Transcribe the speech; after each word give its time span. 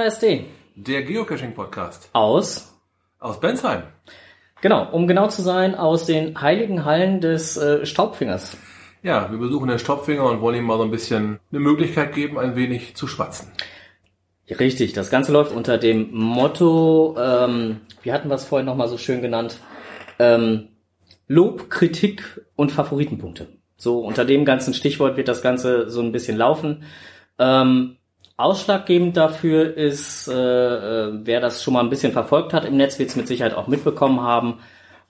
KSD. 0.00 0.46
Der 0.76 1.02
Geocaching-Podcast. 1.02 2.08
Aus? 2.14 2.74
Aus 3.18 3.38
Bensheim. 3.38 3.82
Genau, 4.62 4.88
um 4.92 5.06
genau 5.06 5.28
zu 5.28 5.42
sein, 5.42 5.74
aus 5.74 6.06
den 6.06 6.40
heiligen 6.40 6.86
Hallen 6.86 7.20
des 7.20 7.58
äh, 7.58 7.84
Staubfingers. 7.84 8.56
Ja, 9.02 9.30
wir 9.30 9.36
besuchen 9.36 9.68
den 9.68 9.78
Staubfinger 9.78 10.24
und 10.24 10.40
wollen 10.40 10.56
ihm 10.56 10.64
mal 10.64 10.78
so 10.78 10.84
ein 10.84 10.90
bisschen 10.90 11.38
eine 11.50 11.60
Möglichkeit 11.60 12.14
geben, 12.14 12.38
ein 12.38 12.56
wenig 12.56 12.96
zu 12.96 13.06
schwatzen. 13.06 13.52
Richtig, 14.48 14.94
das 14.94 15.10
Ganze 15.10 15.32
läuft 15.32 15.52
unter 15.52 15.76
dem 15.76 16.08
Motto, 16.12 17.14
ähm, 17.18 17.82
wie 18.02 18.12
hatten 18.12 18.30
wir 18.30 18.36
es 18.36 18.44
vorhin 18.44 18.66
nochmal 18.66 18.88
so 18.88 18.96
schön 18.96 19.20
genannt, 19.20 19.58
ähm, 20.18 20.68
Lob, 21.28 21.68
Kritik 21.68 22.40
und 22.56 22.72
Favoritenpunkte. 22.72 23.48
So 23.76 24.00
unter 24.00 24.24
dem 24.24 24.46
ganzen 24.46 24.72
Stichwort 24.72 25.18
wird 25.18 25.28
das 25.28 25.42
Ganze 25.42 25.90
so 25.90 26.00
ein 26.00 26.12
bisschen 26.12 26.38
laufen. 26.38 26.84
Ähm, 27.38 27.96
ausschlaggebend 28.40 29.16
dafür 29.16 29.76
ist, 29.76 30.28
äh, 30.28 30.32
äh, 30.34 31.12
wer 31.24 31.40
das 31.40 31.62
schon 31.62 31.74
mal 31.74 31.80
ein 31.80 31.90
bisschen 31.90 32.12
verfolgt 32.12 32.52
hat 32.52 32.64
im 32.64 32.76
Netz, 32.76 32.98
wird 32.98 33.10
es 33.10 33.16
mit 33.16 33.28
Sicherheit 33.28 33.54
auch 33.54 33.66
mitbekommen 33.66 34.20
haben. 34.20 34.60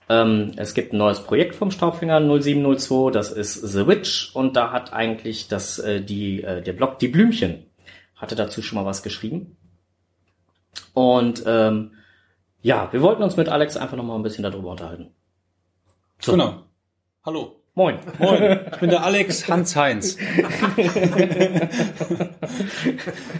Ähm, 0.09 0.51
es 0.57 0.73
gibt 0.73 0.93
ein 0.93 0.97
neues 0.97 1.21
Projekt 1.21 1.55
vom 1.55 1.71
Staubfinger 1.71 2.19
0702, 2.19 3.11
das 3.11 3.31
ist 3.31 3.53
The 3.53 3.87
Witch 3.87 4.31
und 4.35 4.55
da 4.55 4.71
hat 4.71 4.93
eigentlich 4.93 5.47
das, 5.47 5.79
äh, 5.79 6.01
die, 6.01 6.43
äh, 6.43 6.61
der 6.61 6.73
Blog 6.73 6.99
Die 6.99 7.07
Blümchen 7.07 7.65
hatte 8.15 8.35
dazu 8.35 8.61
schon 8.61 8.77
mal 8.77 8.85
was 8.85 9.03
geschrieben. 9.03 9.57
Und 10.93 11.43
ähm, 11.45 11.93
ja, 12.61 12.91
wir 12.91 13.01
wollten 13.01 13.23
uns 13.23 13.37
mit 13.37 13.49
Alex 13.49 13.77
einfach 13.77 13.97
noch 13.97 14.03
mal 14.03 14.15
ein 14.15 14.23
bisschen 14.23 14.43
darüber 14.43 14.71
unterhalten. 14.71 15.13
So. 16.19 16.33
Genau. 16.33 16.63
Hallo. 17.25 17.60
Moin. 17.73 17.95
Moin, 18.19 18.59
ich 18.73 18.79
bin 18.79 18.89
der 18.89 19.05
Alex 19.05 19.47
Hans-Heinz. 19.47 20.17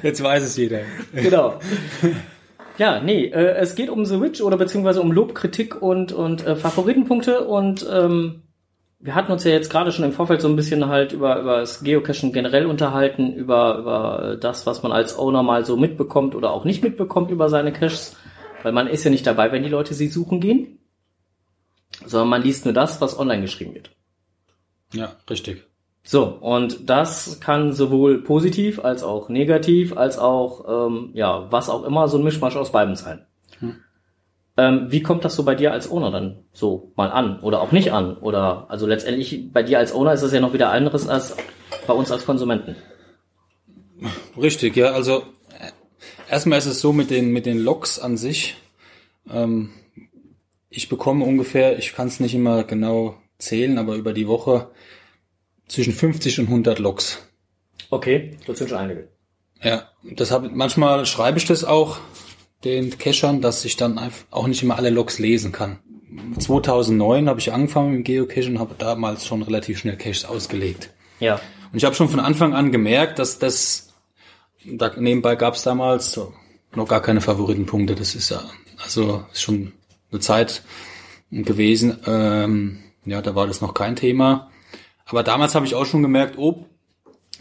Jetzt 0.04 0.24
weiß 0.24 0.44
es 0.44 0.56
jeder. 0.56 0.80
Genau. 1.14 1.60
Ja, 2.78 3.02
nee, 3.02 3.26
äh, 3.26 3.56
es 3.58 3.76
geht 3.76 3.90
um 3.90 4.06
The 4.06 4.22
Witch 4.22 4.40
oder 4.40 4.56
beziehungsweise 4.56 5.02
um 5.02 5.12
Lob, 5.12 5.36
Kritik 5.36 5.82
und, 5.82 6.14
und 6.14 6.48
äh, 6.48 6.56
Favoritenpunkte 6.56 7.42
und 7.46 7.86
ähm, 7.92 8.44
wir 9.00 9.16
hatten 9.16 9.34
uns 9.34 9.44
ja 9.44 9.52
jetzt 9.52 9.70
gerade 9.70 9.92
schon 9.92 10.06
im 10.06 10.14
Vorfeld 10.14 10.42
so 10.42 10.48
ein 10.48 10.56
bisschen 10.56 10.88
halt 10.88 11.12
über, 11.12 11.40
über 11.40 11.60
das 11.60 11.84
Geocachen 11.84 12.32
generell 12.32 12.68
unterhalten, 12.68 13.34
über, 13.34 13.80
über 13.80 14.38
das, 14.40 14.66
was 14.66 14.82
man 14.82 14.94
als 14.94 15.18
Owner 15.18 15.44
mal 15.44 15.66
so 15.66 15.76
mitbekommt 15.76 16.36
oder 16.36 16.52
auch 16.52 16.64
nicht 16.64 16.84
mitbekommt 16.84 17.32
über 17.32 17.50
seine 17.50 17.74
Caches, 17.74 18.16
weil 18.64 18.72
man 18.72 18.88
ist 18.88 19.04
ja 19.04 19.12
nicht 19.12 19.28
dabei, 19.28 19.52
wenn 19.52 19.64
die 19.64 19.70
Leute 19.70 19.94
sie 19.94 20.08
suchen 20.08 20.40
gehen, 20.40 20.80
sondern 22.06 22.30
man 22.30 22.44
liest 22.44 22.64
nur 22.64 22.74
das, 22.74 23.02
was 23.02 23.20
online 23.20 23.42
geschrieben 23.42 23.74
wird. 23.74 23.92
Ja, 24.94 25.16
richtig. 25.30 25.64
So, 26.04 26.26
und 26.26 26.90
das 26.90 27.40
kann 27.40 27.74
sowohl 27.74 28.24
positiv 28.24 28.84
als 28.84 29.04
auch 29.04 29.30
negativ, 29.30 29.96
als 29.96 30.18
auch, 30.18 30.88
ähm, 30.88 31.12
ja, 31.14 31.48
was 31.52 31.70
auch 31.70 31.84
immer, 31.84 32.08
so 32.08 32.18
ein 32.18 32.24
Mischmasch 32.24 32.56
aus 32.56 32.72
beidem 32.72 32.96
sein. 32.96 33.26
Hm. 33.60 33.76
Ähm, 34.58 34.88
wie 34.90 35.02
kommt 35.02 35.24
das 35.24 35.36
so 35.36 35.44
bei 35.44 35.56
dir 35.56 35.72
als 35.72 35.90
Owner 35.90 36.12
dann 36.12 36.40
so 36.52 36.92
mal 36.96 37.10
an 37.12 37.40
oder 37.40 37.62
auch 37.62 37.72
nicht 37.72 37.94
an? 37.94 38.18
Oder 38.18 38.66
also 38.70 38.88
letztendlich 38.88 39.52
bei 39.54 39.64
dir 39.64 39.78
als 39.78 39.94
Owner 39.94 40.14
ist 40.14 40.24
das 40.24 40.34
ja 40.34 40.42
noch 40.42 40.54
wieder 40.54 40.72
anderes 40.72 41.08
als 41.08 41.38
bei 41.88 41.94
uns 41.94 42.12
als 42.12 42.26
Konsumenten. 42.26 42.76
Richtig, 44.36 44.76
ja, 44.76 44.92
also 44.92 45.24
erstmal 46.30 46.58
ist 46.58 46.66
es 46.66 46.82
so 46.82 46.92
mit 46.92 47.12
den, 47.12 47.32
mit 47.32 47.46
den 47.46 47.60
Logs 47.60 48.00
an 48.00 48.18
sich. 48.18 48.58
Ähm, 49.30 49.70
ich 50.70 50.90
bekomme 50.90 51.26
ungefähr, 51.26 51.78
ich 51.78 51.94
kann 51.94 52.08
es 52.08 52.20
nicht 52.20 52.34
immer 52.34 52.64
genau 52.64 53.16
zählen, 53.42 53.78
aber 53.78 53.96
über 53.96 54.14
die 54.14 54.28
Woche 54.28 54.70
zwischen 55.68 55.94
50 55.94 56.40
und 56.40 56.48
100 56.48 56.80
Logs. 56.80 57.20
Okay, 57.90 58.38
das 58.46 58.58
sind 58.58 58.70
schon 58.70 58.78
einige. 58.78 59.10
Ja, 59.62 59.90
das 60.04 60.32
habe 60.32 60.50
manchmal 60.50 61.06
schreibe 61.06 61.38
ich 61.38 61.46
das 61.46 61.64
auch 61.64 61.98
den 62.64 62.98
Cachern, 62.98 63.42
dass 63.42 63.66
ich 63.66 63.78
dann 63.78 63.98
einfach 63.98 64.26
auch 64.32 64.48
nicht 64.48 64.64
immer 64.64 64.78
alle 64.78 64.90
Logs 64.90 65.20
lesen 65.20 65.52
kann. 65.52 65.80
2009 66.38 67.30
habe 67.30 67.40
ich 67.40 67.54
angefangen 67.54 67.94
mit 67.94 68.06
Geocachen 68.06 68.54
und 68.54 68.60
habe 68.60 68.76
damals 68.78 69.26
schon 69.26 69.44
relativ 69.44 69.80
schnell 69.80 69.98
Caches 69.98 70.26
ausgelegt. 70.26 70.90
Ja. 71.20 71.40
Und 71.72 71.78
ich 71.78 71.86
habe 71.86 71.96
schon 71.96 72.10
von 72.10 72.20
Anfang 72.20 72.54
an 72.54 72.72
gemerkt, 72.72 73.20
dass 73.20 73.40
das 73.40 73.94
da 74.66 74.92
nebenbei 74.98 75.36
gab 75.36 75.56
es 75.56 75.64
damals 75.64 76.12
so, 76.12 76.34
noch 76.76 76.88
gar 76.88 77.02
keine 77.02 77.22
Favoritenpunkte. 77.22 77.96
Das 77.96 78.14
ist 78.14 78.30
ja 78.30 78.42
also 78.84 79.26
ist 79.32 79.42
schon 79.42 79.74
eine 80.12 80.20
Zeit 80.20 80.64
gewesen. 81.32 82.00
Ähm, 82.06 82.80
ja, 83.06 83.22
da 83.22 83.36
war 83.36 83.48
das 83.48 83.62
noch 83.62 83.74
kein 83.74 83.96
Thema. 83.96 84.50
Aber 85.06 85.24
damals 85.24 85.56
habe 85.56 85.66
ich 85.66 85.76
auch 85.76 85.86
schon 85.86 86.02
gemerkt, 86.02 86.38
oh, 86.38 86.66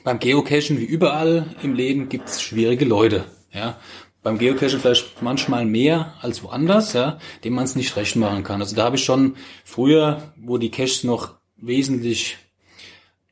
beim 0.04 0.19
Geocachen 0.19 0.78
wie 0.78 0.84
überall 0.84 1.54
im 1.62 1.75
Leben 1.75 2.09
gibt's 2.09 2.43
schwierige 2.43 2.84
Leute. 2.84 3.25
Ja, 3.53 3.78
beim 4.22 4.38
Geocachen 4.38 4.81
vielleicht 4.81 5.22
manchmal 5.22 5.65
mehr 5.65 6.15
als 6.21 6.43
woanders, 6.43 6.93
ja, 6.93 7.19
dem 7.44 7.54
man 7.54 7.65
es 7.65 7.76
nicht 7.76 7.97
recht 7.97 8.16
machen 8.16 8.44
kann. 8.44 8.60
Also 8.60 8.76
da 8.76 8.84
habe 8.84 8.97
ich 8.97 9.04
schon 9.04 9.37
früher, 9.65 10.32
wo 10.37 10.59
die 10.59 10.71
Caches 10.71 11.04
noch 11.04 11.34
wesentlich 11.56 12.38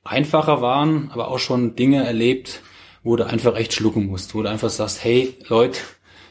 einfacher 0.04 0.60
waren, 0.60 1.10
aber 1.12 1.28
auch 1.28 1.38
schon 1.38 1.76
Dinge 1.76 2.04
erlebt, 2.04 2.62
wo 3.02 3.16
du 3.16 3.26
einfach 3.26 3.56
echt 3.56 3.72
schlucken 3.72 4.06
musst, 4.06 4.34
wo 4.34 4.42
du 4.42 4.50
einfach 4.50 4.70
sagst, 4.70 5.04
hey 5.04 5.36
Leute, 5.48 5.78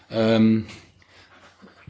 ähm, 0.09 0.65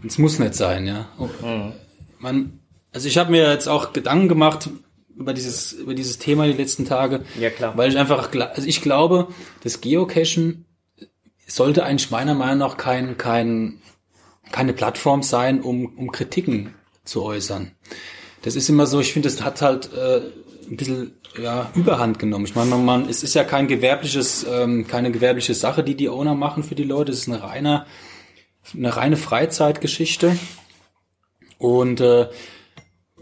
es 0.06 0.18
muss 0.18 0.40
nicht 0.40 0.54
sein, 0.54 0.86
ja. 0.88 1.08
Mhm. 1.18 1.74
Man, 2.20 2.60
also 2.98 3.08
ich 3.08 3.20
habe 3.20 3.30
mir 3.30 3.52
jetzt 3.52 3.70
auch 3.70 3.94
Gedanken 3.94 4.28
gemacht 4.28 4.72
über 5.16 5.32
dieses 5.32 5.72
über 5.72 5.94
dieses 5.94 6.18
Thema 6.18 6.48
die 6.48 6.54
letzten 6.54 6.84
Tage, 6.84 7.26
ja 7.40 7.52
klar, 7.52 7.78
weil 7.78 7.92
ich 7.92 7.98
einfach, 8.00 8.32
also 8.34 8.68
ich 8.68 8.82
glaube, 8.82 9.28
das 9.62 9.82
Geocachen 9.82 10.66
sollte 11.46 11.86
eigentlich 11.86 12.10
meiner 12.10 12.34
Meinung 12.34 12.58
nach 12.58 12.76
kein, 12.76 13.16
kein, 13.16 13.84
keine 14.52 14.74
Plattform 14.74 15.22
sein, 15.22 15.62
um, 15.62 15.96
um 15.96 16.12
Kritiken 16.12 16.74
zu 17.06 17.22
äußern. 17.22 17.74
Das 18.42 18.56
ist 18.56 18.68
immer 18.68 18.88
so, 18.88 19.00
ich 19.00 19.14
finde, 19.14 19.30
das 19.30 19.44
hat 19.44 19.62
halt 19.62 19.94
äh, 19.94 20.22
ein 20.68 20.76
bisschen 20.76 21.14
ja, 21.40 21.70
Überhand 21.76 22.18
genommen. 22.18 22.46
Ich 22.46 22.56
meine, 22.56 22.74
man, 22.78 23.08
es 23.08 23.22
ist 23.22 23.36
ja 23.36 23.44
kein 23.44 23.68
gewerbliches, 23.68 24.44
ähm, 24.52 24.88
keine 24.88 25.12
gewerbliche 25.12 25.54
Sache, 25.54 25.84
die 25.84 25.94
die 25.94 26.10
Owner 26.10 26.34
machen 26.34 26.64
für 26.64 26.74
die 26.74 26.84
Leute. 26.84 27.12
Es 27.12 27.20
ist 27.20 27.28
eine 27.28 27.44
reine, 27.44 27.86
eine 28.74 28.98
reine 28.98 29.18
Freizeitgeschichte. 29.18 30.36
Und 31.60 32.02
äh, 32.02 32.28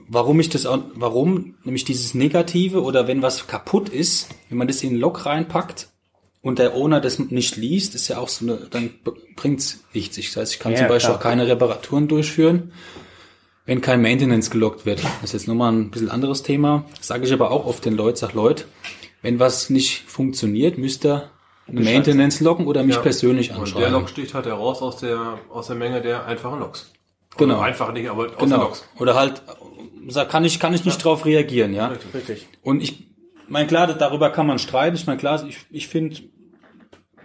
warum 0.08 0.40
ich 0.40 0.50
das 0.50 0.66
auch, 0.66 0.80
warum 0.96 1.56
nämlich 1.64 1.86
dieses 1.86 2.14
Negative 2.14 2.84
oder 2.84 3.08
wenn 3.08 3.22
was 3.22 3.48
kaputt 3.48 3.90
ist, 3.90 4.30
wenn 4.50 4.58
man 4.58 4.68
das 4.68 4.84
in 4.84 4.92
einen 4.92 5.00
Log 5.00 5.26
reinpackt, 5.26 5.90
und 6.46 6.60
der 6.60 6.76
Owner 6.76 7.02
das 7.02 7.18
nicht 7.18 7.56
liest, 7.56 7.96
ist 7.96 8.08
ja 8.08 8.20
auch 8.20 8.30
so 8.30 8.46
eine, 8.46 8.68
dann 8.70 8.92
bringt's 9.36 9.84
nichts. 9.94 10.16
Das 10.16 10.38
heißt, 10.38 10.54
ich 10.54 10.60
kann 10.60 10.74
ja, 10.74 10.78
zum 10.78 10.90
Beispiel 10.90 11.08
klar. 11.08 11.18
auch 11.18 11.24
keine 11.24 11.48
Reparaturen 11.48 12.08
durchführen, 12.08 12.72
wenn 13.66 13.82
kein 13.82 14.00
Maintenance 14.00 14.52
gelockt 14.52 14.86
wird. 14.86 15.04
Das 15.04 15.24
ist 15.24 15.34
jetzt 15.34 15.48
nochmal 15.48 15.74
ein 15.74 15.90
bisschen 15.90 16.12
anderes 16.12 16.44
Thema. 16.44 16.86
Das 16.98 17.08
sage 17.08 17.26
ich 17.26 17.34
aber 17.34 17.50
auch 17.50 17.66
oft 17.66 17.84
den 17.84 17.96
Leuten, 17.96 18.18
sag 18.18 18.34
Leute, 18.34 18.66
wenn 19.24 19.40
was 19.40 19.72
nicht 19.72 20.04
funktioniert, 20.06 20.78
müsst 20.78 21.04
ihr 21.04 21.32
eine 21.68 21.82
Maintenance 21.82 22.42
loggen 22.42 22.68
oder 22.68 22.84
mich 22.84 22.98
ja. 22.98 23.02
persönlich 23.02 23.52
anschreiben. 23.52 23.78
Und 23.78 23.82
der 23.82 24.00
Log 24.00 24.10
sticht 24.10 24.36
halt 24.36 24.46
heraus 24.46 24.84
aus 24.84 24.98
der, 24.98 25.40
aus 25.50 25.66
der 25.66 25.76
Menge 25.76 26.04
der 26.04 26.28
einfachen 26.28 26.60
Logs. 26.60 26.92
Genau. 27.38 27.56
Oder 27.56 27.64
einfach 27.64 27.92
nicht, 27.92 28.10
aber 28.10 28.28
aus 28.28 28.38
genau. 28.40 28.64
Logs. 28.64 28.88
Oder 29.00 29.16
halt, 29.16 29.42
kann 30.30 30.46
ich, 30.46 30.60
kann 30.60 30.74
ich 30.74 30.86
nicht 30.86 30.98
ja. 30.98 31.04
drauf 31.04 31.26
reagieren, 31.26 31.74
ja. 31.74 31.88
Richtig, 31.88 32.14
richtig. 32.14 32.48
Und 32.62 32.82
ich, 32.82 33.08
mein 33.48 33.68
klar, 33.68 33.88
darüber 33.94 34.30
kann 34.30 34.48
man 34.48 34.60
streiten. 34.60 34.96
Ich 34.96 35.06
meine, 35.08 35.20
klar, 35.20 35.46
ich, 35.48 35.58
ich 35.70 35.88
finde, 35.88 36.18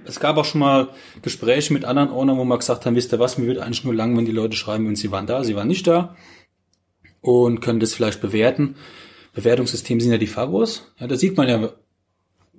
es 0.05 0.21
gab 0.21 0.37
auch 0.37 0.45
schon 0.45 0.61
mal 0.61 0.89
Gespräche 1.23 1.73
mit 1.73 1.85
anderen 1.85 2.11
Ownern, 2.11 2.39
wo 2.39 2.45
man 2.45 2.59
gesagt 2.59 2.87
haben, 2.87 2.97
wisst 2.97 3.13
ihr 3.13 3.19
was, 3.19 3.39
mir 3.39 3.47
wird 3.47 3.59
eigentlich 3.59 3.85
nur 3.85 3.95
lang, 3.95 4.17
wenn 4.17 4.25
die 4.25 4.33
Leute 4.33 4.57
schreiben, 4.57 4.87
wenn 4.87 4.97
sie 4.97 5.11
waren 5.11 5.27
da, 5.27 5.45
sie 5.45 5.57
waren 5.57 5.69
nicht 5.69 5.87
da 5.87 6.17
und 7.21 7.61
können 7.61 7.81
das 7.81 7.95
vielleicht 7.95 8.21
bewerten. 8.21 8.77
Bewertungssystem 9.35 10.01
sind 10.01 10.11
ja 10.11 10.19
die 10.19 10.27
Favos. 10.27 10.93
Ja, 10.99 11.07
da 11.07 11.17
sieht 11.17 11.37
man 11.37 11.49
ja, 11.49 11.73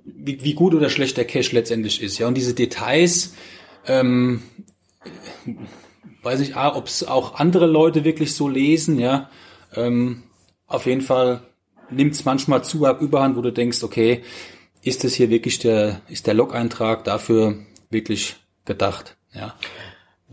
wie, 0.04 0.42
wie 0.42 0.54
gut 0.54 0.74
oder 0.74 0.88
schlecht 0.88 1.16
der 1.16 1.26
Cache 1.26 1.54
letztendlich 1.54 2.02
ist. 2.02 2.18
Ja, 2.18 2.28
und 2.28 2.34
diese 2.34 2.54
Details, 2.54 3.34
ähm, 3.86 4.42
weiß 6.22 6.40
nicht, 6.40 6.56
ah, 6.56 6.74
ob 6.74 6.86
es 6.86 7.06
auch 7.06 7.34
andere 7.36 7.66
Leute 7.66 8.04
wirklich 8.04 8.34
so 8.34 8.48
lesen, 8.48 8.98
ja. 8.98 9.30
Ähm, 9.74 10.22
auf 10.66 10.86
jeden 10.86 11.00
Fall 11.00 11.42
nimmt 11.90 12.14
es 12.14 12.24
manchmal 12.24 12.64
zu 12.64 12.86
überhand, 13.00 13.36
wo 13.36 13.42
du 13.42 13.52
denkst, 13.52 13.82
okay, 13.82 14.22
ist 14.82 15.04
es 15.04 15.14
hier 15.14 15.30
wirklich 15.30 15.58
der, 15.58 16.00
ist 16.08 16.26
der 16.26 16.34
Log-Eintrag 16.34 17.04
dafür 17.04 17.56
wirklich 17.90 18.36
gedacht, 18.64 19.16
ja? 19.32 19.54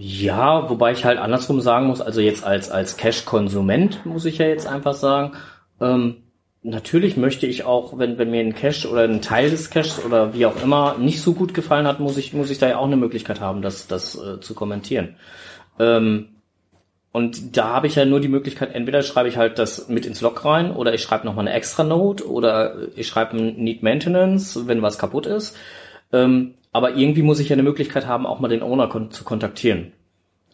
Ja, 0.01 0.69
wobei 0.69 0.93
ich 0.93 1.03
halt 1.03 1.19
andersrum 1.19 1.59
sagen 1.59 1.87
muss, 1.87 1.99
also 1.99 2.21
jetzt 2.21 2.45
als, 2.45 2.71
als 2.71 2.95
Cash-Konsument 2.95 4.05
muss 4.05 4.23
ich 4.23 4.37
ja 4.37 4.47
jetzt 4.47 4.65
einfach 4.65 4.93
sagen, 4.93 5.33
ähm, 5.81 6.23
natürlich 6.63 7.17
möchte 7.17 7.47
ich 7.47 7.65
auch, 7.65 7.97
wenn, 7.97 8.17
wenn 8.17 8.31
mir 8.31 8.39
ein 8.39 8.55
Cache 8.55 8.89
oder 8.89 9.03
ein 9.03 9.21
Teil 9.21 9.49
des 9.49 9.69
Caches 9.69 10.03
oder 10.05 10.33
wie 10.33 10.45
auch 10.45 10.61
immer 10.63 10.97
nicht 10.97 11.21
so 11.21 11.33
gut 11.33 11.53
gefallen 11.53 11.85
hat, 11.85 11.99
muss 11.99 12.15
ich, 12.15 12.33
muss 12.33 12.49
ich 12.49 12.59
da 12.59 12.69
ja 12.69 12.77
auch 12.77 12.85
eine 12.85 12.95
Möglichkeit 12.95 13.41
haben, 13.41 13.61
das, 13.61 13.87
das 13.87 14.15
äh, 14.15 14.39
zu 14.39 14.53
kommentieren. 14.53 15.15
Ähm, 15.79 16.27
und 17.11 17.57
da 17.57 17.69
habe 17.69 17.87
ich 17.87 17.95
ja 17.95 18.05
nur 18.05 18.19
die 18.19 18.27
Möglichkeit, 18.27 18.75
entweder 18.75 19.01
schreibe 19.01 19.29
ich 19.29 19.37
halt 19.37 19.57
das 19.57 19.89
mit 19.89 20.05
ins 20.05 20.21
Log 20.21 20.45
rein 20.45 20.71
oder 20.71 20.93
ich 20.93 21.01
schreibe 21.01 21.25
nochmal 21.25 21.47
eine 21.47 21.55
extra 21.55 21.83
Note 21.83 22.29
oder 22.29 22.75
ich 22.95 23.07
schreibe 23.07 23.37
ein 23.37 23.55
Need 23.55 23.81
Maintenance, 23.81 24.67
wenn 24.67 24.83
was 24.83 24.99
kaputt 24.99 25.25
ist. 25.25 25.57
Ähm, 26.13 26.53
aber 26.71 26.95
irgendwie 26.95 27.23
muss 27.23 27.39
ich 27.39 27.49
ja 27.49 27.55
eine 27.55 27.63
Möglichkeit 27.63 28.05
haben, 28.05 28.27
auch 28.27 28.39
mal 28.39 28.47
den 28.47 28.61
Owner 28.61 28.87
kon 28.87 29.09
zu 29.09 29.23
kontaktieren. 29.23 29.93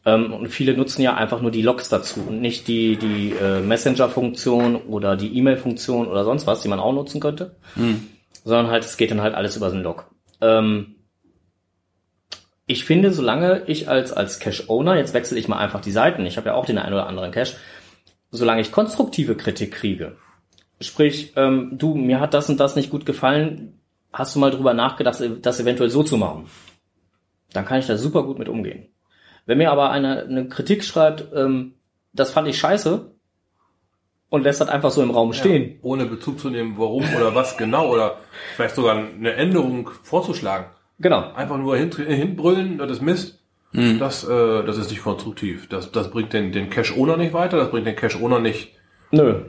Ähm, 0.06 0.32
und 0.34 0.48
viele 0.48 0.78
nutzen 0.78 1.02
ja 1.02 1.16
einfach 1.16 1.42
nur 1.42 1.52
die 1.52 1.62
Logs 1.62 1.90
dazu 1.90 2.22
und 2.28 2.40
nicht 2.40 2.68
die, 2.70 2.96
die 2.96 3.34
äh, 3.34 3.60
Messenger-Funktion 3.60 4.76
oder 4.76 5.18
die 5.18 5.38
E-Mail-Funktion 5.38 6.08
oder 6.08 6.24
sonst 6.24 6.48
was, 6.48 6.62
die 6.62 6.70
man 6.70 6.80
auch 6.80 6.94
nutzen 6.94 7.20
könnte. 7.20 7.56
Hm. 7.74 8.08
Sondern 8.46 8.68
halt, 8.72 8.86
es 8.86 8.98
geht 8.98 9.12
dann 9.12 9.22
halt 9.22 9.36
alles 9.36 9.58
über 9.58 9.70
den 9.70 9.82
Log. 9.82 10.06
Ähm, 10.40 10.95
ich 12.68 12.86
finde, 12.86 13.12
solange 13.12 13.64
ich 13.68 13.90
als, 13.90 14.12
als 14.12 14.40
Cache-Owner, 14.40 14.96
jetzt 14.98 15.14
wechsle 15.14 15.38
ich 15.38 15.48
mal 15.48 15.58
einfach 15.58 15.82
die 15.82 15.92
Seiten, 15.92 16.26
ich 16.26 16.38
habe 16.38 16.48
ja 16.48 16.56
auch 16.56 16.66
den 16.66 16.78
einen 16.78 16.94
oder 16.94 17.08
anderen 17.08 17.32
Cache, 17.32 17.56
solange 18.32 18.62
ich 18.62 18.72
konstruktive 18.72 19.36
Kritik 19.36 19.72
kriege, 19.72 20.18
sprich, 20.82 21.34
ähm, 21.36 21.78
du, 21.78 21.96
mir 21.96 22.20
hat 22.20 22.34
das 22.34 22.50
und 22.50 22.60
das 22.60 22.76
nicht 22.76 22.90
gut 22.90 23.06
gefallen, 23.06 23.80
hast 24.12 24.36
du 24.36 24.40
mal 24.40 24.52
drüber 24.52 24.74
nachgedacht, 24.74 25.22
das 25.42 25.60
eventuell 25.60 25.90
so 25.90 26.04
zu 26.04 26.18
machen? 26.18 26.48
Dann 27.54 27.66
kann 27.66 27.80
ich 27.80 27.88
da 27.88 27.98
super 27.98 28.24
gut 28.24 28.40
mit 28.40 28.50
umgehen. 28.50 28.88
Wenn 29.46 29.60
mir 29.60 29.72
aber 29.72 29.92
eine, 29.92 30.24
eine 30.24 30.48
Kritik 30.48 30.84
schreibt, 30.84 31.26
ähm, 31.34 31.76
das 32.14 32.32
fand 32.32 32.48
ich 32.48 32.58
scheiße 32.58 33.12
und 34.30 34.44
lässt 34.44 34.60
das 34.60 34.70
einfach 34.70 34.92
so 34.92 35.04
im 35.04 35.12
Raum 35.12 35.34
stehen. 35.34 35.74
Ja, 35.74 35.78
ohne 35.84 36.06
Bezug 36.06 36.40
zu 36.40 36.50
nehmen, 36.50 36.76
warum 36.78 37.04
oder 37.16 37.36
was 37.36 37.58
genau 37.58 37.90
oder 37.94 38.18
vielleicht 38.56 38.76
sogar 38.76 38.96
eine 38.96 39.34
Änderung 39.34 39.90
vorzuschlagen. 40.04 40.66
Genau. 41.00 41.34
Einfach 41.34 41.58
nur 41.58 41.78
hin, 41.78 41.92
hinbrüllen, 41.92 42.78
das 42.78 42.92
ist 42.92 43.02
Mist. 43.02 43.40
Mhm. 43.72 44.00
Das, 44.00 44.24
äh, 44.24 44.64
das 44.64 44.78
ist 44.78 44.90
nicht 44.90 45.04
konstruktiv. 45.04 45.68
Das, 45.68 45.92
das 45.92 46.10
bringt 46.10 46.34
den, 46.34 46.52
den 46.52 46.70
Cache-Owner 46.70 47.18
nicht 47.18 47.34
weiter, 47.34 47.58
das 47.58 47.72
bringt 47.72 47.88
den 47.88 47.96
Cache-Owner 47.96 48.40
nicht 48.40 48.70
Nö. 49.12 49.42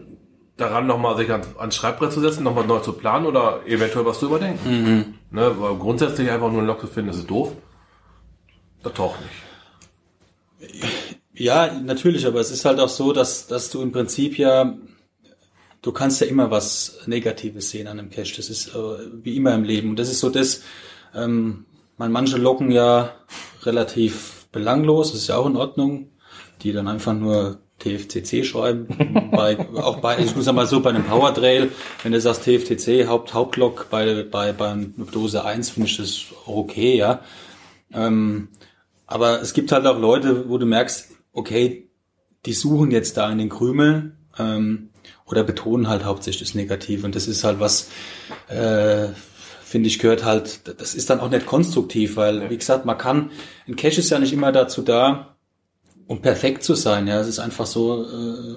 daran, 0.56 0.86
nochmal 0.86 1.16
sich 1.16 1.30
ans, 1.30 1.56
ans 1.56 1.76
Schreibbrett 1.76 2.12
zu 2.12 2.20
setzen, 2.20 2.42
nochmal 2.42 2.66
neu 2.66 2.80
zu 2.80 2.92
planen 2.92 3.26
oder 3.26 3.60
eventuell 3.66 4.04
was 4.04 4.18
zu 4.18 4.26
überdenken. 4.26 4.68
Mhm. 4.68 5.14
Ne, 5.30 5.54
weil 5.58 5.76
grundsätzlich 5.76 6.30
einfach 6.30 6.50
nur 6.50 6.62
ein 6.62 6.66
Log 6.66 6.80
zu 6.80 6.86
finden, 6.88 7.08
das 7.08 7.18
ist 7.18 7.30
doof. 7.30 7.52
Das 8.82 8.92
taucht 8.94 9.20
nicht. 9.20 10.82
Ja, 11.34 11.72
natürlich, 11.80 12.26
aber 12.26 12.40
es 12.40 12.50
ist 12.50 12.64
halt 12.64 12.80
auch 12.80 12.88
so, 12.88 13.12
dass, 13.12 13.46
dass 13.46 13.70
du 13.70 13.82
im 13.82 13.92
Prinzip 13.92 14.38
ja, 14.38 14.74
du 15.82 15.92
kannst 15.92 16.20
ja 16.20 16.26
immer 16.26 16.50
was 16.50 17.00
Negatives 17.06 17.70
sehen 17.70 17.86
an 17.86 17.98
einem 17.98 18.10
Cache. 18.10 18.34
Das 18.36 18.48
ist 18.48 18.74
äh, 18.74 18.78
wie 19.22 19.36
immer 19.36 19.54
im 19.54 19.64
Leben. 19.64 19.90
Und 19.90 19.98
das 19.98 20.08
ist 20.08 20.20
so 20.20 20.30
das, 20.30 20.62
ähm, 21.14 21.66
man, 21.96 22.12
manche 22.12 22.36
locken 22.36 22.70
ja 22.70 23.12
relativ 23.62 24.46
belanglos, 24.52 25.12
das 25.12 25.22
ist 25.22 25.28
ja 25.28 25.36
auch 25.36 25.46
in 25.46 25.56
Ordnung, 25.56 26.10
die 26.62 26.72
dann 26.72 26.88
einfach 26.88 27.14
nur 27.14 27.58
TFCC 27.78 28.44
schreiben. 28.44 29.30
bei, 29.32 29.58
auch 29.76 29.98
bei, 29.98 30.18
ich 30.18 30.34
muss 30.34 30.50
mal 30.52 30.66
so, 30.66 30.80
bei 30.80 30.90
einem 30.90 31.04
Power 31.04 31.34
Trail, 31.34 31.70
wenn 32.02 32.12
du 32.12 32.20
sagst 32.20 32.44
TFCC, 32.44 33.06
Haupt, 33.06 33.34
Hauptlog 33.34 33.88
bei, 33.90 34.22
bei, 34.22 34.52
bei 34.52 34.86
Dose 35.12 35.44
1, 35.44 35.70
finde 35.70 35.88
ich 35.88 35.96
das 35.96 36.26
okay, 36.46 36.96
ja. 36.96 37.20
Ähm, 37.92 38.48
aber 39.06 39.40
es 39.40 39.52
gibt 39.52 39.72
halt 39.72 39.86
auch 39.86 39.98
Leute, 39.98 40.48
wo 40.48 40.58
du 40.58 40.66
merkst, 40.66 41.10
okay, 41.32 41.88
die 42.46 42.52
suchen 42.52 42.90
jetzt 42.90 43.16
da 43.16 43.30
in 43.30 43.38
den 43.38 43.48
Krümeln 43.48 44.16
ähm, 44.38 44.90
oder 45.26 45.44
betonen 45.44 45.88
halt 45.88 46.04
hauptsächlich 46.04 46.48
das 46.48 46.54
Negative. 46.54 47.04
Und 47.04 47.14
das 47.14 47.28
ist 47.28 47.44
halt 47.44 47.60
was, 47.60 47.90
äh, 48.48 49.08
finde 49.76 49.88
ich, 49.88 49.98
gehört 49.98 50.24
halt, 50.24 50.80
das 50.80 50.94
ist 50.94 51.10
dann 51.10 51.20
auch 51.20 51.28
nicht 51.28 51.44
konstruktiv, 51.44 52.16
weil, 52.16 52.48
wie 52.48 52.56
gesagt, 52.56 52.86
man 52.86 52.96
kann, 52.96 53.30
ein 53.68 53.76
Cache 53.76 54.00
ist 54.00 54.08
ja 54.08 54.18
nicht 54.18 54.32
immer 54.32 54.50
dazu 54.50 54.80
da, 54.80 55.36
um 56.06 56.22
perfekt 56.22 56.64
zu 56.64 56.74
sein. 56.74 57.06
Ja, 57.06 57.20
es 57.20 57.28
ist 57.28 57.40
einfach 57.40 57.66
so, 57.66 58.06
äh, 58.06 58.56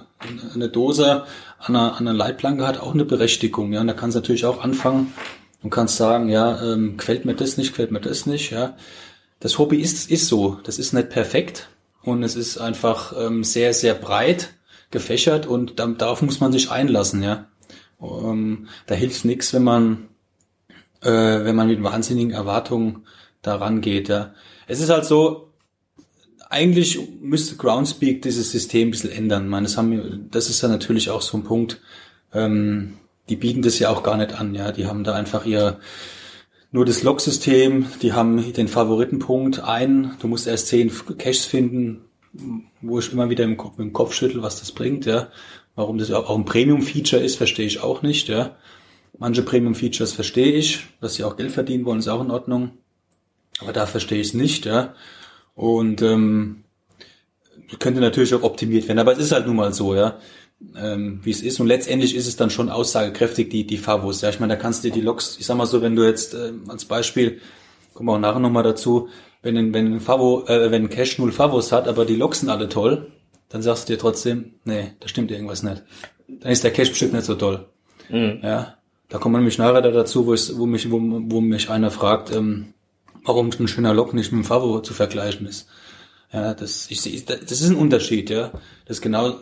eine 0.53 0.69
Dose 0.69 1.25
an 1.57 1.75
einer, 1.75 1.97
an 1.97 2.07
einer 2.07 2.13
Leitplanke 2.13 2.65
hat 2.65 2.79
auch 2.79 2.93
eine 2.93 3.03
Berechtigung. 3.03 3.73
Ja, 3.73 3.81
und 3.81 3.87
da 3.87 3.93
kannst 3.93 4.15
du 4.15 4.21
natürlich 4.21 4.45
auch 4.45 4.63
anfangen 4.63 5.13
und 5.61 5.71
kannst 5.71 5.97
sagen, 5.97 6.29
ja, 6.29 6.61
ähm, 6.63 6.95
gefällt 6.95 7.25
mir 7.25 7.35
das 7.35 7.57
nicht, 7.57 7.71
gefällt 7.71 7.91
mir 7.91 7.99
das 7.99 8.25
nicht. 8.25 8.51
Ja, 8.51 8.77
das 9.41 9.57
Hobby 9.57 9.81
ist, 9.81 10.09
ist 10.09 10.29
so. 10.29 10.61
Das 10.63 10.79
ist 10.79 10.93
nicht 10.93 11.09
perfekt 11.09 11.67
und 12.01 12.23
es 12.23 12.37
ist 12.37 12.59
einfach 12.59 13.11
ähm, 13.19 13.43
sehr, 13.43 13.73
sehr 13.73 13.93
breit 13.93 14.53
gefächert 14.89 15.47
und 15.47 15.79
darauf 15.79 16.21
muss 16.21 16.39
man 16.39 16.53
sich 16.53 16.71
einlassen, 16.71 17.23
ja. 17.23 17.49
Ähm, 18.01 18.69
da 18.87 18.95
hilft 18.95 19.25
nichts, 19.25 19.53
wenn 19.53 19.63
man, 19.63 20.08
äh, 21.01 21.09
wenn 21.09 21.55
man 21.55 21.67
mit 21.67 21.83
wahnsinnigen 21.83 22.31
Erwartungen 22.31 23.05
daran 23.41 23.81
geht, 23.81 24.09
ja. 24.09 24.33
Es 24.67 24.79
ist 24.79 24.89
halt 24.89 25.05
so, 25.05 25.49
eigentlich 26.49 26.99
müsste 27.21 27.55
Groundspeak 27.55 28.21
dieses 28.21 28.51
System 28.51 28.87
ein 28.87 28.91
bisschen 28.91 29.11
ändern. 29.11 29.43
Ich 29.45 29.49
meine, 29.49 29.65
das, 29.65 29.77
haben, 29.77 30.27
das 30.31 30.49
ist 30.49 30.61
ja 30.61 30.67
natürlich 30.67 31.09
auch 31.09 31.21
so 31.21 31.37
ein 31.37 31.43
Punkt, 31.43 31.79
ähm, 32.33 32.95
die 33.29 33.35
bieten 33.35 33.61
das 33.61 33.77
ja 33.79 33.89
auch 33.89 34.03
gar 34.03 34.17
nicht 34.17 34.33
an, 34.33 34.55
ja. 34.55 34.71
Die 34.71 34.87
haben 34.87 35.03
da 35.03 35.13
einfach 35.13 35.45
ihr, 35.45 35.79
nur 36.71 36.85
das 36.85 37.03
Log-System, 37.03 37.85
die 38.01 38.13
haben 38.13 38.53
den 38.53 38.67
Favoritenpunkt 38.67 39.59
ein, 39.59 40.15
du 40.19 40.27
musst 40.27 40.47
erst 40.47 40.67
zehn 40.67 40.91
Caches 41.17 41.45
finden, 41.45 42.01
wo 42.81 42.99
ich 42.99 43.11
immer 43.11 43.29
wieder 43.29 43.43
im 43.43 43.57
Kopf, 43.57 43.79
im 43.79 43.93
Kopf 43.93 44.13
schüttel, 44.13 44.41
was 44.41 44.59
das 44.59 44.71
bringt, 44.71 45.05
ja. 45.05 45.29
Warum 45.75 45.97
das 45.97 46.11
auch 46.11 46.35
ein 46.35 46.45
Premium-Feature 46.45 47.21
ist, 47.21 47.37
verstehe 47.37 47.67
ich 47.67 47.81
auch 47.81 48.01
nicht, 48.01 48.27
ja. 48.27 48.57
Manche 49.19 49.43
Premium-Features 49.43 50.13
verstehe 50.13 50.53
ich, 50.53 50.85
dass 51.01 51.15
sie 51.15 51.23
auch 51.23 51.37
Geld 51.37 51.51
verdienen 51.51 51.85
wollen, 51.85 51.99
ist 51.99 52.07
auch 52.07 52.21
in 52.21 52.31
Ordnung. 52.31 52.71
Aber 53.59 53.73
da 53.73 53.85
verstehe 53.85 54.21
ich 54.21 54.29
es 54.29 54.33
nicht, 54.33 54.65
ja. 54.65 54.95
Und 55.53 56.01
ähm, 56.01 56.63
könnte 57.79 57.99
natürlich 57.99 58.33
auch 58.33 58.43
optimiert 58.43 58.87
werden, 58.87 58.99
aber 58.99 59.11
es 59.11 59.19
ist 59.19 59.31
halt 59.31 59.45
nun 59.45 59.57
mal 59.57 59.73
so, 59.73 59.93
ja 59.93 60.17
ähm, 60.75 61.19
wie 61.23 61.31
es 61.31 61.41
ist. 61.41 61.59
Und 61.59 61.67
letztendlich 61.67 62.15
ist 62.15 62.27
es 62.27 62.35
dann 62.35 62.49
schon 62.49 62.69
aussagekräftig, 62.69 63.49
die, 63.49 63.65
die 63.65 63.77
Favos. 63.77 64.21
Ja, 64.21 64.29
ich 64.29 64.39
meine, 64.39 64.55
da 64.55 64.59
kannst 64.61 64.83
du 64.83 64.91
die 64.91 65.01
Logs, 65.01 65.37
ich 65.39 65.45
sag 65.45 65.57
mal 65.57 65.65
so, 65.65 65.81
wenn 65.81 65.95
du 65.95 66.03
jetzt 66.03 66.33
äh, 66.33 66.53
als 66.67 66.85
Beispiel, 66.85 67.39
kommen 67.93 68.09
wir 68.09 68.13
auch 68.13 68.19
nachher 68.19 68.39
nochmal 68.39 68.63
dazu, 68.63 69.09
wenn 69.41 69.57
ein, 69.57 69.73
wenn 69.73 69.93
ein 69.93 69.99
Favo, 70.01 70.45
äh, 70.47 70.71
wenn 70.71 70.85
ein 70.85 70.89
Cache 70.89 71.21
null 71.21 71.31
Favos 71.31 71.71
hat, 71.71 71.87
aber 71.87 72.05
die 72.05 72.15
Logs 72.15 72.41
sind 72.41 72.49
alle 72.49 72.69
toll, 72.69 73.11
dann 73.49 73.61
sagst 73.61 73.87
du 73.87 73.93
dir 73.93 73.99
trotzdem, 73.99 74.55
nee, 74.65 74.91
da 74.99 75.07
stimmt 75.07 75.31
irgendwas 75.31 75.63
nicht. 75.63 75.83
Dann 76.27 76.51
ist 76.51 76.63
der 76.63 76.71
Cache 76.71 76.89
bestimmt 76.89 77.13
nicht 77.13 77.25
so 77.25 77.35
toll. 77.35 77.65
Mhm. 78.09 78.39
Ja. 78.43 78.75
Da 79.09 79.17
kommen 79.17 79.33
wir 79.33 79.39
nämlich 79.39 79.57
nachher 79.57 79.81
dazu, 79.81 80.27
wo, 80.27 80.33
ich, 80.33 80.55
wo, 80.55 80.65
mich, 80.65 80.91
wo, 80.91 80.99
wo 81.01 81.41
mich 81.41 81.69
einer 81.69 81.89
fragt, 81.89 82.31
ähm, 82.31 82.73
warum 83.25 83.49
ein 83.59 83.67
schöner 83.67 83.93
Log 83.93 84.13
nicht 84.13 84.31
mit 84.31 84.43
dem 84.43 84.45
Favo 84.45 84.81
zu 84.81 84.93
vergleichen 84.93 85.47
ist. 85.47 85.67
Ja, 86.31 86.53
das, 86.53 86.91
ich, 86.91 87.25
das 87.25 87.51
ist 87.51 87.69
ein 87.69 87.75
Unterschied, 87.75 88.29
ja. 88.29 88.51
Das 88.85 88.97
ist 88.97 89.01
genau, 89.01 89.29
äh, 89.29 89.33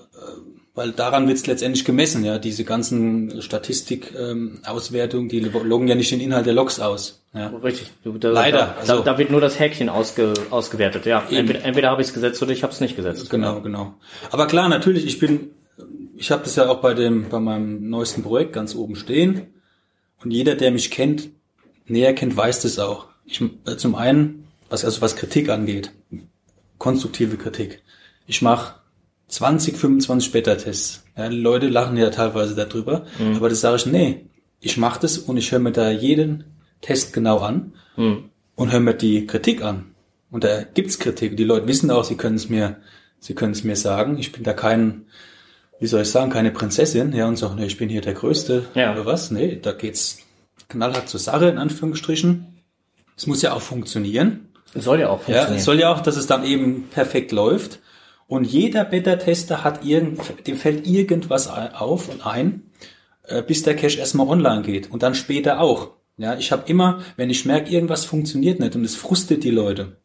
weil 0.74 0.92
daran 0.92 1.28
wird 1.28 1.38
es 1.38 1.48
letztendlich 1.48 1.84
gemessen, 1.84 2.24
ja. 2.24 2.38
Diese 2.38 2.64
ganzen 2.64 3.42
Statistik-Auswertungen, 3.42 5.26
ähm, 5.26 5.30
die 5.30 5.40
loggen 5.40 5.90
ja 5.90 5.96
nicht 5.96 6.12
den 6.12 6.22
Inhalt 6.22 6.46
der 6.46 6.54
Logs 6.54 6.80
aus. 6.80 7.24
Ja. 7.34 7.48
Richtig. 7.48 7.92
Du, 8.06 8.18
da, 8.18 8.30
Leider. 8.30 8.58
Da, 8.58 8.76
also, 8.80 9.04
da, 9.04 9.18
wird 9.18 9.32
nur 9.32 9.42
das 9.42 9.60
Häkchen 9.60 9.90
ausge, 9.90 10.34
ausgewertet, 10.50 11.06
ja. 11.06 11.24
Entweder, 11.30 11.66
entweder 11.66 11.90
habe 11.90 12.02
ich 12.02 12.08
es 12.08 12.14
gesetzt 12.14 12.42
oder 12.42 12.52
ich 12.52 12.64
habe 12.64 12.72
es 12.72 12.80
nicht 12.80 12.96
gesetzt. 12.96 13.30
Genau, 13.30 13.60
genau. 13.60 13.96
Aber 14.32 14.48
klar, 14.48 14.70
natürlich, 14.70 15.06
ich 15.06 15.20
bin, 15.20 15.52
ich 16.16 16.32
habe 16.32 16.44
das 16.44 16.56
ja 16.56 16.70
auch 16.70 16.80
bei 16.80 16.94
dem, 16.94 17.28
bei 17.28 17.42
meinem 17.42 17.90
neuesten 17.90 18.24
Projekt 18.24 18.54
ganz 18.54 18.74
oben 18.76 18.96
stehen. 18.96 19.48
Und 20.24 20.32
jeder, 20.32 20.56
der 20.56 20.72
mich 20.72 20.92
kennt, 20.92 21.30
näher 21.86 22.14
kennt, 22.14 22.36
weiß 22.36 22.62
das 22.62 22.80
auch. 22.80 23.08
Ich, 23.26 23.42
äh, 23.66 23.78
zum 23.78 23.96
einen, 23.96 24.48
was 24.70 24.86
also 24.86 25.02
was 25.02 25.16
Kritik 25.16 25.50
angeht, 25.50 25.92
konstruktive 26.78 27.38
Kritik. 27.38 27.82
Ich 28.26 28.42
mache 28.42 28.76
20, 29.28 29.76
25 29.78 30.32
Beta-Tests. 30.32 31.04
Ja, 31.18 31.30
die 31.30 31.38
Leute 31.38 31.68
lachen 31.68 31.98
ja 31.98 32.10
teilweise 32.10 32.56
darüber, 32.56 33.06
mhm. 33.20 33.36
aber 33.36 33.50
das 33.50 33.62
sage 33.62 33.78
ich, 33.78 33.86
nee, 33.86 34.26
ich 34.60 34.78
mache 34.78 35.00
das 35.02 35.18
und 35.18 35.38
ich 35.38 35.52
höre 35.52 35.60
mir 35.60 35.72
da 35.72 35.92
jeden 35.92 36.46
Test 36.82 37.14
genau 37.14 37.40
an 37.40 37.74
mhm. 37.96 38.30
und 38.56 38.72
höre 38.72 38.80
mir 38.80 38.94
die 38.94 39.28
Kritik 39.28 39.62
an. 39.62 39.96
Und 40.30 40.44
da 40.44 40.64
gibt's 40.64 41.00
Kritik. 41.00 41.38
Die 41.38 41.44
Leute 41.44 41.68
wissen 41.68 41.90
auch, 41.92 42.04
sie 42.04 42.18
können 42.18 42.36
es 42.36 42.50
mir, 42.50 42.78
sie 43.20 43.34
können 43.34 43.54
es 43.54 43.64
mir 43.64 43.76
sagen. 43.76 44.18
Ich 44.18 44.32
bin 44.32 44.44
da 44.44 44.54
kein, 44.54 45.06
wie 45.80 45.88
soll 45.88 46.02
ich 46.02 46.10
sagen, 46.10 46.32
keine 46.32 46.52
Prinzessin, 46.52 47.14
ja, 47.14 47.28
und 47.28 47.38
sagen, 47.38 47.56
nee, 47.56 47.66
ich 47.66 47.78
bin 47.78 47.90
hier 47.90 48.02
der 48.02 48.14
Größte 48.14 48.66
ja. 48.74 48.94
oder 48.94 49.06
was. 49.06 49.32
Nee, 49.32 49.60
da 49.62 49.74
geht's 49.74 50.20
knallhart 50.70 51.10
zur 51.10 51.20
Sache, 51.20 51.48
in 51.48 51.58
Anführungsstrichen. 51.58 52.58
Es 53.16 53.28
muss 53.28 53.42
ja 53.42 53.54
auch 53.54 53.62
funktionieren. 53.62 54.50
Es 54.74 54.84
soll 54.84 55.00
ja 55.00 55.10
auch 55.10 55.22
funktionieren. 55.22 55.52
Ja, 55.52 55.56
es 55.56 55.66
soll 55.66 55.80
ja 55.80 55.92
auch, 55.92 56.02
dass 56.02 56.18
es 56.18 56.28
dann 56.28 56.44
eben 56.44 56.90
perfekt 56.90 57.32
läuft. 57.32 57.80
Und 58.28 58.44
jeder 58.44 58.84
Beta-Tester 58.84 59.64
hat 59.64 59.86
irgend, 59.86 60.20
dem 60.48 60.58
fällt 60.58 60.86
irgendwas 60.86 61.48
auf 61.48 62.10
und 62.10 62.26
ein, 62.26 62.64
äh, 63.24 63.42
bis 63.42 63.64
der 63.64 63.76
Cache 63.76 63.98
erstmal 63.98 64.28
online 64.28 64.64
geht 64.64 64.92
und 64.92 65.04
dann 65.04 65.16
später 65.16 65.62
auch. 65.62 65.92
Ja, 66.18 66.36
ich 66.36 66.52
habe 66.52 66.64
immer, 66.68 67.02
wenn 67.16 67.30
ich 67.30 67.46
merke, 67.46 67.72
irgendwas 67.72 68.04
funktioniert 68.04 68.60
nicht 68.60 68.76
und 68.76 68.84
es 68.84 68.96
frustet 68.96 69.44
die 69.44 69.52
Leute, 69.52 69.98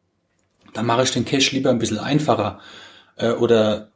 dann 0.74 0.86
mache 0.86 1.02
ich 1.02 1.10
den 1.10 1.24
Cache 1.24 1.54
lieber 1.54 1.70
ein 1.70 1.78
bisschen 1.78 1.98
einfacher 1.98 2.60
äh, 3.16 3.30
oder 3.30 3.91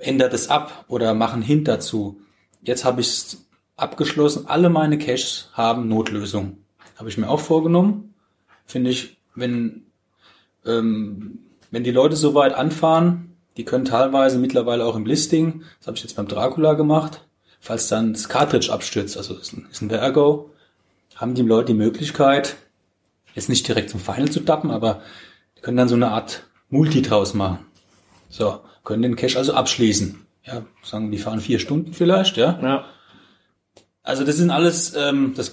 ändere 0.00 0.30
das 0.30 0.48
ab 0.48 0.84
oder 0.88 1.14
mache 1.14 1.34
einen 1.34 1.42
Hint 1.42 1.68
dazu. 1.68 2.20
Jetzt 2.62 2.84
habe 2.84 3.00
ich 3.00 3.36
abgeschlossen, 3.76 4.46
alle 4.46 4.68
meine 4.68 4.98
Caches 4.98 5.50
haben 5.52 5.88
Notlösung. 5.88 6.58
Habe 6.96 7.08
ich 7.08 7.18
mir 7.18 7.28
auch 7.28 7.40
vorgenommen. 7.40 8.14
Finde 8.66 8.90
ich, 8.90 9.16
wenn, 9.34 9.86
ähm, 10.66 11.40
wenn 11.70 11.84
die 11.84 11.90
Leute 11.90 12.16
so 12.16 12.34
weit 12.34 12.54
anfahren, 12.54 13.36
die 13.56 13.64
können 13.64 13.84
teilweise 13.84 14.38
mittlerweile 14.38 14.84
auch 14.84 14.96
im 14.96 15.06
Listing, 15.06 15.62
das 15.78 15.86
habe 15.86 15.96
ich 15.96 16.02
jetzt 16.02 16.16
beim 16.16 16.28
Dracula 16.28 16.74
gemacht, 16.74 17.26
falls 17.60 17.88
dann 17.88 18.12
das 18.12 18.28
Cartridge 18.28 18.72
abstürzt, 18.72 19.16
also 19.16 19.34
ist 19.34 19.52
ein, 19.52 19.66
ist 19.70 19.82
ein 19.82 19.90
Vergo, 19.90 20.50
haben 21.16 21.34
die 21.34 21.42
Leute 21.42 21.72
die 21.72 21.78
Möglichkeit, 21.78 22.56
jetzt 23.34 23.48
nicht 23.48 23.66
direkt 23.66 23.90
zum 23.90 24.00
Final 24.00 24.30
zu 24.30 24.40
tappen, 24.40 24.70
aber 24.70 25.02
die 25.56 25.60
können 25.60 25.76
dann 25.76 25.88
so 25.88 25.94
eine 25.94 26.08
Art 26.08 26.44
Multi 26.68 27.02
draus 27.02 27.34
machen. 27.34 27.58
So, 28.28 28.60
können 28.84 29.02
den 29.02 29.16
Cache 29.16 29.38
also 29.38 29.54
abschließen. 29.54 30.26
Ja, 30.44 30.62
sagen, 30.82 31.10
die 31.10 31.18
fahren 31.18 31.40
vier 31.40 31.58
Stunden 31.58 31.92
vielleicht, 31.92 32.36
ja. 32.36 32.58
Ja. 32.62 32.84
Also 34.02 34.24
das 34.24 34.36
sind 34.36 34.50
alles, 34.50 34.94
ähm, 34.96 35.34
das 35.36 35.48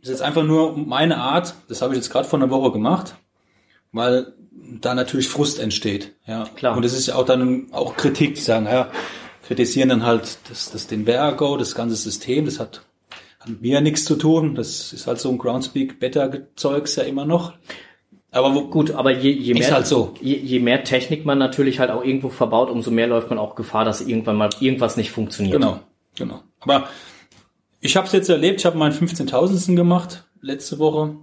ist 0.00 0.08
jetzt 0.08 0.22
einfach 0.22 0.44
nur 0.44 0.76
meine 0.76 1.18
Art. 1.18 1.54
Das 1.68 1.82
habe 1.82 1.94
ich 1.94 1.98
jetzt 1.98 2.10
gerade 2.10 2.28
vor 2.28 2.38
einer 2.38 2.50
Woche 2.50 2.72
gemacht, 2.72 3.16
weil 3.92 4.32
da 4.80 4.94
natürlich 4.94 5.28
Frust 5.28 5.58
entsteht. 5.58 6.14
Ja, 6.26 6.44
Klar. 6.54 6.76
Und 6.76 6.84
das 6.84 6.92
ist 6.92 7.06
ja 7.06 7.16
auch 7.16 7.24
dann 7.24 7.66
auch 7.72 7.96
Kritik, 7.96 8.36
die 8.36 8.40
sagen, 8.40 8.66
ja, 8.66 8.90
kritisieren 9.46 9.88
dann 9.88 10.06
halt 10.06 10.38
das, 10.48 10.70
das 10.70 10.86
den 10.86 11.06
Vergo, 11.06 11.56
das 11.56 11.74
ganze 11.74 11.96
System. 11.96 12.44
Das 12.44 12.60
hat 12.60 12.82
hat 13.40 13.48
mit 13.48 13.62
mir 13.62 13.80
nichts 13.80 14.04
zu 14.04 14.16
tun. 14.16 14.54
Das 14.54 14.92
ist 14.92 15.06
halt 15.06 15.18
so 15.18 15.30
ein 15.30 15.38
Groundspeak 15.38 15.98
Beta 15.98 16.30
Zeugs 16.56 16.96
ja 16.96 17.04
immer 17.04 17.24
noch. 17.24 17.54
Aber 18.32 18.54
wo, 18.54 18.62
Gut, 18.68 18.92
aber 18.92 19.10
je, 19.10 19.30
je 19.30 19.54
mehr 19.54 19.72
halt 19.72 19.86
so. 19.86 20.14
je, 20.20 20.36
je 20.36 20.60
mehr 20.60 20.84
Technik 20.84 21.26
man 21.26 21.38
natürlich 21.38 21.80
halt 21.80 21.90
auch 21.90 22.04
irgendwo 22.04 22.28
verbaut, 22.28 22.70
umso 22.70 22.90
mehr 22.90 23.08
läuft 23.08 23.28
man 23.30 23.38
auch 23.38 23.56
Gefahr, 23.56 23.84
dass 23.84 24.00
irgendwann 24.00 24.36
mal 24.36 24.50
irgendwas 24.60 24.96
nicht 24.96 25.10
funktioniert. 25.10 25.54
Genau, 25.54 25.80
genau. 26.16 26.40
Aber 26.60 26.88
ich 27.80 27.96
habe 27.96 28.06
es 28.06 28.12
jetzt 28.12 28.28
erlebt. 28.28 28.60
Ich 28.60 28.66
habe 28.66 28.78
meinen 28.78 28.92
15.000. 28.92 29.74
gemacht 29.74 30.24
letzte 30.42 30.78
Woche. 30.78 31.16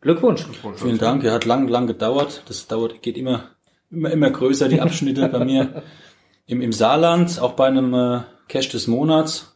Glückwunsch. 0.00 0.44
Vielen 0.76 0.98
Dank. 0.98 1.24
Er 1.24 1.32
hat 1.32 1.44
lang, 1.44 1.68
lang 1.68 1.86
gedauert. 1.86 2.42
Das 2.46 2.66
dauert, 2.66 3.02
geht 3.02 3.16
immer, 3.16 3.50
immer, 3.90 4.10
immer 4.10 4.30
größer, 4.30 4.68
die 4.68 4.80
Abschnitte 4.80 5.28
bei 5.28 5.44
mir. 5.44 5.82
Im, 6.46 6.60
Im 6.60 6.72
Saarland, 6.72 7.40
auch 7.40 7.52
bei 7.52 7.66
einem 7.66 7.94
äh, 7.94 8.20
Cash 8.48 8.68
des 8.68 8.88
Monats, 8.88 9.54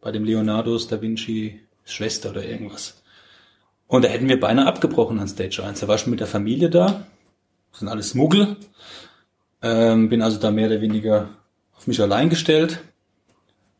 bei 0.00 0.12
dem 0.12 0.24
Leonardos 0.24 0.86
da 0.86 1.00
Vinci 1.00 1.60
Schwester 1.84 2.30
oder 2.30 2.44
irgendwas. 2.44 2.97
Und 3.88 4.04
da 4.04 4.08
hätten 4.08 4.28
wir 4.28 4.38
beinahe 4.38 4.66
abgebrochen 4.66 5.18
an 5.18 5.26
Stage 5.28 5.64
1. 5.64 5.80
Da 5.80 5.88
war 5.88 5.96
ich 5.96 6.02
schon 6.02 6.10
mit 6.10 6.20
der 6.20 6.26
Familie 6.26 6.70
da. 6.70 7.04
Das 7.72 7.80
sind 7.80 7.88
alles 7.88 8.14
Muggel. 8.14 8.56
Ähm, 9.62 10.08
bin 10.08 10.22
also 10.22 10.38
da 10.38 10.50
mehr 10.50 10.68
oder 10.68 10.80
weniger 10.80 11.30
auf 11.76 11.86
mich 11.86 12.00
allein 12.00 12.28
gestellt. 12.28 12.80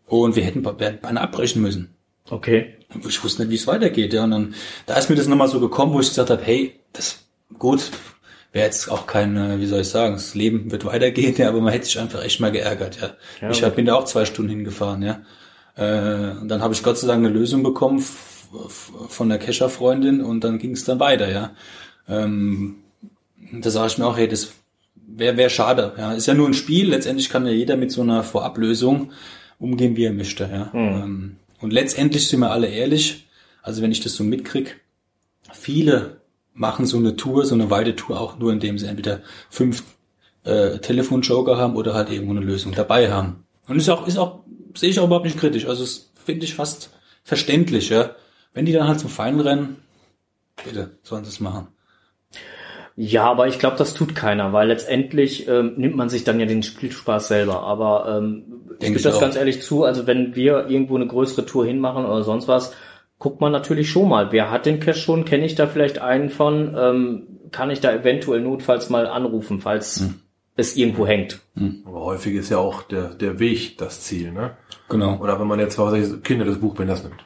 Und 0.07 0.35
wir 0.35 0.43
hätten 0.45 0.63
be- 0.63 0.73
beinahe 1.01 1.23
abbrechen 1.25 1.63
müssen. 1.63 1.95
Okay. 2.31 2.75
Ich 3.07 3.23
wusste 3.23 3.43
nicht, 3.43 3.51
wie 3.51 3.57
es 3.57 3.67
weitergeht. 3.67 4.13
Ja. 4.15 4.25
Und 4.25 4.31
dann, 4.31 4.55
da 4.87 4.95
ist 4.97 5.11
mir 5.11 5.17
das 5.17 5.27
nochmal 5.29 5.49
so 5.49 5.61
gekommen, 5.61 5.93
wo 5.93 6.01
ich 6.01 6.09
gesagt 6.09 6.31
habe, 6.31 6.43
hey, 6.43 6.81
das 6.95 7.19
gut, 7.59 7.91
wäre 8.53 8.65
jetzt 8.65 8.91
auch 8.91 9.07
kein, 9.07 9.37
äh, 9.37 9.61
wie 9.61 9.67
soll 9.67 9.81
ich 9.83 9.89
sagen, 9.89 10.15
das 10.15 10.35
Leben 10.35 10.71
wird 10.71 10.85
weitergehen, 10.87 11.35
ja, 11.37 11.49
aber 11.51 11.61
man 11.61 11.73
hätte 11.73 11.85
sich 11.85 11.99
einfach 11.99 12.23
echt 12.25 12.41
mal 12.41 12.51
geärgert, 12.53 12.99
ja. 13.01 13.11
Ja, 13.43 13.51
ich 13.51 13.63
hab, 13.63 13.77
bin 13.77 13.85
da 13.87 13.95
auch 13.95 14.05
zwei 14.05 14.25
Stunden 14.25 14.51
hingefahren, 14.51 15.03
ja. 15.03 15.21
Äh, 15.77 16.31
und 16.41 16.49
dann 16.49 16.63
habe 16.63 16.73
ich 16.73 16.83
Gott 16.83 16.99
sei 16.99 17.07
Dank 17.07 17.19
eine 17.25 17.29
Lösung 17.33 17.63
bekommen 17.63 18.03
von 19.09 19.29
der 19.29 19.39
Kescher-Freundin 19.39 20.21
und 20.23 20.45
dann 20.45 20.59
ging 20.59 20.73
es 20.73 20.85
dann 20.85 21.01
weiter, 21.01 21.31
ja. 21.31 21.53
Ähm, 22.09 22.77
da 23.53 23.71
sage 23.71 23.89
ich 23.89 23.99
mir 23.99 24.07
auch, 24.07 24.17
hey, 24.17 24.29
das 24.29 24.53
wäre 24.95 25.37
wär 25.37 25.51
schade. 25.51 25.95
Ja, 25.97 26.13
ist 26.13 26.27
ja 26.27 26.35
nur 26.35 26.47
ein 26.47 26.55
Spiel. 26.55 26.89
Letztendlich 26.89 27.31
kann 27.31 27.47
ja 27.47 27.53
jeder 27.53 27.77
mit 27.77 27.91
so 27.91 28.03
einer 28.03 28.23
Vorablösung 28.23 29.13
umgehen, 29.59 29.97
wie 29.97 30.05
er 30.05 30.13
möchte. 30.13 30.49
Ja. 30.51 30.71
Ähm, 30.75 31.37
und 31.61 31.73
letztendlich 31.73 32.29
sind 32.29 32.41
wir 32.41 32.51
alle 32.51 32.69
ehrlich. 32.69 33.27
Also 33.63 33.83
wenn 33.83 33.93
ich 33.93 34.01
das 34.01 34.15
so 34.15 34.25
mitkrieg, 34.25 34.81
viele 35.53 36.21
machen 36.55 36.87
so 36.87 36.99
eine 36.99 37.17
Tour, 37.17 37.45
so 37.45 37.55
eine 37.55 37.71
weite 37.71 37.97
Tour 37.97 38.21
auch 38.21 38.39
nur, 38.39 38.53
indem 38.53 38.79
sie 38.79 38.87
entweder 38.87 39.21
fünf 39.51 39.83
äh, 40.45 40.79
Telefonjoker 40.79 41.57
haben 41.57 41.77
oder 41.77 41.95
halt 41.95 42.11
irgendwo 42.11 42.33
eine 42.33 42.45
Lösung 42.45 42.73
dabei 42.73 43.11
haben. 43.11 43.45
Und 43.67 43.77
ist 43.77 43.89
auch, 43.89 44.07
ist 44.07 44.19
auch, 44.19 44.41
sehe 44.75 44.91
ich 44.91 44.99
auch 44.99 45.07
überhaupt 45.07 45.27
nicht 45.27 45.39
kritisch. 45.39 45.67
Also 45.67 45.83
das 45.83 46.11
finde 46.25 46.45
ich 46.45 46.55
fast 46.55 46.91
verständlich, 47.25 47.91
ja. 47.91 48.15
Wenn 48.55 48.67
die 48.67 48.73
dann 48.73 48.89
halt 48.89 49.01
zum 49.01 49.11
Final 49.11 49.43
rennen, 49.43 49.77
bitte, 50.65 50.99
sollen 51.03 51.25
sie 51.25 51.31
es 51.31 51.41
machen. 51.41 51.69
Ja, 53.01 53.27
aber 53.31 53.47
ich 53.47 53.61
glaube, 53.61 53.77
das 53.77 53.95
tut 53.95 54.17
keiner, 54.17 54.53
weil 54.53 54.67
letztendlich 54.67 55.47
ähm, 55.47 55.75
nimmt 55.77 55.95
man 55.95 56.09
sich 56.09 56.25
dann 56.25 56.41
ja 56.41 56.47
den 56.47 56.65
Spielspaß 56.65 57.29
selber. 57.29 57.63
Aber 57.63 58.19
ähm, 58.19 58.45
ich 58.81 58.89
gebe 58.89 59.01
das 59.01 59.15
auch. 59.15 59.21
ganz 59.21 59.37
ehrlich 59.37 59.63
zu, 59.63 59.85
also 59.85 60.09
wenn 60.09 60.35
wir 60.35 60.67
irgendwo 60.69 60.97
eine 60.97 61.07
größere 61.07 61.47
Tour 61.47 61.65
hinmachen 61.65 62.05
oder 62.05 62.25
sonst 62.25 62.49
was, 62.49 62.73
guckt 63.21 63.41
man 63.41 63.53
natürlich 63.53 63.89
schon 63.89 64.09
mal, 64.09 64.33
wer 64.33 64.51
hat 64.51 64.67
den 64.67 64.81
Cache 64.81 64.99
schon, 64.99 65.25
kenne 65.25 65.47
ich 65.47 65.55
da 65.55 65.69
vielleicht 65.69 66.01
einen 66.01 66.29
von, 66.29 66.75
ähm, 66.77 67.23
kann 67.53 67.71
ich 67.71 67.81
da 67.81 67.93
eventuell 67.93 68.41
notfalls 68.41 68.91
mal 68.91 69.07
anrufen, 69.07 69.61
falls 69.61 70.01
Hm. 70.01 70.15
es 70.57 70.77
irgendwo 70.77 71.07
hängt. 71.07 71.39
Aber 71.87 72.01
häufig 72.01 72.35
ist 72.35 72.51
ja 72.51 72.59
auch 72.59 72.83
der, 72.83 73.11
der 73.15 73.39
Weg 73.39 73.79
das 73.79 74.01
Ziel, 74.01 74.33
ne? 74.33 74.57
Genau. 74.89 75.19
Oder 75.19 75.39
wenn 75.39 75.47
man 75.47 75.61
jetzt, 75.61 75.79
was 75.79 75.93
weiß 75.93 76.15
ich, 76.15 76.23
Kinder 76.25 76.45
des 76.45 76.59
Buchbinders 76.59 77.05
nimmt. 77.05 77.25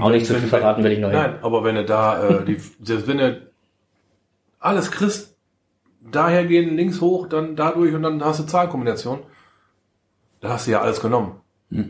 Auch 0.00 0.10
nicht 0.10 0.26
zu 0.26 0.34
viel 0.34 0.42
Wenn- 0.42 0.48
verraten 0.48 0.84
will 0.84 0.92
ich 0.92 0.98
noch 1.00 1.10
hin. 1.10 1.18
Nein, 1.18 1.34
aber 1.42 1.64
wenn 1.64 1.74
du 1.74 1.84
da, 1.84 2.28
äh, 2.28 2.44
die, 2.46 2.60
selbst 2.82 3.06
wenn 3.08 3.18
du 3.18 3.50
alles 4.58 4.90
kriegst, 4.90 5.36
daher 6.00 6.44
gehen 6.44 6.76
links 6.76 7.00
hoch, 7.00 7.26
dann 7.28 7.56
dadurch 7.56 7.94
und 7.94 8.02
dann 8.02 8.24
hast 8.24 8.40
du 8.40 8.44
Zahlenkombination, 8.44 9.20
da 10.40 10.50
hast 10.50 10.66
du 10.66 10.70
ja 10.72 10.80
alles 10.80 11.00
genommen. 11.00 11.40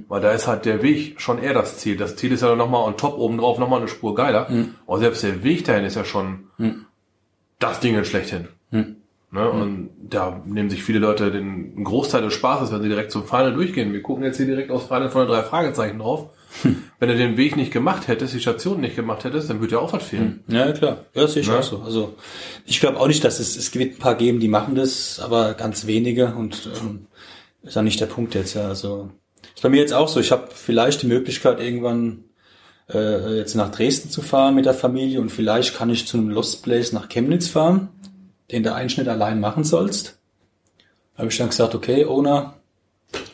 Weil 0.09 0.21
da 0.21 0.33
ist 0.33 0.47
halt 0.47 0.67
der 0.67 0.83
Weg 0.83 1.23
schon 1.23 1.39
eher 1.39 1.55
das 1.55 1.79
Ziel. 1.79 1.97
Das 1.97 2.15
Ziel 2.17 2.33
ist 2.33 2.43
ja 2.43 2.55
nochmal 2.55 2.87
on 2.87 2.99
top 2.99 3.17
oben 3.17 3.39
drauf 3.39 3.59
nochmal 3.59 3.79
eine 3.81 3.89
Spur 3.89 4.15
geiler. 4.15 4.47
Aber 4.87 4.99
selbst 4.99 5.23
der 5.23 5.43
Weg 5.43 5.65
dahin 5.65 5.85
ist 5.87 5.97
ja 5.97 6.05
schon 6.05 6.45
das 7.59 7.81
Ding 7.81 8.03
schlechthin. 8.05 8.49
Ne? 8.71 9.51
Und 9.51 9.89
da 10.03 10.43
nehmen 10.45 10.69
sich 10.69 10.83
viele 10.83 10.99
Leute 10.99 11.31
den 11.31 11.83
Großteil 11.83 12.21
des 12.21 12.35
Spaßes, 12.35 12.73
wenn 12.73 12.83
sie 12.83 12.89
direkt 12.91 13.11
zum 13.11 13.25
Final 13.25 13.55
durchgehen. 13.55 13.95
Wir 13.95 14.03
gucken 14.03 14.23
jetzt 14.23 14.37
hier 14.37 14.45
direkt 14.47 14.71
aufs 14.71 14.87
Final 14.87 15.09
von 15.09 15.23
den 15.23 15.29
drei 15.31 15.43
Fragezeichen 15.43 15.99
drauf. 15.99 16.29
Wenn 16.99 17.09
du 17.09 17.17
den 17.17 17.37
Weg 17.37 17.57
nicht 17.57 17.73
gemacht 17.73 18.09
hättest, 18.09 18.35
die 18.35 18.41
Station 18.41 18.81
nicht 18.81 18.97
gemacht 18.97 19.25
hättest, 19.25 19.49
dann 19.51 19.61
würde 19.61 19.75
ja 19.75 19.79
auch 19.81 19.93
was 19.93 20.03
fehlen. 20.05 20.45
Ja, 20.49 20.71
klar. 20.73 21.05
Ja, 21.15 21.23
das 21.23 21.33
sehe 21.35 21.43
ich 21.43 21.49
Ne? 21.49 21.59
auch 21.59 21.63
so. 21.63 21.81
Also 21.83 22.15
ich 22.67 22.81
glaube 22.81 22.99
auch 23.01 23.07
nicht, 23.09 23.25
dass 23.25 23.41
es, 23.41 23.57
es 23.57 23.75
wird 23.75 23.95
ein 23.95 23.99
paar 23.99 24.15
geben, 24.17 24.41
die 24.41 24.49
machen 24.49 24.75
das, 24.75 25.21
aber 25.21 25.55
ganz 25.55 25.87
wenige 25.87 26.35
und 26.35 26.69
ähm, 26.81 27.07
ist 27.63 27.77
auch 27.77 27.83
nicht 27.83 28.01
der 28.01 28.07
Punkt 28.07 28.35
jetzt, 28.35 28.55
ja. 28.55 28.69
Also 28.69 29.11
ist 29.55 29.63
bei 29.63 29.69
mir 29.69 29.81
jetzt 29.81 29.93
auch 29.95 30.09
so. 30.09 30.21
Ich 30.21 30.33
habe 30.33 30.49
vielleicht 30.55 31.03
die 31.03 31.07
Möglichkeit, 31.07 31.61
irgendwann 31.61 32.25
äh, 32.93 33.37
jetzt 33.37 33.55
nach 33.55 33.71
Dresden 33.71 34.11
zu 34.11 34.23
fahren 34.23 34.55
mit 34.55 34.67
der 34.67 34.75
Familie 34.75 35.21
und 35.21 35.31
vielleicht 35.31 35.75
kann 35.75 35.91
ich 35.91 36.07
zu 36.07 36.17
einem 36.19 36.31
Lost 36.31 36.63
Place 36.63 36.93
nach 36.93 37.09
Chemnitz 37.09 37.49
fahren, 37.49 37.89
den 38.51 38.63
du 38.63 38.75
eigentlich 38.75 38.99
nicht 38.99 39.09
allein 39.09 39.41
machen 39.41 39.65
sollst. 39.65 40.19
Habe 41.17 41.29
ich 41.29 41.37
dann 41.39 41.49
gesagt, 41.51 41.75
okay, 41.75 42.05
Owner, 42.07 42.55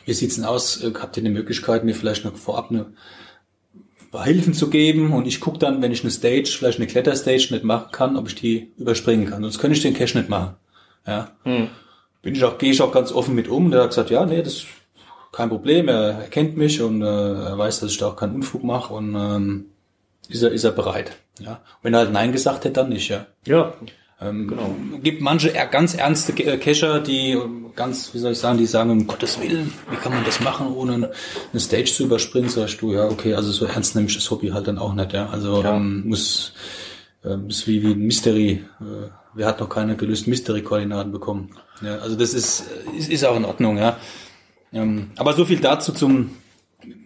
wie 0.06 0.14
sieht's 0.14 0.36
denn 0.36 0.44
aus? 0.44 0.82
Äh, 0.82 0.92
Habt 0.98 1.16
ihr 1.18 1.22
eine 1.22 1.30
Möglichkeit, 1.30 1.84
mir 1.84 1.94
vielleicht 1.94 2.25
noch 2.25 2.36
vorab 2.36 2.70
eine 2.70 2.86
Hilfen 4.25 4.54
zu 4.54 4.70
geben 4.70 5.12
und 5.12 5.26
ich 5.26 5.40
gucke 5.40 5.58
dann, 5.58 5.82
wenn 5.82 5.92
ich 5.92 6.02
eine 6.02 6.10
Stage, 6.10 6.46
vielleicht 6.58 6.78
eine 6.78 6.86
Kletterstage 6.86 7.48
nicht 7.50 7.64
machen 7.64 7.92
kann, 7.92 8.16
ob 8.16 8.28
ich 8.28 8.34
die 8.34 8.72
überspringen 8.78 9.28
kann. 9.28 9.42
Sonst 9.42 9.58
könnte 9.58 9.76
ich 9.76 9.82
den 9.82 9.92
Cache 9.92 10.16
nicht 10.16 10.30
machen. 10.30 10.54
Ja. 11.06 11.32
Bin 12.22 12.34
ich 12.34 12.42
auch, 12.42 12.56
gehe 12.56 12.72
ich 12.72 12.80
auch 12.80 12.92
ganz 12.92 13.12
offen 13.12 13.34
mit 13.34 13.48
um. 13.48 13.70
Der 13.70 13.82
hat 13.82 13.90
gesagt, 13.90 14.08
ja, 14.08 14.25
nee, 14.25 14.42
das 14.42 14.54
ist 14.54 14.66
kein 15.32 15.50
Problem. 15.50 15.88
Er, 15.88 16.18
er 16.18 16.28
kennt 16.28 16.56
mich 16.56 16.80
und 16.80 17.02
äh, 17.02 17.04
er 17.04 17.58
weiß, 17.58 17.80
dass 17.80 17.90
ich 17.90 17.98
da 17.98 18.06
auch 18.08 18.16
keinen 18.16 18.36
Unfug 18.36 18.64
mache 18.64 18.94
und 18.94 19.14
ähm, 19.14 19.66
ist 20.28 20.42
er, 20.42 20.50
ist 20.50 20.64
er 20.64 20.72
bereit. 20.72 21.18
Ja. 21.38 21.52
Und 21.52 21.58
wenn 21.82 21.94
er 21.94 22.00
halt 22.00 22.12
Nein 22.12 22.32
gesagt 22.32 22.64
hätte, 22.64 22.72
dann 22.72 22.88
nicht, 22.88 23.10
ja. 23.10 23.26
Ja, 23.44 23.75
Ähm, 24.20 24.49
Genau. 24.49 24.75
gibt 25.02 25.20
manche 25.20 25.52
ganz 25.70 25.94
ernste 25.94 26.32
äh, 26.42 26.56
Cacher, 26.56 27.00
die 27.00 27.32
ähm, 27.32 27.66
ganz, 27.76 28.14
wie 28.14 28.18
soll 28.18 28.32
ich 28.32 28.38
sagen, 28.38 28.56
die 28.56 28.64
sagen, 28.66 28.90
um 28.90 29.06
Gottes 29.06 29.38
Willen, 29.40 29.73
wie 29.90 29.96
kann 29.96 30.12
man 30.14 30.25
das 30.25 30.40
machen, 30.40 30.68
ohne 30.75 31.11
eine 31.52 31.61
Stage 31.61 31.85
zu 31.92 32.04
überspringen? 32.04 32.49
Sagst 32.49 32.80
du, 32.80 32.92
ja, 32.94 33.04
okay, 33.08 33.35
also 33.35 33.52
so 33.52 33.66
ernst 33.66 33.94
nehme 33.94 34.08
ich 34.08 34.14
das 34.14 34.30
Hobby 34.30 34.49
halt 34.49 34.68
dann 34.68 34.78
auch 34.78 34.94
nicht, 34.94 35.12
ja. 35.12 35.28
Also 35.28 35.62
Ja. 35.62 35.76
ähm, 35.76 36.04
muss, 36.08 36.54
ähm, 37.25 37.49
ist 37.50 37.66
wie, 37.68 37.82
wie 37.82 37.92
ein 37.92 37.99
Mystery. 38.00 38.64
Äh, 38.80 39.08
wer 39.35 39.46
hat 39.49 39.61
noch 39.61 39.68
keine 39.68 39.96
gelösten 39.96 40.30
Mystery-Koordinaten 40.30 41.12
bekommen? 41.12 41.50
Ja, 41.82 41.99
also 41.99 42.16
das 42.16 42.32
ist, 42.32 42.64
äh, 42.94 42.96
ist, 42.96 43.11
ist 43.11 43.25
auch 43.25 43.37
in 43.37 43.44
Ordnung, 43.44 43.76
ja. 43.76 43.99
Ähm, 44.73 45.11
aber 45.16 45.35
so 45.35 45.44
viel 45.44 45.61
dazu 45.61 45.92
zum, 45.92 46.30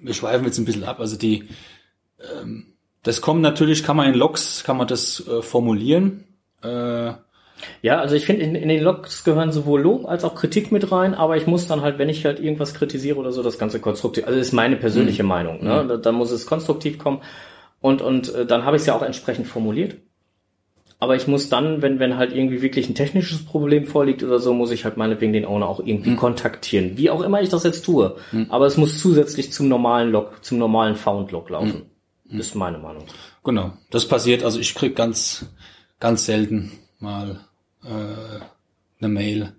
wir 0.03 0.15
schweifen 0.15 0.45
jetzt 0.47 0.59
ein 0.59 0.65
bisschen 0.65 0.85
ab, 0.85 1.01
also 1.01 1.17
die, 1.17 1.49
ähm, 2.41 2.67
das 3.03 3.21
kommt 3.21 3.43
natürlich, 3.43 3.83
kann 3.83 3.97
man 3.97 4.07
in 4.13 4.15
Logs, 4.15 4.63
kann 4.63 4.77
man 4.77 4.87
das 4.87 5.27
äh, 5.27 5.43
formulieren, 5.43 6.25
äh, 6.63 7.13
Ja, 7.83 8.01
also 8.01 8.15
ich 8.15 8.25
finde, 8.27 8.43
in, 8.43 8.55
in 8.55 8.69
den 8.69 8.83
Logs 8.83 9.25
gehören 9.25 9.53
sowohl 9.53 9.83
Lob 9.83 10.07
als 10.09 10.25
auch 10.25 10.35
Kritik 10.35 10.73
mit 10.73 10.91
rein, 10.93 11.15
aber 11.15 11.37
ich 11.37 11.47
muss 11.47 11.67
dann 11.67 11.83
halt, 11.83 11.99
wenn 11.99 12.09
ich 12.09 12.25
halt 12.25 12.41
irgendwas 12.41 12.75
kritisiere 12.75 13.19
oder 13.19 13.33
so, 13.33 13.43
das 13.43 13.59
Ganze 13.59 13.81
konstruktiv, 13.81 14.25
also 14.27 14.39
das 14.39 14.49
ist 14.49 14.53
meine 14.53 14.77
persönliche 14.77 15.23
Meinung, 15.25 15.63
ne? 15.63 15.85
Da, 15.87 15.97
da 15.97 16.13
muss 16.13 16.31
es 16.31 16.47
konstruktiv 16.47 16.99
kommen 16.99 17.21
und, 17.81 18.03
und 18.03 18.35
äh, 18.35 18.47
dann 18.47 18.65
habe 18.65 18.77
ich 18.77 18.83
es 18.83 18.87
ja 18.87 18.95
auch 18.95 19.03
entsprechend 19.03 19.47
formuliert. 19.47 19.97
Aber 21.03 21.17
ich 21.17 21.27
muss 21.27 21.49
dann, 21.49 21.81
wenn, 21.81 21.99
wenn 21.99 22.19
halt 22.19 22.35
irgendwie 22.35 22.61
wirklich 22.61 22.87
ein 22.91 22.95
technisches 22.95 23.43
Problem 23.47 23.87
vorliegt 23.87 24.23
oder 24.23 24.39
so, 24.39 24.53
muss 24.53 24.71
ich 24.71 24.85
halt 24.85 24.99
meinetwegen 24.99 25.33
den 25.33 25.47
Owner 25.47 25.67
auch 25.67 25.81
irgendwie 25.81 26.15
kontaktieren. 26.17 26.99
Wie 26.99 27.09
auch 27.09 27.23
immer 27.23 27.41
ich 27.41 27.49
das 27.49 27.65
jetzt 27.65 27.87
tue. 27.87 28.17
Aber 28.51 28.67
es 28.67 28.77
muss 28.77 28.99
zusätzlich 28.99 29.51
zum 29.51 29.69
normalen 29.69 30.11
Log, 30.13 30.45
zum 30.45 30.59
normalen 30.59 30.97
Found-Log 30.97 31.49
laufen. 31.49 31.87
Ist 32.39 32.55
meine 32.55 32.77
Meinung. 32.77 33.05
Genau, 33.45 33.73
das 33.91 34.07
passiert. 34.07 34.45
Also 34.45 34.61
ich 34.61 34.75
krieg 34.75 34.95
ganz, 34.95 35.47
ganz 36.01 36.25
selten 36.25 36.73
mal 36.99 37.41
äh, 37.85 37.89
eine 39.01 39.09
Mail. 39.09 39.53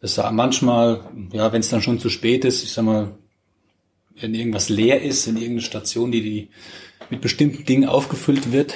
Das 0.00 0.14
sa- 0.14 0.30
manchmal, 0.30 1.00
ja, 1.32 1.52
wenn 1.52 1.60
es 1.60 1.68
dann 1.70 1.82
schon 1.82 1.98
zu 1.98 2.08
spät 2.08 2.44
ist, 2.44 2.62
ich 2.64 2.72
sag 2.72 2.84
mal, 2.84 3.12
wenn 4.20 4.34
irgendwas 4.34 4.68
leer 4.68 5.02
ist 5.02 5.26
in 5.26 5.36
irgendeiner 5.36 5.60
Station, 5.66 6.10
die, 6.12 6.22
die 6.22 6.48
mit 7.10 7.20
bestimmten 7.20 7.64
Dingen 7.64 7.88
aufgefüllt 7.88 8.52
wird, 8.52 8.74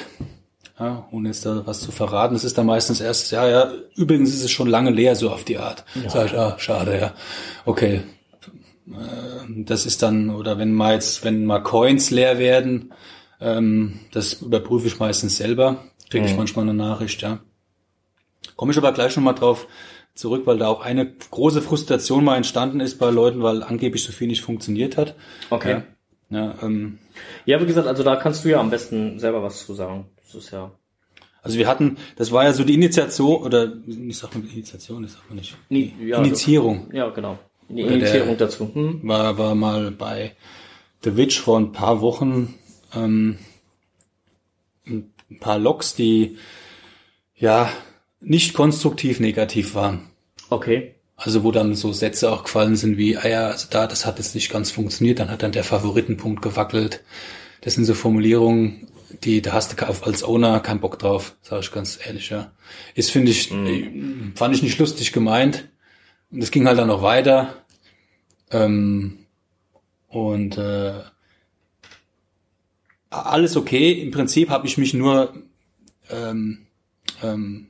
Ja, 0.79 1.07
ohne 1.13 1.29
jetzt 1.29 1.45
da 1.45 1.67
was 1.67 1.81
zu 1.81 1.93
verraten. 1.93 2.35
Das 2.35 2.45
ist 2.45 2.57
dann 2.57 2.67
meistens 2.67 3.01
erst, 3.01 3.33
ja, 3.33 3.49
ja, 3.49 3.73
übrigens 3.97 4.31
ist 4.35 4.43
es 4.45 4.51
schon 4.51 4.69
lange 4.69 4.91
leer, 4.91 5.15
so 5.15 5.31
auf 5.31 5.45
die 5.45 5.59
Art. 5.59 5.85
Ja. 6.03 6.09
Sag 6.11 6.27
ich, 6.27 6.39
ah, 6.39 6.57
schade, 6.59 6.99
ja. 6.99 7.15
Okay. 7.67 8.01
Äh, 8.89 9.65
das 9.65 9.85
ist 9.87 10.03
dann, 10.03 10.31
oder 10.31 10.59
wenn 10.59 10.73
mal 10.73 10.95
jetzt, 10.95 11.23
wenn 11.25 11.45
mal 11.45 11.61
Coins 11.63 12.11
leer 12.11 12.39
werden, 12.39 12.93
ähm, 13.41 14.01
das 14.13 14.35
überprüfe 14.35 14.87
ich 14.87 14.99
meistens 14.99 15.37
selber. 15.37 15.85
Kriege 16.11 16.27
ich 16.27 16.33
mhm. 16.33 16.39
manchmal 16.39 16.65
eine 16.65 16.75
Nachricht, 16.75 17.23
ja. 17.23 17.41
Komme 18.57 18.73
ich 18.73 18.79
aber 18.79 18.93
gleich 18.93 19.17
nochmal 19.17 19.35
drauf 19.35 19.67
zurück, 20.15 20.43
weil 20.45 20.59
da 20.59 20.69
auch 20.69 20.83
eine 20.83 21.11
große 21.31 21.63
Frustration 21.63 22.25
mal 22.25 22.37
entstanden 22.37 22.81
ist 22.81 22.99
bei 22.99 23.11
Leuten, 23.11 23.43
weil 23.43 23.63
angeblich 23.63 24.03
so 24.03 24.13
viel 24.13 24.29
nicht 24.29 24.43
funktioniert 24.43 24.97
hat. 24.97 25.15
Okay. 25.51 25.83
Ja, 26.31 26.39
ja, 26.39 26.55
ähm, 26.63 26.99
ja 27.47 27.61
wie 27.61 27.67
gesagt, 27.67 27.87
also 27.87 28.03
da 28.03 28.17
kannst 28.17 28.45
du 28.45 28.51
ja 28.51 28.61
am 28.61 28.71
besten 28.71 29.19
selber 29.19 29.43
was 29.43 29.65
zu 29.65 29.75
sagen. 29.75 30.07
Das 30.23 30.35
ist 30.35 30.51
ja. 30.51 30.73
Also 31.43 31.57
wir 31.57 31.69
hatten, 31.69 31.97
das 32.17 32.33
war 32.33 32.45
ja 32.45 32.53
so 32.53 32.65
die 32.65 32.75
Initiation, 32.75 33.43
oder 33.43 33.73
ich 33.87 34.19
sag 34.19 34.35
mal 34.35 34.45
Initiation, 34.45 35.03
das 35.03 35.13
sagt 35.13 35.31
man 35.31 35.39
nicht. 35.39 35.57
Ni 35.71 35.95
ja, 36.05 36.19
Initiierung. 36.19 36.91
Ja, 36.93 37.09
genau. 37.09 37.39
Die 37.69 37.83
Initiierung 37.83 38.37
dazu. 38.37 38.71
Hm? 38.75 39.01
War, 39.05 39.39
war 39.39 39.55
mal 39.55 39.91
bei 39.91 40.33
The 41.03 41.17
Witch 41.17 41.41
vor 41.41 41.59
ein 41.59 41.73
paar 41.73 42.01
Wochen 42.01 42.59
ähm, 42.95 43.39
ein 45.31 45.39
paar 45.39 45.59
Logs, 45.59 45.95
die 45.95 46.37
ja 47.37 47.71
nicht 48.21 48.55
konstruktiv 48.55 49.21
negativ 49.21 49.75
waren. 49.75 50.11
Okay. 50.51 50.95
Also 51.17 51.45
wo 51.45 51.53
dann 51.53 51.75
so 51.75 51.93
Sätze 51.93 52.33
auch 52.33 52.45
gefallen 52.45 52.77
sind 52.77 52.97
wie, 52.97 53.17
ah 53.17 53.29
ja, 53.29 53.47
also 53.49 53.69
da, 53.71 53.87
das 53.87 54.07
hat 54.07 54.19
jetzt 54.19 54.35
nicht 54.35 54.51
ganz 54.51 54.71
funktioniert, 54.71 55.19
dann 55.19 55.31
hat 55.31 55.43
dann 55.43 55.53
der 55.53 55.65
Favoritenpunkt 55.65 56.41
gewackelt. 56.43 57.03
Das 57.61 57.75
sind 57.75 57.85
so 57.85 57.93
Formulierungen, 57.95 58.89
die, 59.25 59.43
da 59.43 59.53
hast 59.53 59.79
du 59.79 59.87
als 59.87 60.25
Owner 60.25 60.61
keinen 60.61 60.81
Bock 60.81 60.99
drauf, 60.99 61.37
sage 61.43 61.61
ich 61.63 61.73
ganz 61.73 61.99
ehrlich, 62.05 62.31
ja. 62.31 62.53
Ist, 62.95 63.11
finde 63.11 63.33
ich, 63.33 63.51
mhm. 63.51 64.33
fand 64.35 64.55
ich 64.55 64.63
nicht 64.63 64.79
lustig 64.79 65.13
gemeint. 65.13 65.69
Und 66.31 66.43
es 66.43 66.51
ging 66.51 66.67
halt 66.67 66.79
dann 66.79 66.89
noch 66.89 67.03
weiter. 67.03 67.65
Ähm, 68.51 69.27
und 70.09 70.57
äh, 70.57 71.01
alles 73.11 73.57
okay. 73.57 73.93
Im 73.93 74.11
Prinzip 74.11 74.51
habe 74.51 74.67
ich 74.67 74.79
mich 74.79 74.95
nur 74.95 75.35
ähm, 76.09 76.67
ähm, 77.23 77.69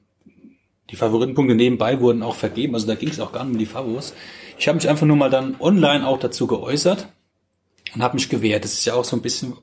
die 0.91 0.97
Favoritenpunkte 0.97 1.55
nebenbei 1.55 2.01
wurden 2.01 2.23
auch 2.23 2.35
vergeben, 2.35 2.75
also 2.75 2.87
da 2.87 2.95
ging 2.95 3.11
es 3.11 3.21
auch 3.21 3.33
gar 3.33 3.45
nicht 3.45 3.53
um 3.53 3.59
die 3.59 3.67
Favos. 3.67 4.13
Ich 4.59 4.69
habe 4.69 4.77
mich 4.77 4.89
einfach 4.89 5.07
nur 5.07 5.17
mal 5.17 5.31
dann 5.31 5.57
online 5.61 6.07
auch 6.07 6.19
dazu 6.19 6.47
geäußert 6.47 7.09
und 7.95 8.03
habe 8.03 8.15
mich 8.15 8.29
gewehrt. 8.29 8.65
Das 8.65 8.73
ist 8.73 8.85
ja 8.85 8.95
auch 8.95 9.05
so 9.05 9.17
ein 9.17 9.23
bisschen 9.23 9.55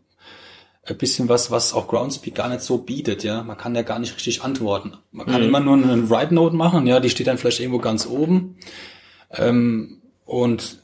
ein 0.84 0.98
bisschen 0.98 1.28
was, 1.28 1.52
was 1.52 1.74
auch 1.74 1.90
Groundspeak 1.90 2.34
gar 2.34 2.48
nicht 2.48 2.62
so 2.62 2.78
bietet, 2.78 3.26
ja. 3.26 3.44
Man 3.44 3.58
kann 3.58 3.76
ja 3.76 3.82
gar 3.82 4.00
nicht 4.00 4.16
richtig 4.16 4.42
antworten. 4.44 4.94
Man 5.12 5.26
kann 5.26 5.42
mhm. 5.42 5.48
immer 5.50 5.60
nur 5.60 5.76
eine 5.76 6.10
Write 6.10 6.34
Note 6.34 6.56
machen, 6.56 6.88
ja, 6.88 7.02
die 7.02 7.10
steht 7.10 7.28
dann 7.28 7.38
vielleicht 7.38 7.60
irgendwo 7.60 7.80
ganz 7.80 8.08
oben. 8.08 8.56
Ähm, 9.32 10.02
und 10.24 10.80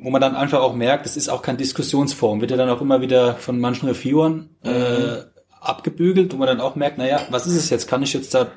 wo 0.00 0.10
man 0.10 0.20
dann 0.20 0.36
einfach 0.36 0.60
auch 0.60 0.74
merkt, 0.74 1.06
es 1.06 1.16
ist 1.16 1.28
auch 1.28 1.42
kein 1.42 1.56
Diskussionsforum, 1.56 2.40
wird 2.40 2.50
ja 2.50 2.56
dann 2.56 2.70
auch 2.70 2.80
immer 2.80 3.00
wieder 3.00 3.34
von 3.34 3.58
manchen 3.60 3.88
Reviewern 3.88 4.50
äh, 4.62 4.70
mhm. 4.70 5.24
abgebügelt, 5.60 6.32
wo 6.32 6.36
man 6.36 6.48
dann 6.48 6.60
auch 6.60 6.76
merkt, 6.76 6.98
naja, 6.98 7.20
was 7.30 7.46
ist 7.46 7.56
es 7.56 7.70
jetzt? 7.70 7.88
Kann 7.88 8.02
ich 8.02 8.12
jetzt 8.12 8.34
da 8.34 8.48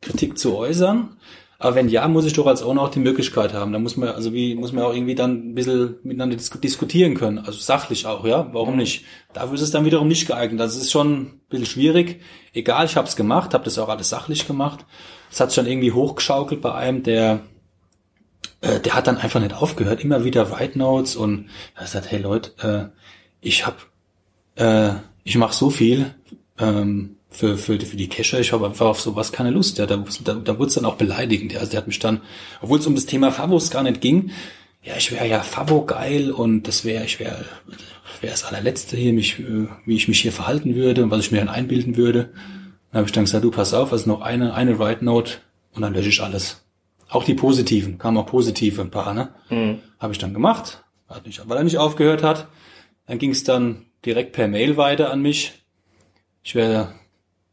Kritik 0.00 0.38
zu 0.38 0.56
äußern. 0.56 1.16
Aber 1.58 1.74
wenn 1.74 1.90
ja, 1.90 2.08
muss 2.08 2.24
ich 2.24 2.32
doch 2.32 2.46
als 2.46 2.62
Owner 2.62 2.80
auch 2.80 2.90
die 2.90 3.00
Möglichkeit 3.00 3.52
haben. 3.52 3.72
Da 3.74 3.78
muss 3.78 3.98
man, 3.98 4.08
also 4.08 4.32
wie, 4.32 4.54
muss 4.54 4.72
man 4.72 4.82
auch 4.82 4.94
irgendwie 4.94 5.14
dann 5.14 5.50
ein 5.50 5.54
bisschen 5.54 5.96
miteinander 6.02 6.36
diskutieren 6.36 7.14
können. 7.14 7.38
Also 7.38 7.58
sachlich 7.58 8.06
auch, 8.06 8.24
ja. 8.24 8.48
Warum 8.52 8.76
nicht? 8.76 9.04
Dafür 9.34 9.54
ist 9.54 9.60
es 9.60 9.70
dann 9.70 9.84
wiederum 9.84 10.08
nicht 10.08 10.26
geeignet. 10.26 10.58
Das 10.58 10.74
ist 10.74 10.90
schon 10.90 11.12
ein 11.12 11.40
bisschen 11.50 11.66
schwierig. 11.66 12.22
Egal, 12.54 12.86
ich 12.86 12.96
habe 12.96 13.06
es 13.06 13.14
gemacht, 13.14 13.52
habe 13.52 13.64
das 13.64 13.78
auch 13.78 13.90
alles 13.90 14.08
sachlich 14.08 14.46
gemacht. 14.46 14.86
Es 15.30 15.38
hat 15.38 15.52
schon 15.52 15.66
irgendwie 15.66 15.92
hochgeschaukelt 15.92 16.62
bei 16.62 16.72
einem, 16.72 17.02
der, 17.02 17.40
äh, 18.60 18.80
der 18.80 18.94
hat 18.94 19.06
dann 19.06 19.18
einfach 19.18 19.40
nicht 19.40 19.54
aufgehört. 19.54 20.02
Immer 20.04 20.24
wieder 20.24 20.50
Write 20.50 20.78
Notes 20.78 21.16
und 21.16 21.48
er 21.76 21.86
sagt, 21.86 22.10
hey 22.10 22.20
Leute, 22.20 22.52
äh, 22.92 22.98
ich 23.40 23.66
hab, 23.66 23.86
äh, 24.56 24.92
ich 25.24 25.36
mache 25.36 25.54
so 25.54 25.70
viel, 25.70 26.14
ähm, 26.58 27.16
für, 27.30 27.56
für, 27.56 27.78
für 27.78 27.96
die 27.96 28.08
Cacher. 28.08 28.40
Ich 28.40 28.52
habe 28.52 28.66
einfach 28.66 28.86
auf 28.86 29.00
sowas 29.00 29.32
keine 29.32 29.50
Lust. 29.50 29.78
Ja, 29.78 29.86
da, 29.86 30.04
da, 30.24 30.34
da 30.34 30.58
wurde 30.58 30.68
es 30.68 30.74
dann 30.74 30.84
auch 30.84 30.96
beleidigend. 30.96 31.52
Ja. 31.52 31.60
Also 31.60 31.70
der 31.70 31.78
hat 31.78 31.86
mich 31.86 32.00
dann, 32.00 32.20
obwohl 32.60 32.80
es 32.80 32.86
um 32.86 32.94
das 32.94 33.06
Thema 33.06 33.30
Favos 33.30 33.70
gar 33.70 33.82
nicht 33.82 34.00
ging, 34.00 34.32
ja, 34.82 34.94
ich 34.96 35.12
wäre 35.12 35.28
ja 35.28 35.40
Favo 35.40 35.84
geil 35.84 36.30
und 36.30 36.66
das 36.66 36.86
wäre, 36.86 37.04
ich 37.04 37.20
wäre 37.20 37.44
wäre 38.20 38.32
das 38.32 38.44
allerletzte 38.44 38.96
hier, 38.96 39.12
mich, 39.12 39.38
wie 39.38 39.96
ich 39.96 40.08
mich 40.08 40.20
hier 40.20 40.32
verhalten 40.32 40.74
würde 40.74 41.02
und 41.02 41.10
was 41.10 41.20
ich 41.20 41.32
mir 41.32 41.38
dann 41.38 41.48
einbilden 41.48 41.96
würde. 41.96 42.30
Dann 42.92 43.00
habe 43.00 43.06
ich 43.06 43.12
dann 43.12 43.24
gesagt, 43.24 43.44
du 43.44 43.50
pass 43.50 43.74
auf, 43.74 43.92
also 43.92 44.08
noch 44.08 44.20
eine, 44.20 44.54
eine 44.54 44.78
Write 44.78 45.04
Note 45.04 45.38
und 45.74 45.82
dann 45.82 45.94
lösche 45.94 46.08
ich 46.08 46.22
alles. 46.22 46.62
Auch 47.10 47.24
die 47.24 47.34
positiven, 47.34 47.98
kamen 47.98 48.16
auch 48.16 48.26
positive 48.26 48.80
ein 48.80 48.90
paar, 48.90 49.14
ne? 49.14 49.34
Mhm. 49.50 49.80
Habe 49.98 50.12
ich 50.12 50.18
dann 50.18 50.32
gemacht, 50.32 50.84
hat 51.08 51.26
nicht, 51.26 51.46
weil 51.48 51.56
er 51.56 51.64
nicht 51.64 51.78
aufgehört 51.78 52.22
hat. 52.22 52.48
Dann 53.06 53.18
ging 53.18 53.32
es 53.32 53.42
dann 53.44 53.86
direkt 54.04 54.32
per 54.32 54.48
Mail 54.48 54.76
weiter 54.76 55.10
an 55.10 55.20
mich. 55.20 55.64
Ich 56.42 56.54
wäre 56.54 56.94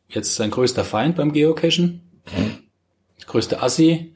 jetzt 0.07 0.35
sein 0.35 0.51
größter 0.51 0.85
Feind 0.85 1.15
beim 1.15 1.33
Geocachen. 1.33 2.21
Das 3.17 3.27
größte 3.27 3.61
Assi. 3.61 4.13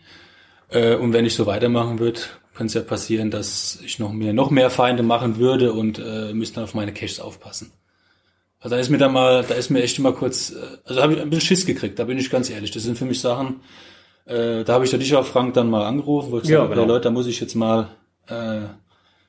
Äh, 0.69 0.95
und 0.95 1.13
wenn 1.13 1.25
ich 1.25 1.34
so 1.34 1.45
weitermachen 1.47 1.99
würde, 1.99 2.21
könnte 2.54 2.67
es 2.67 2.73
ja 2.75 2.82
passieren, 2.82 3.32
dass 3.32 3.80
ich 3.84 3.99
noch 3.99 4.13
mehr, 4.13 4.34
noch 4.34 4.51
mehr 4.51 4.69
Feinde 4.69 5.04
machen 5.04 5.38
würde 5.38 5.73
und 5.73 5.99
äh, 5.99 6.34
müsste 6.34 6.56
dann 6.56 6.65
auf 6.65 6.73
meine 6.73 6.93
Caches 6.93 7.19
aufpassen. 7.19 7.71
Also 8.60 8.75
da 8.75 8.80
ist 8.80 8.89
mir 8.89 8.99
dann 8.99 9.13
mal, 9.13 9.43
da 9.43 9.56
ist 9.56 9.71
mir 9.71 9.82
echt 9.82 9.97
immer 9.97 10.13
kurz, 10.13 10.51
äh, 10.51 10.77
also 10.86 11.01
habe 11.01 11.13
ich 11.13 11.21
ein 11.21 11.30
bisschen 11.30 11.47
Schiss 11.47 11.65
gekriegt, 11.65 11.97
da 11.97 12.04
bin 12.04 12.19
ich 12.19 12.30
ganz 12.30 12.49
ehrlich. 12.49 12.71
Das 12.71 12.84
sind 12.84 12.97
für 12.97 13.06
mich 13.06 13.19
Sachen, 13.19 13.62
äh, 14.26 14.64
da 14.64 14.74
habe 14.74 14.86
ich 14.86 14.92
ja 14.92 14.98
dich 14.98 15.16
auch 15.16 15.26
Frank 15.26 15.54
dann 15.54 15.70
mal 15.70 15.86
angerufen, 15.86 16.32
wo 16.32 16.40
ich 16.40 16.46
ja, 16.46 16.66
genau. 16.66 16.86
Leute, 16.86 17.06
da 17.06 17.12
muss 17.12 17.28
ich 17.28 17.40
jetzt 17.40 17.56
mal, 17.56 17.90
äh, 18.28 18.62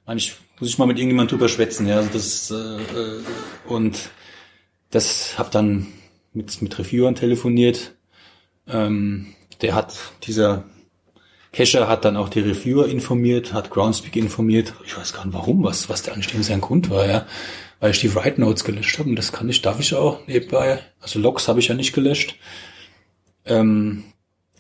eigentlich 0.07 0.35
muss 0.61 0.69
ich 0.69 0.79
mal 0.79 0.87
mit 0.87 0.99
irgendjemand 0.99 1.31
drüber 1.31 1.49
schwätzen, 1.49 1.87
ja. 1.87 1.97
Also 1.97 2.11
das 2.13 2.51
äh, 2.51 2.55
äh, 2.55 3.23
und 3.67 4.11
das 4.91 5.39
hab 5.39 5.51
dann 5.51 5.89
mit, 6.33 6.63
mit 6.63 6.79
Reviewern 6.79 7.15
telefoniert. 7.15 7.95
Ähm, 8.69 9.35
der 9.61 9.75
hat, 9.75 9.95
dieser 10.25 10.65
Cacher 11.53 11.89
hat 11.89 12.05
dann 12.05 12.17
auch 12.17 12.29
die 12.29 12.41
Reviewer 12.41 12.89
informiert, 12.89 13.53
hat 13.53 13.71
Groundspeak 13.71 14.17
informiert. 14.17 14.73
Ich 14.87 14.97
weiß 14.97 15.13
gar 15.13 15.25
nicht 15.27 15.35
warum, 15.35 15.65
was, 15.65 15.89
was 15.89 16.03
der 16.03 16.15
anstehende 16.15 16.47
sein 16.47 16.61
Grund 16.61 16.91
war, 16.91 17.07
ja. 17.07 17.27
Weil 17.81 17.91
ich 17.91 18.01
die 18.01 18.15
Write 18.15 18.41
Notes 18.41 18.65
gelöscht 18.65 18.99
habe 18.99 19.11
und 19.11 19.17
das 19.17 19.33
kann 19.33 19.49
ich, 19.49 19.61
darf 19.61 19.81
ich 19.81 19.95
auch 19.95 20.27
nebenbei. 20.27 20.81
Also 21.01 21.19
Logs 21.19 21.49
habe 21.49 21.61
ich 21.61 21.69
ja 21.69 21.75
nicht 21.75 21.93
gelöscht. 21.93 22.37
Ähm, 23.45 24.05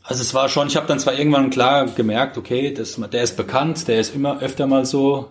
also 0.02 0.20
es 0.22 0.34
war 0.34 0.48
schon, 0.48 0.68
ich 0.68 0.76
habe 0.76 0.86
dann 0.86 0.98
zwar 0.98 1.18
irgendwann 1.18 1.50
klar 1.50 1.86
gemerkt, 1.86 2.36
okay, 2.36 2.72
das, 2.72 3.00
der 3.12 3.22
ist 3.22 3.36
bekannt, 3.36 3.86
der 3.88 4.00
ist 4.00 4.14
immer 4.14 4.40
öfter 4.40 4.66
mal 4.66 4.84
so, 4.84 5.30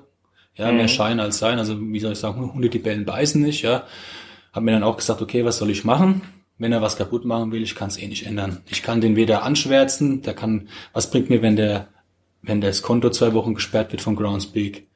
ja, 0.55 0.71
mehr 0.71 0.84
mhm. 0.84 0.89
Schein 0.89 1.19
als 1.19 1.39
Sein. 1.39 1.60
Also 1.60 1.79
wie 1.79 1.99
soll 1.99 2.13
ich 2.13 2.19
sagen, 2.19 2.53
Hunde, 2.53 2.69
die 2.69 2.79
bellen, 2.79 3.05
beißen 3.05 3.41
nicht, 3.41 3.62
ja. 3.62 3.84
Hab 4.53 4.63
mir 4.63 4.71
dann 4.71 4.84
auch 4.84 4.97
gesagt, 4.97 5.21
okay, 5.21 5.45
was 5.45 5.57
soll 5.57 5.69
ich 5.69 5.84
machen? 5.84 6.21
Wenn 6.57 6.73
er 6.73 6.81
was 6.81 6.97
kaputt 6.97 7.25
machen 7.25 7.51
will, 7.51 7.63
ich 7.63 7.75
kann 7.75 7.89
es 7.89 7.97
eh 7.97 8.07
nicht 8.07 8.25
ändern. 8.25 8.62
Ich 8.67 8.84
kann 8.84 9.01
den 9.01 9.15
weder 9.15 9.43
anschwärzen, 9.43 10.21
der 10.21 10.34
kann, 10.34 10.69
was 10.93 11.10
bringt 11.10 11.29
mir, 11.29 11.41
wenn 11.41 11.55
der, 11.55 11.88
wenn 12.41 12.62
das 12.62 12.81
Konto 12.81 13.10
zwei 13.10 13.34
Wochen 13.34 13.55
gesperrt 13.55 13.91
wird 13.91 14.01
von 14.01 14.15
Groundspeak? 14.15 14.88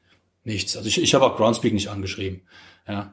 Nichts. 0.44 0.76
Also 0.76 0.88
ich, 0.88 1.02
ich 1.02 1.14
habe 1.14 1.24
auch 1.24 1.36
Groundspeak 1.36 1.72
nicht 1.72 1.88
angeschrieben. 1.88 2.42
Ja. 2.86 3.12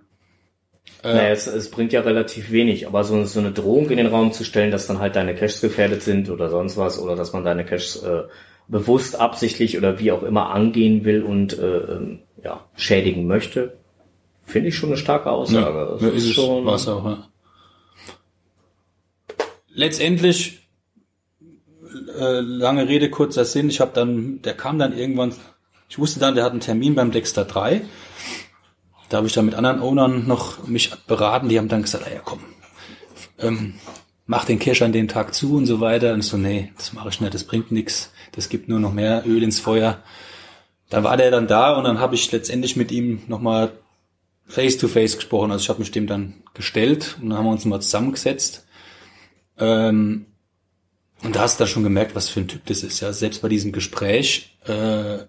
Äh, 1.04 1.14
naja, 1.14 1.30
es, 1.30 1.48
es 1.48 1.70
bringt 1.72 1.94
ja 1.94 2.02
relativ 2.02 2.52
wenig, 2.52 2.88
aber 2.88 3.04
so, 3.04 3.24
so 3.26 3.40
eine 3.40 3.52
Drohung 3.52 3.90
in 3.90 3.98
den 3.98 4.08
Raum 4.08 4.32
zu 4.32 4.44
stellen, 4.44 4.72
dass 4.72 4.88
dann 4.88 5.00
halt 5.00 5.16
deine 5.16 5.36
Caches 5.36 5.62
gefährdet 5.62 6.02
sind 6.02 6.30
oder 6.30 6.50
sonst 6.50 6.78
was, 6.78 7.00
oder 7.00 7.16
dass 7.16 7.34
man 7.34 7.44
deine 7.44 7.66
Caches 7.66 8.04
äh, 8.04 8.24
bewusst, 8.68 9.20
absichtlich 9.20 9.78
oder 9.78 10.00
wie 10.00 10.12
auch 10.12 10.24
immer 10.24 10.52
angehen 10.52 11.04
will 11.04 11.24
und 11.24 11.58
äh, 11.58 11.78
ähm, 11.78 12.20
ja, 12.42 12.66
schädigen 12.76 13.28
möchte, 13.28 13.78
Finde 14.46 14.70
ich 14.70 14.76
schon 14.76 14.90
eine 14.90 14.98
starke 14.98 15.32
Aussage. 15.32 15.98
Ja, 16.02 16.10
ist, 16.10 16.26
ist 16.26 16.34
schon. 16.34 16.66
Was 16.66 16.88
auch, 16.88 17.06
ja. 17.06 17.28
Letztendlich, 19.74 20.68
äh, 22.20 22.40
lange 22.42 22.88
Rede, 22.88 23.10
kurzer 23.10 23.46
Sinn, 23.46 23.70
ich 23.70 23.80
habe 23.80 23.92
dann, 23.94 24.42
der 24.42 24.54
kam 24.54 24.78
dann 24.78 24.96
irgendwann, 24.96 25.34
ich 25.90 25.98
wusste 25.98 26.20
dann, 26.20 26.36
der 26.36 26.44
hat 26.44 26.52
einen 26.52 26.60
Termin 26.60 26.94
beim 26.94 27.12
Dexter 27.12 27.46
3. 27.46 27.82
Da 29.10 29.18
habe 29.18 29.28
ich 29.28 29.34
dann 29.34 29.46
mit 29.46 29.56
anderen 29.56 29.82
Ownern 29.82 30.28
noch 30.28 30.68
mich 30.68 30.92
beraten, 31.08 31.50
die 31.50 31.58
haben 31.58 31.68
dann 31.68 31.84
gesagt, 31.84 32.06
ja 32.12 32.22
komm, 32.24 32.40
ähm, 33.40 33.76
mach 34.26 34.46
den 34.46 34.60
Cash 34.60 34.82
an 34.82 34.94
dem 34.94 35.08
Tag 35.08 35.34
zu 35.34 35.56
und 35.56 35.66
so 35.66 35.80
weiter. 35.80 36.14
Und 36.14 36.24
so, 36.24 36.38
nee, 36.38 36.72
das 36.78 36.94
mache 36.94 37.10
ich 37.10 37.22
nicht, 37.22 37.34
das 37.34 37.44
bringt 37.44 37.72
nichts, 37.72 38.12
das 38.32 38.50
gibt 38.50 38.70
nur 38.70 38.80
noch 38.80 38.94
mehr 38.94 39.24
Öl 39.26 39.44
ins 39.44 39.60
Feuer. 39.60 40.02
Dann 40.90 41.04
war 41.04 41.18
der 41.18 41.32
dann 41.32 41.48
da 41.48 41.74
und 41.76 41.86
dann 41.86 42.00
habe 42.00 42.16
ich 42.16 42.32
letztendlich 42.32 42.76
mit 42.76 42.92
ihm 42.92 43.24
nochmal 43.28 43.74
face-to-face 44.46 45.16
gesprochen. 45.16 45.52
Also 45.52 45.64
ich 45.64 45.70
habe 45.70 45.80
mich 45.80 45.92
dem 45.92 46.08
dann 46.08 46.36
gestellt 46.54 47.18
und 47.22 47.30
dann 47.30 47.40
haben 47.40 47.46
wir 47.46 47.52
uns 47.52 47.66
mal 47.66 47.82
zusammengesetzt. 47.82 48.66
Ähm, 49.58 50.28
und 51.24 51.36
da 51.36 51.42
hast 51.42 51.60
du 51.60 51.64
dann 51.64 51.70
schon 51.70 51.84
gemerkt, 51.84 52.16
was 52.16 52.30
für 52.30 52.42
ein 52.42 52.48
Typ 52.48 52.66
das 52.66 52.84
ist. 52.84 53.00
Ja, 53.00 53.14
selbst 53.14 53.42
bei 53.42 53.50
diesem 53.50 53.72
Gespräch, 53.72 54.58
äh, 54.66 55.20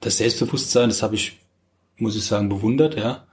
das 0.00 0.18
Selbstbewusstsein, 0.18 0.88
das 0.88 1.02
habe 1.02 1.14
ich, 1.14 1.38
muss 1.96 2.16
ich 2.16 2.24
sagen, 2.24 2.48
bewundert. 2.48 2.96
Ja, 2.96 3.26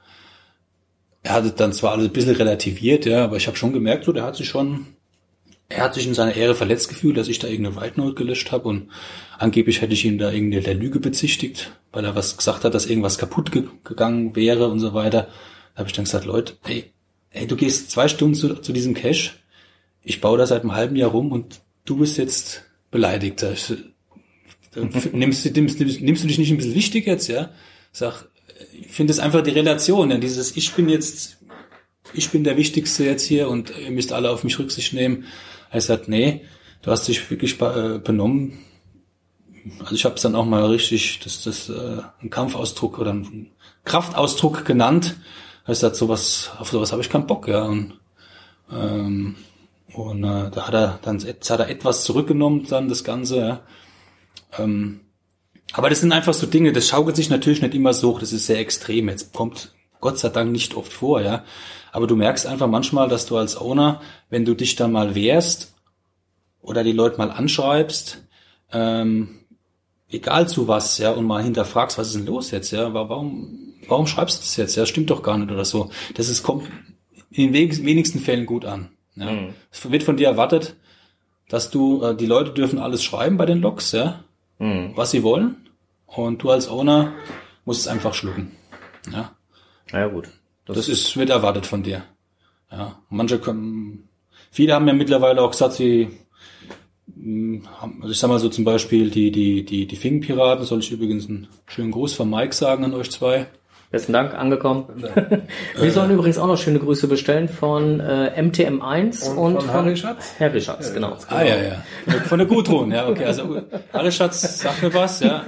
er 1.24 1.34
hatte 1.34 1.52
dann 1.52 1.74
zwar 1.74 1.92
alles 1.92 2.08
ein 2.08 2.14
bisschen 2.14 2.36
relativiert, 2.36 3.06
ja, 3.06 3.24
aber 3.24 3.38
ich 3.38 3.48
habe 3.48 3.58
schon 3.58 3.74
gemerkt, 3.74 4.06
so, 4.06 4.14
der 4.14 4.24
hat 4.24 4.36
sich 4.36 4.48
schon, 4.48 4.88
er 5.68 5.84
hat 5.84 5.94
sich 5.94 6.08
in 6.08 6.14
seiner 6.14 6.36
Ehre 6.36 6.56
verletzt 6.56 6.90
gefühlt, 6.90 7.18
dass 7.18 7.28
ich 7.28 7.40
da 7.40 7.48
irgendeine 7.48 7.92
Note 7.96 8.16
gelöscht 8.16 8.52
habe 8.52 8.70
und 8.70 8.90
angeblich 9.38 9.82
hätte 9.82 9.94
ich 9.94 10.06
ihn 10.06 10.18
da 10.18 10.32
irgendwie 10.32 10.60
der 10.60 10.76
Lüge 10.76 11.00
bezichtigt, 11.00 11.72
weil 11.92 12.06
er 12.06 12.16
was 12.16 12.38
gesagt 12.38 12.64
hat, 12.64 12.74
dass 12.74 12.86
irgendwas 12.86 13.18
kaputt 13.18 13.52
ge 13.52 13.64
gegangen 13.84 14.36
wäre 14.36 14.70
und 14.70 14.80
so 14.80 14.94
weiter. 14.94 15.28
Da 15.74 15.80
habe 15.80 15.90
ich 15.90 15.94
dann 15.94 16.06
gesagt, 16.06 16.26
Leute, 16.26 16.54
ey, 16.66 16.92
ey, 17.32 17.48
du 17.48 17.56
gehst 17.56 17.92
zwei 17.92 18.08
Stunden 18.08 18.36
zu, 18.36 18.56
zu 18.56 18.74
diesem 18.74 18.94
Cache, 18.94 19.32
ich 20.04 20.22
baue 20.22 20.38
da 20.38 20.48
seit 20.48 20.62
einem 20.62 20.76
halben 20.76 20.96
Jahr 20.96 21.12
rum 21.12 21.32
und 21.32 21.62
du 21.86 21.98
bist 21.98 22.18
jetzt 22.18 22.64
beleidigt. 22.92 23.46
Nimmst, 24.76 25.14
nimmst, 25.14 25.56
nimmst, 25.56 25.80
nimmst 26.02 26.24
du 26.24 26.28
dich 26.28 26.38
nicht 26.38 26.52
ein 26.52 26.58
bisschen 26.58 26.76
wichtig 26.76 27.06
jetzt, 27.06 27.28
ja? 27.28 27.52
Sag, 27.92 28.29
ich 28.74 28.88
finde 28.88 29.12
es 29.12 29.20
einfach 29.20 29.42
die 29.42 29.52
Relation, 29.52 30.12
ja, 30.12 30.18
dieses 30.18 30.56
ich 30.56 30.74
bin 30.74 30.90
jetzt, 30.90 31.38
ich 32.14 32.30
bin 32.30 32.44
der 32.44 32.58
Wichtigste 32.58 33.06
jetzt 33.06 33.24
hier 33.24 33.50
und 33.50 33.74
ihr 33.78 33.92
müsst 33.92 34.14
alle 34.14 34.32
auf 34.32 34.44
mich 34.44 34.58
Rücksicht 34.60 34.94
nehmen. 34.94 35.26
Er 35.72 35.82
sagt, 35.82 36.08
nee, 36.08 36.46
du 36.82 36.92
hast 36.92 37.08
dich 37.08 37.30
wirklich 37.30 37.62
äh, 37.62 38.00
benommen. 38.00 38.60
Also 39.80 39.96
ich 39.96 40.06
habe 40.06 40.16
es 40.16 40.22
dann 40.22 40.36
auch 40.36 40.46
mal 40.46 40.66
richtig, 40.66 41.20
das 41.24 41.44
das 41.44 41.70
äh, 41.70 42.02
ein 42.22 42.30
Kampfausdruck 42.30 42.98
oder 42.98 43.14
ein 43.14 43.52
Kraftausdruck 43.86 44.66
genannt. 44.66 45.18
Er 45.66 45.76
sagt, 45.76 45.96
sowas, 45.96 46.52
auf 46.58 46.70
sowas 46.70 46.92
habe 46.92 47.02
ich 47.02 47.10
keinen 47.10 47.28
Bock, 47.28 47.48
ja. 47.48 47.64
Und, 47.64 48.00
ähm, 48.72 49.36
und 49.94 50.24
äh, 50.24 50.50
da 50.50 50.68
hat 50.68 50.74
er 50.74 51.00
dann 51.04 51.20
hat 51.20 51.60
er 51.60 51.70
etwas 51.70 52.04
zurückgenommen, 52.04 52.66
dann 52.68 52.90
das 52.90 53.04
Ganze, 53.04 53.38
ja. 53.38 53.62
Ähm, 54.58 55.02
aber 55.74 55.90
das 55.90 56.02
sind 56.02 56.12
einfach 56.12 56.34
so 56.34 56.48
Dinge, 56.48 56.74
das 56.74 56.88
schaukelt 56.88 57.16
sich 57.16 57.30
natürlich 57.30 57.62
nicht 57.62 57.76
immer 57.76 57.94
so 57.94 58.12
hoch, 58.12 58.20
das 58.20 58.34
ist 58.34 58.48
sehr 58.48 58.60
extrem. 58.60 59.10
Jetzt 59.10 59.34
kommt 59.34 59.74
Gott 60.00 60.18
sei 60.18 60.30
Dank 60.30 60.52
nicht 60.52 60.76
oft 60.76 60.92
vor, 60.92 61.22
ja. 61.22 61.44
Aber 61.92 62.08
du 62.08 62.16
merkst 62.16 62.46
einfach 62.46 62.68
manchmal, 62.68 63.10
dass 63.10 63.26
du 63.26 63.38
als 63.38 63.60
Owner, 63.60 64.02
wenn 64.30 64.46
du 64.46 64.54
dich 64.54 64.76
da 64.76 64.88
mal 64.88 65.16
wehrst 65.16 65.74
oder 66.62 66.84
die 66.84 66.92
Leute 66.92 67.18
mal 67.18 67.32
anschreibst, 67.32 68.24
ähm, 68.72 69.40
egal 70.10 70.48
zu 70.48 70.68
was, 70.68 70.98
ja, 70.98 71.12
und 71.12 71.26
mal 71.26 71.44
hinterfragst, 71.44 71.98
was 71.98 72.08
ist 72.08 72.16
denn 72.16 72.26
los 72.26 72.52
jetzt, 72.52 72.72
ja, 72.72 72.94
warum, 72.94 73.76
warum 73.88 74.08
schreibst 74.08 74.40
du 74.40 74.42
das 74.42 74.56
jetzt, 74.58 74.76
ja, 74.76 74.86
stimmt 74.86 75.10
doch 75.10 75.24
gar 75.24 75.38
nicht 75.38 75.52
oder 75.52 75.66
so. 75.66 75.90
Das 76.16 76.30
ist, 76.30 76.44
kommt 76.44 76.68
in 77.32 77.54
den 77.54 77.86
wenigsten 77.86 78.20
Fällen 78.20 78.46
gut 78.46 78.66
an. 78.66 78.90
Ja. 79.16 79.32
Mhm. 79.32 79.54
Es 79.72 79.90
wird 79.92 80.04
von 80.04 80.18
dir 80.18 80.28
erwartet, 80.28 80.76
dass 81.48 81.70
du, 81.70 82.04
äh, 82.04 82.16
die 82.16 82.26
Leute 82.26 82.52
dürfen 82.52 82.80
alles 82.80 83.04
schreiben 83.04 83.38
bei 83.38 83.46
den 83.46 83.62
Logs, 83.62 83.92
ja, 83.92 84.24
mhm. 84.60 84.92
was 84.96 85.12
sie 85.12 85.24
wollen. 85.24 85.56
Und 86.06 86.44
du 86.44 86.50
als 86.50 86.70
Owner 86.70 87.14
musst 87.66 87.82
es 87.82 87.88
einfach 87.88 88.14
schlucken. 88.14 88.52
Ja. 89.12 89.36
Ja, 89.92 90.08
gut. 90.08 90.30
Das, 90.66 90.78
das 90.78 90.88
ist, 90.88 91.18
wird 91.18 91.30
erwartet 91.30 91.66
von 91.66 91.84
dir. 91.84 92.04
Ja. 92.72 93.02
Manche 93.10 93.40
können, 93.40 94.08
viele 94.52 94.74
haben 94.74 94.88
ja 94.88 94.94
mittlerweile 94.94 95.42
auch 95.42 95.52
gesagt, 95.52 95.74
sie, 95.74 96.10
hm, 97.16 97.68
also 98.02 98.12
ich 98.12 98.20
sag 98.20 98.28
mal 98.28 98.40
so 98.40 98.50
zum 98.50 98.66
Beispiel 98.66 99.10
die, 99.10 99.32
die, 99.32 99.66
die, 99.66 99.88
die 99.88 99.96
Fingenpiraten, 99.96 100.66
soll 100.66 100.80
ich 100.80 100.92
übrigens 100.92 101.28
einen 101.28 101.48
schönen 101.66 101.92
Gruß 101.92 102.14
von 102.14 102.30
Mike 102.30 102.54
sagen 102.54 102.84
an 102.86 102.94
euch 102.94 103.10
zwei. 103.12 103.48
Besten 103.92 104.14
Dank, 104.14 104.36
angekommen. 104.36 104.86
Wir 105.76 105.92
sollen 105.92 106.12
übrigens 106.12 106.38
auch 106.38 106.46
noch 106.46 106.58
schöne 106.58 106.78
Grüße 106.78 107.08
bestellen 107.08 107.50
von 107.50 108.00
äh, 108.00 108.32
MTM1 108.40 109.30
und, 109.32 109.38
und 109.38 109.54
von, 109.56 109.62
von 109.62 109.74
Harry 109.74 109.98
Schatz. 109.98 110.36
Harry 110.40 110.62
Schatz, 110.62 110.94
genau. 110.94 111.10
Schatz, 111.10 111.28
genau. 111.28 111.42
Ah 111.42 111.44
ja, 111.44 111.56
ja. 111.56 111.84
Von 112.28 112.38
der 112.38 112.48
Gudrun, 112.48 112.92
ja, 112.92 113.08
okay. 113.08 113.26
Also 113.26 113.64
Harry 113.92 114.12
Schatz 114.12 114.60
sagt 114.60 114.84
mir 114.84 114.94
was, 114.94 115.22
ja. 115.22 115.44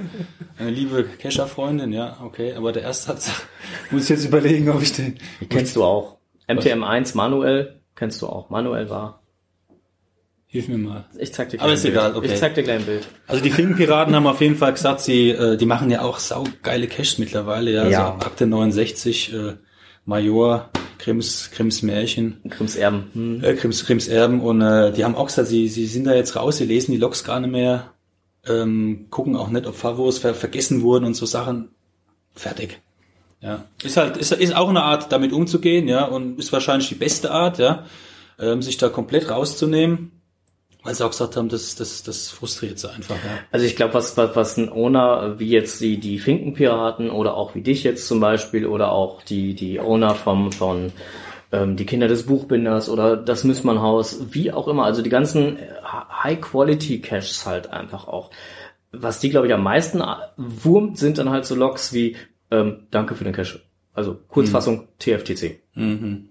Eine 0.58 0.70
liebe 0.70 1.04
Kescher-Freundin, 1.04 1.92
ja, 1.92 2.16
okay. 2.24 2.54
Aber 2.54 2.72
der 2.72 2.82
erste 2.82 3.12
Satz 3.12 3.30
muss 3.92 4.04
ich 4.04 4.08
jetzt 4.10 4.24
überlegen, 4.24 4.68
ob 4.70 4.82
ich 4.82 4.92
den. 4.92 5.18
Die 5.40 5.46
kennst 5.46 5.76
du 5.76 5.84
auch. 5.84 6.16
MTM1 6.48 7.16
Manuel 7.16 7.80
kennst 7.94 8.20
du 8.22 8.26
auch. 8.26 8.50
Manuel 8.50 8.90
war 8.90 9.21
Hilf 10.52 10.68
mir 10.68 10.76
mal. 10.76 11.06
Ich 11.18 11.32
zeig 11.32 11.48
dir 11.48 11.56
gleich 11.56 11.64
Aber 11.64 11.72
ist 11.72 11.84
egal, 11.86 12.14
okay. 12.14 12.26
Ich 12.30 12.38
zeig 12.38 12.54
dir 12.54 12.62
gleich 12.62 12.80
ein 12.80 12.84
Bild. 12.84 13.08
Also 13.26 13.42
die 13.42 13.48
Finkenpiraten 13.48 14.14
haben 14.14 14.26
auf 14.26 14.42
jeden 14.42 14.56
Fall 14.56 14.74
gesagt, 14.74 15.00
sie, 15.00 15.30
äh, 15.30 15.56
die 15.56 15.64
machen 15.64 15.90
ja 15.90 16.02
auch 16.02 16.18
saugeile 16.18 16.88
Caches 16.88 17.16
mittlerweile, 17.16 17.72
ja. 17.72 17.88
ja. 17.88 18.12
Also 18.12 18.26
Akte 18.26 18.46
69, 18.46 19.32
äh, 19.32 19.54
Major, 20.04 20.68
Krims, 20.98 21.50
Krims 21.52 21.80
Märchen. 21.80 22.42
Krims 22.50 22.76
Erben. 22.76 23.08
Hm. 23.14 23.42
Äh, 23.42 23.54
Krims, 23.54 23.86
Krims 23.86 24.08
Erben 24.08 24.42
und 24.42 24.60
äh, 24.60 24.92
die 24.92 25.06
haben 25.06 25.14
auch 25.14 25.28
gesagt, 25.28 25.48
sie, 25.48 25.68
sie 25.68 25.86
sind 25.86 26.04
da 26.04 26.12
jetzt 26.12 26.36
raus, 26.36 26.58
sie 26.58 26.66
lesen 26.66 26.92
die 26.92 26.98
Logs 26.98 27.24
gar 27.24 27.40
nicht 27.40 27.50
mehr, 27.50 27.94
ähm, 28.46 29.06
gucken 29.08 29.36
auch 29.36 29.48
nicht, 29.48 29.66
ob 29.66 29.74
Favos 29.74 30.18
ver 30.18 30.34
vergessen 30.34 30.82
wurden 30.82 31.06
und 31.06 31.14
so 31.14 31.24
Sachen. 31.24 31.70
Fertig. 32.34 32.82
Ja. 33.40 33.64
Ist 33.82 33.96
halt, 33.96 34.18
ist, 34.18 34.32
ist 34.32 34.54
auch 34.54 34.68
eine 34.68 34.82
Art, 34.82 35.12
damit 35.12 35.32
umzugehen, 35.32 35.88
ja, 35.88 36.04
und 36.04 36.38
ist 36.38 36.52
wahrscheinlich 36.52 36.90
die 36.90 36.94
beste 36.94 37.30
Art, 37.30 37.58
ja, 37.58 37.86
ähm, 38.38 38.60
sich 38.60 38.76
da 38.76 38.90
komplett 38.90 39.30
rauszunehmen 39.30 40.12
weil 40.82 40.94
sie 40.94 41.04
auch 41.04 41.10
gesagt 41.10 41.36
haben, 41.36 41.48
das, 41.48 41.74
das, 41.74 42.02
das 42.02 42.28
frustriert 42.28 42.78
sie 42.78 42.90
einfach. 42.90 43.16
Ja. 43.16 43.38
Also 43.50 43.66
ich 43.66 43.76
glaube, 43.76 43.94
was, 43.94 44.16
was, 44.16 44.34
was 44.34 44.56
ein 44.56 44.70
Owner 44.70 45.38
wie 45.38 45.50
jetzt 45.50 45.80
die, 45.80 45.98
die 45.98 46.18
Finkenpiraten 46.18 47.10
oder 47.10 47.36
auch 47.36 47.54
wie 47.54 47.62
dich 47.62 47.84
jetzt 47.84 48.08
zum 48.08 48.20
Beispiel 48.20 48.66
oder 48.66 48.90
auch 48.92 49.22
die, 49.22 49.54
die 49.54 49.78
Owner 49.78 50.14
vom, 50.14 50.50
von 50.50 50.92
ähm, 51.52 51.76
die 51.76 51.86
Kinder 51.86 52.08
des 52.08 52.26
Buchbinders 52.26 52.88
oder 52.88 53.16
das 53.16 53.44
Müssmannhaus, 53.44 54.32
wie 54.32 54.52
auch 54.52 54.66
immer, 54.66 54.84
also 54.84 55.02
die 55.02 55.10
ganzen 55.10 55.58
High-Quality-Caches 56.22 57.46
halt 57.46 57.70
einfach 57.70 58.08
auch. 58.08 58.30
Was 58.90 59.20
die, 59.20 59.30
glaube 59.30 59.46
ich, 59.46 59.54
am 59.54 59.62
meisten 59.62 60.02
wurmt, 60.36 60.98
sind 60.98 61.18
dann 61.18 61.30
halt 61.30 61.46
so 61.46 61.54
Logs 61.54 61.92
wie 61.92 62.16
ähm, 62.50 62.86
Danke 62.90 63.14
für 63.14 63.24
den 63.24 63.32
Cache. 63.32 63.60
Also 63.94 64.18
Kurzfassung 64.28 64.80
mhm. 64.80 64.86
TFTC. 64.98 65.60
Mhm. 65.74 66.28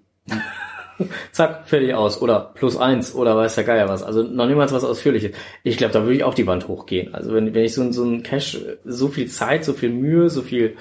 zack, 1.31 1.67
fertig 1.67 1.93
aus. 1.93 2.21
Oder 2.21 2.51
plus 2.53 2.77
eins 2.77 3.13
oder 3.15 3.35
weiß 3.35 3.55
der 3.55 3.63
Geier 3.63 3.89
was. 3.89 4.03
Also 4.03 4.23
noch 4.23 4.47
niemals 4.47 4.71
was 4.71 4.83
Ausführliches. 4.83 5.31
Ich 5.63 5.77
glaube, 5.77 5.93
da 5.93 6.03
würde 6.03 6.15
ich 6.15 6.23
auch 6.23 6.33
die 6.33 6.47
Wand 6.47 6.67
hochgehen. 6.67 7.13
Also 7.13 7.33
wenn, 7.33 7.53
wenn 7.53 7.63
ich 7.63 7.73
so, 7.73 7.91
so 7.91 8.03
ein 8.03 8.23
Cash, 8.23 8.59
so 8.83 9.07
viel 9.07 9.27
Zeit, 9.27 9.65
so 9.65 9.73
viel 9.73 9.89
Mühe, 9.89 10.29
so 10.29 10.41
viel, 10.41 10.75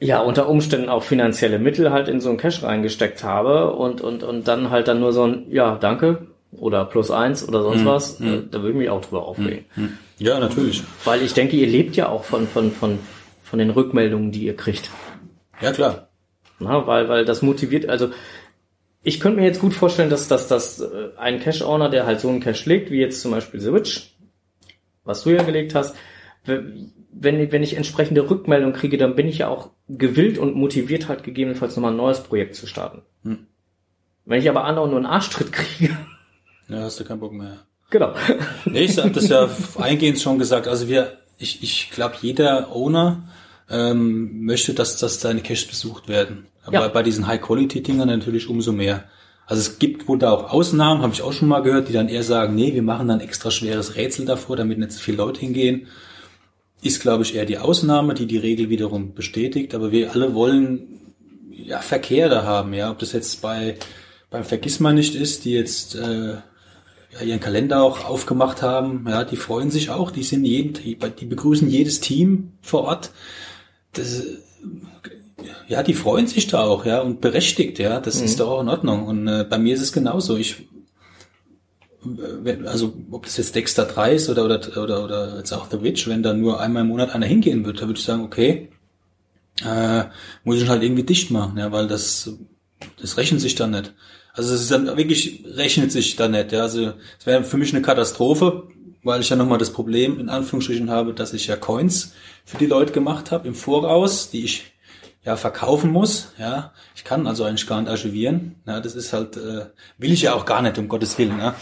ja, 0.00 0.20
unter 0.20 0.48
Umständen 0.48 0.88
auch 0.88 1.02
finanzielle 1.02 1.58
Mittel 1.58 1.92
halt 1.92 2.08
in 2.08 2.20
so 2.20 2.30
ein 2.30 2.36
Cash 2.36 2.62
reingesteckt 2.62 3.24
habe 3.24 3.72
und, 3.74 4.00
und, 4.00 4.22
und 4.22 4.48
dann 4.48 4.70
halt 4.70 4.88
dann 4.88 5.00
nur 5.00 5.12
so 5.12 5.24
ein, 5.24 5.46
ja, 5.50 5.76
danke, 5.76 6.26
oder 6.58 6.84
plus 6.84 7.10
eins 7.10 7.46
oder 7.46 7.62
sonst 7.62 7.82
mhm. 7.82 7.86
was, 7.86 8.20
mhm. 8.20 8.26
Äh, 8.26 8.42
da 8.50 8.58
würde 8.58 8.70
ich 8.70 8.76
mich 8.76 8.90
auch 8.90 9.00
drüber 9.00 9.26
aufregen. 9.26 9.64
Mhm. 9.76 9.98
Ja, 10.18 10.38
natürlich. 10.38 10.82
Weil 11.04 11.22
ich 11.22 11.34
denke, 11.34 11.56
ihr 11.56 11.66
lebt 11.66 11.96
ja 11.96 12.08
auch 12.08 12.24
von, 12.24 12.46
von, 12.46 12.70
von, 12.70 12.98
von 13.42 13.58
den 13.58 13.70
Rückmeldungen, 13.70 14.30
die 14.30 14.44
ihr 14.44 14.56
kriegt. 14.56 14.90
Ja, 15.60 15.72
klar. 15.72 16.08
Na, 16.60 16.86
weil, 16.86 17.08
weil 17.08 17.24
das 17.24 17.42
motiviert, 17.42 17.88
also 17.88 18.10
ich 19.04 19.20
könnte 19.20 19.38
mir 19.38 19.46
jetzt 19.46 19.60
gut 19.60 19.74
vorstellen, 19.74 20.10
dass, 20.10 20.28
dass, 20.28 20.48
dass 20.48 20.80
äh, 20.80 21.10
ein 21.18 21.38
Cache-Owner, 21.38 21.90
der 21.90 22.06
halt 22.06 22.20
so 22.20 22.28
einen 22.28 22.40
Cache 22.40 22.68
legt, 22.68 22.90
wie 22.90 23.00
jetzt 23.00 23.20
zum 23.20 23.30
Beispiel 23.30 23.60
The 23.60 23.72
Witch, 23.72 24.14
was 25.04 25.22
du 25.22 25.30
ja 25.30 25.42
gelegt 25.42 25.74
hast, 25.74 25.94
wenn, 26.44 27.52
wenn 27.52 27.62
ich 27.62 27.76
entsprechende 27.76 28.28
Rückmeldung 28.28 28.72
kriege, 28.72 28.98
dann 28.98 29.14
bin 29.14 29.28
ich 29.28 29.38
ja 29.38 29.48
auch 29.48 29.70
gewillt 29.88 30.38
und 30.38 30.56
motiviert 30.56 31.08
halt 31.08 31.22
gegebenenfalls 31.22 31.76
nochmal 31.76 31.92
ein 31.92 31.96
neues 31.96 32.22
Projekt 32.22 32.54
zu 32.56 32.66
starten. 32.66 33.02
Hm. 33.22 33.46
Wenn 34.24 34.40
ich 34.40 34.48
aber 34.48 34.64
andauernd 34.64 34.92
nur 34.92 35.00
einen 35.00 35.10
Arschtritt 35.10 35.52
kriege. 35.52 35.96
Ja, 36.68 36.80
hast 36.80 36.98
du 36.98 37.04
keinen 37.04 37.20
Bock 37.20 37.32
mehr. 37.32 37.58
Genau. 37.90 38.14
Nee, 38.64 38.84
ich 38.84 38.98
habe 38.98 39.10
das 39.10 39.28
ja 39.28 39.48
eingehend 39.78 40.18
schon 40.18 40.38
gesagt. 40.38 40.66
Also 40.66 40.88
wir, 40.88 41.18
ich, 41.38 41.62
ich 41.62 41.90
glaube, 41.90 42.16
jeder 42.22 42.74
Owner 42.74 43.28
ähm, 43.70 44.44
möchte, 44.44 44.74
dass, 44.74 44.96
dass 44.98 45.20
seine 45.20 45.42
Caches 45.42 45.66
besucht 45.66 46.08
werden. 46.08 46.46
Aber 46.64 46.80
ja. 46.80 46.88
bei 46.88 47.02
diesen 47.02 47.26
High-Quality-Dingern 47.26 48.08
natürlich 48.08 48.48
umso 48.48 48.72
mehr. 48.72 49.04
Also 49.46 49.60
es 49.60 49.78
gibt 49.78 50.08
wohl 50.08 50.18
da 50.18 50.30
auch 50.30 50.50
Ausnahmen, 50.50 51.02
habe 51.02 51.12
ich 51.12 51.22
auch 51.22 51.32
schon 51.32 51.48
mal 51.48 51.60
gehört, 51.60 51.88
die 51.88 51.92
dann 51.92 52.08
eher 52.08 52.22
sagen, 52.22 52.54
nee, 52.54 52.72
wir 52.72 52.82
machen 52.82 53.08
dann 53.08 53.20
extra 53.20 53.50
schweres 53.50 53.96
Rätsel 53.96 54.24
davor, 54.24 54.56
damit 54.56 54.78
nicht 54.78 54.92
so 54.92 55.00
viele 55.00 55.18
Leute 55.18 55.40
hingehen. 55.40 55.86
Ist, 56.82 57.02
glaube 57.02 57.22
ich, 57.22 57.34
eher 57.34 57.44
die 57.44 57.58
Ausnahme, 57.58 58.14
die 58.14 58.26
die 58.26 58.38
Regel 58.38 58.70
wiederum 58.70 59.14
bestätigt. 59.14 59.74
Aber 59.74 59.92
wir 59.92 60.12
alle 60.12 60.34
wollen 60.34 61.00
ja 61.50 61.80
Verkehr 61.80 62.28
da 62.28 62.44
haben, 62.44 62.72
ja. 62.72 62.90
Ob 62.90 62.98
das 62.98 63.12
jetzt 63.12 63.42
bei 63.42 63.76
beim 64.30 64.44
Vergissmal 64.44 64.94
nicht 64.94 65.14
ist, 65.14 65.44
die 65.44 65.52
jetzt 65.52 65.94
äh, 65.94 66.32
ja, 66.32 67.20
ihren 67.24 67.38
Kalender 67.38 67.82
auch 67.82 68.04
aufgemacht 68.04 68.62
haben, 68.62 69.06
ja, 69.08 69.24
die 69.24 69.36
freuen 69.36 69.70
sich 69.70 69.90
auch, 69.90 70.10
die 70.10 70.24
sind 70.24 70.44
jeden, 70.44 70.72
die 70.74 70.96
begrüßen 70.96 71.70
jedes 71.70 72.00
Team 72.00 72.54
vor 72.60 72.82
Ort. 72.82 73.12
Das, 73.92 74.24
ja, 75.68 75.82
die 75.82 75.94
freuen 75.94 76.26
sich 76.26 76.46
da 76.46 76.62
auch, 76.62 76.84
ja, 76.84 77.00
und 77.00 77.20
berechtigt, 77.20 77.78
ja, 77.78 78.00
das 78.00 78.18
mhm. 78.18 78.24
ist 78.24 78.40
doch 78.40 78.50
auch 78.50 78.60
in 78.60 78.68
Ordnung. 78.68 79.06
Und 79.06 79.28
äh, 79.28 79.44
bei 79.48 79.58
mir 79.58 79.74
ist 79.74 79.82
es 79.82 79.92
genauso. 79.92 80.36
Ich, 80.36 80.68
also 82.66 82.94
ob 83.10 83.24
das 83.24 83.36
jetzt 83.36 83.54
Dexter 83.54 83.84
3 83.84 84.14
ist 84.14 84.28
oder, 84.28 84.44
oder, 84.44 84.60
oder, 84.76 85.04
oder 85.04 85.36
jetzt 85.38 85.52
auch 85.52 85.70
The 85.70 85.82
Witch, 85.82 86.06
wenn 86.06 86.22
da 86.22 86.34
nur 86.34 86.60
einmal 86.60 86.82
im 86.82 86.88
Monat 86.88 87.14
einer 87.14 87.26
hingehen 87.26 87.64
wird, 87.64 87.80
da 87.80 87.86
würde 87.86 87.98
ich 87.98 88.04
sagen, 88.04 88.22
okay, 88.22 88.68
äh, 89.64 90.04
muss 90.42 90.60
ich 90.60 90.68
halt 90.68 90.82
irgendwie 90.82 91.04
dicht 91.04 91.30
machen, 91.30 91.58
ja, 91.58 91.72
weil 91.72 91.86
das, 91.86 92.30
das 93.00 93.16
rechnet 93.16 93.40
sich 93.40 93.54
dann 93.54 93.70
nicht. 93.70 93.94
Also 94.32 94.54
es 94.54 94.62
ist 94.62 94.70
dann 94.70 94.96
wirklich, 94.96 95.44
rechnet 95.46 95.92
sich 95.92 96.16
dann 96.16 96.32
nicht, 96.32 96.52
ja, 96.52 96.62
also 96.62 96.92
es 97.18 97.26
wäre 97.26 97.44
für 97.44 97.56
mich 97.56 97.72
eine 97.72 97.82
Katastrophe, 97.82 98.64
weil 99.04 99.20
ich 99.20 99.28
ja 99.28 99.36
nochmal 99.36 99.58
das 99.58 99.72
Problem 99.72 100.18
in 100.18 100.28
Anführungsstrichen 100.28 100.90
habe, 100.90 101.14
dass 101.14 101.32
ich 101.32 101.46
ja 101.46 101.56
Coins 101.56 102.12
für 102.44 102.58
die 102.58 102.66
Leute 102.66 102.92
gemacht 102.92 103.30
habe 103.30 103.46
im 103.46 103.54
Voraus, 103.54 104.30
die 104.30 104.44
ich 104.44 104.73
ja 105.24 105.36
verkaufen 105.36 105.90
muss. 105.90 106.32
Ja, 106.38 106.72
ich 106.94 107.04
kann 107.04 107.26
also 107.26 107.44
eigentlich 107.44 107.66
gar 107.66 107.80
nicht 107.80 107.90
archivieren. 107.90 108.56
Ja, 108.66 108.80
das 108.80 108.94
ist 108.94 109.12
halt 109.12 109.36
äh, 109.36 109.66
will 109.98 110.12
ich 110.12 110.22
ja 110.22 110.34
auch 110.34 110.44
gar 110.44 110.62
nicht 110.62 110.78
um 110.78 110.88
Gottes 110.88 111.18
willen. 111.18 111.38
Ja. 111.38 111.54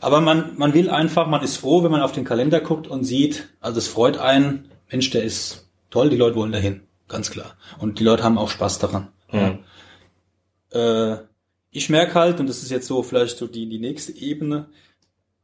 Aber 0.00 0.20
man 0.20 0.56
man 0.56 0.72
will 0.72 0.88
einfach, 0.90 1.26
man 1.26 1.42
ist 1.42 1.58
froh, 1.58 1.82
wenn 1.82 1.90
man 1.90 2.02
auf 2.02 2.12
den 2.12 2.24
Kalender 2.24 2.60
guckt 2.60 2.86
und 2.86 3.04
sieht, 3.04 3.48
also 3.60 3.78
es 3.78 3.88
freut 3.88 4.18
einen, 4.18 4.70
Mensch, 4.90 5.10
der 5.10 5.22
ist 5.22 5.68
toll, 5.90 6.10
die 6.10 6.16
Leute 6.16 6.36
wollen 6.36 6.52
dahin, 6.52 6.82
ganz 7.08 7.30
klar. 7.30 7.56
Und 7.78 7.98
die 7.98 8.04
Leute 8.04 8.24
haben 8.24 8.38
auch 8.38 8.50
Spaß 8.50 8.78
daran. 8.78 9.08
Mhm. 9.30 9.58
Ja. 10.72 11.12
Äh, 11.12 11.18
ich 11.72 11.88
merke 11.88 12.14
halt, 12.14 12.40
und 12.40 12.48
das 12.48 12.62
ist 12.62 12.70
jetzt 12.70 12.86
so 12.86 13.02
vielleicht 13.02 13.38
so 13.38 13.46
die 13.46 13.68
die 13.68 13.78
nächste 13.78 14.12
Ebene. 14.16 14.70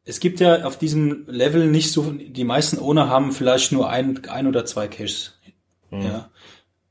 Es 0.04 0.20
gibt 0.20 0.40
ja 0.40 0.64
auf 0.64 0.78
diesem 0.78 1.26
Level 1.26 1.66
nicht 1.66 1.92
so, 1.92 2.12
die 2.12 2.44
meisten 2.44 2.78
Owner 2.78 3.08
haben 3.08 3.32
vielleicht 3.32 3.72
nur 3.72 3.90
ein, 3.90 4.24
ein 4.28 4.46
oder 4.46 4.64
zwei 4.64 4.86
Caches. 4.86 5.34
Ja. 5.90 6.30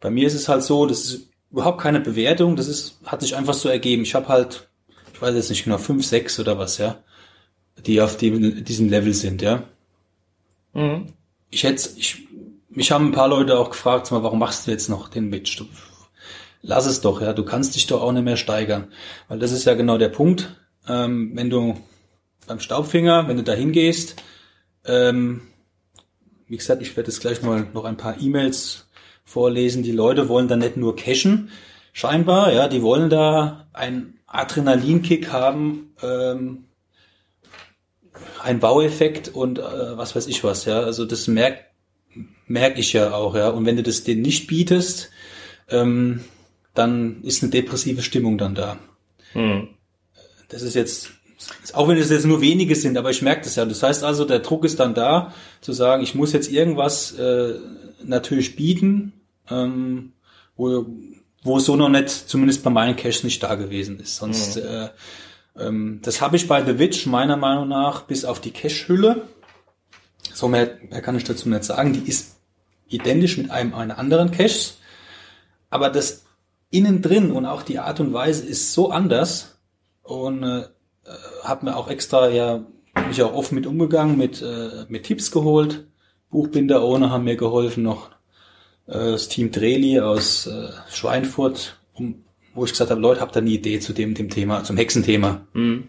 Bei 0.06 0.12
mir 0.12 0.28
ist 0.28 0.36
es 0.36 0.48
halt 0.48 0.62
so, 0.62 0.86
das 0.86 1.06
ist 1.06 1.30
überhaupt 1.50 1.82
keine 1.82 2.00
Bewertung, 2.00 2.56
das 2.56 2.68
ist, 2.68 3.00
hat 3.08 3.22
sich 3.22 3.36
einfach 3.36 3.56
so 3.56 3.70
ergeben. 3.70 4.04
Ich 4.04 4.14
habe 4.14 4.28
halt, 4.28 4.70
ich 5.12 5.20
weiß 5.20 5.34
jetzt 5.34 5.50
nicht 5.50 5.64
genau, 5.64 5.80
fünf, 5.80 6.06
sechs 6.06 6.40
oder 6.40 6.60
was, 6.60 6.78
ja, 6.78 7.04
die 7.88 8.00
auf 8.00 8.16
dem, 8.16 8.64
diesem 8.64 8.88
Level 8.88 9.16
sind, 9.16 9.42
ja. 9.42 9.64
Mhm. 10.74 11.08
Ich 11.50 11.64
hätte, 11.64 11.90
ich, 11.98 12.28
mich 12.70 12.92
haben 12.92 13.08
ein 13.08 13.14
paar 13.14 13.28
Leute 13.28 13.58
auch 13.58 13.72
gefragt, 13.72 14.12
mal, 14.12 14.22
warum 14.22 14.38
machst 14.38 14.68
du 14.68 14.72
jetzt 14.72 14.90
noch 14.90 15.10
den 15.10 15.28
Mitch? 15.28 15.58
Du, 15.58 15.66
lass 16.62 16.86
es 16.86 17.02
doch, 17.02 17.20
ja, 17.20 17.34
du 17.34 17.44
kannst 17.44 17.74
dich 17.74 17.88
doch 17.88 18.04
auch 18.04 18.12
nicht 18.12 18.26
mehr 18.26 18.38
steigern. 18.38 18.90
Weil 19.28 19.40
das 19.40 19.52
ist 19.52 19.66
ja 19.66 19.74
genau 19.74 19.98
der 19.98 20.10
Punkt, 20.10 20.56
ähm, 20.88 21.32
wenn 21.34 21.50
du 21.50 21.82
beim 22.46 22.60
Staubfinger, 22.60 23.28
wenn 23.28 23.38
du 23.38 23.44
da 23.44 23.54
hingehst, 23.54 24.22
ähm, 24.86 25.42
wie 26.48 26.58
gesagt, 26.58 26.84
ich 26.84 26.96
werde 26.96 27.10
jetzt 27.10 27.22
gleich 27.22 27.42
mal 27.42 27.66
noch 27.74 27.86
ein 27.86 27.98
paar 27.98 28.22
E-Mails 28.22 28.86
vorlesen. 29.26 29.84
Die 29.84 29.92
Leute 29.92 30.30
wollen 30.30 30.48
da 30.48 30.56
nicht 30.56 30.78
nur 30.78 30.96
cashen, 30.96 31.50
scheinbar, 31.92 32.54
ja, 32.54 32.68
die 32.68 32.82
wollen 32.82 33.10
da 33.10 33.68
einen 33.74 34.20
Adrenalinkick 34.28 35.32
haben, 35.32 35.94
ähm, 36.02 36.66
ein 38.42 38.60
Baueffekt 38.60 39.30
und 39.30 39.60
äh, 39.60 39.98
was 39.98 40.16
weiß 40.16 40.28
ich 40.28 40.44
was, 40.44 40.66
ja. 40.66 40.80
Also 40.80 41.06
das 41.06 41.28
merk 41.28 41.66
merk 42.48 42.78
ich 42.78 42.94
ja 42.94 43.14
auch, 43.14 43.36
ja. 43.36 43.50
Und 43.50 43.66
wenn 43.66 43.76
du 43.76 43.84
das 43.84 44.04
denen 44.04 44.22
nicht 44.22 44.48
bietest, 44.48 45.10
ähm, 45.70 46.22
dann 46.74 47.22
ist 47.24 47.42
eine 47.42 47.52
depressive 47.52 48.02
Stimmung 48.02 48.38
dann 48.38 48.56
da. 48.56 48.78
Mhm. 49.34 49.70
Das 50.50 50.62
ist 50.62 50.76
jetzt, 50.76 51.12
auch 51.74 51.88
wenn 51.88 51.98
es 51.98 52.10
jetzt 52.10 52.26
nur 52.26 52.42
wenige 52.42 52.76
sind, 52.76 52.98
aber 52.98 53.10
ich 53.10 53.22
merke 53.22 53.44
das 53.44 53.56
ja. 53.56 53.66
Das 53.66 53.82
heißt 53.82 54.04
also, 54.04 54.26
der 54.26 54.40
Druck 54.40 54.64
ist 54.64 54.80
dann 54.80 54.94
da, 54.94 55.34
zu 55.62 55.74
sagen, 55.74 56.04
ich 56.04 56.14
muss 56.14 56.34
jetzt 56.34 56.52
irgendwas 56.52 57.18
äh, 57.18 57.56
natürlich 58.08 58.56
bieten, 58.56 59.14
ähm, 59.50 60.14
wo, 60.56 60.86
wo 61.44 61.60
so 61.60 61.76
noch 61.76 61.90
nicht, 61.90 62.10
zumindest 62.10 62.64
bei 62.64 62.70
meinen 62.70 62.96
Caches 62.96 63.24
nicht 63.24 63.42
da 63.44 63.56
gewesen 63.56 64.00
ist. 64.00 64.18
Sonst, 64.18 64.58
äh, 64.58 64.90
ähm, 65.58 66.00
das 66.02 66.22
habe 66.22 66.36
ich 66.36 66.48
bei 66.48 66.64
The 66.64 66.80
Witch 66.80 67.06
meiner 67.06 67.38
Meinung 67.38 67.68
nach 67.68 68.02
bis 68.02 68.26
auf 68.26 68.42
die 68.42 68.52
Cache-Hülle. 68.52 69.28
So 70.34 70.48
mehr, 70.48 70.78
mehr 70.90 71.02
kann 71.02 71.16
ich 71.16 71.24
dazu 71.24 71.50
nicht 71.50 71.64
sagen. 71.64 71.94
Die 71.94 72.10
ist 72.10 72.36
identisch 72.88 73.38
mit 73.38 73.52
einem 73.52 73.74
einer 73.74 73.98
anderen 73.98 74.32
Caches, 74.32 74.78
aber 75.70 75.90
das 75.90 76.26
innen 76.70 77.02
drin 77.02 77.32
und 77.32 77.46
auch 77.46 77.64
die 77.64 77.80
Art 77.80 78.00
und 78.00 78.14
Weise 78.14 78.46
ist 78.46 78.74
so 78.74 78.92
anders 78.92 79.58
und 80.04 80.44
äh, 80.44 80.66
habe 81.44 81.66
mir 81.66 81.76
auch 81.76 81.90
extra 81.90 82.30
ja 82.30 82.66
bin 82.94 83.12
ich 83.12 83.22
auch 83.22 83.34
oft 83.34 83.52
mit 83.52 83.68
umgegangen, 83.68 84.18
mit 84.18 84.42
äh, 84.42 84.86
mit 84.88 85.04
Tipps 85.04 85.32
geholt. 85.32 85.86
Buchbinder 86.36 86.84
ohne 86.84 87.12
haben 87.12 87.24
mir 87.24 87.38
geholfen 87.38 87.84
noch 87.84 88.12
äh, 88.88 89.12
das 89.12 89.30
Team 89.30 89.52
Dreli 89.52 90.02
aus 90.02 90.48
äh, 90.48 90.68
Schweinfurt, 90.92 91.80
um, 91.94 92.26
wo 92.54 92.66
ich 92.66 92.72
gesagt 92.72 92.92
habe, 92.92 93.00
Leute, 93.00 93.22
habt 93.22 93.38
ihr 93.38 93.42
eine 93.42 93.50
Idee 93.50 93.80
zu 93.80 93.94
dem 93.94 94.16
dem 94.16 94.30
Thema, 94.30 94.66
zum 94.66 94.76
Hexenthema? 94.76 95.48
Mhm. 95.54 95.88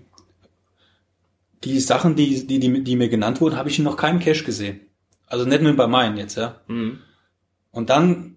Die 1.64 1.80
Sachen, 1.80 2.14
die 2.14 2.46
die 2.46 2.61
die, 2.61 2.85
die 2.85 2.94
mir 2.94 3.09
genannt 3.09 3.40
wurden, 3.40 3.56
habe 3.56 3.70
ich 3.70 3.78
in 3.78 3.85
noch 3.85 3.96
keinem 3.96 4.20
Cache 4.20 4.44
gesehen. 4.44 4.82
Also 5.26 5.44
nicht 5.44 5.62
nur 5.62 5.74
bei 5.74 5.88
meinen 5.88 6.16
jetzt, 6.16 6.37
ja. 6.37 6.61
Mhm. 6.68 7.00
Und 7.72 7.90
dann 7.90 8.37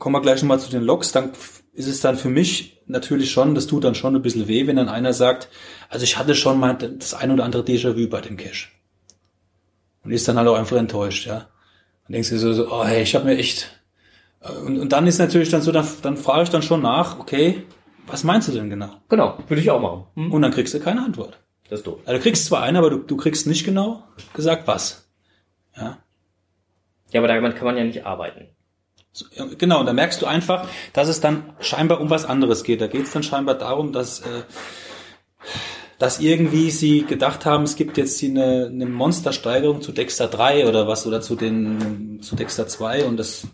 kommen 0.00 0.16
wir 0.16 0.22
gleich 0.22 0.42
nochmal 0.42 0.58
zu 0.58 0.72
den 0.72 0.82
Logs, 0.82 1.12
dann 1.12 1.30
ist 1.72 1.86
es 1.86 2.00
dann 2.00 2.16
für 2.16 2.30
mich 2.30 2.82
natürlich 2.86 3.30
schon, 3.30 3.54
das 3.54 3.68
tut 3.68 3.84
dann 3.84 3.94
schon 3.94 4.16
ein 4.16 4.22
bisschen 4.22 4.48
weh, 4.48 4.66
wenn 4.66 4.74
dann 4.74 4.88
einer 4.88 5.12
sagt, 5.12 5.50
also 5.88 6.02
ich 6.02 6.18
hatte 6.18 6.34
schon 6.34 6.58
mal 6.58 6.74
das 6.74 7.14
ein 7.14 7.30
oder 7.30 7.44
andere 7.44 7.62
Déjà-vu 7.62 8.08
bei 8.08 8.20
dem 8.20 8.36
Cache. 8.36 8.75
Und 10.06 10.12
ist 10.12 10.28
dann 10.28 10.38
halt 10.38 10.46
auch 10.46 10.54
einfach 10.54 10.76
enttäuscht, 10.76 11.26
ja. 11.26 11.48
Dann 12.04 12.12
denkst 12.12 12.28
du 12.28 12.36
dir 12.36 12.40
so, 12.40 12.52
so 12.52 12.70
oh 12.70 12.84
hey, 12.84 13.02
ich 13.02 13.14
habe 13.16 13.24
mir 13.24 13.36
echt... 13.36 13.82
Und, 14.64 14.78
und 14.78 14.92
dann 14.92 15.08
ist 15.08 15.18
natürlich 15.18 15.48
dann 15.48 15.62
so, 15.62 15.72
dann, 15.72 15.86
dann 16.02 16.16
frage 16.16 16.44
ich 16.44 16.50
dann 16.50 16.62
schon 16.62 16.80
nach, 16.80 17.18
okay, 17.18 17.64
was 18.06 18.22
meinst 18.22 18.46
du 18.46 18.52
denn 18.52 18.70
genau? 18.70 18.90
Genau, 19.08 19.36
würde 19.48 19.60
ich 19.60 19.68
auch 19.72 19.80
machen. 19.80 20.04
Mhm. 20.14 20.32
Und 20.32 20.42
dann 20.42 20.52
kriegst 20.52 20.72
du 20.72 20.78
keine 20.78 21.02
Antwort. 21.02 21.40
Das 21.68 21.80
ist 21.80 21.86
doof. 21.88 21.98
Also 22.04 22.18
du 22.18 22.22
kriegst 22.22 22.46
zwar 22.46 22.62
eine, 22.62 22.78
aber 22.78 22.90
du, 22.90 22.98
du 22.98 23.16
kriegst 23.16 23.48
nicht 23.48 23.64
genau 23.64 24.04
gesagt, 24.32 24.68
was. 24.68 25.08
Ja. 25.76 25.98
Ja, 27.10 27.20
aber 27.20 27.26
damit 27.26 27.56
kann 27.56 27.64
man 27.64 27.76
ja 27.76 27.82
nicht 27.82 28.06
arbeiten. 28.06 28.48
Genau, 29.58 29.80
und 29.80 29.86
da 29.86 29.92
merkst 29.92 30.22
du 30.22 30.26
einfach, 30.26 30.68
dass 30.92 31.08
es 31.08 31.20
dann 31.20 31.54
scheinbar 31.58 32.00
um 32.00 32.10
was 32.10 32.24
anderes 32.24 32.62
geht. 32.62 32.80
Da 32.80 32.86
geht 32.86 33.06
es 33.06 33.10
dann 33.10 33.24
scheinbar 33.24 33.56
darum, 33.56 33.92
dass, 33.92 34.20
äh, 34.20 34.42
dass 35.98 36.20
irgendwie 36.20 36.70
sie 36.70 37.04
gedacht 37.04 37.46
haben, 37.46 37.64
es 37.64 37.76
gibt 37.76 37.96
jetzt 37.96 38.22
eine, 38.22 38.66
eine 38.66 38.86
Monstersteigerung 38.86 39.80
zu 39.80 39.92
Dexter 39.92 40.28
3 40.28 40.68
oder 40.68 40.86
was, 40.86 41.06
oder 41.06 41.20
zu 41.20 41.36
den 41.36 42.20
zu 42.22 42.36
Dexter 42.36 42.68
2 42.68 43.04
und 43.04 43.16
das 43.16 43.46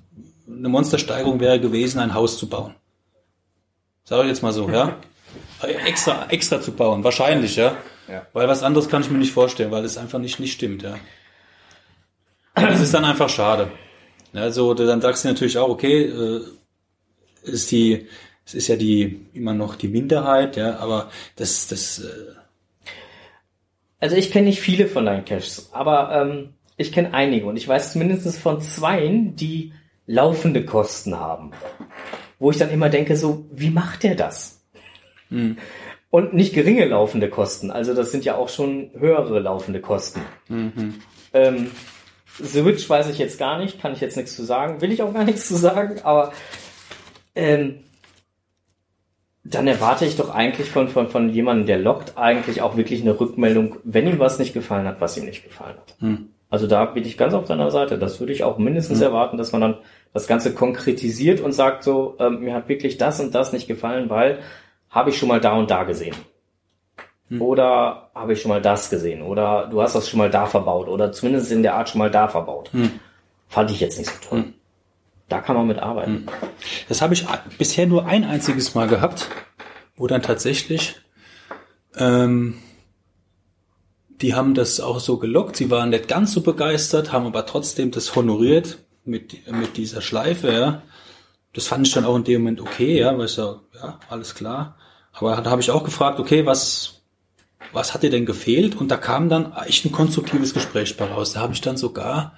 eine 0.49 0.69
Monstersteigerung 0.69 1.41
wäre 1.41 1.61
gewesen, 1.61 1.99
ein 2.01 2.15
Haus 2.15 2.39
zu 2.39 2.49
bauen. 2.49 2.75
Sag 4.05 4.23
ich 4.23 4.29
jetzt 4.29 4.43
mal 4.43 4.53
so, 4.53 4.69
ja? 4.69 4.97
extra, 5.87 6.27
extra 6.29 6.61
zu 6.61 6.73
bauen, 6.73 7.05
wahrscheinlich, 7.05 7.57
ja? 7.57 7.77
Ja. 8.09 8.27
Weil 8.33 8.49
was 8.49 8.63
anderes 8.63 8.89
kann 8.89 9.03
ich 9.03 9.11
mir 9.11 9.19
nicht 9.19 9.33
vorstellen, 9.33 9.71
weil 9.71 9.85
es 9.85 9.97
einfach 9.97 10.19
nicht, 10.19 10.41
nicht 10.41 10.53
stimmt, 10.53 10.83
ja. 10.83 10.97
Das 12.55 12.81
ist 12.81 12.93
dann 12.93 13.05
einfach 13.05 13.29
schade. 13.29 13.71
Also 14.35 14.75
dann 14.75 15.01
sagst 15.01 15.25
du 15.25 15.29
natürlich 15.29 15.59
auch, 15.59 15.69
okay, 15.69 16.05
äh, 16.05 16.41
ist 17.45 17.71
die, 17.71 18.09
es 18.53 18.65
ist 18.65 18.69
ja 18.69 18.77
die 18.77 19.25
immer 19.33 19.55
noch 19.55 19.77
die 19.77 19.89
Minderheit, 19.89 20.57
ja, 20.57 20.77
aber 20.77 21.11
das, 21.37 21.69
das, 21.69 22.01
äh, 22.01 22.35
Also 23.99 24.17
ich 24.17 24.31
kenne 24.31 24.49
nicht 24.49 24.61
viele 24.61 24.87
von 24.87 25.07
deinen 25.07 25.25
Caches, 25.25 25.71
aber 25.73 26.13
ähm, 26.13 26.51
ich 26.77 26.93
kenne 26.93 27.15
einige 27.15 27.47
und 27.47 27.57
ich 27.57 27.67
weiß 27.67 27.93
zumindest 27.93 28.39
von 28.39 28.61
zweien, 28.61 29.37
die 29.37 29.73
laufende 30.07 30.65
Kosten 30.65 31.19
haben. 31.19 31.53
Wo 32.39 32.51
ich 32.51 32.59
dann 32.59 32.71
immer 32.71 32.89
denke, 32.89 33.17
so, 33.17 33.47
wie 33.53 33.71
macht 33.71 34.03
der 34.03 34.17
das? 34.17 34.61
Und 36.11 36.35
nicht 36.35 36.53
geringe 36.53 36.85
laufende 36.85 37.31
Kosten. 37.31 37.71
Also 37.71 37.95
das 37.95 38.11
sind 38.11 38.25
ja 38.25 38.35
auch 38.35 38.51
schon 38.51 38.91
höhere 38.99 39.39
laufende 39.41 39.81
Kosten. 39.81 40.21
Ähm, 41.33 41.71
The 42.39 42.65
Witch 42.65 42.89
weiß 42.91 43.09
ich 43.09 43.19
jetzt 43.19 43.39
gar 43.39 43.59
nicht, 43.59 43.81
kann 43.81 43.93
ich 43.93 44.01
jetzt 44.01 44.17
nichts 44.17 44.35
zu 44.37 44.43
sagen, 44.43 44.81
will 44.81 44.93
ich 44.93 45.03
auch 45.03 45.15
gar 45.15 45.25
nichts 45.25 45.49
zu 45.49 45.57
sagen, 45.57 46.01
aber 46.03 46.33
ähm, 47.35 47.85
dann 49.45 49.67
erwarte 49.67 50.05
ich 50.05 50.17
doch 50.17 50.31
eigentlich 50.31 50.71
von, 50.71 50.89
von, 50.89 51.09
von 51.09 51.29
jemandem, 51.31 51.67
der 51.67 51.79
lockt, 51.79 52.17
eigentlich 52.17 52.63
auch 52.63 52.77
wirklich 52.77 53.03
eine 53.03 53.19
Rückmeldung, 53.19 53.77
wenn 53.85 54.07
ihm 54.07 54.19
was 54.19 54.39
nicht 54.39 54.55
gefallen 54.55 54.87
hat, 54.87 55.01
was 55.01 55.17
ihm 55.17 55.25
nicht 55.25 55.45
gefallen 55.45 55.77
hat. 55.77 55.97
Also 56.49 56.67
da 56.67 56.85
bin 56.85 57.05
ich 57.05 57.17
ganz 57.17 57.35
auf 57.35 57.47
deiner 57.47 57.71
Seite. 57.71 57.99
Das 57.99 58.21
würde 58.21 58.33
ich 58.33 58.45
auch 58.45 58.59
mindestens 58.59 59.01
erwarten, 59.01 59.39
dass 59.39 59.53
man 59.53 59.63
dann 59.63 59.79
das 60.13 60.27
Ganze 60.27 60.55
konkretisiert 60.55 61.41
und 61.41 61.53
sagt 61.53 61.83
so, 61.83 62.15
ähm, 62.21 62.41
mir 62.41 62.55
hat 62.55 62.69
wirklich 62.69 62.99
das 62.99 63.21
und 63.21 63.35
das 63.35 63.53
nicht 63.53 63.67
gefallen, 63.67 64.11
weil 64.11 64.41
habe 64.91 65.11
ich 65.11 65.17
schon 65.19 65.29
mal 65.29 65.41
da 65.41 65.55
und 65.55 65.71
da 65.71 65.85
gesehen. 65.85 66.15
Oder 67.41 68.11
habe 68.15 68.35
ich 68.35 68.43
schon 68.43 68.51
mal 68.51 68.61
das 68.61 68.91
gesehen? 68.91 69.23
Oder 69.23 69.67
du 69.71 69.81
hast 69.81 69.95
das 69.95 70.09
schon 70.09 70.19
mal 70.19 70.29
da 70.31 70.45
verbaut. 70.45 70.89
Oder 70.89 71.13
zumindest 71.13 71.51
in 71.51 71.63
der 71.63 71.75
Art 71.75 71.89
schon 71.89 72.01
mal 72.01 72.11
da 72.11 72.29
verbaut. 72.29 72.71
Fand 73.49 73.71
ich 73.71 73.81
jetzt 73.81 73.99
nicht 73.99 74.11
so 74.11 74.29
toll. 74.29 74.45
Da 75.33 75.41
kann 75.41 75.57
man 75.57 75.67
mit 75.67 75.79
arbeiten. 75.79 76.27
das 76.91 77.01
habe 77.01 77.15
ich 77.15 77.25
bisher 77.57 77.87
nur 77.87 78.05
ein 78.05 78.23
einziges 78.23 78.75
Mal 78.75 78.87
gehabt, 78.87 79.29
wo 79.97 80.07
dann 80.07 80.21
tatsächlich, 80.21 80.97
ähm, 81.97 82.59
die 84.21 84.35
haben 84.35 84.53
das 84.53 84.79
auch 84.81 85.01
so 85.01 85.17
gelockt. 85.17 85.57
Sie 85.57 85.71
waren 85.71 85.89
nicht 85.89 86.07
ganz 86.07 86.35
so 86.35 86.43
begeistert, 86.43 87.13
haben 87.13 87.25
aber 87.25 87.47
trotzdem 87.47 87.91
das 87.93 88.15
honoriert 88.15 88.81
mit, 89.07 89.51
mit 89.51 89.79
dieser 89.79 90.03
Schleife, 90.03 90.53
ja. 90.53 90.83
Das 91.55 91.67
fand 91.67 91.87
ich 91.87 91.95
dann 91.95 92.05
auch 92.05 92.17
in 92.17 92.25
dem 92.25 92.43
Moment 92.43 92.61
okay, 92.61 92.99
ja, 92.99 93.17
weil 93.17 93.25
ich 93.25 93.33
so, 93.33 93.61
ja, 93.75 93.99
alles 94.11 94.35
klar. 94.35 94.77
Aber 95.15 95.35
da 95.41 95.51
habe 95.51 95.63
ich 95.63 95.71
auch 95.71 95.85
gefragt, 95.85 96.21
okay, 96.21 96.45
was, 96.45 97.01
was 97.73 97.95
hat 97.95 98.03
dir 98.03 98.11
denn 98.11 98.27
gefehlt? 98.27 98.77
Und 98.77 98.91
da 98.91 98.99
kam 98.99 99.31
dann 99.31 99.55
echt 99.65 99.87
ein 99.87 99.93
konstruktives 99.93 100.53
Gespräch 100.53 100.95
bei 100.99 101.07
raus. 101.07 101.33
Da 101.33 101.41
habe 101.41 101.55
ich 101.55 101.63
dann 101.63 101.79
sogar 101.79 102.37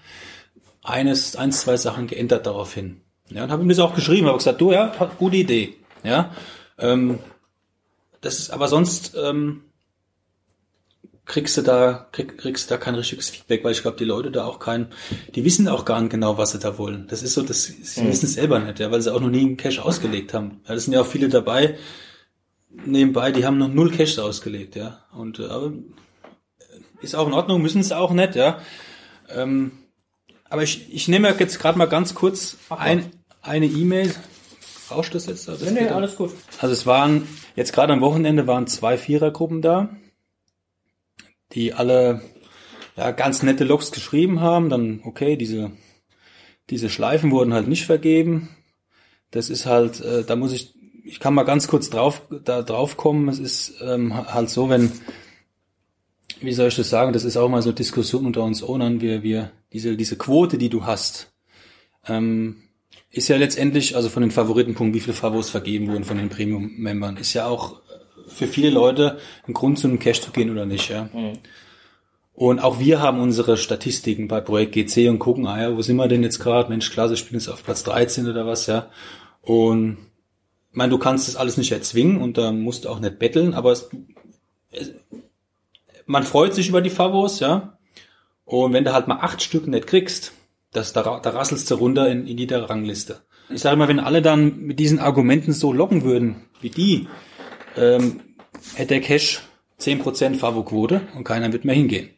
eines, 0.85 1.35
eins, 1.35 1.63
zwei 1.63 1.77
Sachen 1.77 2.07
geändert 2.07 2.47
daraufhin. 2.47 3.01
Ja, 3.31 3.45
und 3.45 3.51
habe 3.51 3.63
ihm 3.63 3.69
das 3.69 3.79
auch 3.81 3.95
geschrieben, 3.95 4.29
habe 4.29 4.39
gesagt, 4.39 4.61
du, 4.61 4.71
ja, 4.71 4.93
gute 5.19 5.37
Idee. 5.37 5.75
Ja, 6.05 6.33
ähm, 6.79 7.19
das 8.21 8.39
ist, 8.39 8.51
aber 8.51 8.69
sonst 8.69 9.17
ähm, 9.21 9.63
kriegst 11.25 11.57
du 11.57 11.63
da, 11.63 12.07
krieg, 12.13 12.37
kriegst 12.37 12.71
du 12.71 12.75
da 12.75 12.79
kein 12.79 12.95
richtiges 12.95 13.31
Feedback, 13.31 13.65
weil 13.65 13.73
ich 13.73 13.81
glaube, 13.81 13.97
die 13.97 14.05
Leute 14.05 14.31
da 14.31 14.45
auch 14.45 14.59
kein, 14.59 14.89
die 15.35 15.45
wissen 15.45 15.69
auch 15.69 15.87
gar 15.87 16.01
nicht 16.01 16.11
genau, 16.11 16.37
was 16.37 16.53
sie 16.53 16.59
da 16.59 16.77
wollen. 16.77 17.07
Das 17.09 17.23
ist 17.23 17.33
so, 17.33 17.43
das, 17.43 17.65
sie 17.65 18.03
mhm. 18.03 18.09
wissen 18.09 18.27
es 18.27 18.35
selber 18.35 18.59
nicht, 18.59 18.79
ja, 18.79 18.91
weil 18.91 19.01
sie 19.01 19.13
auch 19.13 19.21
noch 19.21 19.31
nie 19.31 19.41
einen 19.41 19.57
Cache 19.57 19.83
ausgelegt 19.83 20.35
haben. 20.35 20.61
Ja, 20.69 20.75
das 20.75 20.85
sind 20.85 20.93
ja 20.93 21.01
auch 21.01 21.07
viele 21.07 21.31
dabei, 21.31 21.79
nebenbei, 22.85 23.33
die 23.33 23.47
haben 23.47 23.57
noch 23.57 23.69
null 23.69 23.91
Caches 23.91 24.19
ausgelegt, 24.19 24.77
ja. 24.77 25.05
Und 25.13 25.39
äh, 25.39 25.47
aber 25.47 25.73
ist 27.01 27.15
auch 27.15 27.27
in 27.27 27.35
Ordnung, 27.35 27.63
müssen 27.63 27.81
es 27.81 27.93
auch 27.93 28.13
nicht, 28.13 28.35
ja. 28.35 28.61
Ähm, 29.31 29.73
aber 30.55 30.63
ich, 30.63 30.95
ich 30.95 31.09
nehme 31.09 31.35
jetzt 31.37 31.59
gerade 31.59 31.77
mal 31.77 31.89
ganz 31.89 32.15
kurz 32.15 32.59
ein, 32.69 33.11
eine 33.43 33.67
E-Mail. 33.67 34.15
Rauscht 34.89 35.13
das 35.13 35.27
jetzt? 35.27 35.49
Das 35.49 35.61
nee, 35.63 35.73
nee, 35.73 35.89
alles 35.89 36.15
gut. 36.15 36.31
Also 36.61 36.73
es 36.73 36.87
waren, 36.87 37.27
jetzt 37.57 37.73
gerade 37.73 37.93
am 37.93 38.01
Wochenende 38.01 38.47
waren 38.47 38.69
zwei 38.69 38.97
Vierergruppen 38.97 39.63
da, 39.63 39.89
die 41.51 41.75
alle 41.75 42.23
ja, 42.97 43.11
ganz 43.11 43.43
nette 43.43 43.65
Logs 43.65 43.91
geschrieben 43.91 44.43
haben. 44.43 44.69
Dann, 44.71 45.01
okay, 45.03 45.37
diese, 45.37 45.73
diese 46.71 46.89
Schleifen 46.89 47.33
wurden 47.33 47.53
halt 47.53 47.67
nicht 47.67 47.87
vergeben. 47.87 48.51
Das 49.33 49.51
ist 49.51 49.67
halt, 49.67 50.03
äh, 50.03 50.23
da 50.23 50.37
muss 50.37 50.53
ich, 50.53 50.73
ich 51.03 51.19
kann 51.19 51.35
mal 51.35 51.43
ganz 51.43 51.67
kurz 51.67 51.91
drauf, 51.91 52.23
da 52.45 52.63
drauf 52.63 52.97
kommen. 52.97 53.29
Es 53.29 53.41
ist 53.41 53.83
ähm, 53.83 54.15
halt 54.33 54.51
so, 54.51 54.71
wenn, 54.71 54.93
wie 56.41 56.53
soll 56.53 56.69
ich 56.69 56.77
das 56.77 56.91
sagen, 56.91 57.13
das 57.13 57.25
ist 57.25 57.37
auch 57.37 57.49
mal 57.49 57.61
so 57.61 57.73
Diskussion 57.73 58.25
unter 58.25 58.45
uns 58.45 58.63
Ownern, 58.63 59.01
wir, 59.01 59.25
wir, 59.25 59.51
diese, 59.75 59.97
diese 59.97 60.17
Quote, 60.17 60.57
die 60.57 60.71
du 60.71 60.87
hast, 60.87 61.33
ähm, 62.07 62.63
ist 63.11 63.29
ja 63.29 63.37
letztendlich, 63.37 63.97
also 63.97 64.09
von 64.09 64.23
den 64.23 64.31
Favoritenpunkten, 64.31 64.95
wie 64.95 65.01
viele 65.01 65.15
Favos 65.17 65.51
vergeben 65.51 65.89
wurden 65.89 66.05
von 66.05 66.17
den 66.17 66.31
Premium-Membern, 66.31 67.17
ist 67.17 67.35
ja 67.35 67.47
auch 67.47 67.83
für 68.29 68.47
viele 68.47 68.71
Leute 68.71 69.19
ein 69.47 69.53
Grund, 69.53 69.79
zu 69.79 69.89
einem 69.89 69.99
Cash 69.99 70.21
zu 70.21 70.31
gehen 70.31 70.51
oder 70.51 70.65
nicht, 70.65 70.89
ja. 70.89 71.11
Mhm. 71.13 71.39
Und 72.33 72.61
auch 72.61 72.81
wir 72.81 73.01
haben 73.01 73.21
unsere 73.21 73.57
Statistiken 73.57 74.27
bei 74.27 74.41
Projekt 74.41 74.73
GC 74.73 75.09
und 75.09 75.21
gucken, 75.21 75.47
ah 75.47 75.61
ja, 75.61 75.77
wo 75.77 75.83
sind 75.83 75.97
wir 75.97 76.09
denn 76.09 76.25
jetzt 76.25 76.41
gerade? 76.41 76.69
Mensch, 76.69 76.91
klasse, 76.91 77.17
spielen 77.17 77.39
jetzt 77.39 77.49
auf 77.49 77.63
Platz 77.63 77.85
13 77.85 78.29
oder 78.29 78.47
was, 78.47 78.67
ja. 78.67 78.91
Und 79.41 79.99
ich 80.71 80.77
meine, 80.77 80.91
du 80.91 80.99
kannst 80.99 81.29
das 81.29 81.37
alles 81.37 81.57
nicht 81.57 81.71
erzwingen 81.71 82.21
und 82.21 82.39
da 82.39 82.51
musst 82.51 82.85
du 82.85 82.89
auch 82.89 82.99
nicht 82.99 83.21
betteln, 83.21 83.55
aber 83.55 83.71
es, 83.71 83.89
man 86.07 86.25
freut 86.25 86.55
sich 86.55 86.69
über 86.69 86.81
die 86.81 86.91
Favos, 86.91 87.41
ja. 87.41 87.74
Und 88.45 88.73
wenn 88.73 88.85
du 88.85 88.93
halt 88.93 89.09
mal 89.09 89.19
acht 89.21 89.43
Stück 89.43 89.67
nicht 89.67 89.87
kriegst, 89.87 90.33
das, 90.73 90.93
da, 90.93 91.21
da 91.23 91.31
rasselst 91.31 91.71
du 91.71 91.77
runter 91.77 92.09
in, 92.09 92.27
in 92.27 92.37
jeder 92.37 92.69
Rangliste. 92.69 93.23
Ich 93.51 93.61
sage 93.61 93.77
mal, 93.77 93.89
wenn 93.89 94.01
alle 94.01 94.23
dann 94.23 94.59
mit 94.59 94.79
diesen 94.79 94.99
Argumenten 94.99 95.53
so 95.53 95.73
locken 95.73 96.03
würden, 96.03 96.37
wie 96.61 96.71
die, 96.71 97.09
ähm, 97.77 98.21
hätte 98.75 98.95
der 98.95 99.01
Cash 99.01 99.43
10% 99.81 100.37
Favo-Quote 100.37 101.03
und 101.15 101.25
keiner 101.25 101.53
wird 101.53 101.65
mehr 101.65 101.75
hingehen. 101.75 102.11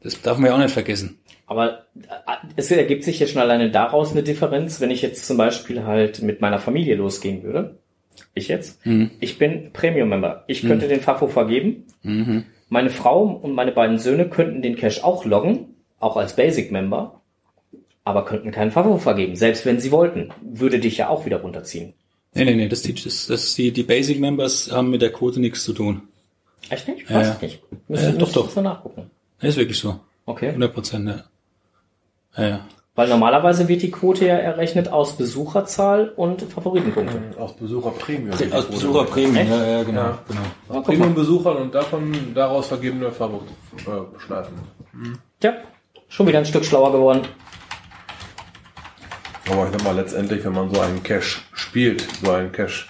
Das 0.00 0.20
darf 0.20 0.38
man 0.38 0.50
ja 0.50 0.54
auch 0.54 0.60
nicht 0.60 0.72
vergessen. 0.72 1.18
Aber 1.46 1.86
äh, 1.96 2.34
es 2.56 2.70
ergibt 2.70 3.04
sich 3.04 3.18
ja 3.18 3.26
schon 3.26 3.42
alleine 3.42 3.70
daraus 3.70 4.12
eine 4.12 4.22
Differenz, 4.22 4.80
wenn 4.80 4.90
ich 4.90 5.02
jetzt 5.02 5.26
zum 5.26 5.36
Beispiel 5.36 5.84
halt 5.84 6.22
mit 6.22 6.40
meiner 6.40 6.58
Familie 6.58 6.96
losgehen 6.96 7.42
würde. 7.42 7.78
Ich 8.34 8.48
jetzt. 8.48 8.84
Mhm. 8.86 9.10
Ich 9.20 9.38
bin 9.38 9.72
Premium-Member. 9.72 10.44
Ich 10.46 10.62
könnte 10.62 10.86
mhm. 10.86 10.90
den 10.90 11.00
Favo 11.00 11.28
vergeben. 11.28 11.84
Mhm. 12.02 12.44
Meine 12.72 12.88
Frau 12.88 13.24
und 13.24 13.52
meine 13.52 13.70
beiden 13.70 13.98
Söhne 13.98 14.30
könnten 14.30 14.62
den 14.62 14.76
Cash 14.76 15.04
auch 15.04 15.26
loggen, 15.26 15.74
auch 16.00 16.16
als 16.16 16.36
Basic-Member, 16.36 17.20
aber 18.02 18.24
könnten 18.24 18.50
keinen 18.50 18.70
Favo 18.70 18.96
vergeben, 18.96 19.36
selbst 19.36 19.66
wenn 19.66 19.78
sie 19.78 19.92
wollten. 19.92 20.30
Würde 20.40 20.80
dich 20.80 20.96
ja 20.96 21.10
auch 21.10 21.26
wieder 21.26 21.42
runterziehen. 21.42 21.92
Nee, 22.32 22.46
nee, 22.46 22.54
nee, 22.54 22.68
das, 22.68 22.80
das, 22.80 23.26
das 23.26 23.54
die, 23.56 23.72
die 23.72 23.82
Basic-Members 23.82 24.72
haben 24.72 24.88
mit 24.88 25.02
der 25.02 25.12
Quote 25.12 25.38
nichts 25.38 25.64
zu 25.64 25.74
tun. 25.74 26.00
Echt 26.70 26.88
nicht? 26.88 27.10
Weiß 27.10 27.26
ja, 27.26 27.34
ich 27.34 27.42
nicht. 27.42 27.62
Müssen, 27.88 28.12
ja, 28.14 28.18
doch, 28.18 28.32
doch. 28.32 28.62
nachgucken. 28.62 29.10
Ist 29.42 29.58
wirklich 29.58 29.78
so. 29.78 30.00
Okay. 30.24 30.48
100 30.48 30.72
Prozent, 30.72 31.08
ja. 31.10 31.24
Ja, 32.38 32.48
ja. 32.48 32.68
Weil 32.94 33.08
normalerweise 33.08 33.68
wird 33.68 33.80
die 33.80 33.90
Quote 33.90 34.26
ja 34.26 34.34
errechnet 34.34 34.88
aus 34.88 35.16
Besucherzahl 35.16 36.10
und 36.10 36.42
Favoritenpunkte. 36.42 37.22
Aus 37.38 37.56
Besucherprämien. 37.56 38.52
Aus 38.52 38.66
Besucherprämien, 38.66 39.48
ja, 39.48 39.66
ja, 39.66 39.82
genau. 39.82 40.00
Ja. 40.00 40.18
genau. 40.28 40.40
Aus 40.80 40.84
Premium-Besuchern 40.84 41.56
und 41.56 41.74
davon 41.74 42.34
daraus 42.34 42.66
vergebene 42.66 43.10
Favoritschleifen. 43.10 44.58
Mhm. 44.92 45.18
Tja, 45.40 45.54
schon 46.08 46.26
wieder 46.26 46.40
ein 46.40 46.44
Stück 46.44 46.66
schlauer 46.66 46.92
geworden. 46.92 47.22
Aber 49.50 49.64
ich 49.66 49.72
sag 49.72 49.84
mal, 49.84 49.96
letztendlich, 49.96 50.44
wenn 50.44 50.52
man 50.52 50.72
so 50.72 50.80
einen 50.80 51.02
Cache 51.02 51.40
spielt, 51.54 52.06
so 52.22 52.30
einen 52.30 52.52
Cache 52.52 52.86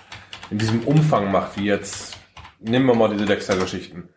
in 0.51 0.59
diesem 0.59 0.81
Umfang 0.81 1.31
macht, 1.31 1.57
wie 1.57 1.65
jetzt, 1.65 2.17
nehmen 2.59 2.87
wir 2.87 2.95
mal 2.95 3.09
diese 3.09 3.25
Dexter-Geschichten, 3.25 4.09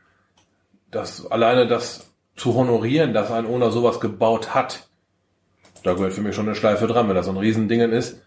das, 0.89 1.29
alleine 1.29 1.67
das 1.67 2.11
zu 2.35 2.55
honorieren, 2.55 3.13
dass 3.13 3.31
ein 3.31 3.45
Owner 3.45 3.71
sowas 3.71 3.99
gebaut 3.99 4.55
hat, 4.55 4.87
da 5.85 5.93
gehört 5.93 6.13
für 6.13 6.21
mich 6.21 6.35
schon 6.35 6.47
eine 6.47 6.55
Schleife 6.55 6.87
dran, 6.87 7.07
wenn 7.07 7.15
das 7.15 7.27
so 7.27 7.31
ein 7.31 7.37
Riesendingen 7.37 7.91
ist. 7.91 8.21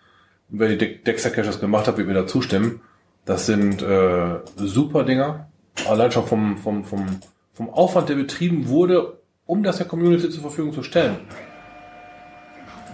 Und 0.51 0.61
wer 0.61 0.69
die 0.69 1.03
Dexter 1.03 1.31
Caches 1.31 1.61
gemacht 1.61 1.89
hat, 1.89 1.99
wird 1.99 2.07
mir 2.07 2.15
da 2.15 2.27
zustimmen. 2.27 2.81
Das 3.25 3.47
sind 3.47 3.83
äh, 3.83 4.37
super 4.57 5.03
Dinger. 5.03 5.49
Allein 5.89 6.13
schon 6.13 6.27
vom, 6.27 6.57
vom, 6.57 6.85
vom, 6.85 7.07
vom 7.53 7.71
Aufwand, 7.71 8.09
der 8.09 8.15
betrieben 8.15 8.69
wurde, 8.69 9.19
um 9.45 9.63
das 9.63 9.79
der 9.79 9.87
Community 9.87 10.31
zur 10.31 10.43
Verfügung 10.43 10.73
zu 10.73 10.85
stellen. 10.85 11.17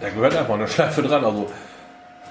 Da 0.00 0.09
gehört 0.09 0.35
einfach 0.35 0.55
eine 0.55 0.66
Schleife 0.66 1.03
dran. 1.03 1.24
Also 1.24 1.50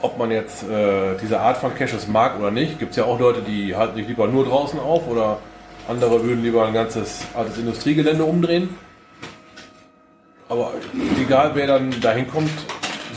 ob 0.02 0.18
man 0.18 0.32
jetzt 0.32 0.64
äh, 0.64 1.16
diese 1.22 1.40
Art 1.40 1.58
von 1.58 1.76
Caches 1.76 2.08
mag 2.08 2.40
oder 2.40 2.50
nicht, 2.50 2.80
gibt 2.80 2.92
es 2.92 2.98
ja 2.98 3.06
auch 3.06 3.20
Leute, 3.20 3.42
die 3.42 3.76
halten 3.76 3.96
sich 3.96 4.08
lieber 4.08 4.28
nur 4.28 4.46
draußen 4.46 4.80
auf 4.80 5.08
oder 5.08 5.38
andere 5.88 6.24
würden 6.24 6.42
lieber 6.42 6.66
ein 6.66 6.74
ganzes 6.74 7.26
altes 7.36 7.58
Industriegelände 7.60 8.24
umdrehen. 8.24 8.70
Aber 10.50 10.74
egal 11.20 11.52
wer 11.54 11.68
dann 11.68 12.00
dahin 12.02 12.28
kommt, 12.28 12.52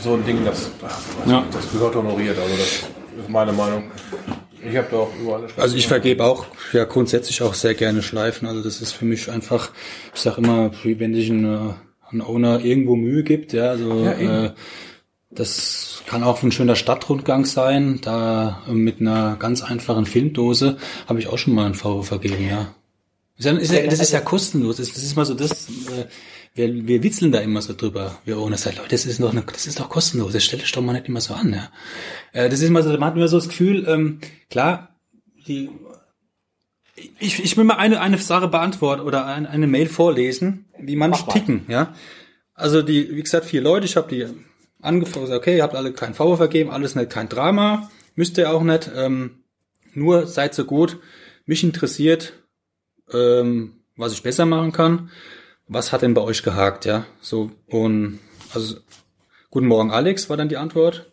so 0.01 0.13
ein 0.13 0.25
Ding, 0.25 0.43
das, 0.45 0.71
ja. 1.25 1.43
das 1.51 1.71
gehört 1.71 1.95
honoriert. 1.95 2.37
Also 2.37 2.55
das 2.55 2.67
ist 3.19 3.29
meine 3.29 3.51
Meinung. 3.51 3.91
Ich 4.63 4.75
habe 4.75 4.87
da 4.89 4.97
auch 4.97 5.11
überall 5.19 5.47
Spaß 5.47 5.63
Also 5.63 5.77
ich 5.77 5.87
vergebe 5.87 6.23
auch 6.23 6.45
ja 6.73 6.83
grundsätzlich 6.85 7.41
auch 7.41 7.53
sehr 7.53 7.73
gerne 7.73 8.01
Schleifen. 8.01 8.47
Also 8.47 8.63
das 8.63 8.81
ist 8.81 8.93
für 8.93 9.05
mich 9.05 9.29
einfach, 9.29 9.71
ich 10.13 10.21
sag 10.21 10.37
immer, 10.37 10.71
wenn 10.83 11.13
sich 11.13 11.29
ein, 11.29 11.45
äh, 11.45 11.73
ein 12.11 12.21
Owner 12.21 12.63
irgendwo 12.63 12.95
Mühe 12.95 13.23
gibt, 13.23 13.53
ja, 13.53 13.69
also 13.69 14.03
ja, 14.03 14.45
äh, 14.45 14.51
das 15.29 16.03
kann 16.07 16.23
auch 16.23 16.41
ein 16.41 16.51
schöner 16.51 16.75
Stadtrundgang 16.75 17.45
sein. 17.45 17.99
Da 18.01 18.63
mit 18.67 19.01
einer 19.01 19.35
ganz 19.37 19.61
einfachen 19.61 20.05
Filmdose 20.05 20.77
habe 21.07 21.19
ich 21.19 21.27
auch 21.27 21.37
schon 21.37 21.53
mal 21.53 21.65
einen 21.65 21.75
VW 21.75 22.03
vergeben, 22.03 22.47
ja. 22.49 22.73
Das 23.37 23.45
ist 23.45 23.71
ja, 23.71 23.85
das 23.85 23.99
ist 23.99 24.11
ja 24.11 24.21
kostenlos. 24.21 24.77
Das 24.77 24.89
ist 24.89 25.15
mal 25.15 25.25
so 25.25 25.33
das. 25.33 25.69
Äh, 25.69 26.05
wir, 26.55 26.87
wir 26.87 27.03
witzeln 27.03 27.31
da 27.31 27.39
immer 27.39 27.61
so 27.61 27.73
drüber. 27.73 28.19
Wir 28.25 28.39
ohne 28.39 28.57
sagen, 28.57 28.77
Leute, 28.77 28.89
das 28.89 29.05
ist 29.05 29.21
doch 29.21 29.33
das 29.33 29.67
ist 29.67 29.79
doch 29.79 29.89
kostenlos. 29.89 30.33
Das 30.33 30.43
stellt 30.43 30.63
euch 30.63 30.71
doch 30.71 30.81
mal 30.81 30.93
nicht 30.93 31.07
immer 31.07 31.21
so 31.21 31.35
an. 31.35 31.53
Ja. 31.53 31.69
Äh, 32.33 32.49
das 32.49 32.61
ist 32.61 32.67
immer 32.67 32.81
so, 32.81 32.89
man 32.89 33.05
hat 33.05 33.15
immer 33.15 33.27
so 33.27 33.37
das 33.37 33.47
Gefühl, 33.47 33.85
ähm, 33.87 34.19
klar, 34.49 34.95
die, 35.47 35.69
ich, 37.19 37.43
ich 37.43 37.57
will 37.57 37.63
mal 37.63 37.75
eine, 37.75 38.01
eine 38.01 38.17
Sache 38.17 38.47
beantworten 38.47 39.01
oder 39.01 39.25
eine, 39.25 39.49
eine 39.49 39.67
Mail 39.67 39.87
vorlesen, 39.87 40.65
wie 40.79 40.95
manche 40.95 41.27
ticken, 41.27 41.65
ja. 41.67 41.93
Also 42.53 42.81
die, 42.81 43.15
wie 43.15 43.21
gesagt, 43.21 43.45
vier 43.45 43.61
Leute, 43.61 43.85
ich 43.85 43.95
habe 43.97 44.09
die 44.09 44.25
angefangen, 44.81 45.31
okay, 45.31 45.57
ihr 45.57 45.63
habt 45.63 45.75
alle 45.75 45.93
kein 45.93 46.15
V 46.15 46.35
vergeben, 46.37 46.71
alles 46.71 46.95
nicht, 46.95 47.11
kein 47.11 47.29
Drama, 47.29 47.89
müsst 48.15 48.37
ihr 48.37 48.51
auch 48.51 48.63
nicht, 48.63 48.89
ähm, 48.95 49.43
nur 49.93 50.25
seid 50.25 50.55
so 50.55 50.65
gut, 50.65 50.97
mich 51.45 51.63
interessiert, 51.63 52.33
ähm, 53.11 53.81
was 53.95 54.13
ich 54.13 54.23
besser 54.23 54.45
machen 54.45 54.71
kann 54.71 55.09
was 55.67 55.91
hat 55.91 56.01
denn 56.01 56.13
bei 56.13 56.21
euch 56.21 56.43
gehakt, 56.43 56.85
ja? 56.85 57.05
So, 57.21 57.51
und, 57.67 58.19
also, 58.53 58.77
guten 59.49 59.67
Morgen, 59.67 59.91
Alex, 59.91 60.29
war 60.29 60.37
dann 60.37 60.49
die 60.49 60.57
Antwort. 60.57 61.11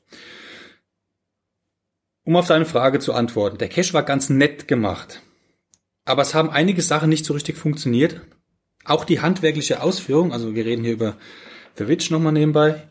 Um 2.24 2.36
auf 2.36 2.46
deine 2.46 2.64
Frage 2.64 3.00
zu 3.00 3.12
antworten. 3.12 3.58
Der 3.58 3.68
Cache 3.68 3.92
war 3.92 4.02
ganz 4.02 4.30
nett 4.30 4.66
gemacht. 4.66 5.20
Aber 6.06 6.22
es 6.22 6.34
haben 6.34 6.50
einige 6.50 6.80
Sachen 6.80 7.10
nicht 7.10 7.24
so 7.24 7.34
richtig 7.34 7.56
funktioniert. 7.56 8.20
Auch 8.84 9.04
die 9.04 9.20
handwerkliche 9.20 9.82
Ausführung, 9.82 10.32
also 10.32 10.54
wir 10.54 10.64
reden 10.64 10.84
hier 10.84 10.92
über 10.92 11.16
The 11.76 11.88
Witch 11.88 12.10
nochmal 12.10 12.32
nebenbei, 12.32 12.88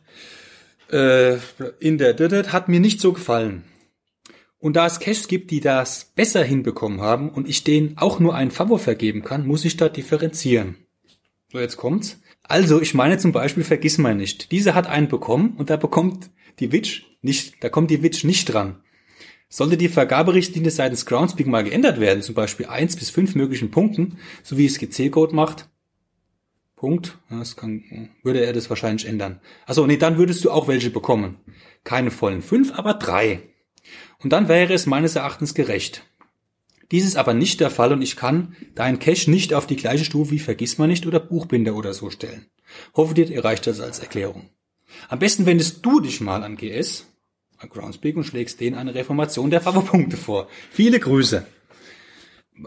äh, 0.92 1.38
in 1.80 1.98
der 1.98 2.14
Didit 2.14 2.52
hat 2.52 2.68
mir 2.68 2.80
nicht 2.80 3.00
so 3.00 3.14
gefallen. 3.14 3.64
Und 4.64 4.78
da 4.78 4.86
es 4.86 5.02
Caches 5.02 5.28
gibt, 5.28 5.52
die 5.52 5.60
das 5.60 6.14
besser 6.16 6.42
hinbekommen 6.42 7.02
haben 7.02 7.30
und 7.30 7.50
ich 7.50 7.66
denen 7.66 7.98
auch 7.98 8.22
nur 8.22 8.34
einen 8.34 8.50
Favor 8.50 8.80
vergeben 8.80 9.22
kann, 9.22 9.46
muss 9.46 9.66
ich 9.66 9.76
da 9.76 9.90
differenzieren. 9.90 10.78
So, 11.52 11.60
jetzt 11.60 11.76
kommt's. 11.76 12.22
Also, 12.44 12.82
ich 12.82 12.94
meine 12.94 13.18
zum 13.18 13.34
Beispiel, 13.34 13.66
vergiss 13.66 13.98
mal 13.98 14.16
nicht. 14.16 14.54
Diese 14.54 14.74
hat 14.74 14.88
einen 14.88 15.10
bekommen 15.10 15.56
und 15.58 15.70
da 15.70 15.76
bekommt 15.76 16.30
die 16.62 16.72
Witch 16.72 17.06
nicht, 17.22 17.62
da 17.62 17.68
kommt 17.68 17.92
die 17.92 18.04
Witch 18.04 18.24
nicht 18.24 18.46
dran. 18.46 18.78
Sollte 19.50 19.76
die 19.76 19.90
Vergaberichtlinie 19.90 20.72
seitens 20.72 21.06
Groundspeak 21.06 21.46
mal 21.46 21.66
geändert 21.66 22.00
werden, 22.00 22.24
zum 22.24 22.34
Beispiel 22.34 22.68
eins 22.68 22.96
bis 22.96 23.10
fünf 23.10 23.36
möglichen 23.36 23.70
Punkten, 23.70 24.18
so 24.44 24.58
wie 24.58 24.66
es 24.66 24.80
GC-Code 24.80 25.36
macht, 25.36 25.68
Punkt, 26.78 27.18
das 27.30 27.58
kann, 27.58 27.84
würde 28.24 28.46
er 28.46 28.54
das 28.54 28.70
wahrscheinlich 28.70 29.10
ändern. 29.10 29.42
Also 29.66 29.86
nee, 29.86 29.98
dann 29.98 30.18
würdest 30.18 30.46
du 30.46 30.52
auch 30.52 30.70
welche 30.70 30.90
bekommen. 30.90 31.36
Keine 31.84 32.12
vollen 32.12 32.42
fünf, 32.42 32.72
aber 32.72 32.94
drei. 32.94 33.42
Und 34.24 34.32
dann 34.32 34.48
wäre 34.48 34.74
es 34.74 34.86
meines 34.86 35.16
Erachtens 35.16 35.54
gerecht. 35.54 36.04
Dies 36.92 37.06
ist 37.06 37.16
aber 37.16 37.34
nicht 37.34 37.60
der 37.60 37.70
Fall 37.70 37.92
und 37.92 38.02
ich 38.02 38.16
kann 38.16 38.56
deinen 38.76 39.00
Cache 39.00 39.30
nicht 39.30 39.54
auf 39.54 39.68
die 39.68 39.76
gleiche 39.76 40.06
Stufe 40.06 40.32
wie 40.32 40.40
Vergissmeinnicht 40.40 41.06
oder 41.06 41.20
Buchbinder 41.20 41.76
oder 41.76 41.94
so 41.94 42.10
stellen. 42.10 42.46
Hoffe 42.96 43.14
dir, 43.14 43.30
ihr 43.30 43.42
das 43.42 43.80
als 43.80 44.00
Erklärung. 44.00 44.50
Am 45.10 45.20
besten 45.20 45.46
wendest 45.46 45.86
du 45.86 46.00
dich 46.00 46.22
mal 46.22 46.44
an 46.44 46.56
GS, 46.56 47.08
an 47.58 47.70
Groundspeak 47.70 48.16
und 48.16 48.26
schlägst 48.26 48.60
denen 48.60 48.78
eine 48.78 48.94
Reformation 48.94 49.50
der 49.50 49.62
Favopunkte 49.62 50.18
vor. 50.18 50.48
Viele 50.72 51.00
Grüße. 51.00 51.46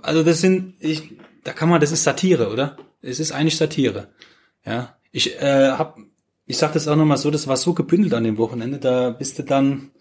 Also 0.02 0.22
das 0.22 0.40
sind, 0.40 0.74
ich, 0.80 1.12
da 1.44 1.52
kann 1.52 1.68
man, 1.68 1.80
das 1.80 1.92
ist 1.92 2.02
Satire, 2.02 2.50
oder? 2.50 2.76
Es 3.02 3.20
ist 3.20 3.32
eigentlich 3.32 3.56
Satire. 3.56 4.08
Ja, 4.64 4.96
ich 5.12 5.40
äh, 5.40 5.70
hab, 5.70 5.98
ich 6.46 6.58
sag 6.58 6.72
das 6.72 6.88
auch 6.88 6.96
nochmal 6.96 7.18
so, 7.18 7.30
das 7.30 7.46
war 7.46 7.56
so 7.56 7.74
gebündelt 7.74 8.14
an 8.14 8.24
dem 8.24 8.38
Wochenende, 8.38 8.78
da 8.78 9.10
bist 9.10 9.38
du 9.38 9.44
dann, 9.44 9.92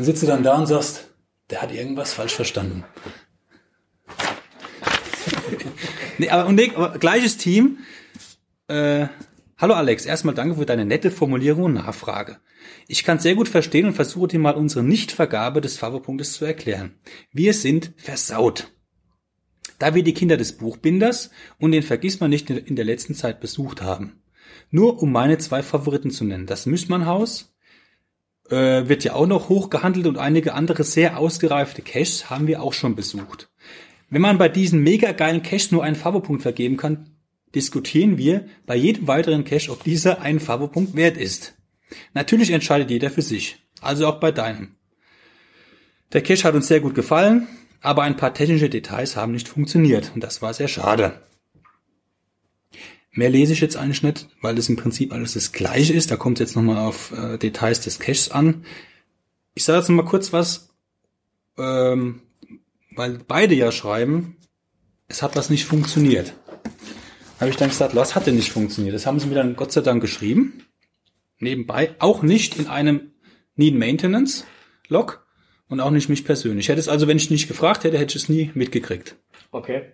dann 0.00 0.06
sitzt 0.06 0.22
du 0.22 0.26
dann 0.26 0.42
da 0.42 0.56
und 0.56 0.66
sagst, 0.66 1.10
der 1.50 1.60
hat 1.60 1.74
irgendwas 1.74 2.14
falsch 2.14 2.34
verstanden. 2.34 2.84
nee, 6.18 6.30
aber, 6.30 6.50
nee, 6.50 6.72
aber 6.74 6.98
gleiches 6.98 7.36
Team. 7.36 7.80
Äh, 8.66 9.08
hallo 9.58 9.74
Alex, 9.74 10.06
erstmal 10.06 10.34
danke 10.34 10.54
für 10.54 10.64
deine 10.64 10.86
nette 10.86 11.10
Formulierung 11.10 11.64
und 11.64 11.74
Nachfrage. 11.74 12.38
Ich 12.88 13.04
kann 13.04 13.18
sehr 13.18 13.34
gut 13.34 13.46
verstehen 13.46 13.84
und 13.84 13.92
versuche 13.92 14.28
dir 14.28 14.38
mal 14.38 14.54
unsere 14.54 14.82
Nichtvergabe 14.82 15.60
des 15.60 15.76
Favopunktes 15.76 16.32
zu 16.32 16.46
erklären. 16.46 16.94
Wir 17.30 17.52
sind 17.52 17.92
versaut. 17.98 18.72
Da 19.78 19.94
wir 19.94 20.02
die 20.02 20.14
Kinder 20.14 20.38
des 20.38 20.56
Buchbinders 20.56 21.30
und 21.58 21.72
den 21.72 21.82
Vergissmann 21.82 22.30
nicht 22.30 22.48
in 22.48 22.74
der 22.74 22.86
letzten 22.86 23.14
Zeit 23.14 23.38
besucht 23.38 23.82
haben. 23.82 24.22
Nur 24.70 25.02
um 25.02 25.12
meine 25.12 25.36
zwei 25.36 25.62
Favoriten 25.62 26.10
zu 26.10 26.24
nennen. 26.24 26.46
Das 26.46 26.64
Müßmannhaus 26.64 27.49
äh, 28.50 28.88
wird 28.88 29.04
ja 29.04 29.14
auch 29.14 29.26
noch 29.26 29.48
hoch 29.48 29.70
gehandelt 29.70 30.06
und 30.06 30.18
einige 30.18 30.54
andere 30.54 30.84
sehr 30.84 31.18
ausgereifte 31.18 31.82
Caches 31.82 32.30
haben 32.30 32.46
wir 32.46 32.62
auch 32.62 32.72
schon 32.72 32.96
besucht. 32.96 33.48
Wenn 34.08 34.22
man 34.22 34.38
bei 34.38 34.48
diesen 34.48 34.82
mega 34.82 35.12
geilen 35.12 35.42
Caches 35.42 35.70
nur 35.70 35.84
einen 35.84 35.96
Favopunkt 35.96 36.42
vergeben 36.42 36.76
kann, 36.76 37.10
diskutieren 37.54 38.18
wir 38.18 38.46
bei 38.66 38.76
jedem 38.76 39.06
weiteren 39.06 39.44
Cache, 39.44 39.70
ob 39.70 39.84
dieser 39.84 40.22
einen 40.22 40.40
Favopunkt 40.40 40.96
wert 40.96 41.16
ist. 41.16 41.54
Natürlich 42.14 42.50
entscheidet 42.50 42.90
jeder 42.90 43.10
für 43.10 43.22
sich, 43.22 43.58
also 43.80 44.06
auch 44.06 44.20
bei 44.20 44.32
deinem. 44.32 44.76
Der 46.12 46.22
Cache 46.22 46.44
hat 46.44 46.54
uns 46.54 46.68
sehr 46.68 46.80
gut 46.80 46.94
gefallen, 46.94 47.46
aber 47.80 48.02
ein 48.02 48.16
paar 48.16 48.34
technische 48.34 48.68
Details 48.68 49.16
haben 49.16 49.32
nicht 49.32 49.48
funktioniert 49.48 50.12
und 50.14 50.22
das 50.22 50.42
war 50.42 50.54
sehr 50.54 50.68
schade. 50.68 51.20
Mehr 53.12 53.30
lese 53.30 53.52
ich 53.52 53.60
jetzt 53.60 53.76
eigentlich 53.76 54.02
nicht, 54.02 54.28
weil 54.40 54.54
das 54.54 54.68
im 54.68 54.76
Prinzip 54.76 55.12
alles 55.12 55.34
das 55.34 55.52
gleiche 55.52 55.92
ist. 55.92 56.10
Da 56.10 56.16
kommt 56.16 56.38
es 56.38 56.48
jetzt 56.48 56.56
nochmal 56.56 56.78
auf 56.78 57.12
äh, 57.12 57.38
Details 57.38 57.80
des 57.80 57.98
Caches 57.98 58.30
an. 58.30 58.64
Ich 59.54 59.64
sage 59.64 59.78
jetzt 59.80 59.88
mal 59.88 60.04
kurz 60.04 60.32
was, 60.32 60.70
ähm, 61.58 62.22
weil 62.94 63.18
beide 63.26 63.54
ja 63.54 63.72
schreiben, 63.72 64.36
es 65.08 65.22
hat 65.22 65.34
was 65.34 65.50
nicht 65.50 65.64
funktioniert. 65.64 66.34
Habe 67.40 67.50
ich 67.50 67.56
dann 67.56 67.70
gesagt, 67.70 67.96
was 67.96 68.14
hat 68.14 68.26
denn 68.26 68.36
nicht 68.36 68.52
funktioniert? 68.52 68.94
Das 68.94 69.06
haben 69.06 69.18
sie 69.18 69.26
mir 69.26 69.34
dann 69.34 69.56
Gott 69.56 69.72
sei 69.72 69.80
Dank 69.80 70.00
geschrieben. 70.00 70.64
Nebenbei, 71.38 71.96
auch 71.98 72.22
nicht 72.22 72.58
in 72.58 72.66
einem 72.66 73.12
Need 73.56 73.74
Maintenance 73.74 74.44
Log 74.88 75.26
und 75.68 75.80
auch 75.80 75.90
nicht 75.90 76.08
mich 76.08 76.24
persönlich. 76.24 76.66
Ich 76.66 76.68
hätte 76.68 76.80
es 76.80 76.88
also, 76.88 77.08
wenn 77.08 77.16
ich 77.16 77.30
nicht 77.30 77.48
gefragt 77.48 77.84
hätte, 77.84 77.98
hätte 77.98 78.16
ich 78.16 78.22
es 78.22 78.28
nie 78.28 78.50
mitgekriegt. 78.54 79.16
Okay. 79.50 79.92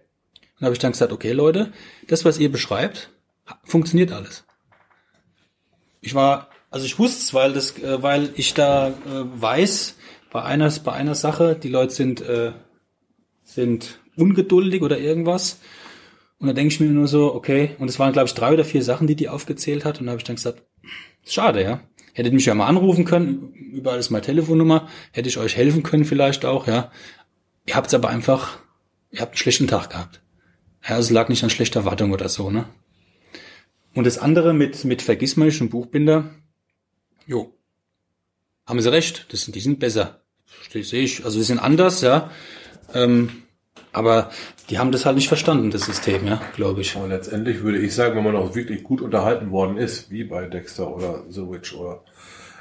Dann 0.59 0.67
habe 0.67 0.75
ich 0.75 0.79
dann 0.79 0.93
gesagt, 0.93 1.13
okay 1.13 1.33
Leute, 1.33 1.73
das, 2.09 2.25
was 2.25 2.39
ihr 2.39 2.51
beschreibt, 2.51 3.11
funktioniert 3.65 4.13
alles. 4.13 4.45
Ich 6.01 6.15
war, 6.15 6.49
also 6.71 6.87
ich 6.87 6.99
wusste 6.99 7.23
es, 7.23 7.35
weil 7.35 7.53
das, 7.53 7.79
äh, 7.79 8.03
weil 8.03 8.31
ich 8.37 8.55
da 8.55 8.89
äh, 8.89 8.93
weiß, 9.05 9.97
bei 10.31 10.43
einer, 10.43 10.71
bei 10.85 10.93
einer 10.93 11.15
Sache, 11.15 11.57
die 11.57 11.69
Leute 11.69 11.95
sind, 11.95 12.21
äh, 12.21 12.53
sind 13.45 14.01
ungeduldig 14.17 14.83
oder 14.83 14.99
irgendwas. 14.99 15.61
Und 16.39 16.49
da 16.49 16.53
denke 16.53 16.75
ich 16.75 16.81
mir 16.81 16.89
nur 16.89 17.09
so, 17.09 17.35
okay, 17.35 17.77
und 17.79 17.89
es 17.89 17.99
waren, 17.99 18.13
glaube 18.13 18.27
ich, 18.27 18.35
drei 18.35 18.53
oder 18.53 18.65
vier 18.65 18.83
Sachen, 18.83 19.07
die 19.07 19.17
die 19.17 19.29
aufgezählt 19.29 19.85
hat. 19.85 20.01
Und 20.01 20.07
da 20.07 20.13
habe 20.13 20.21
ich 20.21 20.27
dann 20.27 20.37
gesagt, 20.37 20.63
schade, 21.25 21.63
ja. 21.63 21.81
Hättet 22.13 22.33
mich 22.33 22.47
ja 22.47 22.55
mal 22.55 22.67
anrufen 22.67 23.05
können, 23.05 23.53
überall 23.53 23.99
ist 23.99 24.11
meine 24.11 24.25
Telefonnummer, 24.25 24.89
hätte 25.13 25.29
ich 25.29 25.39
euch 25.39 25.57
helfen 25.57 25.83
können 25.83 26.05
vielleicht 26.05 26.45
auch, 26.45 26.67
ja. 26.67 26.91
Ihr 27.67 27.75
habt 27.75 27.89
es 27.89 27.95
aber 27.95 28.09
einfach, 28.09 28.59
ihr 29.11 29.21
habt 29.21 29.33
einen 29.33 29.39
schlechten 29.39 29.67
Tag 29.67 29.91
gehabt. 29.91 30.23
Ja, 30.89 30.99
es 30.99 31.11
lag 31.11 31.29
nicht 31.29 31.43
an 31.43 31.51
schlechter 31.51 31.85
Wartung 31.85 32.13
oder 32.13 32.29
so, 32.29 32.51
ne? 32.51 32.67
Und 33.95 34.07
das 34.07 34.19
andere 34.19 34.53
mit, 34.53 34.85
mit 34.85 35.03
Vergissmeinnicht 35.03 35.61
und 35.61 35.71
Buchbinder, 35.71 36.31
jo, 37.27 37.55
haben 38.67 38.81
sie 38.81 38.93
recht, 38.93 39.27
das 39.33 39.43
sind, 39.43 39.55
die 39.55 39.61
sind 39.61 39.79
besser. 39.81 40.21
Sehe 40.71 41.03
ich. 41.03 41.25
Also 41.25 41.39
die 41.39 41.45
sind 41.45 41.59
anders, 41.59 42.03
ja. 42.03 42.31
Ähm, 42.93 43.31
aber 43.93 44.31
die 44.69 44.79
haben 44.79 44.93
das 44.93 45.07
halt 45.07 45.17
nicht 45.17 45.29
verstanden, 45.29 45.71
das 45.71 45.87
System, 45.87 46.27
ja, 46.27 46.43
glaube 46.55 46.83
ich. 46.83 46.95
Und 46.97 47.09
letztendlich 47.09 47.63
würde 47.63 47.79
ich 47.79 47.95
sagen, 47.95 48.17
wenn 48.17 48.25
man 48.25 48.37
auch 48.37 48.55
wirklich 48.55 48.83
gut 48.83 49.01
unterhalten 49.01 49.51
worden 49.51 49.79
ist, 49.79 50.11
wie 50.11 50.25
bei 50.25 50.47
Dexter 50.47 50.95
oder 50.95 51.25
The 51.31 51.49
Witch 51.49 51.75
oder 51.75 52.03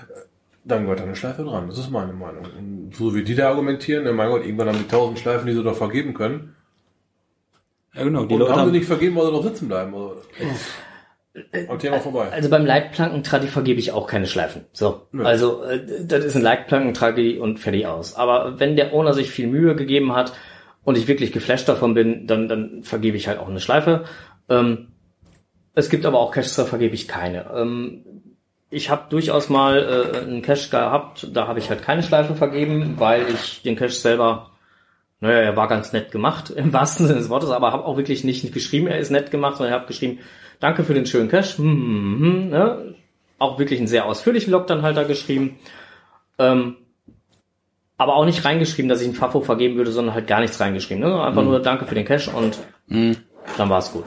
äh, 0.10 0.20
dann 0.64 0.84
gehört 0.84 1.02
eine 1.02 1.16
Schleife 1.16 1.44
dran. 1.44 1.68
Das 1.68 1.78
ist 1.78 1.90
meine 1.90 2.14
Meinung. 2.14 2.46
Und 2.58 2.96
so 2.96 3.14
wie 3.14 3.24
die 3.24 3.36
da 3.36 3.50
argumentieren, 3.50 4.16
mein 4.16 4.30
Gott, 4.30 4.46
irgendwann 4.46 4.70
haben 4.70 4.78
die 4.78 4.88
tausend 4.88 5.20
Schleifen, 5.20 5.48
die 5.48 5.54
sie 5.54 5.64
doch 5.64 5.76
vergeben 5.76 6.14
können. 6.14 6.56
Ja, 7.96 8.04
genau. 8.04 8.26
Die 8.26 8.34
und 8.34 8.40
Leute 8.42 8.56
haben 8.56 8.72
sie 8.72 8.78
nicht 8.80 8.88
vergeben, 8.88 9.16
weil 9.16 9.26
sie 9.28 9.32
noch 9.32 9.44
sitzen 9.44 9.68
bleiben. 9.68 9.94
Oder? 9.94 10.16
Und 11.68 11.80
Thema 11.80 12.00
vorbei. 12.00 12.30
Also 12.32 12.50
beim 12.50 12.66
Leitplankentradi 12.66 13.48
vergebe 13.48 13.80
ich 13.80 13.92
auch 13.92 14.08
keine 14.08 14.26
Schleifen. 14.26 14.66
So. 14.72 15.08
Nö. 15.12 15.26
Also, 15.26 15.64
äh, 15.64 15.82
das 16.06 16.24
ist 16.24 16.36
ein 16.36 16.42
Leitplankentradi 16.42 17.40
und 17.40 17.60
fertig 17.60 17.88
aus. 17.88 18.16
Aber 18.16 18.60
wenn 18.60 18.76
der 18.76 18.94
Owner 18.94 19.14
sich 19.14 19.32
viel 19.32 19.48
Mühe 19.48 19.76
gegeben 19.76 20.16
hat 20.16 20.34
und 20.84 20.98
ich 20.98 21.08
wirklich 21.08 21.32
geflasht 21.34 21.68
davon 21.68 21.94
bin, 21.94 22.26
dann, 22.28 22.48
dann 22.48 22.84
vergebe 22.84 23.18
ich 23.18 23.28
halt 23.28 23.40
auch 23.40 23.50
eine 23.50 23.60
Schleife. 23.60 24.06
Ähm, 24.48 24.90
es 25.74 25.90
gibt 25.90 26.06
aber 26.06 26.20
auch 26.20 26.32
Caches, 26.32 26.56
da 26.56 26.64
vergebe 26.64 26.96
ich 26.96 27.08
keine. 27.08 27.48
Ähm, 27.54 28.06
ich 28.70 28.90
habe 28.90 29.10
durchaus 29.10 29.50
mal 29.50 29.78
äh, 30.14 30.18
einen 30.20 30.42
Cache 30.42 30.70
gehabt, 30.70 31.28
da 31.34 31.48
habe 31.48 31.60
ich 31.60 31.70
halt 31.70 31.82
keine 31.82 32.04
Schleife 32.04 32.36
vergeben, 32.36 32.96
weil 32.98 33.26
ich 33.30 33.62
den 33.62 33.76
Cache 33.76 33.90
selber, 33.90 34.52
naja, 35.26 35.40
er 35.40 35.56
war 35.56 35.68
ganz 35.68 35.92
nett 35.92 36.12
gemacht, 36.12 36.52
im 36.52 36.72
wahrsten 36.72 37.08
Sinne 37.08 37.20
des 37.20 37.30
Wortes, 37.30 37.50
aber 37.50 37.72
habe 37.72 37.86
auch 37.86 37.98
wirklich 37.98 38.24
nicht 38.24 38.54
geschrieben, 38.54 38.88
er 38.88 39.00
ist 39.00 39.12
nett 39.12 39.32
gemacht, 39.32 39.58
sondern 39.58 39.74
ich 39.74 39.80
habe 39.80 39.88
geschrieben, 39.88 40.20
danke 40.60 40.84
für 40.84 40.94
den 40.94 41.06
schönen 41.06 41.30
Cache, 41.30 41.58
hm, 41.58 41.66
hm, 41.66 42.20
hm, 42.20 42.50
ne? 42.50 42.96
auch 43.40 43.60
wirklich 43.60 43.80
einen 43.80 43.88
sehr 43.88 44.06
ausführlichen 44.06 44.52
Log 44.52 44.68
dann 44.68 44.82
halt 44.82 44.98
da 44.98 45.04
geschrieben. 45.04 45.60
Ähm, 46.38 46.78
aber 47.98 48.16
auch 48.16 48.26
nicht 48.26 48.44
reingeschrieben, 48.46 48.90
dass 48.90 49.02
ich 49.02 49.08
einen 49.08 49.16
Fafo 49.16 49.42
vergeben 49.42 49.78
würde, 49.78 49.92
sondern 49.92 50.14
halt 50.14 50.28
gar 50.28 50.42
nichts 50.42 50.60
reingeschrieben. 50.60 51.04
Ne? 51.04 51.24
Einfach 51.24 51.44
nur 51.44 51.62
Danke 51.62 51.86
für 51.86 51.96
den 51.96 52.06
Cash 52.06 52.28
und 52.28 52.60
dann 52.88 53.70
war's 53.70 53.94
gut. 53.94 54.06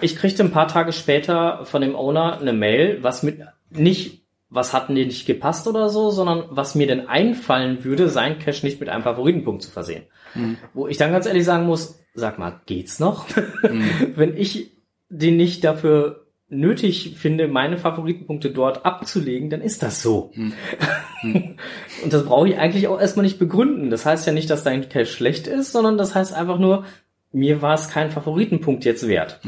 Ich 0.00 0.16
kriegte 0.16 0.42
ein 0.42 0.50
paar 0.50 0.68
Tage 0.68 0.92
später 0.92 1.64
von 1.64 1.80
dem 1.80 1.96
Owner 1.96 2.38
eine 2.40 2.52
Mail, 2.52 2.98
was 3.02 3.22
mit 3.22 3.40
nicht, 3.70 4.23
was 4.50 4.72
hat 4.72 4.90
mir 4.90 5.06
nicht 5.06 5.26
gepasst 5.26 5.66
oder 5.66 5.88
so, 5.88 6.10
sondern 6.10 6.44
was 6.50 6.74
mir 6.74 6.86
denn 6.86 7.08
einfallen 7.08 7.84
würde, 7.84 8.08
sein 8.08 8.38
Cash 8.38 8.62
nicht 8.62 8.80
mit 8.80 8.88
einem 8.88 9.02
Favoritenpunkt 9.02 9.62
zu 9.62 9.70
versehen. 9.70 10.04
Wo 10.72 10.86
ich 10.88 10.96
dann 10.96 11.12
ganz 11.12 11.26
ehrlich 11.26 11.44
sagen 11.44 11.66
muss, 11.66 12.00
sag 12.14 12.38
mal, 12.38 12.60
geht's 12.66 12.98
noch? 13.00 13.26
Wenn 14.16 14.36
ich 14.36 14.72
den 15.08 15.36
nicht 15.36 15.64
dafür 15.64 16.26
nötig 16.48 17.14
finde, 17.16 17.48
meine 17.48 17.78
Favoritenpunkte 17.78 18.50
dort 18.50 18.84
abzulegen, 18.84 19.50
dann 19.50 19.60
ist 19.60 19.82
das 19.82 20.02
so. 20.02 20.32
Und 21.22 22.12
das 22.12 22.24
brauche 22.24 22.48
ich 22.48 22.58
eigentlich 22.58 22.86
auch 22.88 23.00
erstmal 23.00 23.24
nicht 23.24 23.38
begründen. 23.38 23.90
Das 23.90 24.04
heißt 24.04 24.26
ja 24.26 24.32
nicht, 24.32 24.50
dass 24.50 24.62
dein 24.62 24.88
Cache 24.88 25.06
schlecht 25.06 25.46
ist, 25.46 25.72
sondern 25.72 25.98
das 25.98 26.14
heißt 26.14 26.34
einfach 26.34 26.58
nur, 26.58 26.84
mir 27.32 27.62
war 27.62 27.74
es 27.74 27.88
kein 27.88 28.10
Favoritenpunkt 28.10 28.84
jetzt 28.84 29.08
wert. 29.08 29.40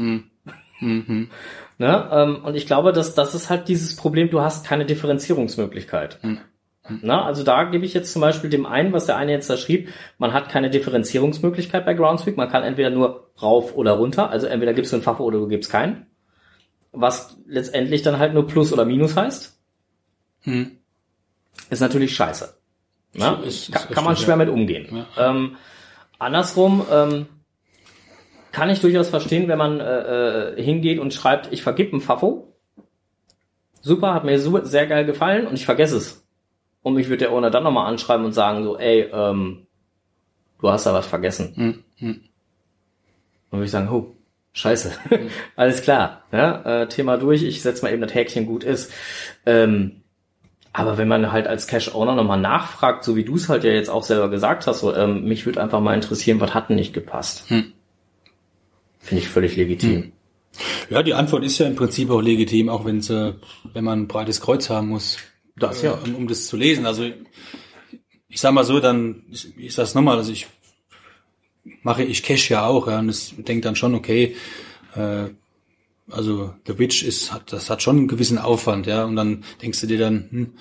Ne? 1.77 2.09
Ähm, 2.11 2.43
und 2.43 2.55
ich 2.55 2.65
glaube, 2.65 2.91
dass 2.93 3.13
das 3.15 3.35
ist 3.35 3.49
halt 3.49 3.67
dieses 3.67 3.95
Problem, 3.95 4.29
du 4.29 4.41
hast 4.41 4.65
keine 4.65 4.85
Differenzierungsmöglichkeit. 4.85 6.19
Na, 7.01 7.25
also 7.25 7.43
da 7.43 7.65
gebe 7.65 7.85
ich 7.85 7.93
jetzt 7.93 8.13
zum 8.13 8.21
Beispiel 8.21 8.49
dem 8.49 8.65
einen, 8.65 8.93
was 8.93 9.05
der 9.07 9.17
eine 9.17 9.33
jetzt 9.33 9.49
da 9.49 9.57
schrieb, 9.57 9.89
man 10.17 10.31
hat 10.33 10.47
keine 10.49 10.69
Differenzierungsmöglichkeit 10.69 11.85
bei 11.85 11.93
Groundspeak, 11.93 12.37
man 12.37 12.49
kann 12.49 12.63
entweder 12.63 12.89
nur 12.89 13.29
rauf 13.41 13.75
oder 13.75 13.91
runter, 13.91 14.29
also 14.29 14.47
entweder 14.47 14.73
gibst 14.73 14.91
du 14.93 14.95
einen 14.95 15.03
Fach 15.03 15.19
oder 15.19 15.37
du 15.39 15.47
gibst 15.47 15.69
keinen 15.69 16.07
was 16.91 17.37
letztendlich 17.45 18.01
dann 18.01 18.19
halt 18.19 18.33
nur 18.33 18.47
Plus 18.47 18.73
oder 18.73 18.85
Minus 18.85 19.15
heißt, 19.15 19.57
Hm. 20.41 20.71
ist 21.69 21.79
natürlich 21.81 22.15
scheiße. 22.15 22.53
Na? 23.13 23.33
Ist- 23.43 23.69
ist 23.69 23.71
kann, 23.71 23.89
kann 23.89 24.03
man 24.03 24.15
schwer 24.15 24.29
ja. 24.29 24.35
mit 24.37 24.49
umgehen. 24.49 25.05
Ähm, 25.17 25.57
andersrum 26.19 26.85
ähm, 26.91 27.25
kann 28.57 28.71
ich 28.71 28.81
durchaus 28.81 29.09
verstehen, 29.09 29.47
wenn 29.47 29.59
man 29.59 29.79
äh, 29.79 30.55
äh, 30.55 30.63
hingeht 30.63 30.97
und 30.97 31.13
schreibt, 31.13 31.53
ich 31.53 31.61
vergib 31.61 31.93
ein 31.93 32.01
Fafo. 32.01 32.55
Super, 33.81 34.15
hat 34.15 34.23
mir 34.23 34.39
super, 34.39 34.65
sehr 34.65 34.87
geil 34.87 35.05
gefallen 35.05 35.45
und 35.45 35.53
ich 35.53 35.63
vergesse 35.63 35.97
es. 35.97 36.27
Und 36.81 36.95
mich 36.95 37.07
wird 37.07 37.21
der 37.21 37.31
Owner 37.33 37.51
dann 37.51 37.61
nochmal 37.61 37.85
anschreiben 37.85 38.25
und 38.25 38.33
sagen 38.33 38.63
so, 38.63 38.75
ey, 38.75 39.11
ähm, 39.13 39.67
du 40.59 40.71
hast 40.71 40.87
da 40.87 40.93
was 40.95 41.05
vergessen. 41.05 41.53
Hm. 41.55 41.83
Hm. 41.97 42.21
Dann 43.51 43.59
würde 43.59 43.65
ich 43.65 43.71
sagen, 43.71 43.89
oh, 43.91 44.15
scheiße. 44.53 44.91
Alles 45.55 45.83
klar. 45.83 46.23
Ja, 46.31 46.81
äh, 46.81 46.87
Thema 46.87 47.17
durch, 47.17 47.43
ich 47.43 47.61
setze 47.61 47.85
mal 47.85 47.93
eben 47.93 48.01
das 48.01 48.15
Häkchen 48.15 48.47
gut 48.47 48.63
ist. 48.63 48.91
Ähm, 49.45 50.01
Aber 50.73 50.97
wenn 50.97 51.07
man 51.07 51.31
halt 51.31 51.45
als 51.45 51.67
Cash-Owner 51.67 52.15
nochmal 52.15 52.39
nachfragt, 52.41 53.03
so 53.03 53.15
wie 53.15 53.23
du 53.23 53.35
es 53.35 53.49
halt 53.49 53.63
ja 53.63 53.71
jetzt 53.71 53.91
auch 53.91 54.03
selber 54.03 54.31
gesagt 54.31 54.65
hast, 54.65 54.79
so, 54.79 54.95
ähm, 54.95 55.25
mich 55.25 55.45
würde 55.45 55.61
einfach 55.61 55.79
mal 55.79 55.93
interessieren, 55.93 56.39
was 56.39 56.55
hat 56.55 56.69
denn 56.69 56.77
nicht 56.77 56.93
gepasst? 56.95 57.47
Hm. 57.51 57.73
Finde 58.99 59.23
ich 59.23 59.29
völlig 59.29 59.55
legitim. 59.55 60.03
Hm. 60.03 60.11
Ja, 60.89 61.03
die 61.03 61.13
Antwort 61.13 61.43
ist 61.43 61.57
ja 61.59 61.67
im 61.67 61.75
Prinzip 61.75 62.09
auch 62.09 62.21
legitim, 62.21 62.69
auch 62.69 62.85
wenn 62.85 63.01
sie, 63.01 63.35
wenn 63.73 63.83
man 63.83 64.01
ein 64.01 64.07
breites 64.07 64.41
Kreuz 64.41 64.69
haben 64.69 64.87
muss. 64.89 65.17
Das 65.55 65.81
ja. 65.81 65.93
Um, 65.93 66.15
um 66.15 66.27
das 66.27 66.47
zu 66.47 66.57
lesen. 66.57 66.85
Also 66.85 67.05
ich 68.27 68.39
sag 68.39 68.53
mal 68.53 68.63
so, 68.63 68.79
dann 68.79 69.23
ich, 69.31 69.57
ich 69.57 69.73
sag's 69.73 69.95
nochmal, 69.95 70.17
also 70.17 70.31
ich 70.31 70.47
mache 71.83 72.03
ich 72.03 72.23
Cash 72.23 72.49
ja 72.49 72.65
auch, 72.65 72.87
ja, 72.87 72.99
und 72.99 73.09
es 73.09 73.33
denkt 73.37 73.65
dann 73.65 73.75
schon, 73.75 73.95
okay, 73.95 74.35
äh, 74.95 75.25
also 76.09 76.53
The 76.65 76.79
Witch 76.79 77.03
ist, 77.03 77.33
hat, 77.33 77.51
das 77.51 77.69
hat 77.69 77.81
schon 77.81 77.97
einen 77.97 78.07
gewissen 78.07 78.37
Aufwand, 78.37 78.87
ja, 78.87 79.03
und 79.03 79.15
dann 79.15 79.43
denkst 79.61 79.81
du 79.81 79.87
dir 79.87 79.97
dann, 79.97 80.27
hm, 80.29 80.53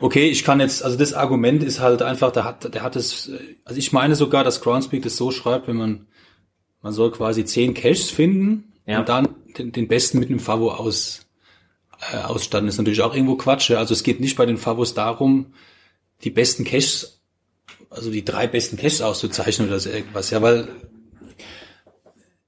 okay, 0.00 0.28
ich 0.28 0.44
kann 0.44 0.60
jetzt, 0.60 0.82
also 0.82 0.98
das 0.98 1.14
Argument 1.14 1.62
ist 1.62 1.80
halt 1.80 2.02
einfach, 2.02 2.32
der 2.32 2.44
hat, 2.44 2.74
der 2.74 2.82
hat 2.82 2.96
es, 2.96 3.30
also 3.64 3.78
ich 3.78 3.92
meine 3.92 4.14
sogar, 4.14 4.44
dass 4.44 4.60
Groundspeak 4.60 5.02
das 5.02 5.16
so 5.16 5.30
schreibt, 5.30 5.68
wenn 5.68 5.76
man, 5.76 6.06
man 6.82 6.92
soll 6.92 7.10
quasi 7.12 7.44
zehn 7.44 7.74
Caches 7.74 8.10
finden 8.10 8.72
ja. 8.86 9.00
und 9.00 9.08
dann 9.08 9.28
den, 9.56 9.72
den 9.72 9.88
besten 9.88 10.18
mit 10.18 10.28
einem 10.28 10.40
Favo 10.40 10.72
aus, 10.72 11.26
äh, 12.12 12.16
ausstatten. 12.18 12.66
Das 12.66 12.74
ist 12.74 12.78
natürlich 12.78 13.02
auch 13.02 13.14
irgendwo 13.14 13.36
Quatsch, 13.36 13.70
ja. 13.70 13.78
Also 13.78 13.94
es 13.94 14.02
geht 14.02 14.20
nicht 14.20 14.36
bei 14.36 14.46
den 14.46 14.58
Favos 14.58 14.94
darum, 14.94 15.54
die 16.24 16.30
besten 16.30 16.64
Caches, 16.64 17.20
also 17.90 18.10
die 18.10 18.24
drei 18.24 18.46
besten 18.46 18.76
Caches 18.76 19.02
auszuzeichnen 19.02 19.68
oder 19.68 19.80
so 19.80 19.90
irgendwas, 19.90 20.30
ja, 20.30 20.42
weil 20.42 20.68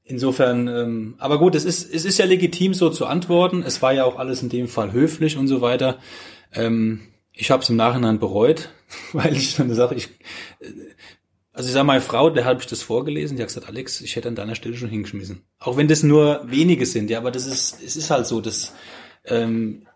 Insofern, 0.07 0.69
ähm, 0.69 1.15
aber 1.17 1.39
gut, 1.39 1.55
es 1.55 1.65
ist, 1.65 1.93
es 1.93 2.05
ist 2.05 2.19
ja 2.19 2.27
legitim, 2.27 2.75
so 2.75 2.91
zu 2.91 3.07
antworten. 3.07 3.63
Es 3.67 3.81
war 3.81 3.95
ja 3.95 4.05
auch 4.05 4.19
alles 4.19 4.43
in 4.43 4.51
dem 4.51 4.69
Fall 4.69 4.93
höflich 4.93 5.39
und 5.39 5.49
so 5.49 5.63
weiter. 5.63 5.99
Ähm, 6.53 7.01
ich 7.33 7.51
habe 7.51 7.63
es 7.63 7.71
im 7.71 7.77
Nachhinein 7.77 8.19
bereut, 8.19 8.69
weil 9.15 9.35
ich 9.35 9.57
dann 9.57 9.75
sage, 9.75 9.95
ich, 9.95 10.11
also 11.55 11.69
ich 11.69 11.73
sage 11.73 11.87
meine 11.87 12.01
Frau, 12.01 12.31
der 12.31 12.45
habe 12.45 12.61
ich 12.61 12.67
das 12.67 12.83
vorgelesen, 12.83 13.37
die 13.37 13.43
hat 13.43 13.49
gesagt, 13.49 13.69
Alex, 13.69 14.01
ich 14.01 14.17
hätte 14.17 14.29
an 14.29 14.35
deiner 14.35 14.57
Stelle 14.57 14.77
schon 14.77 14.89
hingeschmissen. 14.89 15.45
Auch 15.61 15.77
wenn 15.77 15.87
das 15.87 16.03
nur 16.03 16.43
wenige 16.47 16.85
sind, 16.85 17.11
ja, 17.11 17.19
aber 17.19 17.31
das 17.31 17.47
ist, 17.47 17.79
es 17.81 17.97
ist 17.97 18.11
halt 18.11 18.27
so, 18.27 18.41
dass 18.41 18.75
ähm, 19.25 19.87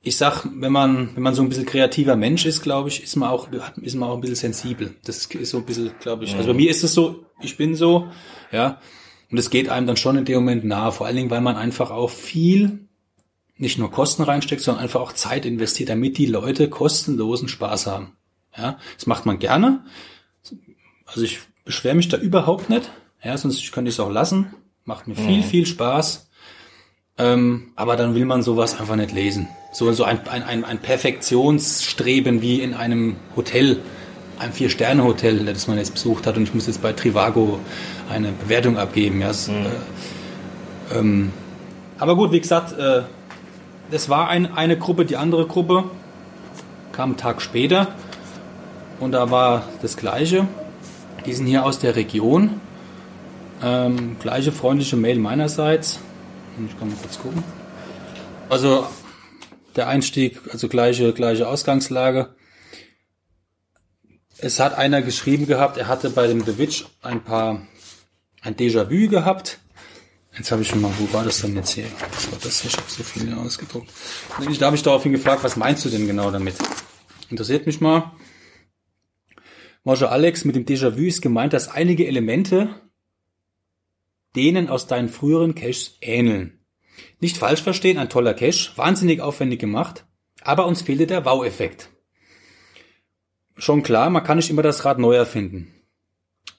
ich 0.00 0.16
sag, 0.16 0.46
wenn 0.50 0.72
man, 0.72 1.14
wenn 1.14 1.22
man 1.22 1.34
so 1.34 1.42
ein 1.42 1.50
bisschen 1.50 1.66
kreativer 1.66 2.16
Mensch 2.16 2.46
ist, 2.46 2.62
glaube 2.62 2.88
ich, 2.88 3.02
ist 3.02 3.16
man 3.16 3.28
auch, 3.28 3.48
ist 3.82 3.94
man 3.94 4.08
auch 4.08 4.14
ein 4.14 4.22
bisschen 4.22 4.52
sensibel. 4.52 4.94
Das 5.04 5.26
ist 5.26 5.50
so 5.50 5.58
ein 5.58 5.66
bisschen, 5.66 5.92
glaube 6.00 6.24
ich. 6.24 6.34
Also 6.34 6.48
bei 6.48 6.54
mir 6.54 6.70
ist 6.70 6.82
es 6.82 6.94
so, 6.94 7.26
ich 7.40 7.56
bin 7.58 7.76
so, 7.76 8.08
ja. 8.50 8.80
Und 9.30 9.38
es 9.38 9.50
geht 9.50 9.68
einem 9.68 9.86
dann 9.86 9.96
schon 9.96 10.16
in 10.16 10.24
dem 10.24 10.36
Moment 10.36 10.64
nahe, 10.64 10.90
vor 10.90 11.06
allen 11.06 11.16
Dingen, 11.16 11.30
weil 11.30 11.40
man 11.42 11.56
einfach 11.56 11.90
auch 11.90 12.10
viel, 12.10 12.80
nicht 13.56 13.78
nur 13.78 13.90
Kosten 13.90 14.22
reinsteckt, 14.22 14.62
sondern 14.62 14.82
einfach 14.82 15.00
auch 15.00 15.12
Zeit 15.12 15.44
investiert, 15.46 15.90
damit 15.90 16.18
die 16.18 16.26
Leute 16.26 16.68
kostenlosen 16.68 17.48
Spaß 17.48 17.86
haben. 17.86 18.16
Ja, 18.56 18.78
das 18.96 19.06
macht 19.06 19.24
man 19.24 19.38
gerne. 19.38 19.84
Also 21.12 21.22
ich 21.22 21.40
beschwere 21.64 21.94
mich 21.94 22.08
da 22.08 22.16
überhaupt 22.16 22.70
nicht. 22.70 22.90
Ja, 23.22 23.36
sonst 23.36 23.70
könnte 23.72 23.88
ich 23.88 23.96
es 23.96 24.00
auch 24.00 24.10
lassen. 24.10 24.54
Macht 24.84 25.06
mir 25.06 25.14
viel, 25.14 25.38
mhm. 25.38 25.44
viel 25.44 25.66
Spaß. 25.66 26.28
Ähm, 27.18 27.72
aber 27.76 27.96
dann 27.96 28.14
will 28.14 28.24
man 28.24 28.42
sowas 28.42 28.80
einfach 28.80 28.96
nicht 28.96 29.12
lesen. 29.12 29.48
So, 29.72 29.92
so 29.92 30.04
ein, 30.04 30.26
ein, 30.28 30.42
ein, 30.42 30.64
ein 30.64 30.78
Perfektionsstreben 30.78 32.42
wie 32.42 32.60
in 32.60 32.74
einem 32.74 33.16
Hotel 33.36 33.80
ein 34.38 34.52
Vier-Sterne-Hotel, 34.52 35.44
das 35.44 35.68
man 35.68 35.78
jetzt 35.78 35.94
besucht 35.94 36.26
hat 36.26 36.36
und 36.36 36.42
ich 36.42 36.54
muss 36.54 36.66
jetzt 36.66 36.82
bei 36.82 36.92
Trivago 36.92 37.60
eine 38.10 38.32
Bewertung 38.32 38.76
abgeben. 38.76 39.20
Ja, 39.20 39.30
es, 39.30 39.48
mhm. 39.48 39.66
äh, 40.90 40.98
ähm, 40.98 41.32
aber 41.98 42.16
gut, 42.16 42.32
wie 42.32 42.40
gesagt, 42.40 42.76
äh, 42.76 43.02
das 43.90 44.08
war 44.08 44.28
ein, 44.28 44.52
eine 44.54 44.76
Gruppe, 44.76 45.04
die 45.04 45.16
andere 45.16 45.46
Gruppe 45.46 45.84
kam 46.90 47.10
einen 47.10 47.18
Tag 47.18 47.40
später 47.40 47.88
und 48.98 49.12
da 49.12 49.30
war 49.30 49.68
das 49.80 49.96
Gleiche. 49.96 50.48
Die 51.26 51.32
sind 51.32 51.46
hier 51.46 51.64
aus 51.64 51.78
der 51.78 51.96
Region. 51.96 52.60
Ähm, 53.62 54.16
gleiche 54.18 54.52
freundliche 54.52 54.96
Mail 54.96 55.18
meinerseits. 55.18 56.00
Ich 56.68 56.78
kann 56.78 56.88
mal 56.88 56.96
kurz 57.00 57.18
gucken. 57.18 57.42
Also 58.48 58.86
der 59.76 59.88
Einstieg, 59.88 60.40
also 60.50 60.68
gleiche, 60.68 61.12
gleiche 61.12 61.48
Ausgangslage. 61.48 62.34
Es 64.38 64.58
hat 64.58 64.76
einer 64.76 65.02
geschrieben 65.02 65.46
gehabt, 65.46 65.78
er 65.78 65.86
hatte 65.86 66.10
bei 66.10 66.26
dem 66.26 66.44
The 66.44 66.58
Witch 66.58 66.84
ein 67.00 67.22
paar, 67.22 67.62
ein 68.42 68.56
Déjà-vu 68.56 69.08
gehabt. 69.08 69.58
Jetzt 70.36 70.50
habe 70.50 70.62
ich 70.62 70.68
schon 70.68 70.80
mal, 70.80 70.90
wo 70.98 71.12
war 71.12 71.24
das 71.24 71.42
denn 71.42 71.54
jetzt 71.54 71.70
hier? 71.70 71.84
Was 72.14 72.32
war 72.32 72.38
das 72.42 72.60
hier? 72.60 72.70
Ich 72.70 72.76
habe 72.76 72.90
so 72.90 73.02
viele 73.02 73.36
ausgedruckt. 73.36 73.88
Da 74.58 74.66
habe 74.66 74.76
ich 74.76 74.82
daraufhin 74.82 75.12
gefragt, 75.12 75.44
was 75.44 75.56
meinst 75.56 75.84
du 75.84 75.90
denn 75.90 76.06
genau 76.06 76.30
damit? 76.30 76.54
Interessiert 77.30 77.66
mich 77.66 77.80
mal. 77.80 78.12
Mojo 79.84 80.06
Alex, 80.06 80.44
mit 80.44 80.54
dem 80.54 80.64
Déjà-vu 80.64 81.02
ist 81.02 81.22
gemeint, 81.22 81.52
dass 81.52 81.68
einige 81.68 82.06
Elemente 82.06 82.68
denen 84.36 84.68
aus 84.68 84.86
deinen 84.86 85.08
früheren 85.08 85.54
Caches 85.54 85.98
ähneln. 86.00 86.60
Nicht 87.20 87.36
falsch 87.36 87.62
verstehen, 87.62 87.98
ein 87.98 88.08
toller 88.08 88.34
Cache, 88.34 88.70
wahnsinnig 88.76 89.20
aufwendig 89.20 89.60
gemacht, 89.60 90.06
aber 90.42 90.66
uns 90.66 90.82
fehlte 90.82 91.06
der 91.06 91.24
Wow-Effekt. 91.24 91.90
Schon 93.56 93.82
klar, 93.82 94.08
man 94.10 94.24
kann 94.24 94.38
nicht 94.38 94.50
immer 94.50 94.62
das 94.62 94.84
Rad 94.84 94.98
neu 94.98 95.14
erfinden. 95.14 95.74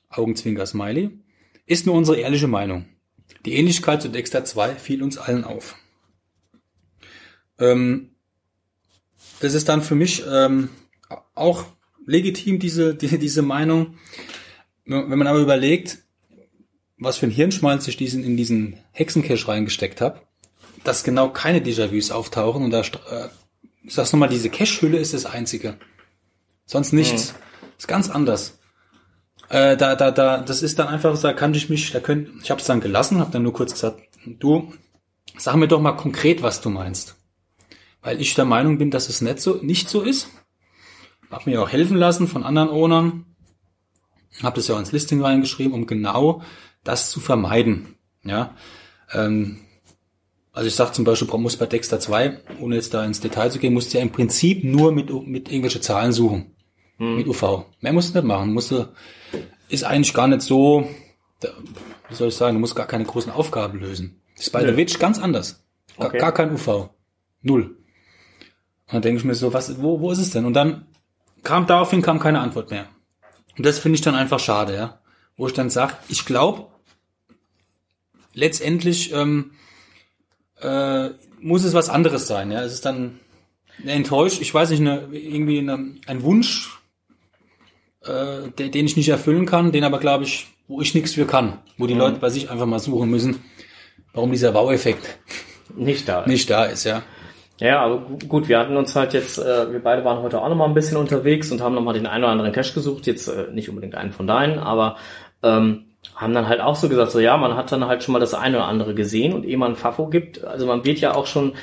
Augenzwinker 0.10 0.66
Smiley. 0.66 1.12
Ist 1.66 1.86
nur 1.86 1.96
unsere 1.96 2.18
ehrliche 2.18 2.48
Meinung. 2.48 2.86
Die 3.46 3.54
Ähnlichkeit 3.56 4.02
zu 4.02 4.10
Dexter 4.10 4.46
2 4.46 4.76
fiel 4.76 5.02
uns 5.02 5.18
allen 5.18 5.44
auf. 5.44 5.76
Ähm, 7.58 8.16
das 9.40 9.54
ist 9.54 9.70
dann 9.70 9.82
für 9.82 9.96
mich 9.96 10.24
ähm, 10.30 10.70
auch 11.36 11.66
legitim, 12.06 12.60
diese, 12.60 12.96
die, 12.96 13.18
diese 13.18 13.42
Meinung. 13.42 13.98
Wenn 14.86 15.18
man 15.18 15.28
aber 15.28 15.40
überlegt, 15.40 16.00
was 16.98 17.18
für 17.18 17.28
ein 17.28 17.32
Hirnschmalz 17.32 17.88
ich 17.88 17.98
diesen, 17.98 18.24
in 18.24 18.38
diesen 18.38 18.78
Hexencache 18.92 19.48
reingesteckt 19.48 20.02
habe, 20.02 20.22
dass 20.84 21.04
genau 21.04 21.30
keine 21.30 21.60
Déjà-vus 21.60 22.12
auftauchen 22.12 22.64
und 22.64 22.72
da, 22.72 22.82
äh, 22.82 23.30
ich 23.84 23.94
sag's 23.94 24.12
nochmal, 24.12 24.30
diese 24.30 24.50
Cache-Hülle 24.50 24.98
ist 24.98 25.14
das 25.14 25.26
einzige. 25.26 25.78
Sonst 26.66 26.94
nichts. 26.94 27.34
Mhm. 27.34 27.38
Ist 27.78 27.88
ganz 27.88 28.10
anders. 28.10 28.60
Äh, 29.50 29.78
da, 29.78 29.96
da, 29.96 30.12
da, 30.12 30.42
das 30.42 30.62
ist 30.62 30.80
dann 30.80 30.88
einfach, 30.88 31.20
da 31.20 31.34
kann 31.34 31.54
ich 31.54 31.70
mich, 31.70 31.92
da 31.92 32.00
könnt, 32.00 32.30
ich 32.42 32.50
habe 32.50 32.62
es 32.62 32.68
dann 32.68 32.82
gelassen, 32.82 33.20
habe 33.20 33.32
dann 33.32 33.44
nur 33.44 33.54
kurz 33.54 33.74
gesagt, 33.74 34.02
du, 34.26 34.74
sag 35.38 35.56
mir 35.56 35.68
doch 35.68 35.82
mal 35.82 35.94
konkret, 35.94 36.42
was 36.42 36.62
du 36.62 36.70
meinst. 36.70 37.16
Weil 38.02 38.22
ich 38.22 38.36
der 38.36 38.46
Meinung 38.46 38.78
bin, 38.78 38.92
dass 38.92 39.10
es 39.10 39.22
nicht 39.22 39.40
so, 39.40 39.56
nicht 39.62 39.90
so 39.90 40.02
ist. 40.02 40.28
Hab 41.34 41.48
mir 41.48 41.64
auch 41.64 41.70
helfen 41.70 41.98
lassen 41.98 42.28
von 42.28 42.44
anderen 42.44 42.70
Ownern. 42.70 43.26
Hab 44.44 44.54
das 44.54 44.68
ja 44.68 44.76
auch 44.76 44.80
ins 44.80 44.92
Listing 44.92 45.20
reingeschrieben, 45.22 45.74
um 45.74 45.88
genau 45.88 46.44
das 46.84 47.10
zu 47.10 47.20
vermeiden. 47.20 47.96
Ja, 48.24 48.56
ähm, 49.12 49.60
also 50.52 50.68
ich 50.68 50.76
sage 50.76 50.92
zum 50.92 51.06
Beispiel, 51.06 51.28
muss 51.40 51.58
bei 51.58 51.66
Dexter 51.66 52.00
2, 52.00 52.40
ohne 52.60 52.76
jetzt 52.76 52.94
da 52.94 53.04
ins 53.04 53.20
Detail 53.20 53.50
zu 53.50 53.58
gehen, 53.58 53.74
musst 53.74 53.92
du 53.92 53.98
ja 53.98 54.04
im 54.04 54.12
Prinzip 54.12 54.64
nur 54.64 54.92
mit, 54.92 55.12
mit 55.28 55.50
irgendwelche 55.50 55.82
Zahlen 55.82 56.12
suchen. 56.12 56.52
Hm. 56.98 57.18
Mit 57.18 57.28
UV. 57.28 57.66
Mehr 57.82 57.94
musst 57.94 58.14
du 58.14 58.20
nicht 58.20 58.28
machen. 58.28 58.54
Musst 58.54 58.70
du, 58.70 58.88
ist 59.70 59.84
eigentlich 59.84 60.14
gar 60.14 60.28
nicht 60.28 60.44
so, 60.44 60.88
wie 61.42 62.14
soll 62.16 62.28
ich 62.28 62.36
sagen, 62.36 62.54
du 62.54 62.60
musst 62.60 62.76
gar 62.76 62.86
keine 62.86 63.06
großen 63.06 63.32
Aufgaben 63.32 63.80
lösen. 63.80 64.22
Das 64.36 64.46
ist 64.46 64.52
bei 64.52 64.64
der 64.64 64.78
Witch 64.78 65.00
ganz 65.00 65.18
anders. 65.18 65.66
Gar, 65.98 66.10
okay. 66.10 66.20
gar 66.20 66.32
kein 66.32 66.54
UV. 66.54 66.90
Null. 67.42 67.78
Und 68.88 68.94
dann 68.94 69.02
denke 69.02 69.18
ich 69.18 69.26
mir 69.26 69.34
so, 69.34 69.54
was, 69.54 69.82
wo, 69.82 70.00
wo 70.00 70.12
ist 70.12 70.20
es 70.20 70.30
denn? 70.30 70.46
Und 70.46 70.54
dann 70.54 70.86
kam 71.44 71.68
daraufhin 71.68 72.02
kam 72.02 72.20
keine 72.20 72.40
Antwort 72.40 72.72
mehr. 72.72 72.88
Und 73.58 73.66
das 73.66 73.80
finde 73.80 73.96
ich 73.96 74.02
dann 74.02 74.16
einfach 74.16 74.40
schade, 74.40 74.76
ja. 74.76 75.00
Wo 75.38 75.48
ich 75.48 75.54
dann 75.54 75.70
sage, 75.70 75.94
ich 76.10 76.26
glaube, 76.26 76.68
letztendlich 78.34 79.14
ähm, 79.14 79.52
äh, 80.62 81.10
muss 81.40 81.64
es 81.64 81.74
was 81.74 81.90
anderes 81.90 82.28
sein. 82.28 82.52
Ja, 82.52 82.64
es 82.64 82.74
ist 82.74 82.86
dann 82.86 83.20
enttäuscht. 83.86 84.42
Ich 84.42 84.54
weiß 84.54 84.70
nicht, 84.70 84.80
eine, 84.80 85.08
irgendwie 85.12 85.60
eine, 85.60 85.96
ein 86.06 86.24
Wunsch, 86.24 86.80
äh, 88.02 88.50
den, 88.58 88.72
den 88.72 88.86
ich 88.86 88.98
nicht 88.98 89.10
erfüllen 89.10 89.46
kann, 89.46 89.72
den 89.72 89.84
aber 89.84 90.00
glaube 90.00 90.24
ich, 90.24 90.48
wo 90.68 90.82
ich 90.82 90.94
nichts 90.94 91.14
für 91.14 91.26
kann, 91.26 91.60
wo 91.78 91.88
die 91.88 91.94
mhm. 91.94 92.00
Leute 92.00 92.20
bei 92.20 92.30
sich 92.30 92.50
einfach 92.50 92.66
mal 92.66 92.80
suchen 92.80 93.10
müssen, 93.10 93.44
warum 94.14 94.32
dieser 94.32 94.54
Wow-Effekt 94.54 95.20
nicht 95.76 96.08
da 96.08 96.22
ist. 96.22 96.28
Nicht 96.28 96.50
da 96.50 96.66
ist, 96.66 96.84
ja. 96.84 97.04
Ja, 97.64 97.80
aber 97.80 98.02
gut, 98.28 98.50
wir 98.50 98.60
hatten 98.60 98.76
uns 98.76 98.94
halt 98.94 99.14
jetzt, 99.14 99.38
äh, 99.38 99.72
wir 99.72 99.82
beide 99.82 100.04
waren 100.04 100.22
heute 100.22 100.42
auch 100.42 100.50
noch 100.50 100.56
mal 100.58 100.66
ein 100.66 100.74
bisschen 100.74 100.98
unterwegs 100.98 101.50
und 101.50 101.62
haben 101.62 101.76
noch 101.76 101.82
mal 101.82 101.94
den 101.94 102.08
einen 102.08 102.26
oder 102.26 102.34
anderen 102.34 102.52
Cache 102.52 102.74
gesucht, 102.74 103.08
jetzt 103.08 103.30
äh, 103.30 103.54
nicht 103.54 103.70
unbedingt 103.70 103.96
einen 103.96 104.12
von 104.12 104.28
deinen, 104.28 104.60
aber 104.60 104.98
ähm, 105.44 105.86
haben 106.14 106.34
dann 106.34 106.50
halt 106.50 106.60
auch 106.60 106.76
so 106.76 106.90
gesagt, 106.90 107.12
so 107.12 107.22
ja, 107.22 107.38
man 107.38 107.56
hat 107.56 107.72
dann 107.72 107.88
halt 107.88 108.04
schon 108.04 108.12
mal 108.12 108.20
das 108.20 108.34
eine 108.34 108.58
oder 108.58 108.68
andere 108.68 108.94
gesehen 108.94 109.32
und 109.32 109.46
ehe 109.46 109.58
man 109.58 109.78
Fafo 109.78 110.08
gibt, 110.08 110.44
also 110.44 110.66
man 110.66 110.84
wird 110.84 111.00
ja 111.00 111.16
auch 111.16 111.26
schon 111.26 111.54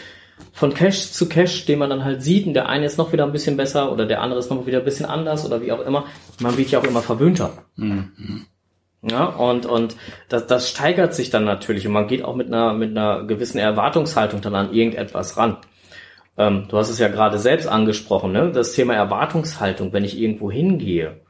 von 0.55 0.73
Cache 0.73 1.13
zu 1.13 1.29
Cache, 1.29 1.67
den 1.67 1.79
man 1.79 1.91
dann 1.91 2.03
halt 2.03 2.23
sieht, 2.23 2.47
und 2.47 2.55
der 2.55 2.71
eine 2.71 2.87
ist 2.87 2.97
noch 2.97 3.13
wieder 3.13 3.25
ein 3.25 3.33
bisschen 3.33 3.59
besser 3.59 3.93
oder 3.93 4.07
der 4.07 4.23
andere 4.23 4.41
ist 4.41 4.51
noch 4.51 4.65
wieder 4.67 4.79
ein 4.79 4.87
bisschen 4.87 5.05
anders 5.05 5.45
oder 5.45 5.61
wie 5.61 5.71
auch 5.71 5.85
immer, 5.85 6.07
man 6.41 6.57
wird 6.57 6.71
ja 6.71 6.79
auch 6.79 6.85
immer 6.85 7.03
verwöhnter. 7.03 7.53
Mhm. 7.77 8.47
Ja, 9.03 9.27
und, 9.27 9.67
und 9.67 9.97
das, 10.31 10.47
das 10.47 10.71
steigert 10.71 11.15
sich 11.15 11.29
dann 11.29 11.45
natürlich 11.45 11.87
und 11.87 11.93
man 11.93 12.07
geht 12.07 12.25
auch 12.25 12.37
mit 12.37 12.47
einer, 12.47 12.73
mit 12.73 12.91
einer 12.91 13.25
gewissen 13.25 13.59
Erwartungshaltung 13.59 14.41
dann 14.41 14.55
an 14.55 14.73
irgendetwas 14.73 15.37
ran. 15.37 15.59
Ähm, 16.41 16.65
du 16.69 16.79
hast 16.79 16.89
es 16.89 16.99
ja 16.99 17.09
gerade 17.09 17.39
selbst 17.39 17.69
angesprochen, 17.69 18.33
ne? 18.33 18.51
das 18.51 18.73
Thema 18.73 18.95
Erwartungshaltung, 18.95 19.93
wenn 19.93 20.05
ich 20.05 20.19
irgendwo 20.19 20.51
hingehe. 20.51 21.21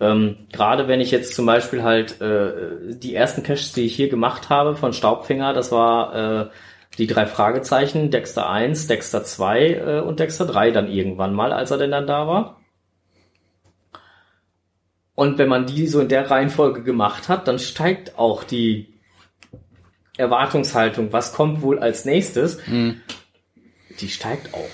Ähm, 0.00 0.38
gerade 0.52 0.88
wenn 0.88 1.00
ich 1.00 1.12
jetzt 1.12 1.36
zum 1.36 1.46
Beispiel 1.46 1.84
halt 1.84 2.20
äh, 2.20 2.96
die 2.96 3.14
ersten 3.14 3.44
Caches, 3.44 3.72
die 3.74 3.86
ich 3.86 3.94
hier 3.94 4.08
gemacht 4.08 4.48
habe 4.50 4.74
von 4.74 4.92
Staubfinger, 4.92 5.52
das 5.52 5.70
war 5.70 6.14
äh, 6.16 6.50
die 6.98 7.06
drei 7.06 7.26
Fragezeichen, 7.26 8.10
Dexter 8.10 8.50
1, 8.50 8.88
Dexter 8.88 9.22
2 9.22 9.68
äh, 9.68 10.00
und 10.00 10.18
Dexter 10.18 10.46
3 10.46 10.72
dann 10.72 10.90
irgendwann 10.90 11.32
mal, 11.32 11.52
als 11.52 11.70
er 11.70 11.78
denn 11.78 11.92
dann 11.92 12.08
da 12.08 12.26
war. 12.26 12.60
Und 15.14 15.38
wenn 15.38 15.48
man 15.48 15.66
die 15.66 15.86
so 15.86 16.00
in 16.00 16.08
der 16.08 16.28
Reihenfolge 16.28 16.82
gemacht 16.82 17.28
hat, 17.28 17.46
dann 17.46 17.60
steigt 17.60 18.18
auch 18.18 18.42
die 18.42 18.94
Erwartungshaltung, 20.16 21.12
was 21.12 21.34
kommt 21.34 21.62
wohl 21.62 21.78
als 21.78 22.04
nächstes, 22.04 22.66
Mhm. 22.66 23.00
Die 24.00 24.08
steigt 24.08 24.54
auch. 24.54 24.68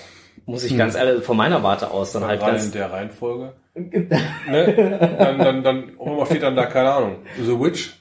Muss 0.47 0.65
ich 0.65 0.77
ganz 0.79 0.95
ehrlich 0.95 1.25
von 1.25 1.37
meiner 1.37 1.63
Warte 1.63 1.91
aus 1.91 2.13
dann 2.13 2.25
halt 2.25 2.41
Rein 2.41 2.53
ganz 2.53 2.67
in 2.67 2.73
der 2.73 2.93
Reihenfolge. 2.93 3.55
ne? 3.75 5.17
Dann, 5.19 5.39
dann, 5.39 5.63
dann, 5.65 5.89
irgendwann 5.99 6.27
steht 6.27 6.43
dann 6.43 6.57
da, 6.57 6.67
keine 6.67 6.93
Ahnung, 6.93 7.17
The 7.41 7.59
Witch 7.59 8.01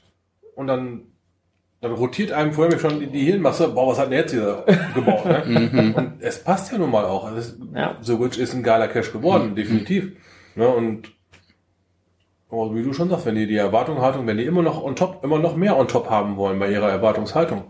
und 0.56 0.68
dann, 0.68 1.02
dann 1.82 1.94
rotiert 1.94 2.32
einem 2.32 2.54
vorher 2.54 2.78
schon 2.78 3.00
die, 3.00 3.08
die 3.08 3.26
Hirnmasse, 3.26 3.70
boah, 3.70 3.92
was 3.92 4.00
hat 4.00 4.12
denn 4.12 4.20
jetzt 4.20 4.32
hier 4.32 4.64
gebaut, 4.94 5.26
ne? 5.26 5.94
Und 5.96 6.14
es 6.22 6.44
passt 6.44 6.72
ja 6.72 6.78
nun 6.78 6.92
mal 6.92 7.06
auch. 7.06 7.26
Also 7.26 7.38
es, 7.38 7.58
Ja. 7.74 7.98
The 8.02 8.20
Witch 8.20 8.38
ist 8.38 8.54
ein 8.54 8.64
geiler 8.64 8.88
Cache 8.88 9.12
geworden, 9.12 9.56
definitiv. 9.56 10.14
Ne? 10.56 10.68
Und 10.68 11.12
aber 12.50 12.74
wie 12.76 12.84
du 12.84 12.94
schon 12.94 13.10
sagst, 13.10 13.26
wenn 13.26 13.36
die 13.36 13.48
die 13.48 13.58
Erwartungshaltung, 13.58 14.28
wenn 14.28 14.38
die 14.38 14.46
immer 14.46 14.62
noch 14.62 14.82
on 14.82 14.96
top, 14.96 15.24
immer 15.24 15.40
noch 15.40 15.56
mehr 15.56 15.78
on 15.78 15.88
top 15.88 16.10
haben 16.10 16.38
wollen 16.38 16.60
bei 16.60 16.72
ihrer 16.72 16.90
Erwartungshaltung, 16.90 17.64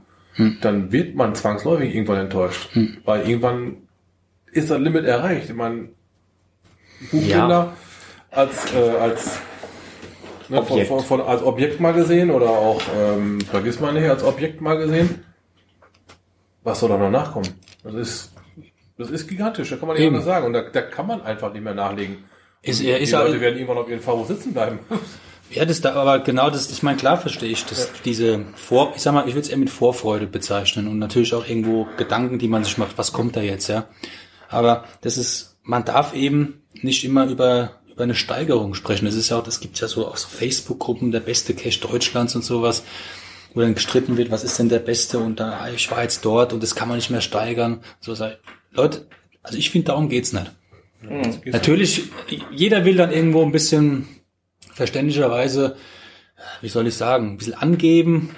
dann 0.61 0.91
wird 0.91 1.15
man 1.15 1.35
zwangsläufig 1.35 1.93
irgendwann 1.93 2.19
enttäuscht. 2.19 2.69
Weil 3.05 3.27
irgendwann 3.27 3.77
ist 4.51 4.69
das 4.69 4.79
Limit 4.79 5.05
erreicht. 5.05 5.49
Ich 5.49 5.55
meine, 5.55 5.89
Buchbinder 7.11 7.73
als, 8.31 8.73
äh, 8.73 8.89
als, 8.97 9.39
ne, 10.49 10.59
Objekt. 10.61 10.87
von, 10.87 10.99
von, 11.01 11.21
als 11.21 11.41
Objekt 11.43 11.79
mal 11.79 11.93
gesehen 11.93 12.31
oder 12.31 12.49
auch, 12.49 12.81
ähm, 12.95 13.39
vergiss 13.41 13.79
mal 13.79 13.93
nicht, 13.93 14.09
als 14.09 14.23
Objekt 14.23 14.61
mal 14.61 14.77
gesehen. 14.77 15.23
Was 16.63 16.79
soll 16.79 16.89
da 16.89 16.97
noch 16.97 17.11
nachkommen? 17.11 17.47
Das 17.83 17.93
ist, 17.93 18.33
das 18.97 19.11
ist 19.11 19.27
gigantisch, 19.27 19.69
da 19.69 19.77
kann 19.77 19.87
man 19.87 19.97
nicht 19.97 20.05
Eben. 20.05 20.15
anders 20.15 20.25
sagen. 20.25 20.47
Und 20.47 20.53
da, 20.53 20.63
da 20.63 20.81
kann 20.81 21.07
man 21.07 21.21
einfach 21.21 21.53
nicht 21.53 21.63
mehr 21.63 21.75
nachlegen. 21.75 22.25
Ist, 22.61 22.81
er 22.81 22.97
die 22.97 23.03
ist 23.03 23.11
Leute 23.11 23.39
werden 23.39 23.55
irgendwann 23.55 23.77
auf 23.77 23.89
ihren 23.89 24.01
Favo 24.01 24.25
sitzen 24.25 24.53
bleiben. 24.53 24.79
ja, 25.51 25.65
das 25.65 25.81
da, 25.81 25.93
aber 25.93 26.19
genau 26.19 26.49
das, 26.49 26.69
ich 26.71 26.83
meine, 26.83 26.97
klar 26.97 27.17
verstehe 27.17 27.49
ich, 27.49 27.65
dass 27.65 27.91
diese 28.03 28.45
Vor, 28.55 28.93
ich 28.95 29.01
sag 29.01 29.13
mal, 29.13 29.27
ich 29.27 29.35
würde 29.35 29.41
es 29.41 29.49
eher 29.49 29.57
mit 29.57 29.69
Vorfreude 29.69 30.27
bezeichnen 30.27 30.87
und 30.87 30.99
natürlich 30.99 31.33
auch 31.33 31.47
irgendwo 31.47 31.87
Gedanken, 31.97 32.39
die 32.39 32.47
man 32.47 32.63
sich 32.63 32.77
macht, 32.77 32.97
was 32.97 33.13
kommt 33.13 33.35
da 33.35 33.41
jetzt, 33.41 33.67
ja. 33.67 33.87
Aber 34.49 34.85
das 35.01 35.17
ist, 35.17 35.57
man 35.63 35.85
darf 35.85 36.13
eben 36.13 36.61
nicht 36.73 37.03
immer 37.03 37.27
über, 37.27 37.79
über 37.91 38.03
eine 38.03 38.15
Steigerung 38.15 38.73
sprechen. 38.73 39.05
Das 39.05 39.15
ist 39.15 39.29
ja 39.29 39.37
auch, 39.37 39.43
das 39.43 39.59
gibt's 39.59 39.79
ja 39.79 39.87
so 39.87 40.07
auch 40.07 40.17
so 40.17 40.27
Facebook-Gruppen, 40.27 41.11
der 41.11 41.19
beste 41.19 41.53
Cache 41.53 41.79
Deutschlands 41.79 42.35
und 42.35 42.43
sowas, 42.43 42.83
wo 43.53 43.61
dann 43.61 43.75
gestritten 43.75 44.17
wird, 44.17 44.31
was 44.31 44.43
ist 44.43 44.59
denn 44.59 44.69
der 44.69 44.79
beste 44.79 45.19
und 45.19 45.39
da, 45.39 45.59
ah, 45.59 45.69
ich 45.69 45.89
war 45.91 46.01
jetzt 46.01 46.25
dort 46.25 46.53
und 46.53 46.61
das 46.61 46.75
kann 46.75 46.87
man 46.87 46.97
nicht 46.97 47.09
mehr 47.09 47.21
steigern. 47.21 47.81
So 48.01 48.13
sei, 48.13 48.37
Leute, 48.71 49.07
also 49.41 49.57
ich 49.57 49.69
finde, 49.69 49.87
darum 49.87 50.09
geht's 50.09 50.33
nicht. 50.33 50.51
Natürlich, 51.45 52.03
jeder 52.51 52.83
will 52.83 52.95
dann 52.95 53.11
irgendwo 53.11 53.43
ein 53.43 53.51
bisschen 53.51 54.07
verständlicherweise, 54.75 55.77
wie 56.61 56.69
soll 56.69 56.87
ich 56.87 56.95
sagen, 56.95 57.31
ein 57.31 57.37
bisschen 57.37 57.53
angeben. 57.53 58.35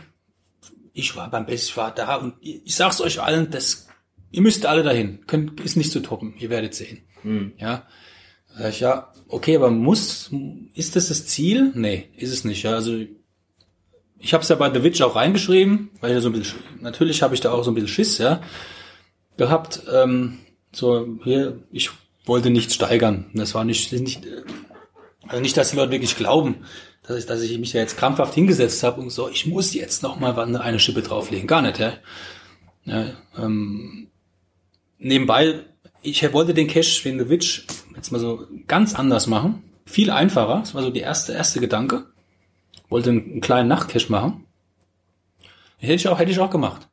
Ich 0.94 1.16
war 1.16 1.30
beim 1.30 1.46
Best, 1.46 1.70
ich 1.70 1.78
war 1.78 1.94
da 1.94 2.16
und 2.16 2.36
ich 2.42 2.76
sag's 2.76 3.02
euch 3.02 3.22
allen, 3.22 3.52
das, 3.52 3.88
ihr 4.32 4.42
müsst 4.42 4.66
alle 4.66 4.84
dahin. 4.84 5.26
Könnt, 5.28 5.60
ist 5.62 5.76
nicht 5.76 5.92
zu 5.92 6.00
toppen. 6.00 6.36
Ihr 6.40 6.50
werdet 6.50 6.76
sehen. 6.76 7.02
Ja. 7.58 7.88
Sag 8.56 8.70
ich, 8.70 8.80
ja, 8.80 9.12
okay, 9.28 9.56
aber 9.56 9.70
muss, 9.70 10.32
ist 10.74 10.96
das 10.96 11.10
das 11.10 11.26
Ziel? 11.28 11.72
Nee, 11.76 12.10
ist 12.16 12.32
es 12.32 12.44
nicht. 12.44 12.64
Ja, 12.64 12.76
also, 12.76 12.98
ich 14.20 14.34
habe 14.34 14.44
es 14.44 14.50
ja 14.50 14.56
bei 14.56 14.74
The 14.74 14.84
Witch 14.84 15.02
auch 15.02 15.16
reingeschrieben, 15.16 15.90
weil 16.00 16.12
ich 16.12 16.18
da 16.18 16.22
so 16.22 16.30
ein 16.30 16.34
bisschen, 16.34 16.60
natürlich 16.82 17.22
habe 17.22 17.36
ich 17.36 17.42
da 17.42 17.52
auch 17.52 17.64
so 17.64 17.72
ein 17.72 17.76
bisschen 17.76 17.90
Schiss, 17.90 18.18
ja, 18.18 18.42
gehabt. 19.38 19.84
Ähm, 19.92 20.40
so, 20.72 21.20
hier, 21.24 21.64
ich 21.72 21.92
wollte 22.26 22.50
nichts 22.50 22.76
steigern. 22.76 23.30
Das 23.34 23.54
war 23.54 23.64
nicht, 23.64 23.92
nicht, 23.94 24.26
also 25.28 25.42
nicht, 25.42 25.58
dass 25.58 25.72
die 25.72 25.78
Leute 25.78 25.92
wirklich 25.92 26.16
glauben, 26.18 26.66
dass 27.04 27.18
ich, 27.18 27.26
dass 27.26 27.42
ich 27.42 27.58
mich 27.58 27.72
da 27.72 27.80
jetzt 27.80 27.98
krampfhaft 27.98 28.34
hingesetzt 28.34 28.84
habe 28.84 29.02
und 29.02 29.10
so, 29.10 29.30
ich 29.30 29.46
muss 29.46 29.74
jetzt 29.74 30.04
noch 30.04 30.20
mal 30.20 30.38
eine 30.38 30.80
Schippe 30.80 31.02
drauflegen. 31.02 31.48
Gar 31.48 31.62
nicht, 31.62 31.80
ja. 31.80 31.94
ja 32.86 33.06
ähm, 33.38 34.08
nebenbei, 35.00 35.66
ich 36.02 36.34
wollte 36.34 36.54
den 36.54 36.70
The 36.70 37.30
Witch 37.30 37.66
jetzt 37.96 38.12
mal 38.12 38.20
so 38.20 38.46
ganz 38.68 38.96
anders 38.96 39.28
machen. 39.28 39.64
Viel 39.86 40.12
einfacher. 40.12 40.60
Das 40.60 40.76
war 40.76 40.84
so 40.84 40.90
die 40.90 41.00
erste, 41.00 41.34
erste 41.34 41.60
Gedanke. 41.60 42.06
Wollte 42.90 43.10
einen, 43.10 43.32
einen 43.32 43.42
kleinen 43.42 43.70
Nachtcache 43.70 44.12
machen. 44.12 44.46
Hätte 45.78 45.94
ich 45.94 46.08
auch, 46.08 46.20
hätte 46.20 46.32
ich 46.32 46.40
auch 46.40 46.50
gemacht. 46.50 46.88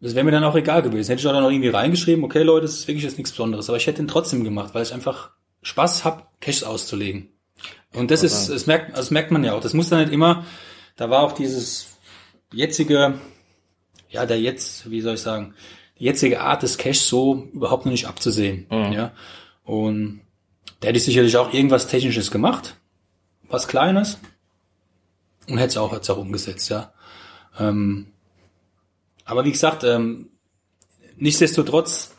Das 0.00 0.14
wäre 0.14 0.24
mir 0.24 0.30
dann 0.30 0.44
auch 0.44 0.54
egal 0.54 0.82
gewesen. 0.82 1.10
Hätte 1.10 1.20
ich 1.20 1.26
auch 1.26 1.32
dann 1.32 1.42
noch 1.42 1.50
irgendwie 1.50 1.68
reingeschrieben, 1.68 2.24
okay 2.24 2.42
Leute, 2.42 2.66
das 2.66 2.74
ist 2.74 2.88
wirklich 2.88 3.04
jetzt 3.04 3.18
nichts 3.18 3.32
Besonderes. 3.32 3.68
Aber 3.68 3.76
ich 3.76 3.86
hätte 3.86 4.02
ihn 4.02 4.08
trotzdem 4.08 4.44
gemacht, 4.44 4.74
weil 4.74 4.82
ich 4.82 4.92
einfach 4.92 5.30
Spaß 5.62 6.04
hab, 6.04 6.40
Caches 6.40 6.64
auszulegen. 6.64 7.28
Und 7.94 8.10
das 8.10 8.22
ist, 8.22 8.48
das 8.48 8.66
merkt, 8.66 8.96
das 8.96 9.10
merkt 9.10 9.30
man 9.30 9.44
ja 9.44 9.54
auch. 9.54 9.60
Das 9.60 9.74
muss 9.74 9.88
dann 9.88 10.00
nicht 10.00 10.12
immer, 10.12 10.44
da 10.96 11.10
war 11.10 11.22
auch 11.22 11.32
dieses 11.32 11.88
jetzige, 12.52 13.18
ja, 14.10 14.26
der 14.26 14.40
jetzt, 14.40 14.90
wie 14.90 15.00
soll 15.00 15.14
ich 15.14 15.22
sagen, 15.22 15.54
die 15.98 16.04
jetzige 16.04 16.40
Art 16.40 16.62
des 16.62 16.78
Caches 16.78 17.08
so 17.08 17.48
überhaupt 17.52 17.84
noch 17.84 17.92
nicht 17.92 18.06
abzusehen. 18.06 18.66
Ja. 18.70 19.12
Und 19.64 20.20
da 20.80 20.88
hätte 20.88 20.98
ich 20.98 21.04
sicherlich 21.04 21.36
auch 21.36 21.52
irgendwas 21.52 21.88
Technisches 21.88 22.30
gemacht. 22.30 22.76
Was 23.48 23.68
Kleines. 23.68 24.18
Und 25.48 25.58
hätte 25.58 25.68
es 25.68 25.76
auch, 25.76 25.92
hätte 25.92 26.02
es 26.02 26.10
auch 26.10 26.18
umgesetzt, 26.18 26.68
ja. 26.68 26.92
Ähm, 27.58 28.12
aber 29.24 29.44
wie 29.44 29.52
gesagt, 29.52 29.82
ähm, 29.84 30.30
nichtsdestotrotz, 31.16 32.14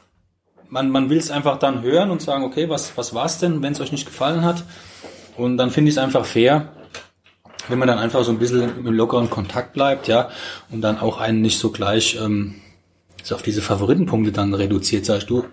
man, 0.68 0.90
man 0.90 1.10
will 1.10 1.18
es 1.18 1.32
einfach 1.32 1.58
dann 1.60 1.82
hören 1.82 2.12
und 2.12 2.22
sagen, 2.22 2.44
okay, 2.44 2.70
was, 2.70 2.98
was 2.98 3.14
war's 3.14 3.40
denn, 3.40 3.62
wenn 3.62 3.74
es 3.74 3.80
euch 3.80 3.92
nicht 3.92 4.06
gefallen 4.06 4.44
hat? 4.44 4.64
Und 5.40 5.58
dann 5.58 5.72
finde 5.72 5.90
ich 5.90 5.96
es 5.96 6.04
einfach 6.04 6.26
fair, 6.26 6.74
wenn 7.70 7.80
man 7.80 7.88
dann 7.88 7.98
einfach 7.98 8.24
so 8.24 8.32
ein 8.32 8.40
bisschen 8.40 8.86
im 8.86 8.94
lockeren 8.94 9.30
Kontakt 9.30 9.74
bleibt, 9.74 10.08
ja, 10.08 10.30
und 10.70 10.82
dann 10.82 11.00
auch 11.00 11.18
einen 11.20 11.42
nicht 11.42 11.60
so 11.60 11.72
gleich 11.72 12.18
ähm, 12.22 12.56
so 13.24 13.36
auf 13.36 13.42
diese 13.42 13.62
Favoritenpunkte 13.62 14.32
dann 14.32 14.54
reduziert, 14.54 15.06
sagst 15.06 15.30
du, 15.30 15.46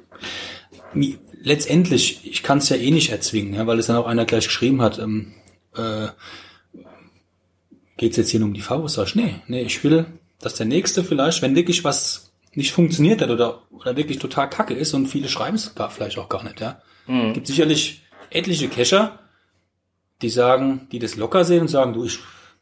letztendlich, 1.40 2.20
ich 2.24 2.42
kann 2.42 2.58
es 2.58 2.68
ja 2.68 2.76
eh 2.76 2.90
nicht 2.90 3.10
erzwingen, 3.10 3.54
ja, 3.54 3.66
weil 3.66 3.78
es 3.78 3.86
dann 3.86 3.96
auch 3.96 4.06
einer 4.06 4.24
gleich 4.24 4.46
geschrieben 4.46 4.82
hat, 4.82 4.98
ähm, 4.98 5.34
äh, 5.76 6.08
geht's 7.96 8.16
jetzt 8.16 8.30
hier 8.30 8.40
nur 8.40 8.48
um 8.48 8.54
die 8.54 8.62
Favos? 8.62 8.94
Sag 8.94 9.06
ich, 9.06 9.14
nee, 9.14 9.36
nee, 9.46 9.62
ich 9.62 9.84
will, 9.84 10.06
dass 10.40 10.54
der 10.54 10.66
nächste 10.66 11.04
vielleicht, 11.04 11.42
wenn 11.42 11.54
wirklich 11.54 11.84
was 11.84 12.32
nicht 12.54 12.72
funktioniert 12.72 13.22
hat 13.22 13.30
oder, 13.30 13.62
oder 13.70 13.96
wirklich 13.96 14.18
total 14.18 14.50
kacke 14.50 14.74
ist 14.74 14.94
und 14.94 15.06
viele 15.06 15.28
schreiben 15.28 15.56
es 15.56 15.74
gar, 15.76 15.90
vielleicht 15.90 16.18
auch 16.18 16.28
gar 16.28 16.42
nicht, 16.42 16.60
ja. 16.60 16.80
Gibt 17.34 17.46
sicherlich 17.46 18.02
etliche 18.30 18.68
Cacher, 18.68 19.20
die 20.22 20.30
sagen, 20.30 20.88
die 20.92 20.98
das 20.98 21.16
locker 21.16 21.44
sehen 21.44 21.62
und 21.62 21.68
sagen, 21.68 21.92
du, 21.92 22.04
ich, 22.04 22.18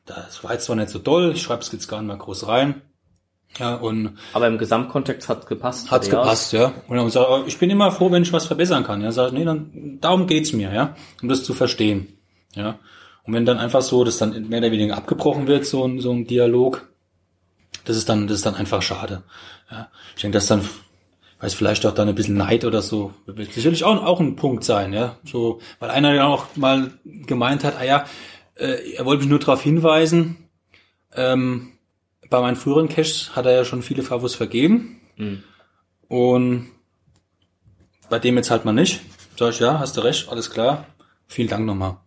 das 0.06 0.42
war 0.44 0.52
jetzt 0.52 0.64
zwar 0.64 0.76
nicht 0.76 0.90
so 0.90 0.98
doll, 0.98 1.32
ich 1.32 1.42
schreibe 1.42 1.62
es 1.62 1.72
jetzt 1.72 1.88
gar 1.88 2.00
nicht 2.00 2.08
mal 2.08 2.18
groß 2.18 2.48
rein. 2.48 2.82
Ja, 3.58 3.74
und 3.76 4.18
Aber 4.32 4.48
im 4.48 4.58
Gesamtkontext 4.58 5.28
hat's 5.28 5.46
gepasst. 5.46 5.90
hat's 5.90 6.10
gepasst, 6.10 6.52
ja. 6.52 6.72
Und 6.88 6.96
dann 6.96 7.08
sag, 7.10 7.46
ich, 7.46 7.58
bin 7.58 7.70
immer 7.70 7.92
froh, 7.92 8.10
wenn 8.10 8.24
ich 8.24 8.32
was 8.32 8.46
verbessern 8.46 8.82
kann. 8.82 9.00
Ja, 9.00 9.12
sag 9.12 9.28
ich, 9.28 9.34
nee, 9.34 9.44
dann 9.44 9.98
darum 10.00 10.26
geht's 10.26 10.52
mir, 10.52 10.72
ja, 10.72 10.96
um 11.22 11.28
das 11.28 11.44
zu 11.44 11.54
verstehen. 11.54 12.18
Ja. 12.54 12.78
Und 13.22 13.32
wenn 13.32 13.46
dann 13.46 13.58
einfach 13.58 13.82
so, 13.82 14.02
das 14.04 14.18
dann 14.18 14.48
mehr 14.48 14.58
oder 14.58 14.72
weniger 14.72 14.96
abgebrochen 14.96 15.46
wird, 15.46 15.66
so 15.66 15.86
ein, 15.86 16.00
so 16.00 16.12
ein 16.12 16.26
Dialog, 16.26 16.88
das 17.84 17.96
ist 17.96 18.08
dann, 18.08 18.26
das 18.26 18.38
ist 18.38 18.46
dann 18.46 18.56
einfach 18.56 18.82
schade. 18.82 19.22
Ja. 19.70 19.88
Ich 20.16 20.22
denke, 20.22 20.36
dass 20.36 20.46
dann, 20.46 20.62
weiß 21.44 21.52
vielleicht 21.54 21.84
auch 21.84 21.92
dann 21.92 22.08
ein 22.08 22.14
bisschen 22.14 22.38
Neid 22.38 22.64
oder 22.64 22.80
so, 22.80 23.12
wird 23.26 23.52
sicherlich 23.52 23.84
auch, 23.84 24.02
auch 24.02 24.18
ein 24.18 24.34
Punkt 24.34 24.64
sein, 24.64 24.94
ja. 24.94 25.18
So, 25.24 25.60
weil 25.78 25.90
einer 25.90 26.14
ja 26.14 26.26
auch 26.26 26.46
mal 26.56 26.92
gemeint 27.04 27.64
hat, 27.64 27.76
ah 27.78 27.84
ja, 27.84 28.06
äh, 28.54 28.94
er 28.94 29.04
wollte 29.04 29.20
mich 29.20 29.28
nur 29.28 29.40
darauf 29.40 29.62
hinweisen, 29.62 30.48
ähm, 31.14 31.72
bei 32.30 32.40
meinen 32.40 32.56
früheren 32.56 32.88
Caches 32.88 33.36
hat 33.36 33.44
er 33.44 33.52
ja 33.52 33.64
schon 33.66 33.82
viele 33.82 34.02
Favos 34.02 34.34
vergeben. 34.34 35.00
Und 36.08 36.70
bei 38.08 38.18
dem 38.18 38.36
jetzt 38.36 38.50
halt 38.50 38.64
mal 38.64 38.72
nicht. 38.72 39.00
Sag 39.38 39.50
ich, 39.50 39.60
ja, 39.60 39.78
hast 39.78 39.96
du 39.96 40.00
recht, 40.00 40.28
alles 40.30 40.50
klar. 40.50 40.86
Vielen 41.26 41.48
Dank 41.48 41.66
nochmal. 41.66 41.98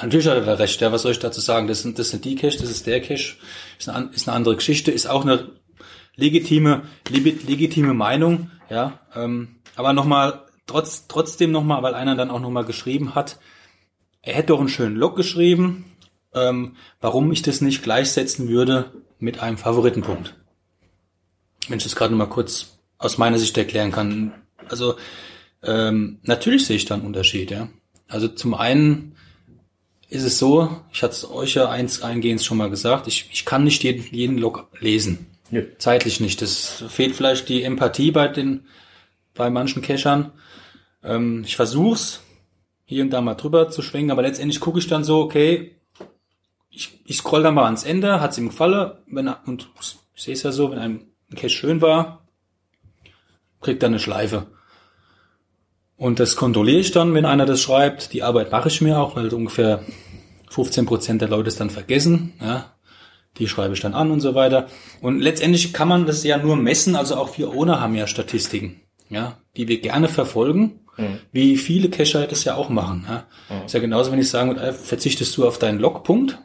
Natürlich 0.00 0.26
hat 0.26 0.38
er 0.38 0.58
recht, 0.58 0.80
ja, 0.80 0.90
was 0.90 1.02
soll 1.02 1.12
ich 1.12 1.18
dazu 1.18 1.40
sagen? 1.40 1.68
Das 1.68 1.82
sind, 1.82 1.98
das 1.98 2.10
sind 2.10 2.24
die 2.24 2.34
Cache, 2.34 2.58
das 2.58 2.70
ist 2.70 2.86
der 2.86 3.00
Cache, 3.00 3.34
ist 3.78 3.88
eine, 3.88 4.10
ist 4.14 4.26
eine 4.26 4.36
andere 4.36 4.56
Geschichte, 4.56 4.90
ist 4.90 5.06
auch 5.06 5.24
eine 5.24 5.50
legitime, 6.16 6.82
legi- 7.08 7.46
legitime 7.46 7.94
Meinung, 7.94 8.50
ja. 8.68 9.00
Ähm, 9.14 9.56
aber 9.74 9.92
nochmal, 9.92 10.44
trotz, 10.66 11.06
trotzdem 11.06 11.52
nochmal, 11.52 11.82
weil 11.82 11.94
einer 11.94 12.16
dann 12.16 12.30
auch 12.30 12.40
nochmal 12.40 12.64
geschrieben 12.64 13.14
hat, 13.14 13.38
er 14.22 14.34
hätte 14.34 14.48
doch 14.48 14.60
einen 14.60 14.68
schönen 14.68 14.96
Log 14.96 15.14
geschrieben, 15.14 15.84
ähm, 16.34 16.76
warum 17.00 17.30
ich 17.30 17.42
das 17.42 17.60
nicht 17.60 17.82
gleichsetzen 17.82 18.48
würde 18.48 18.92
mit 19.18 19.40
einem 19.40 19.58
Favoritenpunkt. 19.58 20.34
Wenn 21.68 21.78
ich 21.78 21.84
das 21.84 21.96
gerade 21.96 22.12
noch 22.12 22.18
mal 22.18 22.32
kurz 22.32 22.78
aus 22.98 23.18
meiner 23.18 23.38
Sicht 23.38 23.56
erklären 23.56 23.92
kann. 23.92 24.32
Also 24.68 24.96
ähm, 25.62 26.18
natürlich 26.22 26.66
sehe 26.66 26.76
ich 26.76 26.84
da 26.84 26.94
einen 26.94 27.04
Unterschied, 27.04 27.50
ja. 27.50 27.68
Also 28.08 28.28
zum 28.28 28.54
einen 28.54 29.16
ist 30.08 30.22
es 30.22 30.38
so, 30.38 30.80
ich 30.92 31.02
hatte 31.02 31.12
es 31.12 31.28
euch 31.28 31.54
ja 31.54 31.68
eins 31.68 32.02
eingehend 32.02 32.42
schon 32.42 32.58
mal 32.58 32.70
gesagt, 32.70 33.08
ich, 33.08 33.28
ich 33.32 33.44
kann 33.44 33.64
nicht 33.64 33.82
jeden, 33.82 34.04
jeden 34.14 34.38
Log 34.38 34.68
lesen. 34.78 35.26
Nö. 35.50 35.64
Zeitlich 35.78 36.20
nicht. 36.20 36.42
Das 36.42 36.84
fehlt 36.88 37.14
vielleicht 37.14 37.48
die 37.48 37.62
Empathie 37.62 38.10
bei 38.10 38.28
den, 38.28 38.66
bei 39.34 39.50
manchen 39.50 39.82
Cachern. 39.82 40.32
Ähm, 41.02 41.42
ich 41.46 41.56
versuch's 41.56 42.20
hier 42.84 43.02
und 43.02 43.10
da 43.10 43.20
mal 43.20 43.34
drüber 43.34 43.68
zu 43.68 43.82
schwenken, 43.82 44.10
aber 44.10 44.22
letztendlich 44.22 44.60
gucke 44.60 44.78
ich 44.78 44.86
dann 44.86 45.04
so, 45.04 45.20
okay, 45.20 45.76
ich, 46.70 47.00
ich 47.04 47.18
scroll 47.18 47.42
dann 47.42 47.54
mal 47.54 47.64
ans 47.64 47.84
Ende, 47.84 48.20
hat's 48.20 48.38
ihm 48.38 48.48
gefallen, 48.48 48.92
wenn 49.06 49.28
er, 49.28 49.40
und 49.46 49.68
ich 50.14 50.22
sehe 50.22 50.34
es 50.34 50.42
ja 50.42 50.52
so, 50.52 50.70
wenn 50.70 50.78
ein 50.78 51.06
Cache 51.34 51.50
schön 51.50 51.80
war, 51.80 52.26
kriegt 53.60 53.82
er 53.82 53.88
eine 53.88 53.98
Schleife. 53.98 54.46
Und 55.96 56.20
das 56.20 56.36
kontrolliere 56.36 56.80
ich 56.80 56.92
dann, 56.92 57.14
wenn 57.14 57.24
einer 57.24 57.46
das 57.46 57.60
schreibt. 57.60 58.12
Die 58.12 58.22
Arbeit 58.22 58.52
mache 58.52 58.68
ich 58.68 58.80
mir 58.80 58.98
auch, 58.98 59.16
weil 59.16 59.32
ungefähr 59.32 59.82
15 60.50 60.86
Prozent 60.86 61.22
der 61.22 61.28
Leute 61.28 61.48
es 61.48 61.56
dann 61.56 61.70
vergessen. 61.70 62.34
Ja, 62.40 62.75
die 63.38 63.48
schreibe 63.48 63.74
ich 63.74 63.80
dann 63.80 63.94
an 63.94 64.10
und 64.10 64.20
so 64.20 64.34
weiter. 64.34 64.66
Und 65.00 65.20
letztendlich 65.20 65.72
kann 65.72 65.88
man 65.88 66.06
das 66.06 66.24
ja 66.24 66.38
nur 66.38 66.56
messen. 66.56 66.96
Also 66.96 67.16
auch 67.16 67.36
wir 67.38 67.54
ohne 67.54 67.80
haben 67.80 67.94
ja 67.94 68.06
Statistiken, 68.06 68.80
ja, 69.08 69.38
die 69.56 69.68
wir 69.68 69.80
gerne 69.80 70.08
verfolgen. 70.08 70.80
Mhm. 70.96 71.18
Wie 71.32 71.56
viele 71.58 71.90
Cacher 71.90 72.26
das 72.26 72.44
ja 72.44 72.54
auch 72.54 72.70
machen. 72.70 73.06
Ja. 73.08 73.26
Ist 73.66 73.74
ja 73.74 73.80
genauso, 73.80 74.10
wenn 74.12 74.18
ich 74.18 74.30
sagen 74.30 74.48
würde, 74.50 74.62
äh, 74.62 74.72
verzichtest 74.72 75.36
du 75.36 75.46
auf 75.46 75.58
deinen 75.58 75.78
Logpunkt? 75.78 76.38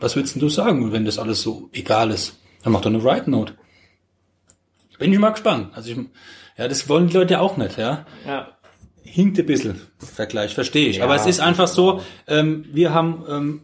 Was 0.00 0.16
würdest 0.16 0.34
denn 0.34 0.40
du 0.40 0.48
sagen, 0.48 0.92
wenn 0.92 1.04
das 1.04 1.18
alles 1.18 1.40
so 1.42 1.70
egal 1.72 2.10
ist? 2.10 2.40
Dann 2.64 2.72
mach 2.72 2.80
doch 2.80 2.90
eine 2.90 3.04
Write 3.04 3.30
Note. 3.30 3.54
Bin 4.98 5.12
ich 5.12 5.18
mal 5.18 5.30
gespannt. 5.30 5.68
Also 5.74 5.90
ich, 5.92 5.98
ja, 6.56 6.68
das 6.68 6.88
wollen 6.88 7.08
die 7.08 7.14
Leute 7.16 7.34
ja 7.34 7.40
auch 7.40 7.56
nicht, 7.56 7.78
ja 7.78 8.06
Ja. 8.26 8.48
hinkt 9.04 9.38
ein 9.38 9.46
bisschen. 9.46 9.80
Vergleich, 9.98 10.54
verstehe 10.54 10.88
ich. 10.88 10.96
Ja. 10.96 11.04
Aber 11.04 11.14
es 11.14 11.26
ist 11.26 11.40
einfach 11.40 11.68
so, 11.68 12.00
ähm, 12.26 12.64
wir 12.72 12.92
haben, 12.92 13.24
ähm, 13.28 13.60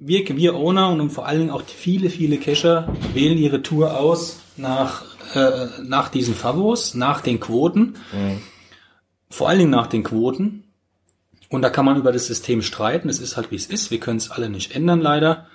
wir, 0.00 0.26
wir 0.36 0.54
Owner 0.54 0.90
und 0.90 1.10
vor 1.10 1.26
allen 1.26 1.38
Dingen 1.40 1.50
auch 1.50 1.62
viele, 1.64 2.10
viele 2.10 2.38
Cacher 2.38 2.94
wählen 3.14 3.38
ihre 3.38 3.62
Tour 3.62 3.98
aus 3.98 4.40
nach, 4.56 5.04
äh, 5.34 5.66
nach 5.82 6.08
diesen 6.08 6.34
Favos, 6.34 6.94
nach 6.94 7.20
den 7.20 7.40
Quoten. 7.40 7.94
Vor 9.30 9.48
allen 9.48 9.58
Dingen 9.58 9.70
nach 9.70 9.86
den 9.88 10.04
Quoten. 10.04 10.64
Und 11.50 11.62
da 11.62 11.70
kann 11.70 11.84
man 11.84 11.96
über 11.96 12.12
das 12.12 12.26
System 12.26 12.62
streiten. 12.62 13.08
Es 13.08 13.20
ist 13.20 13.36
halt, 13.36 13.50
wie 13.50 13.56
es 13.56 13.66
ist. 13.66 13.90
Wir 13.90 14.00
können 14.00 14.18
es 14.18 14.30
alle 14.30 14.48
nicht 14.50 14.74
ändern, 14.74 15.00
leider. 15.00 15.46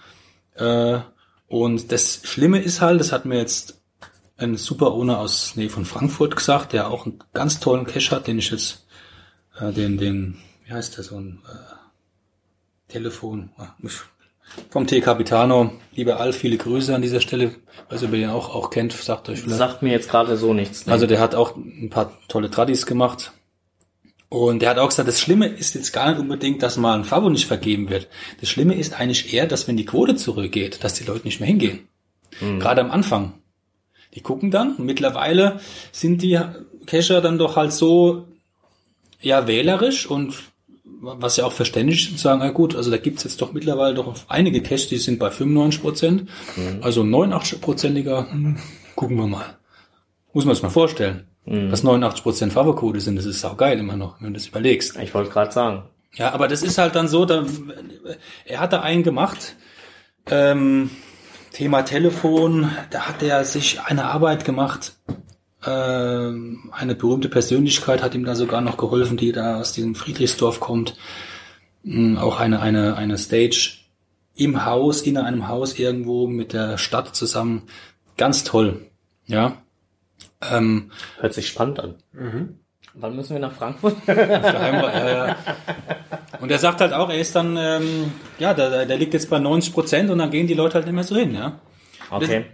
Äh, 0.56 1.00
und 1.48 1.92
das 1.92 2.22
Schlimme 2.24 2.60
ist 2.62 2.82
halt, 2.82 3.00
das 3.00 3.12
hat 3.12 3.26
mir 3.26 3.38
jetzt 3.38 3.80
ein 4.38 4.58
super 4.58 4.92
Owner 4.94 5.20
aus 5.20 5.56
Nähe 5.56 5.70
von 5.70 5.86
Frankfurt 5.86 6.36
gesagt, 6.36 6.74
der 6.74 6.90
auch 6.90 7.06
einen 7.06 7.20
ganz 7.34 7.60
tollen 7.60 7.86
Cache 7.86 8.16
hat, 8.16 8.28
den 8.28 8.40
ich 8.40 8.50
jetzt, 8.52 8.86
äh, 9.60 9.72
den, 9.72 9.98
den, 9.98 10.38
wie 10.66 10.74
heißt 10.74 10.98
der, 10.98 11.04
so 11.04 11.18
ein 11.18 11.40
äh, 11.48 12.92
Telefon, 12.92 13.52
ah, 13.58 13.70
ich- 13.82 14.02
vom 14.70 14.88
T. 14.88 15.02
Capitano, 15.02 15.72
lieber 15.96 16.20
Al, 16.20 16.34
viele 16.34 16.58
Grüße 16.58 16.94
an 16.94 17.02
dieser 17.02 17.22
Stelle, 17.22 17.52
ob 17.90 18.02
ihr 18.02 18.14
ihn 18.14 18.30
auch, 18.30 18.54
auch 18.54 18.70
kennt, 18.70 18.94
sagt 18.94 19.30
euch 19.30 19.42
vielleicht. 19.42 19.58
Sagt 19.58 19.82
mir 19.82 19.92
jetzt 19.92 20.10
gerade 20.10 20.38
so 20.38 20.54
nichts. 20.54 20.86
ne? 20.86 20.94
Also 20.94 21.08
der 21.08 21.20
hat 21.20 21.36
auch 21.36 21.56
ein 21.56 21.90
paar 21.90 22.18
tolle 22.28 22.50
Tradis 22.50 22.86
gemacht. 22.86 23.32
Und 24.30 24.64
der 24.64 24.72
hat 24.72 24.80
auch 24.80 24.90
gesagt, 24.90 25.08
das 25.08 25.20
Schlimme 25.20 25.46
ist 25.48 25.76
jetzt 25.76 25.92
gar 25.94 26.10
nicht 26.10 26.20
unbedingt, 26.20 26.64
dass 26.64 26.76
mal 26.78 26.98
ein 26.98 27.04
Favo 27.04 27.30
nicht 27.30 27.46
vergeben 27.46 27.90
wird. 27.90 28.08
Das 28.40 28.50
Schlimme 28.50 28.74
ist 28.74 29.00
eigentlich 29.00 29.32
eher, 29.32 29.46
dass 29.46 29.68
wenn 29.68 29.78
die 29.78 29.86
Quote 29.86 30.16
zurückgeht, 30.16 30.84
dass 30.84 30.96
die 30.96 31.04
Leute 31.04 31.26
nicht 31.26 31.40
mehr 31.40 31.48
hingehen. 31.48 31.88
Gerade 32.40 32.82
am 32.82 32.90
Anfang. 32.90 33.34
Die 34.16 34.22
gucken 34.22 34.50
dann. 34.50 34.76
Und 34.78 34.86
mittlerweile 34.86 35.60
sind 35.92 36.24
die 36.24 36.40
Cacher 36.88 37.22
dann 37.22 37.38
doch 37.38 37.56
halt 37.56 37.74
so, 37.74 38.26
ja, 39.22 39.46
wählerisch 39.46 40.08
und 40.08 40.34
was 41.04 41.38
ja 41.38 41.46
auch 41.46 41.52
verständlich 41.52 42.10
ist, 42.10 42.18
zu 42.18 42.24
sagen, 42.24 42.40
na 42.40 42.52
gut, 42.52 42.76
also 42.76 42.90
da 42.90 42.98
gibt's 42.98 43.24
jetzt 43.24 43.42
doch 43.42 43.52
mittlerweile 43.52 43.94
doch 43.94 44.16
einige 44.30 44.62
Caches, 44.62 44.88
die 44.88 44.98
sind 44.98 45.20
bei 45.20 45.30
95 45.30 45.82
Prozent. 45.82 46.30
Also 46.82 47.02
89-prozentiger, 47.02 48.32
hm, 48.32 48.58
gucken 48.96 49.18
wir 49.18 49.28
mal. 49.28 49.58
Muss 50.32 50.46
man 50.46 50.56
sich 50.56 50.64
mal 50.64 50.70
vorstellen. 50.70 51.28
Dass 51.46 51.84
89% 51.84 52.52
Favoquote 52.52 53.02
sind, 53.02 53.18
das 53.18 53.26
ist 53.26 53.42
saugeil 53.42 53.78
immer 53.78 53.98
noch, 53.98 54.22
wenn 54.22 54.28
du 54.28 54.40
das 54.40 54.48
überlegst. 54.48 54.98
ich 54.98 55.14
wollte 55.14 55.30
gerade 55.30 55.52
sagen. 55.52 55.84
Ja, 56.16 56.32
aber 56.32 56.48
das 56.48 56.62
ist 56.62 56.78
halt 56.78 56.96
dann 56.96 57.10
so, 57.10 57.26
da, 57.26 57.46
er 58.46 58.60
hat 58.62 58.72
da 58.72 58.82
einen 58.82 59.04
gemacht, 59.04 59.58
ähm, 60.30 60.90
Thema 61.52 61.82
Telefon, 61.84 62.72
da 62.92 63.08
hat 63.08 63.22
er 63.22 63.44
sich 63.44 63.82
eine 63.82 64.06
Arbeit 64.06 64.46
gemacht, 64.46 64.94
eine 65.70 66.96
berühmte 66.96 67.30
Persönlichkeit 67.30 68.04
hat 68.04 68.16
ihm 68.16 68.26
da 68.26 68.36
sogar 68.36 68.62
noch 68.62 68.78
geholfen, 68.78 69.18
die 69.18 69.32
da 69.32 69.60
aus 69.60 69.72
diesem 69.72 69.96
Friedrichsdorf 69.96 70.60
kommt, 70.60 70.96
Mm, 71.84 72.18
auch 72.18 72.40
eine, 72.40 72.62
eine, 72.62 72.96
eine 72.96 73.18
Stage 73.18 73.80
im 74.36 74.66
Haus, 74.66 75.02
in 75.02 75.18
einem 75.18 75.48
Haus 75.48 75.78
irgendwo 75.78 76.28
mit 76.28 76.54
der 76.54 76.78
Stadt 76.78 77.14
zusammen, 77.16 77.64
ganz 78.18 78.44
toll, 78.44 78.88
ja. 79.26 79.58
Ähm, 80.42 80.92
Hört 81.20 81.34
sich 81.34 81.48
spannend 81.48 81.80
an. 81.80 81.96
Wann 82.96 83.16
müssen 83.16 83.34
wir 83.34 83.40
nach 83.40 83.54
Frankfurt? 83.54 83.96
Und 86.42 86.52
er 86.52 86.60
sagt 86.60 86.82
halt 86.82 86.94
auch, 86.94 87.10
er 87.10 87.20
ist 87.20 87.36
dann, 87.36 87.58
ähm, 87.58 88.12
ja, 88.40 88.54
der, 88.54 88.86
der 88.86 88.98
liegt 88.98 89.14
jetzt 89.14 89.30
bei 89.30 89.40
90 89.40 89.74
Prozent 89.74 90.10
und 90.10 90.18
dann 90.18 90.30
gehen 90.30 90.48
die 90.48 90.54
Leute 90.54 90.76
halt 90.76 90.86
nicht 90.86 90.94
mehr 90.94 91.04
so 91.04 91.16
hin, 91.16 91.34
ja. 91.34 91.60
Okay. 92.10 92.46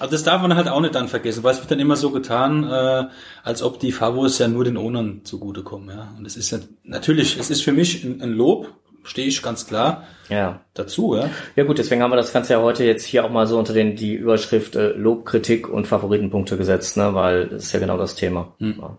Also 0.00 0.12
das 0.12 0.22
darf 0.22 0.40
man 0.42 0.54
halt 0.54 0.68
auch 0.68 0.80
nicht 0.80 0.94
dann 0.94 1.08
vergessen, 1.08 1.42
weil 1.42 1.54
es 1.54 1.60
wird 1.60 1.70
dann 1.70 1.80
immer 1.80 1.96
so 1.96 2.10
getan, 2.10 2.64
äh, 2.64 3.06
als 3.42 3.62
ob 3.62 3.80
die 3.80 3.92
Favos 3.92 4.38
ja 4.38 4.48
nur 4.48 4.64
den 4.64 4.76
Ownern 4.76 5.22
zugutekommen, 5.24 5.88
ja. 5.96 6.14
Und 6.16 6.26
es 6.26 6.36
ist 6.36 6.50
ja, 6.50 6.58
natürlich, 6.84 7.38
es 7.38 7.50
ist 7.50 7.62
für 7.62 7.72
mich 7.72 8.04
ein, 8.04 8.20
ein 8.22 8.32
Lob, 8.32 8.72
stehe 9.04 9.26
ich 9.26 9.42
ganz 9.42 9.66
klar 9.66 10.04
Ja. 10.28 10.60
dazu, 10.74 11.16
ja. 11.16 11.30
Ja 11.56 11.64
gut, 11.64 11.78
deswegen 11.78 12.02
haben 12.02 12.12
wir 12.12 12.16
das 12.16 12.32
Ganze 12.32 12.52
ja 12.52 12.60
heute 12.60 12.84
jetzt 12.84 13.04
hier 13.04 13.24
auch 13.24 13.30
mal 13.30 13.46
so 13.46 13.58
unter 13.58 13.72
den 13.72 13.96
die 13.96 14.14
Überschrift 14.14 14.76
äh, 14.76 14.88
Lob, 14.92 15.24
Kritik 15.24 15.68
und 15.68 15.86
Favoritenpunkte 15.86 16.56
gesetzt, 16.56 16.96
ne, 16.96 17.14
weil 17.14 17.48
das 17.48 17.64
ist 17.64 17.72
ja 17.72 17.80
genau 17.80 17.96
das 17.96 18.14
Thema. 18.14 18.54
Ja. 18.60 18.98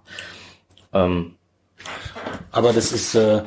Ähm, 0.93 1.35
Aber 2.51 2.73
das 2.73 2.91
ist, 2.91 3.15
äh, 3.15 3.43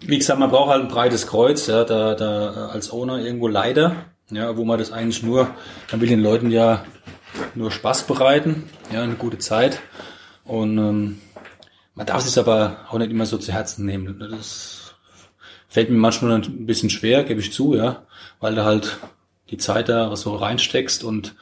wie 0.00 0.18
gesagt, 0.18 0.38
man 0.40 0.50
braucht 0.50 0.70
halt 0.70 0.82
ein 0.82 0.88
breites 0.88 1.26
Kreuz, 1.26 1.66
ja, 1.68 1.84
da, 1.84 2.14
da 2.14 2.66
als 2.68 2.92
Owner 2.92 3.18
irgendwo 3.18 3.48
leider, 3.48 3.94
ja, 4.30 4.56
wo 4.56 4.64
man 4.64 4.78
das 4.78 4.92
eigentlich 4.92 5.22
nur, 5.22 5.54
man 5.90 6.00
will 6.00 6.08
den 6.08 6.22
Leuten 6.22 6.50
ja 6.50 6.84
nur 7.54 7.70
Spaß 7.70 8.06
bereiten, 8.06 8.68
ja, 8.92 9.02
eine 9.02 9.14
gute 9.14 9.38
Zeit. 9.38 9.80
Und 10.44 10.78
ähm, 10.78 11.20
man 11.94 12.06
darf 12.06 12.26
es 12.26 12.38
aber 12.38 12.86
auch 12.90 12.98
nicht 12.98 13.10
immer 13.10 13.26
so 13.26 13.38
zu 13.38 13.52
Herzen 13.52 13.84
nehmen. 13.84 14.18
Das 14.18 14.94
fällt 15.68 15.90
mir 15.90 15.98
manchmal 15.98 16.32
ein 16.32 16.66
bisschen 16.66 16.90
schwer, 16.90 17.24
gebe 17.24 17.40
ich 17.40 17.52
zu, 17.52 17.74
ja, 17.74 18.02
weil 18.40 18.54
du 18.54 18.64
halt 18.64 18.98
die 19.50 19.58
Zeit 19.58 19.88
da 19.88 20.14
so 20.16 20.36
reinsteckst 20.36 21.04
und 21.04 21.34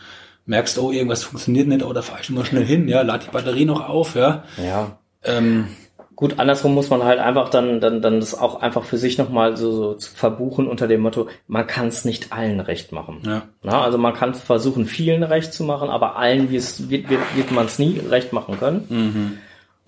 merkst, 0.47 0.79
oh, 0.79 0.93
irgendwas 0.93 1.25
funktioniert 1.25 1.69
nicht, 1.69 1.85
oh, 1.85 1.93
da 1.93 2.03
fahre 2.03 2.21
ich 2.23 2.31
mal 2.31 2.45
schnell 2.45 2.65
hin, 2.65 2.89
ja, 2.89 3.03
lad 3.03 3.25
die 3.25 3.31
Batterie 3.31 3.65
noch 3.65 3.89
auf, 3.89 4.15
ja. 4.15 4.45
ja. 4.57 4.99
Ähm, 5.25 5.69
Gut, 6.17 6.39
andersrum 6.39 6.75
muss 6.75 6.89
man 6.89 7.05
halt 7.05 7.19
einfach 7.19 7.51
dann, 7.51 7.79
dann, 7.79 8.01
dann 8.01 8.21
das 8.21 8.35
auch 8.35 8.63
einfach 8.63 8.85
für 8.85 8.97
sich 8.97 9.19
nochmal 9.19 9.59
so, 9.59 9.71
so 9.71 9.95
zu 9.95 10.11
verbuchen 10.11 10.67
unter 10.67 10.89
dem 10.89 11.03
Motto, 11.03 11.29
man 11.47 11.67
kann 11.67 11.89
es 11.89 12.07
nicht 12.07 12.33
allen 12.33 12.61
recht 12.61 12.91
machen. 12.91 13.21
ja. 13.27 13.43
Na, 13.63 13.83
also 13.83 13.99
man 13.99 14.15
kann 14.15 14.33
versuchen, 14.35 14.87
vielen 14.87 15.23
recht 15.23 15.53
zu 15.53 15.63
machen, 15.63 15.91
aber 15.91 16.17
allen 16.17 16.51
wird, 16.51 16.89
wird, 16.89 17.11
wird 17.11 17.51
man 17.53 17.67
es 17.67 17.79
nie 17.79 18.01
recht 18.09 18.33
machen 18.33 18.59
können. 18.59 19.39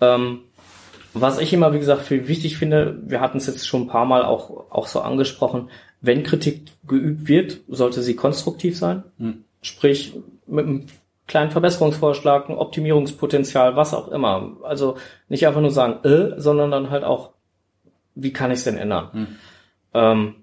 Ähm, 0.01 0.39
was 1.15 1.39
ich 1.39 1.51
immer, 1.51 1.73
wie 1.73 1.79
gesagt, 1.79 2.03
für 2.03 2.27
wichtig 2.27 2.57
finde, 2.57 2.99
wir 3.07 3.21
hatten 3.21 3.39
es 3.39 3.47
jetzt 3.47 3.67
schon 3.67 3.83
ein 3.83 3.87
paar 3.87 4.05
Mal 4.05 4.23
auch, 4.23 4.69
auch 4.69 4.85
so 4.85 5.01
angesprochen, 5.01 5.69
wenn 6.01 6.21
Kritik 6.21 6.67
geübt 6.87 7.27
wird, 7.27 7.61
sollte 7.67 8.03
sie 8.03 8.15
konstruktiv 8.15 8.77
sein. 8.77 9.03
Sprich, 9.63 10.13
mit 10.45 10.67
einem 10.67 10.85
kleinen 11.29 11.51
Verbesserungsvorschlag, 11.51 12.49
ein 12.49 12.57
Optimierungspotenzial, 12.57 13.77
was 13.77 13.93
auch 13.93 14.09
immer. 14.09 14.57
Also 14.63 14.97
nicht 15.29 15.47
einfach 15.47 15.61
nur 15.61 15.71
sagen, 15.71 16.05
äh, 16.05 16.39
sondern 16.41 16.71
dann 16.71 16.89
halt 16.89 17.05
auch, 17.05 17.29
wie 18.15 18.33
kann 18.33 18.51
ich 18.51 18.57
es 18.57 18.63
denn 18.65 18.77
ändern? 18.77 19.37
Ähm, 19.93 20.35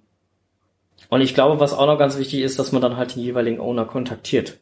und 1.11 1.21
ich 1.21 1.35
glaube, 1.35 1.61
was 1.61 1.75
auch 1.75 1.87
noch 1.87 1.99
ganz 1.99 2.17
wichtig 2.17 2.41
ist, 2.41 2.59
dass 2.59 2.73
man 2.73 2.81
dann 2.81 2.97
halt 2.97 3.15
den 3.15 3.23
jeweiligen 3.23 3.61
Owner 3.61 3.85
kontaktiert. 3.85 4.59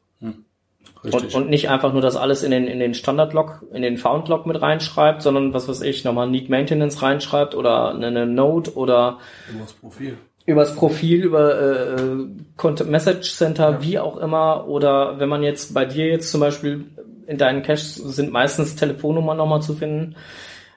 Richtig. 1.05 1.35
Und, 1.35 1.43
und 1.43 1.51
nicht 1.51 1.69
einfach 1.69 1.93
nur 1.93 2.01
das 2.01 2.17
alles 2.17 2.43
in 2.43 2.51
den, 2.51 2.67
in 2.67 2.79
den 2.79 2.95
Standard-Log, 2.95 3.67
in 3.73 3.83
den 3.83 3.99
Found-Log 3.99 4.47
mit 4.47 4.61
reinschreibt, 4.61 5.21
sondern 5.21 5.53
was 5.53 5.69
weiß 5.69 5.83
ich, 5.83 6.05
nochmal 6.05 6.29
Need 6.29 6.49
Maintenance 6.49 7.03
reinschreibt 7.03 7.55
oder 7.55 7.91
eine, 7.91 8.07
eine 8.07 8.27
Note 8.27 8.75
oder 8.75 9.19
Über 9.51 9.61
das 9.61 9.75
Profil. 9.75 10.17
Übers 10.47 10.75
Profil, 10.75 11.25
über 11.25 11.97
äh, 11.99 12.27
Content 12.57 12.91
Message 12.91 13.33
Center, 13.33 13.83
wie 13.83 13.99
auch 13.99 14.17
immer. 14.17 14.69
Oder 14.69 15.19
wenn 15.19 15.29
man 15.29 15.43
jetzt 15.43 15.73
bei 15.73 15.85
dir 15.85 16.07
jetzt 16.07 16.31
zum 16.31 16.41
Beispiel 16.41 16.85
in 17.27 17.39
deinen 17.39 17.63
Caches 17.63 17.95
sind 17.95 18.31
meistens 18.31 18.77
Telefonnummern 18.77 19.37
nochmal 19.37 19.63
zu 19.63 19.75
finden, 19.75 20.17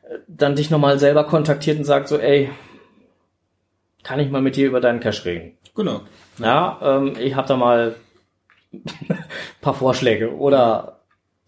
äh, 0.04 0.20
dann 0.28 0.56
dich 0.56 0.70
nochmal 0.70 1.00
selber 1.00 1.26
kontaktiert 1.26 1.78
und 1.78 1.84
sagt 1.84 2.08
so, 2.08 2.18
ey, 2.18 2.50
kann 4.04 4.20
ich 4.20 4.32
mal 4.32 4.42
mit 4.42 4.56
dir 4.56 4.68
über 4.68 4.80
deinen 4.80 5.02
Cache 5.02 5.26
reden? 5.26 5.58
genau. 5.78 6.02
Ja, 6.40 6.80
ähm, 6.82 7.16
ich 7.20 7.36
habe 7.36 7.48
da 7.48 7.56
mal 7.56 7.96
ein 8.74 8.84
paar 9.62 9.74
Vorschläge 9.74 10.36
oder 10.36 11.00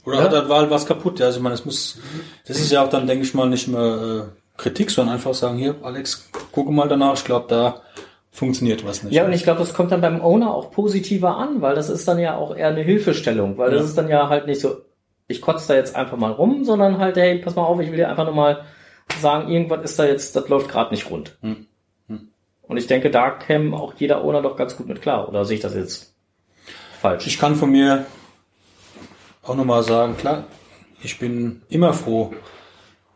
Oder 0.05 0.17
ja. 0.17 0.23
hat 0.23 0.31
halt 0.31 0.49
war 0.49 0.69
was 0.69 0.85
kaputt, 0.85 1.19
ja. 1.19 1.27
Also 1.27 1.37
ich 1.37 1.43
meine, 1.43 1.55
das 1.55 1.65
muss, 1.65 1.99
das 2.47 2.59
ist 2.59 2.71
ja 2.71 2.83
auch 2.83 2.89
dann, 2.89 3.07
denke 3.07 3.25
ich 3.25 3.33
mal, 3.33 3.49
nicht 3.49 3.67
mehr 3.67 4.27
äh, 4.27 4.57
Kritik, 4.57 4.91
sondern 4.91 5.15
einfach 5.15 5.33
sagen, 5.33 5.57
hier, 5.57 5.75
Alex, 5.81 6.29
gucke 6.51 6.71
mal 6.71 6.87
danach, 6.87 7.15
ich 7.15 7.25
glaube, 7.25 7.45
da 7.49 7.81
funktioniert 8.31 8.85
was 8.85 9.03
nicht. 9.03 9.13
Ja, 9.13 9.25
und 9.25 9.33
ich 9.33 9.43
glaube, 9.43 9.59
das 9.59 9.73
kommt 9.73 9.91
dann 9.91 10.01
beim 10.01 10.21
Owner 10.21 10.53
auch 10.53 10.71
positiver 10.71 11.37
an, 11.37 11.61
weil 11.61 11.75
das 11.75 11.89
ist 11.89 12.07
dann 12.07 12.19
ja 12.19 12.37
auch 12.37 12.55
eher 12.55 12.67
eine 12.67 12.81
Hilfestellung, 12.81 13.57
weil 13.57 13.71
ja. 13.71 13.77
das 13.77 13.87
ist 13.87 13.97
dann 13.97 14.09
ja 14.09 14.29
halt 14.29 14.45
nicht 14.45 14.61
so, 14.61 14.77
ich 15.27 15.41
kotze 15.41 15.67
da 15.69 15.75
jetzt 15.75 15.95
einfach 15.95 16.17
mal 16.17 16.31
rum, 16.31 16.63
sondern 16.63 16.97
halt, 16.97 17.17
hey, 17.17 17.39
pass 17.39 17.55
mal 17.55 17.63
auf, 17.63 17.79
ich 17.79 17.89
will 17.89 17.97
dir 17.97 18.09
einfach 18.09 18.25
nur 18.25 18.35
mal 18.35 18.65
sagen, 19.19 19.49
irgendwas 19.49 19.83
ist 19.83 19.99
da 19.99 20.05
jetzt, 20.05 20.35
das 20.35 20.47
läuft 20.49 20.69
gerade 20.69 20.91
nicht 20.91 21.09
rund. 21.09 21.37
Hm. 21.41 21.65
Hm. 22.07 22.29
Und 22.61 22.77
ich 22.77 22.87
denke, 22.87 23.09
da 23.09 23.31
käme 23.31 23.75
auch 23.75 23.93
jeder 23.97 24.23
Owner 24.23 24.41
doch 24.41 24.55
ganz 24.55 24.77
gut 24.77 24.87
mit 24.87 25.01
klar. 25.01 25.27
Oder 25.27 25.45
sehe 25.45 25.55
ich 25.55 25.61
das 25.61 25.75
jetzt 25.75 26.13
falsch? 26.99 27.27
Ich 27.27 27.39
kann 27.39 27.55
von 27.55 27.71
mir 27.71 28.05
auch 29.43 29.55
nochmal 29.55 29.83
sagen, 29.83 30.17
klar, 30.17 30.43
ich 31.01 31.17
bin 31.19 31.61
immer 31.69 31.93
froh, 31.93 32.33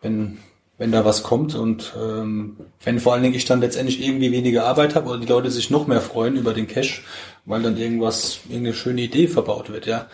wenn, 0.01 0.39
wenn 0.77 0.91
da 0.91 1.05
was 1.05 1.23
kommt 1.23 1.55
und 1.55 1.93
ähm, 2.01 2.57
wenn 2.83 2.99
vor 2.99 3.13
allen 3.13 3.23
Dingen 3.23 3.35
ich 3.35 3.45
dann 3.45 3.61
letztendlich 3.61 4.01
irgendwie 4.01 4.31
weniger 4.31 4.65
Arbeit 4.65 4.95
habe 4.95 5.09
oder 5.09 5.19
die 5.19 5.27
Leute 5.27 5.51
sich 5.51 5.69
noch 5.69 5.87
mehr 5.87 6.01
freuen 6.01 6.35
über 6.35 6.53
den 6.53 6.67
Cash, 6.67 7.03
weil 7.45 7.61
dann 7.61 7.77
irgendwas, 7.77 8.39
irgendeine 8.49 8.75
schöne 8.75 9.01
Idee 9.01 9.27
verbaut 9.27 9.71
wird, 9.71 9.85
ja. 9.85 10.07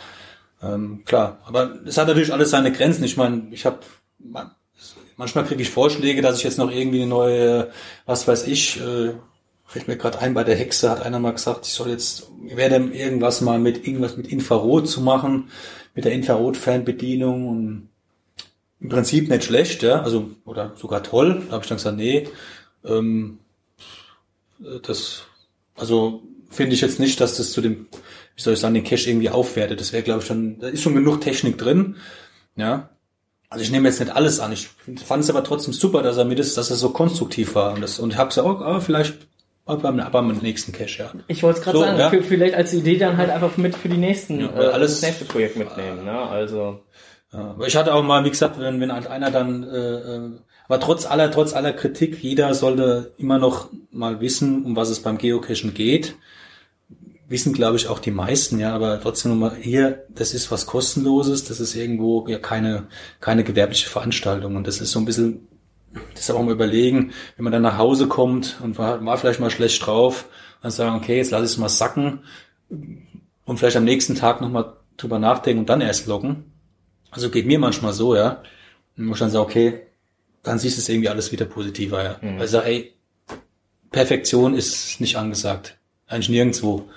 Ähm, 0.61 1.03
klar, 1.05 1.39
aber 1.45 1.79
es 1.85 1.97
hat 1.97 2.07
natürlich 2.07 2.33
alles 2.33 2.49
seine 2.49 2.71
Grenzen. 2.73 3.05
Ich 3.05 3.15
meine, 3.15 3.47
ich 3.51 3.65
habe 3.65 3.79
manchmal 5.19 5.45
kriege 5.45 5.61
ich 5.61 5.69
Vorschläge, 5.69 6.21
dass 6.21 6.37
ich 6.37 6.43
jetzt 6.43 6.57
noch 6.57 6.71
irgendwie 6.71 7.01
eine 7.01 7.09
neue, 7.09 7.71
was 8.05 8.27
weiß 8.27 8.47
ich, 8.47 8.79
äh, 8.81 9.13
fällt 9.65 9.87
mir 9.87 9.97
gerade 9.97 10.19
ein, 10.19 10.33
bei 10.33 10.43
der 10.43 10.55
Hexe 10.55 10.89
hat 10.89 11.01
einer 11.05 11.19
mal 11.19 11.33
gesagt, 11.33 11.67
ich 11.67 11.73
soll 11.73 11.89
jetzt, 11.89 12.27
werde 12.41 12.75
irgendwas 12.77 13.41
mal 13.41 13.59
mit 13.59 13.85
irgendwas 13.85 14.17
mit 14.17 14.27
Infrarot 14.27 14.89
zu 14.89 15.01
machen, 15.01 15.49
mit 15.93 16.05
der 16.05 16.13
Infrarot-Fernbedienung 16.13 17.47
und 17.47 17.88
im 18.81 18.89
Prinzip 18.89 19.29
nicht 19.29 19.43
schlecht, 19.43 19.83
ja, 19.83 20.01
also 20.01 20.31
oder 20.45 20.73
sogar 20.75 21.03
toll. 21.03 21.43
Da 21.47 21.53
habe 21.53 21.63
ich 21.63 21.69
dann 21.69 21.77
gesagt, 21.77 21.97
nee, 21.97 22.27
ähm, 22.85 23.39
das, 24.83 25.23
also 25.75 26.23
finde 26.49 26.73
ich 26.73 26.81
jetzt 26.81 26.99
nicht, 26.99 27.19
dass 27.21 27.37
das 27.37 27.51
zu 27.51 27.61
dem, 27.61 27.87
wie 28.35 28.41
soll 28.41 28.53
ich 28.53 28.59
sagen, 28.59 28.73
den 28.73 28.83
Cache 28.83 29.09
irgendwie 29.09 29.29
aufwertet. 29.29 29.79
Das 29.79 29.93
wäre, 29.93 30.03
glaube 30.03 30.21
ich, 30.21 30.27
schon, 30.27 30.59
da 30.59 30.67
ist 30.67 30.81
schon 30.81 30.95
genug 30.95 31.21
Technik 31.21 31.57
drin, 31.57 31.97
ja. 32.55 32.89
Also 33.51 33.63
ich 33.63 33.71
nehme 33.71 33.89
jetzt 33.89 33.99
nicht 33.99 34.15
alles 34.15 34.39
an. 34.39 34.51
Ich 34.51 34.69
fand 35.03 35.23
es 35.23 35.29
aber 35.29 35.43
trotzdem 35.43 35.73
super, 35.73 36.03
dass 36.03 36.17
er 36.17 36.25
mir 36.25 36.35
das, 36.35 36.53
dass 36.53 36.69
er 36.69 36.75
so 36.75 36.91
konstruktiv 36.91 37.55
war 37.55 37.73
und 37.73 37.81
das 37.81 37.99
und 37.99 38.11
ich 38.11 38.17
habe 38.17 38.29
gesagt, 38.29 38.47
oh, 38.47 38.63
aber 38.63 38.79
vielleicht 38.79 39.15
beim, 39.65 39.99
aber 39.99 40.21
mit 40.21 40.41
nächsten 40.41 40.71
Cache, 40.71 41.03
ja. 41.03 41.11
Ich 41.27 41.43
wollte 41.43 41.59
es 41.59 41.65
gerade 41.65 41.77
so, 41.77 41.83
sagen, 41.83 41.99
ja? 41.99 42.09
für, 42.09 42.23
vielleicht 42.23 42.55
als 42.55 42.73
Idee 42.73 42.97
dann 42.97 43.17
halt 43.17 43.29
einfach 43.29 43.55
mit 43.57 43.75
für 43.75 43.89
die 43.89 43.97
nächsten, 43.97 44.39
ja, 44.39 44.47
äh, 44.47 44.67
alles, 44.67 44.99
das 44.99 45.01
nächste 45.01 45.25
Projekt 45.25 45.57
mitnehmen, 45.57 46.05
ne? 46.05 46.19
Also. 46.19 46.81
Aber 47.31 47.67
ich 47.67 47.75
hatte 47.75 47.93
auch 47.93 48.03
mal, 48.03 48.25
wie 48.25 48.31
gesagt, 48.31 48.59
wenn, 48.59 48.81
wenn 48.81 48.91
halt 48.91 49.07
einer 49.07 49.29
dann, 49.29 49.63
äh, 49.63 49.77
äh, 49.77 50.31
aber 50.67 50.79
trotz 50.79 51.05
aller, 51.05 51.29
trotz 51.31 51.53
aller 51.53 51.73
Kritik, 51.73 52.23
jeder 52.23 52.53
sollte 52.53 53.13
immer 53.17 53.37
noch 53.37 53.69
mal 53.91 54.19
wissen, 54.19 54.65
um 54.65 54.75
was 54.75 54.89
es 54.89 55.01
beim 55.01 55.17
Geocachen 55.17 55.73
geht. 55.73 56.15
Wissen, 57.27 57.53
glaube 57.53 57.77
ich, 57.77 57.87
auch 57.87 57.99
die 57.99 58.09
meisten, 58.09 58.57
ja, 58.57 58.73
aber 58.73 58.99
trotzdem 58.99 59.31
nochmal 59.31 59.55
hier, 59.61 60.05
das 60.09 60.33
ist 60.33 60.49
was 60.49 60.65
kostenloses, 60.65 61.43
das 61.43 61.59
ist 61.59 61.75
irgendwo 61.75 62.27
ja 62.27 62.39
keine, 62.39 62.87
keine 63.19 63.43
gewerbliche 63.43 63.87
Veranstaltung 63.87 64.55
und 64.55 64.65
das 64.65 64.81
ist 64.81 64.91
so 64.91 64.99
ein 64.99 65.05
bisschen 65.05 65.47
das 66.15 66.29
auch 66.31 66.41
mal 66.41 66.51
überlegen, 66.51 67.11
wenn 67.35 67.43
man 67.43 67.53
dann 67.53 67.61
nach 67.61 67.77
Hause 67.77 68.07
kommt 68.07 68.59
und 68.63 68.77
war, 68.77 69.03
war 69.03 69.17
vielleicht 69.17 69.39
mal 69.39 69.49
schlecht 69.49 69.85
drauf, 69.85 70.25
dann 70.61 70.71
sagen, 70.71 70.95
okay, 70.95 71.17
jetzt 71.17 71.31
lass 71.31 71.43
ich 71.43 71.51
es 71.51 71.57
mal 71.57 71.69
sacken 71.69 72.19
und 72.69 73.57
vielleicht 73.57 73.77
am 73.77 73.85
nächsten 73.85 74.15
Tag 74.15 74.41
nochmal 74.41 74.73
drüber 74.97 75.19
nachdenken 75.19 75.61
und 75.61 75.69
dann 75.69 75.81
erst 75.81 76.07
loggen. 76.07 76.48
Also 77.11 77.29
geht 77.29 77.45
mir 77.45 77.59
manchmal 77.59 77.93
so, 77.93 78.15
ja. 78.15 78.43
Und 78.97 79.05
muss 79.05 79.19
dann 79.19 79.29
sagen, 79.29 79.45
okay, 79.45 79.81
dann 80.43 80.59
siehst 80.59 80.77
du 80.77 80.81
es 80.81 80.89
irgendwie 80.89 81.09
alles 81.09 81.31
wieder 81.31 81.45
positiver, 81.45 82.03
ja. 82.03 82.17
Mhm. 82.21 82.37
Weil 82.37 82.45
ich 82.45 82.51
sage, 82.51 82.67
ey, 82.67 82.93
Perfektion 83.91 84.53
ist 84.53 84.99
nicht 85.01 85.15
angesagt. 85.15 85.77
Eigentlich 86.07 86.29
nirgendwo. 86.29 86.89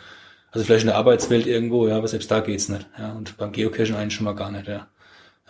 Also 0.51 0.67
vielleicht 0.67 0.83
in 0.83 0.89
der 0.89 0.97
Arbeitswelt 0.97 1.47
irgendwo, 1.47 1.89
ja, 1.89 1.97
aber 1.97 2.09
selbst 2.09 2.31
da 2.31 2.41
geht's 2.41 2.69
nicht. 2.69 2.87
Ja, 2.99 3.13
und 3.13 3.37
beim 3.39 3.53
Geocachen 3.53 3.95
eigentlich 3.95 4.15
schon 4.15 4.25
mal 4.25 4.35
gar 4.35 4.51
nicht, 4.51 4.69
ja. 4.69 4.89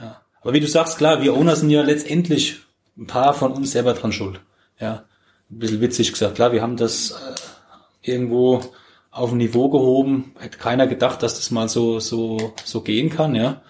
ja. 0.01 0.21
Aber 0.41 0.53
wie 0.53 0.61
du 0.61 0.69
sagst, 0.69 0.99
klar, 0.99 1.23
wir 1.23 1.35
Owner 1.35 1.57
sind 1.57 1.71
ja 1.71 1.83
letztendlich 1.83 2.61
ein 2.97 3.07
paar 3.07 3.35
von 3.35 3.53
uns 3.53 3.73
selber 3.73 3.95
dran 3.95 4.13
schuld. 4.13 4.41
Ja, 4.79 5.05
ein 5.51 5.59
bisschen 5.59 5.81
witzig 5.81 6.13
gesagt. 6.13 6.37
Klar, 6.37 6.53
wir 6.53 6.63
haben 6.63 6.77
das 6.77 7.13
äh, 7.13 8.11
irgendwo 8.11 8.63
auf 9.11 9.33
ein 9.33 9.39
Niveau 9.39 9.69
gehoben. 9.69 10.35
Hätte 10.39 10.59
keiner 10.59 10.87
gedacht, 10.87 11.23
dass 11.23 11.35
das 11.35 11.51
mal 11.51 11.69
so 11.69 12.01
so 12.01 12.55
so 12.65 12.81
gehen 12.81 13.11
kann, 13.11 13.35
ja. 13.35 13.63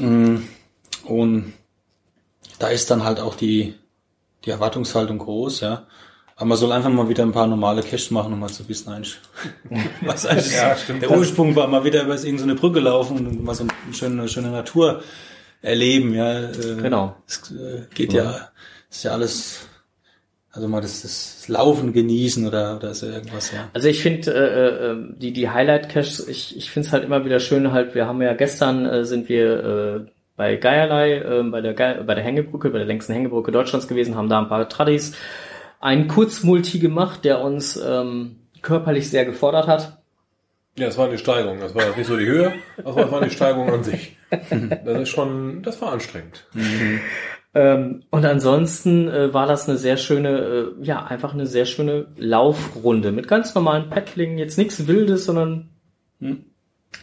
Mm, 0.00 0.42
und 1.04 1.52
da 2.58 2.68
ist 2.68 2.90
dann 2.90 3.04
halt 3.04 3.20
auch 3.20 3.34
die 3.34 3.74
die 4.44 4.50
Erwartungshaltung 4.50 5.18
groß, 5.18 5.60
ja. 5.60 5.86
Aber 6.36 6.46
man 6.46 6.58
soll 6.58 6.72
einfach 6.72 6.88
mal 6.88 7.08
wieder 7.08 7.22
ein 7.22 7.32
paar 7.32 7.46
normale 7.46 7.82
Caches 7.82 8.10
machen, 8.10 8.32
um 8.32 8.40
mal 8.40 8.48
zu 8.48 8.66
wissen, 8.68 8.90
eigentlich, 8.90 9.18
was 10.00 10.24
eigentlich 10.24 10.54
ja, 10.54 10.74
stimmt, 10.74 11.02
der 11.02 11.10
Ursprung 11.10 11.54
war, 11.54 11.68
mal 11.68 11.84
wieder 11.84 12.02
über 12.02 12.14
irgendeine 12.14 12.54
Brücke 12.54 12.80
laufen 12.80 13.26
und 13.26 13.44
mal 13.44 13.54
so 13.54 13.64
eine 13.64 13.94
schöne, 13.94 14.28
schöne 14.28 14.50
Natur 14.50 15.02
erleben, 15.60 16.14
ja. 16.14 16.48
Äh, 16.48 16.76
genau. 16.80 17.16
Es 17.26 17.50
äh, 17.50 17.82
geht 17.94 18.14
ja, 18.14 18.24
ja 18.24 18.50
ist 18.90 19.04
ja 19.04 19.12
alles, 19.12 19.60
also 20.52 20.66
mal 20.66 20.80
das, 20.80 21.02
das 21.02 21.48
Laufen 21.48 21.92
genießen 21.92 22.46
oder, 22.46 22.76
oder 22.76 22.92
so 22.94 23.06
irgendwas, 23.06 23.52
ja. 23.52 23.68
Also 23.72 23.88
ich 23.88 24.02
finde 24.02 24.32
äh, 24.32 24.90
äh, 24.90 25.14
die, 25.16 25.32
die 25.32 25.48
Highlight-Caches, 25.48 26.26
ich, 26.28 26.56
ich 26.56 26.70
finde 26.70 26.88
es 26.88 26.92
halt 26.92 27.04
immer 27.04 27.24
wieder 27.24 27.38
schön, 27.38 27.70
halt, 27.72 27.94
wir 27.94 28.06
haben 28.06 28.20
ja 28.20 28.34
gestern 28.34 28.84
äh, 28.84 29.04
sind 29.04 29.28
wir 29.28 29.64
äh, 29.64 30.10
bei 30.36 30.56
Geierlei, 30.56 31.18
äh, 31.18 31.42
bei 31.44 31.60
der 31.60 31.74
Ge 31.74 32.02
bei 32.04 32.14
der 32.14 32.24
Hängebrücke, 32.24 32.70
bei 32.70 32.78
der 32.78 32.86
längsten 32.86 33.12
Hängebrücke 33.12 33.52
Deutschlands 33.52 33.86
gewesen, 33.86 34.16
haben 34.16 34.28
da 34.28 34.40
ein 34.40 34.48
paar 34.48 34.68
Tradis, 34.68 35.12
einen 35.78 36.08
Kurzmulti 36.08 36.78
gemacht, 36.78 37.24
der 37.24 37.40
uns 37.40 37.76
ähm, 37.76 38.36
körperlich 38.60 39.08
sehr 39.08 39.24
gefordert 39.24 39.68
hat. 39.68 39.98
Ja, 40.76 40.86
es 40.86 40.98
war 40.98 41.08
eine 41.08 41.18
Steigung. 41.18 41.60
Das 41.60 41.74
war 41.74 41.94
nicht 41.96 42.06
so 42.06 42.16
die 42.16 42.26
Höhe, 42.26 42.52
aber 42.84 43.04
es 43.04 43.10
war 43.10 43.20
eine 43.20 43.30
Steigung 43.30 43.70
an 43.70 43.84
sich. 43.84 44.16
Das 44.84 45.00
ist 45.00 45.08
schon, 45.08 45.60
das 45.62 45.82
war 45.82 45.92
anstrengend. 45.92 46.46
Mhm. 46.54 47.00
Ähm, 47.52 48.04
und 48.10 48.24
ansonsten 48.24 49.08
äh, 49.08 49.34
war 49.34 49.46
das 49.46 49.68
eine 49.68 49.76
sehr 49.76 49.96
schöne, 49.96 50.28
äh, 50.38 50.84
ja, 50.84 51.04
einfach 51.04 51.34
eine 51.34 51.46
sehr 51.46 51.66
schöne 51.66 52.06
Laufrunde 52.16 53.10
mit 53.10 53.26
ganz 53.26 53.54
normalen 53.54 53.90
Paddling, 53.90 54.38
jetzt 54.38 54.56
nichts 54.56 54.86
Wildes, 54.86 55.24
sondern 55.24 55.70
hm, 56.20 56.44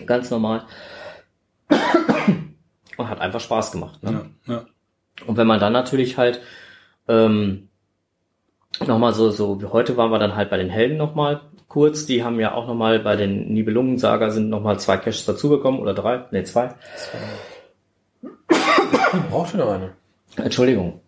ganz 0.05 0.31
normal. 0.31 0.65
und 2.97 3.09
hat 3.09 3.19
einfach 3.19 3.41
Spaß 3.41 3.71
gemacht. 3.73 4.01
Ne? 4.03 4.29
Ja, 4.45 4.53
ja. 4.53 4.65
Und 5.25 5.35
wenn 5.35 5.47
man 5.47 5.59
dann 5.59 5.73
natürlich 5.73 6.17
halt 6.17 6.39
ähm, 7.07 7.67
nochmal 8.85 9.13
so, 9.13 9.31
so 9.31 9.61
wie 9.61 9.65
heute 9.65 9.97
waren 9.97 10.11
wir 10.11 10.19
dann 10.19 10.35
halt 10.35 10.49
bei 10.49 10.57
den 10.57 10.69
Helden 10.69 10.97
nochmal 10.97 11.41
kurz. 11.67 12.05
Die 12.05 12.23
haben 12.23 12.39
ja 12.39 12.53
auch 12.53 12.67
nochmal 12.67 12.99
bei 12.99 13.15
den 13.15 13.53
Nibelungen-Saga 13.53 14.29
sind 14.29 14.49
nochmal 14.49 14.79
zwei 14.79 14.97
Caches 14.97 15.25
dazugekommen 15.25 15.79
oder 15.79 15.93
drei, 15.93 16.25
ne 16.31 16.43
zwei. 16.43 16.75
Braucht 19.29 19.51
schon 19.51 19.59
noch 19.59 19.71
eine. 19.71 19.93
Entschuldigung. 20.35 21.01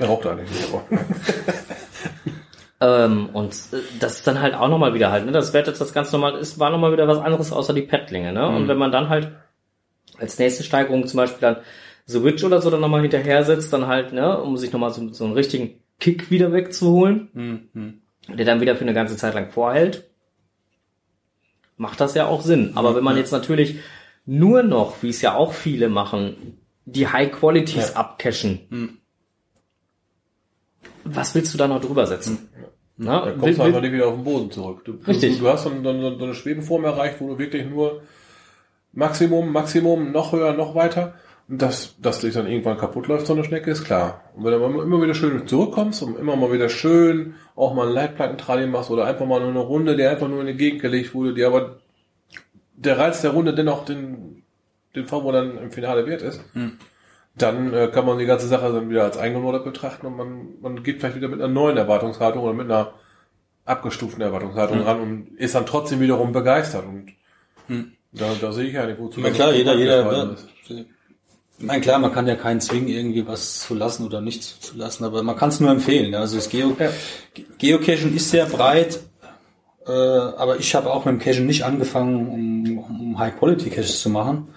Er 0.00 0.06
raucht 0.06 0.26
eigentlich 0.26 0.50
nicht. 0.50 0.72
ähm, 2.80 3.28
und 3.32 3.52
äh, 3.72 3.78
das 4.00 4.16
ist 4.16 4.26
dann 4.26 4.40
halt 4.40 4.54
auch 4.54 4.68
nochmal 4.68 4.94
wieder 4.94 5.10
halt, 5.10 5.26
ne? 5.26 5.32
Das 5.32 5.52
wertet 5.52 5.80
das 5.80 5.92
ganz 5.92 6.12
normal, 6.12 6.38
ist, 6.38 6.58
war 6.58 6.70
nochmal 6.70 6.92
wieder 6.92 7.08
was 7.08 7.18
anderes 7.18 7.52
außer 7.52 7.74
die 7.74 7.82
Pettlinge, 7.82 8.32
ne? 8.32 8.48
Mhm. 8.48 8.56
Und 8.56 8.68
wenn 8.68 8.78
man 8.78 8.92
dann 8.92 9.08
halt 9.08 9.32
als 10.18 10.38
nächste 10.38 10.62
Steigerung 10.62 11.06
zum 11.06 11.18
Beispiel 11.18 11.40
dann 11.40 11.56
The 12.06 12.22
Witch 12.22 12.44
oder 12.44 12.60
so 12.60 12.70
dann 12.70 12.80
nochmal 12.80 13.02
hinterher 13.02 13.44
setzt, 13.44 13.72
dann 13.72 13.86
halt, 13.86 14.12
ne, 14.12 14.38
um 14.40 14.56
sich 14.56 14.72
nochmal 14.72 14.92
so, 14.92 15.12
so 15.12 15.24
einen 15.24 15.32
richtigen 15.32 15.80
Kick 16.00 16.30
wieder 16.30 16.52
wegzuholen, 16.52 17.28
mhm. 17.72 18.02
der 18.28 18.44
dann 18.44 18.60
wieder 18.60 18.76
für 18.76 18.82
eine 18.82 18.94
ganze 18.94 19.16
Zeit 19.16 19.34
lang 19.34 19.50
vorhält, 19.50 20.10
macht 21.76 22.00
das 22.00 22.14
ja 22.14 22.26
auch 22.26 22.42
Sinn. 22.42 22.72
Aber 22.74 22.90
mhm. 22.90 22.96
wenn 22.96 23.04
man 23.04 23.16
jetzt 23.16 23.32
natürlich 23.32 23.76
nur 24.26 24.62
noch, 24.62 25.02
wie 25.02 25.08
es 25.10 25.22
ja 25.22 25.34
auch 25.34 25.52
viele 25.52 25.88
machen, 25.88 26.58
die 26.84 27.06
High 27.06 27.32
Qualities 27.32 27.90
ja. 27.90 27.96
abcashen, 27.96 28.66
mhm. 28.70 28.98
was 31.04 31.34
willst 31.34 31.54
du 31.54 31.58
da 31.58 31.68
noch 31.68 31.80
drüber 31.80 32.06
setzen? 32.06 32.48
Na, 32.96 33.24
dann 33.24 33.38
kommst 33.38 33.58
du 33.58 33.62
einfach 33.62 33.80
nicht 33.80 33.92
wieder 33.92 34.06
auf 34.06 34.14
den 34.14 34.24
Boden 34.24 34.50
zurück. 34.50 34.84
Du, 34.84 34.92
richtig. 35.06 35.38
Du, 35.38 35.44
du 35.44 35.50
hast 35.50 35.64
so, 35.64 35.70
eine, 35.70 36.16
so 36.16 36.24
eine 36.24 36.34
Schwebeform 36.34 36.84
erreicht, 36.84 37.20
wo 37.20 37.28
du 37.28 37.38
wirklich 37.38 37.68
nur 37.68 38.02
Maximum, 38.92 39.52
Maximum, 39.52 40.12
noch 40.12 40.32
höher, 40.32 40.52
noch 40.52 40.76
weiter 40.76 41.14
dass, 41.46 41.96
dass 42.00 42.20
dich 42.20 42.34
dann 42.34 42.46
irgendwann 42.46 42.78
kaputt 42.78 43.06
läuft, 43.06 43.26
so 43.26 43.34
eine 43.34 43.44
Schnecke, 43.44 43.70
ist 43.70 43.84
klar. 43.84 44.22
Und 44.34 44.44
wenn 44.44 44.52
du 44.52 44.80
immer 44.80 45.02
wieder 45.02 45.14
schön 45.14 45.46
zurückkommst 45.46 46.02
und 46.02 46.18
immer 46.18 46.36
mal 46.36 46.52
wieder 46.52 46.68
schön 46.68 47.34
auch 47.54 47.74
mal 47.74 47.88
ein 47.88 47.94
Leitplattentraining 47.94 48.70
machst 48.70 48.90
oder 48.90 49.04
einfach 49.04 49.26
mal 49.26 49.40
nur 49.40 49.50
eine 49.50 49.60
Runde, 49.60 49.96
die 49.96 50.04
einfach 50.04 50.28
nur 50.28 50.40
in 50.40 50.46
die 50.46 50.56
Gegend 50.56 50.80
gelegt 50.80 51.14
wurde, 51.14 51.34
die 51.34 51.44
aber 51.44 51.80
der 52.76 52.98
Reiz 52.98 53.20
der 53.20 53.32
Runde 53.32 53.54
dennoch 53.54 53.84
den, 53.84 54.43
den 54.94 55.06
Form, 55.06 55.24
wo 55.24 55.32
dann 55.32 55.58
im 55.58 55.70
Finale 55.70 56.06
wert 56.06 56.22
ist, 56.22 56.40
hm. 56.52 56.78
dann 57.36 57.72
äh, 57.72 57.88
kann 57.92 58.06
man 58.06 58.18
die 58.18 58.26
ganze 58.26 58.46
Sache 58.46 58.72
dann 58.72 58.90
wieder 58.90 59.04
als 59.04 59.16
eingenordet 59.16 59.64
betrachten 59.64 60.06
und 60.06 60.16
man, 60.16 60.48
man 60.60 60.82
geht 60.82 61.00
vielleicht 61.00 61.16
wieder 61.16 61.28
mit 61.28 61.40
einer 61.40 61.52
neuen 61.52 61.76
Erwartungshaltung 61.76 62.42
oder 62.42 62.54
mit 62.54 62.70
einer 62.70 62.94
abgestuften 63.64 64.22
Erwartungshaltung 64.22 64.78
hm. 64.78 64.84
ran 64.84 65.00
und 65.00 65.38
ist 65.38 65.54
dann 65.54 65.66
trotzdem 65.66 66.00
wiederum 66.00 66.32
begeistert 66.32 66.84
und 66.86 67.12
hm 67.68 67.92
Da, 68.14 68.30
da 68.40 68.52
sehe 68.52 68.66
ich 68.66 68.74
ja 68.74 68.86
nicht, 68.86 68.98
wozu 69.00 69.20
Na 69.20 69.28
das 69.28 69.36
klar, 69.36 69.52
jeder, 69.52 69.74
jeder, 69.74 70.12
ja. 70.12 70.22
ist. 70.32 70.46
Ich 71.58 71.66
meine, 71.66 71.80
klar, 71.80 71.98
man 71.98 72.12
kann 72.12 72.26
ja 72.26 72.36
keinen 72.36 72.60
zwingen, 72.60 72.88
irgendwie 72.88 73.26
was 73.26 73.60
zu 73.60 73.74
lassen 73.74 74.04
oder 74.04 74.20
nicht 74.20 74.42
zu 74.42 74.76
lassen, 74.76 75.04
aber 75.04 75.22
man 75.22 75.36
kann 75.36 75.48
es 75.48 75.60
nur 75.60 75.70
empfehlen. 75.70 76.14
Also 76.14 76.36
das 76.36 76.48
Geo 76.48 76.76
Ja. 76.78 76.90
Geocaching 77.58 78.14
ist 78.14 78.30
sehr 78.30 78.46
breit, 78.46 79.00
äh, 79.86 79.90
aber 79.90 80.58
ich 80.58 80.74
habe 80.74 80.92
auch 80.92 81.04
mit 81.04 81.14
dem 81.14 81.18
Cachen 81.20 81.46
nicht 81.46 81.64
angefangen, 81.64 82.28
um, 82.28 82.78
um 82.78 83.18
High-Quality-Caches 83.18 84.00
zu 84.00 84.10
machen. 84.10 84.48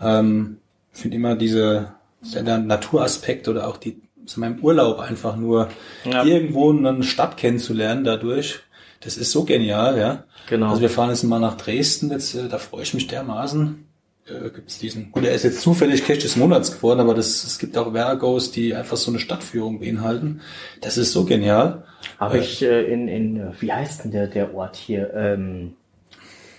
Ähm, 0.00 0.58
finde 0.92 1.16
immer 1.16 1.36
diese 1.36 1.94
der 2.22 2.58
Naturaspekt 2.58 3.48
oder 3.48 3.66
auch 3.68 3.76
die 3.78 4.00
wir, 4.36 4.46
im 4.46 4.60
Urlaub 4.60 5.00
einfach 5.00 5.36
nur 5.36 5.68
Ja. 6.04 6.24
irgendwo 6.24 6.70
eine 6.70 7.02
Stadt 7.02 7.36
kennenzulernen 7.36 8.04
dadurch. 8.04 8.60
Das 9.00 9.16
ist 9.16 9.32
so 9.32 9.44
genial, 9.44 9.98
ja. 9.98 10.24
Genau. 10.48 10.68
Also 10.70 10.82
wir 10.82 10.90
fahren 10.90 11.10
jetzt 11.10 11.22
mal 11.24 11.38
nach 11.38 11.56
Dresden, 11.56 12.10
jetzt, 12.10 12.34
äh, 12.34 12.48
da 12.48 12.58
freue 12.58 12.82
ich 12.82 12.92
mich 12.92 13.06
dermaßen. 13.06 13.86
Äh, 14.26 14.50
gibt's 14.50 14.78
diesen, 14.78 15.10
gut, 15.10 15.24
er 15.24 15.32
ist 15.34 15.44
jetzt 15.44 15.62
zufällig 15.62 16.04
Cache 16.04 16.18
des 16.18 16.36
Monats 16.36 16.72
geworden, 16.72 17.00
aber 17.00 17.14
das, 17.14 17.44
es 17.44 17.58
gibt 17.58 17.76
auch 17.78 17.92
Vergos, 17.92 18.52
die 18.52 18.74
einfach 18.74 18.96
so 18.98 19.10
eine 19.10 19.18
Stadtführung 19.18 19.80
beinhalten. 19.80 20.42
Das 20.82 20.98
ist 20.98 21.12
so 21.12 21.24
genial. 21.24 21.84
Habe 22.18 22.38
ich 22.38 22.62
äh, 22.62 22.84
in, 22.92 23.08
in, 23.08 23.36
äh, 23.36 23.52
wie 23.60 23.72
heißt 23.72 24.04
denn 24.04 24.10
der, 24.10 24.26
der 24.26 24.54
Ort 24.54 24.76
hier? 24.76 25.12
Ähm, 25.14 25.74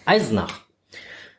Eisenach. 0.06 0.62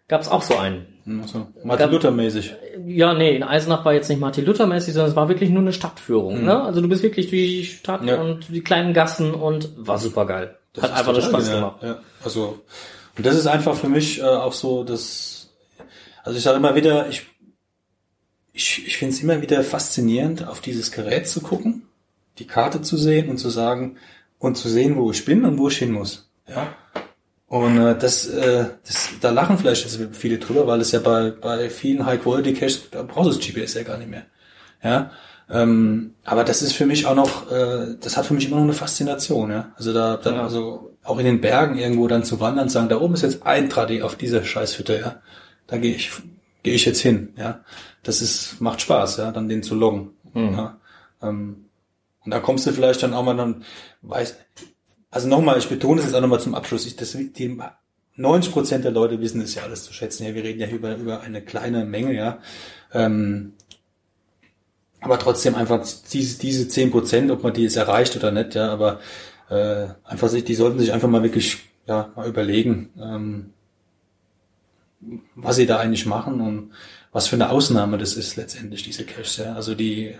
Gab's 0.08 0.28
auch 0.28 0.42
so 0.42 0.56
einen. 0.56 0.86
Also, 1.20 1.48
Martin 1.64 1.90
Luther 1.90 2.10
mäßig. 2.12 2.54
Ja, 2.86 3.12
nee, 3.14 3.34
in 3.34 3.42
Eisenach 3.42 3.84
war 3.84 3.92
jetzt 3.92 4.08
nicht 4.08 4.20
Martin 4.20 4.44
Luther 4.44 4.66
mäßig, 4.66 4.94
sondern 4.94 5.10
es 5.10 5.16
war 5.16 5.28
wirklich 5.28 5.50
nur 5.50 5.62
eine 5.62 5.72
Stadtführung. 5.72 6.44
Ne? 6.44 6.62
Also 6.62 6.80
du 6.80 6.88
bist 6.88 7.02
wirklich 7.02 7.28
durch 7.28 7.40
die 7.42 7.64
Stadt 7.64 8.02
Mhm. 8.02 8.08
Ja. 8.08 8.20
und 8.20 8.48
die 8.48 8.62
kleinen 8.62 8.94
Gassen 8.94 9.34
und 9.34 9.70
war 9.76 9.98
super 9.98 10.26
geil. 10.26 10.56
Das 10.74 10.84
Hat 10.84 10.92
einfach 10.92 11.12
nur 11.12 11.22
Spaß 11.22 11.44
genial, 11.44 11.60
gemacht. 11.60 11.82
Ja, 11.82 11.98
also, 12.24 12.60
und 13.16 13.26
das 13.26 13.34
ist 13.36 13.46
einfach 13.46 13.74
für 13.74 13.88
mich 13.88 14.20
äh, 14.20 14.22
auch 14.22 14.52
so, 14.52 14.84
dass, 14.84 15.50
also 16.22 16.36
ich 16.38 16.44
sage 16.44 16.56
immer 16.58 16.74
wieder, 16.76 17.08
ich, 17.08 17.26
ich, 18.52 18.86
ich 18.86 18.96
finde 18.96 19.14
es 19.14 19.22
immer 19.22 19.42
wieder 19.42 19.62
faszinierend, 19.64 20.46
auf 20.46 20.60
dieses 20.60 20.92
Gerät 20.92 21.26
zu 21.28 21.40
gucken, 21.40 21.88
die 22.38 22.46
Karte 22.46 22.80
zu 22.80 22.96
sehen 22.96 23.28
und 23.28 23.38
zu 23.38 23.50
sagen, 23.50 23.96
und 24.38 24.56
zu 24.56 24.68
sehen, 24.68 24.96
wo 24.96 25.10
ich 25.10 25.24
bin 25.24 25.44
und 25.44 25.58
wo 25.58 25.68
ich 25.68 25.78
hin 25.78 25.92
muss. 25.92 26.30
Ja. 26.48 26.74
Und 27.52 27.76
äh, 27.76 27.94
das, 27.98 28.26
äh, 28.28 28.64
das, 28.86 29.10
da 29.20 29.30
lachen 29.30 29.58
vielleicht 29.58 29.84
jetzt 29.84 30.16
viele 30.16 30.38
drüber, 30.38 30.66
weil 30.66 30.80
es 30.80 30.90
ja 30.90 31.00
bei, 31.00 31.32
bei 31.32 31.68
vielen 31.68 32.06
High-Quality-Caches, 32.06 32.88
da 32.90 33.02
brauchst 33.02 33.30
du 33.30 33.34
das 33.38 33.46
GPS 33.46 33.74
ja 33.74 33.82
gar 33.82 33.98
nicht 33.98 34.08
mehr. 34.08 34.22
Ja. 34.82 35.10
Ähm, 35.50 36.14
aber 36.24 36.44
das 36.44 36.62
ist 36.62 36.72
für 36.72 36.86
mich 36.86 37.04
auch 37.04 37.14
noch, 37.14 37.52
äh, 37.52 37.96
das 38.00 38.16
hat 38.16 38.24
für 38.24 38.32
mich 38.32 38.46
immer 38.46 38.56
noch 38.56 38.62
eine 38.62 38.72
Faszination, 38.72 39.50
ja. 39.50 39.70
Also 39.76 39.92
da, 39.92 40.16
da 40.16 40.34
Ja. 40.34 40.42
also 40.44 40.96
auch 41.04 41.18
in 41.18 41.26
den 41.26 41.42
Bergen 41.42 41.76
irgendwo 41.76 42.08
dann 42.08 42.24
zu 42.24 42.40
wandern, 42.40 42.70
sagen, 42.70 42.88
da 42.88 42.98
oben 42.98 43.12
ist 43.12 43.22
jetzt 43.22 43.42
ein 43.44 43.68
Tradi 43.68 44.00
auf 44.00 44.16
dieser 44.16 44.42
Scheißhütte, 44.42 44.98
ja. 44.98 45.16
Da 45.66 45.76
gehe 45.76 45.94
ich, 45.94 46.10
gehe 46.62 46.72
ich 46.72 46.86
jetzt 46.86 47.02
hin, 47.02 47.34
ja. 47.36 47.60
Das 48.02 48.22
ist, 48.22 48.62
macht 48.62 48.80
Spaß, 48.80 49.18
ja, 49.18 49.30
dann 49.30 49.50
den 49.50 49.62
zu 49.62 49.74
loggen. 49.74 50.12
Ja. 50.34 50.78
Ähm, 51.22 51.66
und 52.24 52.30
da 52.30 52.40
kommst 52.40 52.66
du 52.66 52.72
vielleicht 52.72 53.02
dann 53.02 53.12
auch 53.12 53.24
mal 53.24 53.36
dann, 53.36 53.62
weiß, 54.00 54.36
also 55.12 55.28
nochmal, 55.28 55.58
ich 55.58 55.68
betone 55.68 56.00
es 56.00 56.06
jetzt 56.06 56.14
auch 56.14 56.22
nochmal 56.22 56.40
zum 56.40 56.54
Abschluss, 56.54 56.86
ich, 56.86 56.96
das, 56.96 57.12
die 57.12 57.58
90 58.16 58.52
Prozent 58.52 58.84
der 58.84 58.92
Leute 58.92 59.20
wissen 59.20 59.42
es 59.42 59.54
ja 59.54 59.62
alles 59.62 59.84
zu 59.84 59.92
schätzen, 59.92 60.24
ja, 60.24 60.34
wir 60.34 60.42
reden 60.42 60.58
ja 60.58 60.68
über, 60.68 60.96
über 60.96 61.20
eine 61.20 61.42
kleine 61.42 61.84
Menge, 61.84 62.14
ja. 62.14 62.38
Ähm, 62.92 63.52
aber 65.00 65.18
trotzdem 65.18 65.54
einfach 65.54 65.86
diese, 66.12 66.38
diese 66.38 66.66
10 66.66 66.90
Prozent, 66.90 67.30
ob 67.30 67.42
man 67.42 67.52
die 67.52 67.62
jetzt 67.62 67.76
erreicht 67.76 68.16
oder 68.16 68.30
nicht, 68.30 68.54
ja, 68.54 68.72
aber 68.72 69.00
äh, 69.50 69.88
einfach 70.04 70.28
sich, 70.28 70.44
die 70.44 70.54
sollten 70.54 70.78
sich 70.78 70.92
einfach 70.92 71.08
mal 71.08 71.22
wirklich 71.22 71.58
ja, 71.86 72.10
mal 72.16 72.26
überlegen, 72.26 72.90
ähm, 72.98 73.52
was 75.34 75.56
sie 75.56 75.66
da 75.66 75.78
eigentlich 75.78 76.06
machen 76.06 76.40
und 76.40 76.72
was 77.12 77.26
für 77.26 77.36
eine 77.36 77.50
Ausnahme 77.50 77.98
das 77.98 78.14
ist 78.14 78.36
letztendlich, 78.36 78.82
diese 78.82 79.04
Caches, 79.04 79.36
ja. 79.36 79.54
Also 79.54 79.74
die, 79.74 80.14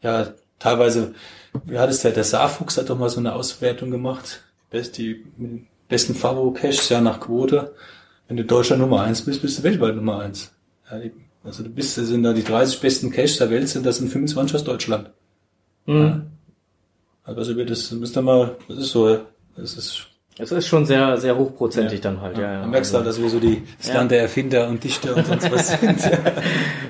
ja, 0.00 0.32
teilweise, 0.58 1.14
wie 1.64 1.78
hat 1.78 1.90
es 1.90 2.00
der, 2.00 2.12
der 2.12 2.24
Saarfuchs 2.24 2.76
hat 2.78 2.90
doch 2.90 2.98
mal 2.98 3.10
so 3.10 3.20
eine 3.20 3.34
Auswertung 3.34 3.90
gemacht, 3.90 4.42
best, 4.70 4.98
die 4.98 5.24
besten 5.88 6.14
Favo-Caches, 6.14 6.88
ja, 6.88 7.00
nach 7.00 7.20
Quote. 7.20 7.74
Wenn 8.28 8.36
du 8.36 8.44
Deutschland 8.44 8.82
Nummer 8.82 9.02
eins 9.02 9.22
bist, 9.22 9.42
bist 9.42 9.58
du 9.58 9.62
weltweit 9.62 9.94
Nummer 9.94 10.18
eins. 10.20 10.52
Ja, 10.90 10.98
die, 10.98 11.12
also 11.44 11.62
du 11.62 11.70
bist, 11.70 11.96
das 11.96 12.08
sind 12.08 12.24
da 12.24 12.32
die 12.32 12.42
30 12.42 12.80
besten 12.80 13.10
Caches 13.10 13.38
der 13.38 13.50
Welt, 13.50 13.68
sind 13.68 13.86
das 13.86 13.98
sind 13.98 14.08
25 14.08 14.56
aus 14.56 14.64
Deutschland. 14.64 15.10
Mhm. 15.86 16.26
Also 17.22 17.56
wir 17.56 17.66
das 17.66 17.90
müsst 17.92 18.16
ihr 18.16 18.22
mal, 18.22 18.56
das 18.68 18.78
ist 18.78 18.90
so, 18.90 19.18
das 19.56 19.74
ist, 19.74 20.06
Es 20.38 20.52
ist 20.52 20.66
schon 20.66 20.84
sehr, 20.84 21.16
sehr 21.16 21.36
hochprozentig 21.36 22.02
dann 22.02 22.20
halt, 22.20 22.36
ja. 22.36 22.52
ja. 22.52 22.60
man 22.60 22.70
merkst 22.70 22.92
halt, 22.92 23.06
dass 23.06 23.20
wir 23.20 23.30
so 23.30 23.40
die, 23.40 23.62
das 23.78 23.88
Ja. 23.88 23.94
Land 23.94 24.10
der 24.10 24.20
Erfinder 24.20 24.68
und 24.68 24.84
Dichter 24.84 25.16
und 25.16 25.26
sonst 25.26 25.50
was 25.50 25.68
sind. 25.80 25.98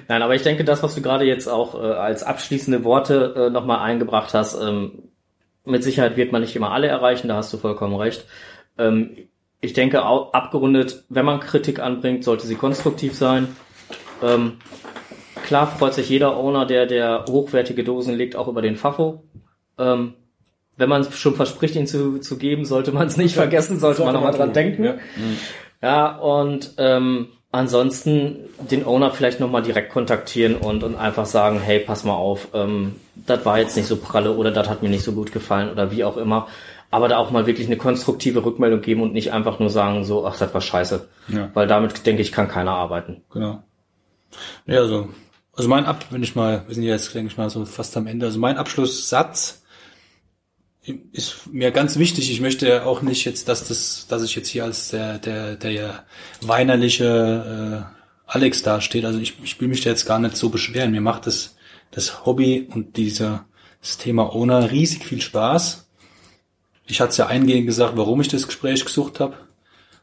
Nein, 0.09 0.23
aber 0.23 0.35
ich 0.35 0.43
denke, 0.43 0.65
das, 0.65 0.83
was 0.83 0.97
du 0.97 1.03
gerade 1.03 1.25
jetzt 1.25 1.47
auch 1.47 1.81
äh, 1.81 1.87
als 1.87 2.25
abschließende 2.25 2.83
Worte 2.83 3.35
äh, 3.37 3.51
nochmal 3.51 3.79
eingebracht 3.79 4.35
hast, 4.35 4.61
ähm, 4.61 5.11
mit 5.65 5.85
Sicherheit 5.85 6.17
wird 6.17 6.33
man 6.33 6.43
nicht 6.43 6.57
immer 6.57 6.73
alle 6.73 6.89
erreichen, 6.89 7.29
da 7.29 7.37
hast 7.37 7.53
du 7.53 7.59
vollkommen 7.59 7.95
recht. 7.95 8.25
Ähm, 8.79 9.17
ich 9.61 9.73
denke, 9.73 10.05
auch 10.05 10.33
abgerundet, 10.33 11.05
wenn 11.09 11.25
man 11.25 11.41
Kritik 11.41 11.79
anbringt, 11.79 12.25
sollte 12.25 12.47
sie 12.47 12.57
konstruktiv 12.57 13.15
sein. 13.15 13.49
Ähm, 14.23 14.59
klar 15.45 15.67
freut 15.67 15.95
sich 15.95 16.09
jeder 16.09 16.37
Owner, 16.37 16.67
der, 16.67 16.87
der 16.87 17.25
hochwertige 17.29 17.85
Dosen 17.85 18.15
legt, 18.17 18.35
auch 18.35 18.49
über 18.49 18.63
den 18.63 18.77
Fafo. 18.77 19.23
Ähm, 19.79 20.15
wenn 20.77 20.89
man 20.89 21.11
schon 21.11 21.35
verspricht, 21.35 21.75
ihn 21.75 21.87
zu, 21.87 22.19
zu 22.19 22.37
geben, 22.37 22.65
sollte 22.65 22.93
man 22.93 23.07
es 23.07 23.17
nicht 23.17 23.35
vergessen, 23.35 23.79
sollte 23.79 24.05
man 24.05 24.15
nochmal 24.15 24.33
dran 24.33 24.53
denken. 24.53 24.85
Ja. 24.85 24.95
Ja, 25.83 26.17
und 26.17 26.73
ähm, 26.79 27.29
ansonsten 27.53 28.37
den 28.71 28.85
Owner 28.85 29.11
vielleicht 29.11 29.41
nochmal 29.41 29.63
direkt 29.63 29.93
kontaktieren 29.93 30.57
und, 30.57 30.83
und 30.83 30.97
einfach 30.97 31.27
sagen, 31.27 31.61
hey, 31.61 31.81
pass 31.81 32.05
mal 32.05 32.15
auf, 32.15 32.49
ähm, 32.55 32.97
das 33.15 33.45
war 33.45 33.59
jetzt 33.59 33.77
nicht 33.77 33.87
so 33.87 33.97
pralle 33.97 34.35
oder 34.37 34.51
das 34.51 34.69
hat 34.69 34.83
mir 34.83 34.89
nicht 34.89 35.05
so 35.05 35.13
gut 35.13 35.33
gefallen 35.33 35.71
oder 35.71 35.91
wie 35.91 36.05
auch 36.05 36.17
immer. 36.17 36.49
Aber 36.91 37.09
da 37.09 37.17
auch 37.17 37.31
mal 37.31 37.47
wirklich 37.47 37.67
eine 37.67 37.77
konstruktive 37.77 38.45
Rückmeldung 38.45 38.81
geben 38.81 39.03
und 39.03 39.13
nicht 39.13 39.33
einfach 39.33 39.59
nur 39.59 39.71
sagen, 39.71 40.05
so, 40.05 40.27
ach, 40.27 40.39
das 40.39 40.55
war 40.55 40.61
scheiße. 40.61 41.09
Ja. 41.29 41.51
Weil 41.53 41.67
damit, 41.67 42.07
denke 42.07 42.23
ich, 42.23 42.31
kann 42.33 42.49
keiner 42.49 42.73
arbeiten. 42.73 43.23
Genau. 43.33 43.63
Ja, 44.67 44.81
also, 44.81 45.09
also 45.55 45.69
mein 45.69 45.85
Ab, 45.85 46.05
wenn 46.11 46.23
ich 46.23 46.37
mal, 46.37 46.65
wir 46.67 46.75
sind 46.75 46.85
ja 46.85 46.93
jetzt, 46.93 47.13
denke 47.15 47.31
ich 47.31 47.37
mal, 47.37 47.51
so 47.51 47.65
fast 47.65 47.97
am 47.97 48.07
Ende. 48.07 48.27
Also 48.27 48.39
mein 48.39 48.57
Abschlusssatz 48.57 49.63
ist 51.13 51.49
mir 51.53 51.71
ganz 51.73 51.99
wichtig. 51.99 52.31
Ich 52.31 52.41
möchte 52.41 52.85
auch 52.87 53.03
nicht 53.03 53.25
jetzt, 53.25 53.49
dass 53.49 53.67
das, 53.67 54.07
dass 54.09 54.23
ich 54.23 54.37
jetzt 54.37 54.49
hier 54.49 54.65
als 54.65 54.89
der, 54.89 55.19
der, 55.19 55.57
der 55.57 56.05
weinerliche 56.41 57.85
äh, 57.85 58.31
Alex 58.31 58.63
dasteht. 58.63 59.05
Also 59.05 59.19
ich, 59.19 59.35
ich 59.43 59.61
will 59.61 59.69
mich 59.69 59.81
da 59.81 59.91
jetzt 59.91 60.07
gar 60.07 60.19
nicht 60.19 60.37
so 60.37 60.49
beschweren. 60.49 60.93
Mir 60.93 61.01
macht 61.01 61.27
das, 61.27 61.57
das 61.91 62.25
Hobby 62.25 62.69
und 62.73 62.97
dieser, 62.97 63.47
das 63.81 63.99
Thema 63.99 64.35
Owner 64.35 64.71
riesig 64.71 65.05
viel 65.05 65.21
Spaß. 65.21 65.89
Ich 66.87 67.01
hatte 67.01 67.11
es 67.11 67.17
ja 67.17 67.27
eingehend 67.27 67.67
gesagt, 67.67 67.97
warum 67.97 68.21
ich 68.21 68.29
das 68.29 68.47
Gespräch 68.47 68.85
gesucht 68.85 69.19
habe. 69.19 69.35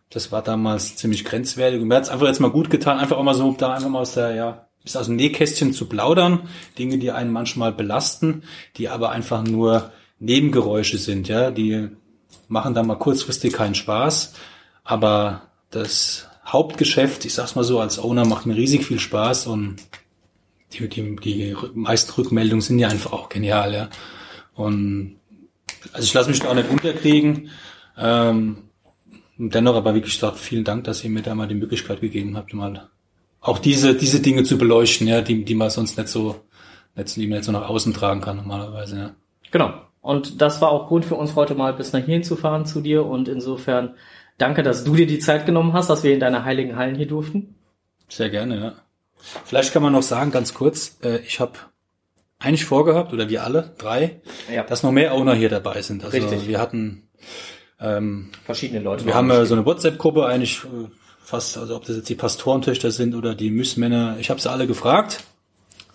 Das 0.10 0.32
war 0.32 0.42
damals 0.42 0.98
ziemlich 0.98 1.24
grenzwertig. 1.24 1.82
Und 1.82 1.88
mir 1.88 1.96
hat 1.96 2.04
es 2.04 2.10
einfach 2.10 2.28
jetzt 2.28 2.42
mal 2.42 2.52
gut 2.52 2.70
getan, 2.70 3.00
einfach 3.00 3.18
auch 3.18 3.24
mal 3.24 3.34
so 3.34 3.52
da 3.58 3.74
einfach 3.74 3.90
mal 3.90 4.02
aus 4.02 4.14
der, 4.14 4.36
ja, 4.36 4.68
ist 4.84 4.98
aus 4.98 5.06
dem 5.06 5.16
Nähkästchen 5.16 5.74
zu 5.74 5.88
plaudern. 5.88 6.50
Dinge, 6.78 6.98
die 6.98 7.12
einen 7.12 7.32
manchmal 7.32 7.72
belasten, 7.72 8.44
die 8.76 8.90
aber 8.90 9.12
einfach 9.12 9.44
nur 9.44 9.92
Nebengeräusche 10.24 10.98
sind, 10.98 11.28
ja. 11.28 11.52
Die 11.52 11.90
machen 12.48 12.74
da 12.74 12.84
mal 12.84 12.96
kurzfristig 12.96 13.54
keinen 13.54 13.76
Spaß. 13.76 14.34
Aber 14.84 15.44
das 15.70 16.28
Hauptgeschäft, 16.46 17.26
ich 17.26 17.34
sag's 17.34 17.56
mal 17.56 17.64
so, 17.64 17.80
als 17.80 18.00
Owner 18.00 18.26
macht 18.26 18.46
mir 18.46 18.56
riesig 18.56 18.86
viel 18.86 19.00
Spaß 19.00 19.48
und 19.48 19.78
die, 20.74 20.88
die, 20.90 21.16
die 21.18 21.56
meisten 21.74 22.12
Rückmeldungen 22.14 22.62
sind 22.62 22.80
ja 22.80 22.88
einfach 22.88 23.14
auch 23.14 23.30
genial, 23.30 23.74
ja. 23.74 23.90
Und 24.56 25.18
also 25.92 26.06
ich 26.06 26.14
lasse 26.14 26.30
mich 26.30 26.40
da 26.40 26.50
auch 26.50 26.56
nicht 26.56 26.70
unterkriegen. 26.70 27.50
Ähm, 27.98 28.70
dennoch 29.38 29.76
aber 29.76 29.94
wirklich 29.94 30.16
gesagt, 30.16 30.38
vielen 30.38 30.64
Dank, 30.64 30.84
dass 30.86 31.04
ihr 31.04 31.10
mir 31.10 31.22
da 31.22 31.36
mal 31.36 31.48
die 31.48 31.56
Möglichkeit 31.56 32.02
gegeben 32.02 32.36
habt, 32.38 32.54
mal 32.54 32.90
auch 33.42 33.60
diese, 33.60 33.96
diese 33.96 34.22
Dinge 34.22 34.44
zu 34.44 34.58
beleuchten, 34.58 35.08
ja, 35.08 35.22
die, 35.22 35.44
die 35.44 35.56
man 35.56 35.70
sonst 35.70 35.98
nicht 35.98 36.10
so, 36.10 36.42
nicht, 36.96 37.16
die 37.16 37.28
man 37.28 37.38
nicht 37.38 37.46
so 37.46 37.52
nach 37.52 37.68
außen 37.68 37.94
tragen 37.94 38.22
kann 38.22 38.38
normalerweise, 38.38 38.98
ja. 38.98 39.16
Genau. 39.52 39.74
Und 40.04 40.42
das 40.42 40.60
war 40.60 40.70
auch 40.70 40.88
Grund 40.88 41.06
für 41.06 41.16
uns 41.16 41.36
heute 41.36 41.56
mal 41.56 41.74
bis 41.74 41.94
nach 41.94 42.02
hierhin 42.04 42.24
zu 42.26 42.36
fahren 42.36 42.66
zu 42.66 42.82
dir. 42.82 43.06
Und 43.06 43.30
insofern 43.30 43.96
danke, 44.38 44.62
dass 44.62 44.84
du 44.84 44.96
dir 44.96 45.08
die 45.08 45.20
Zeit 45.20 45.46
genommen 45.46 45.72
hast, 45.72 45.90
dass 45.90 46.04
wir 46.04 46.14
in 46.14 46.20
deine 46.20 46.44
heiligen 46.44 46.76
Hallen 46.76 46.96
hier 46.96 47.08
durften. 47.08 47.56
Sehr 48.10 48.30
gerne, 48.30 48.60
ja. 48.60 48.74
Vielleicht 49.46 49.72
kann 49.72 49.82
man 49.82 49.94
noch 49.94 50.04
sagen, 50.04 50.32
ganz 50.32 50.54
kurz, 50.54 50.98
äh, 51.04 51.20
ich 51.20 51.40
habe 51.40 51.54
eigentlich 52.38 52.66
vorgehabt, 52.66 53.14
oder 53.14 53.30
wir 53.30 53.46
alle, 53.46 53.72
drei, 53.78 54.20
Ja. 54.54 54.64
dass 54.64 54.84
noch 54.84 54.92
mehr 54.92 55.14
Owner 55.14 55.34
hier 55.36 55.48
dabei 55.48 55.82
sind. 55.82 56.04
Also 56.04 56.18
Richtig. 56.18 56.50
wir 56.50 56.60
hatten 56.60 57.08
ähm, 57.80 58.32
Verschiedene 58.44 58.82
Leute. 58.82 59.06
Wir 59.06 59.16
haben 59.16 59.32
äh, 59.32 59.46
so 59.46 59.56
eine 59.56 59.66
WhatsApp-Gruppe 59.66 60.26
eigentlich 60.26 60.66
äh, 60.66 60.90
fast, 61.24 61.58
also 61.58 61.78
ob 61.78 61.86
das 61.86 61.96
jetzt 61.96 62.10
die 62.10 62.16
Pastorentöchter 62.16 62.92
sind 62.92 63.16
oder 63.16 63.36
die 63.36 63.52
Müssmänner, 63.52 64.18
ich 64.20 64.30
habe 64.30 64.42
sie 64.42 64.52
alle 64.52 64.68
gefragt. 64.68 65.24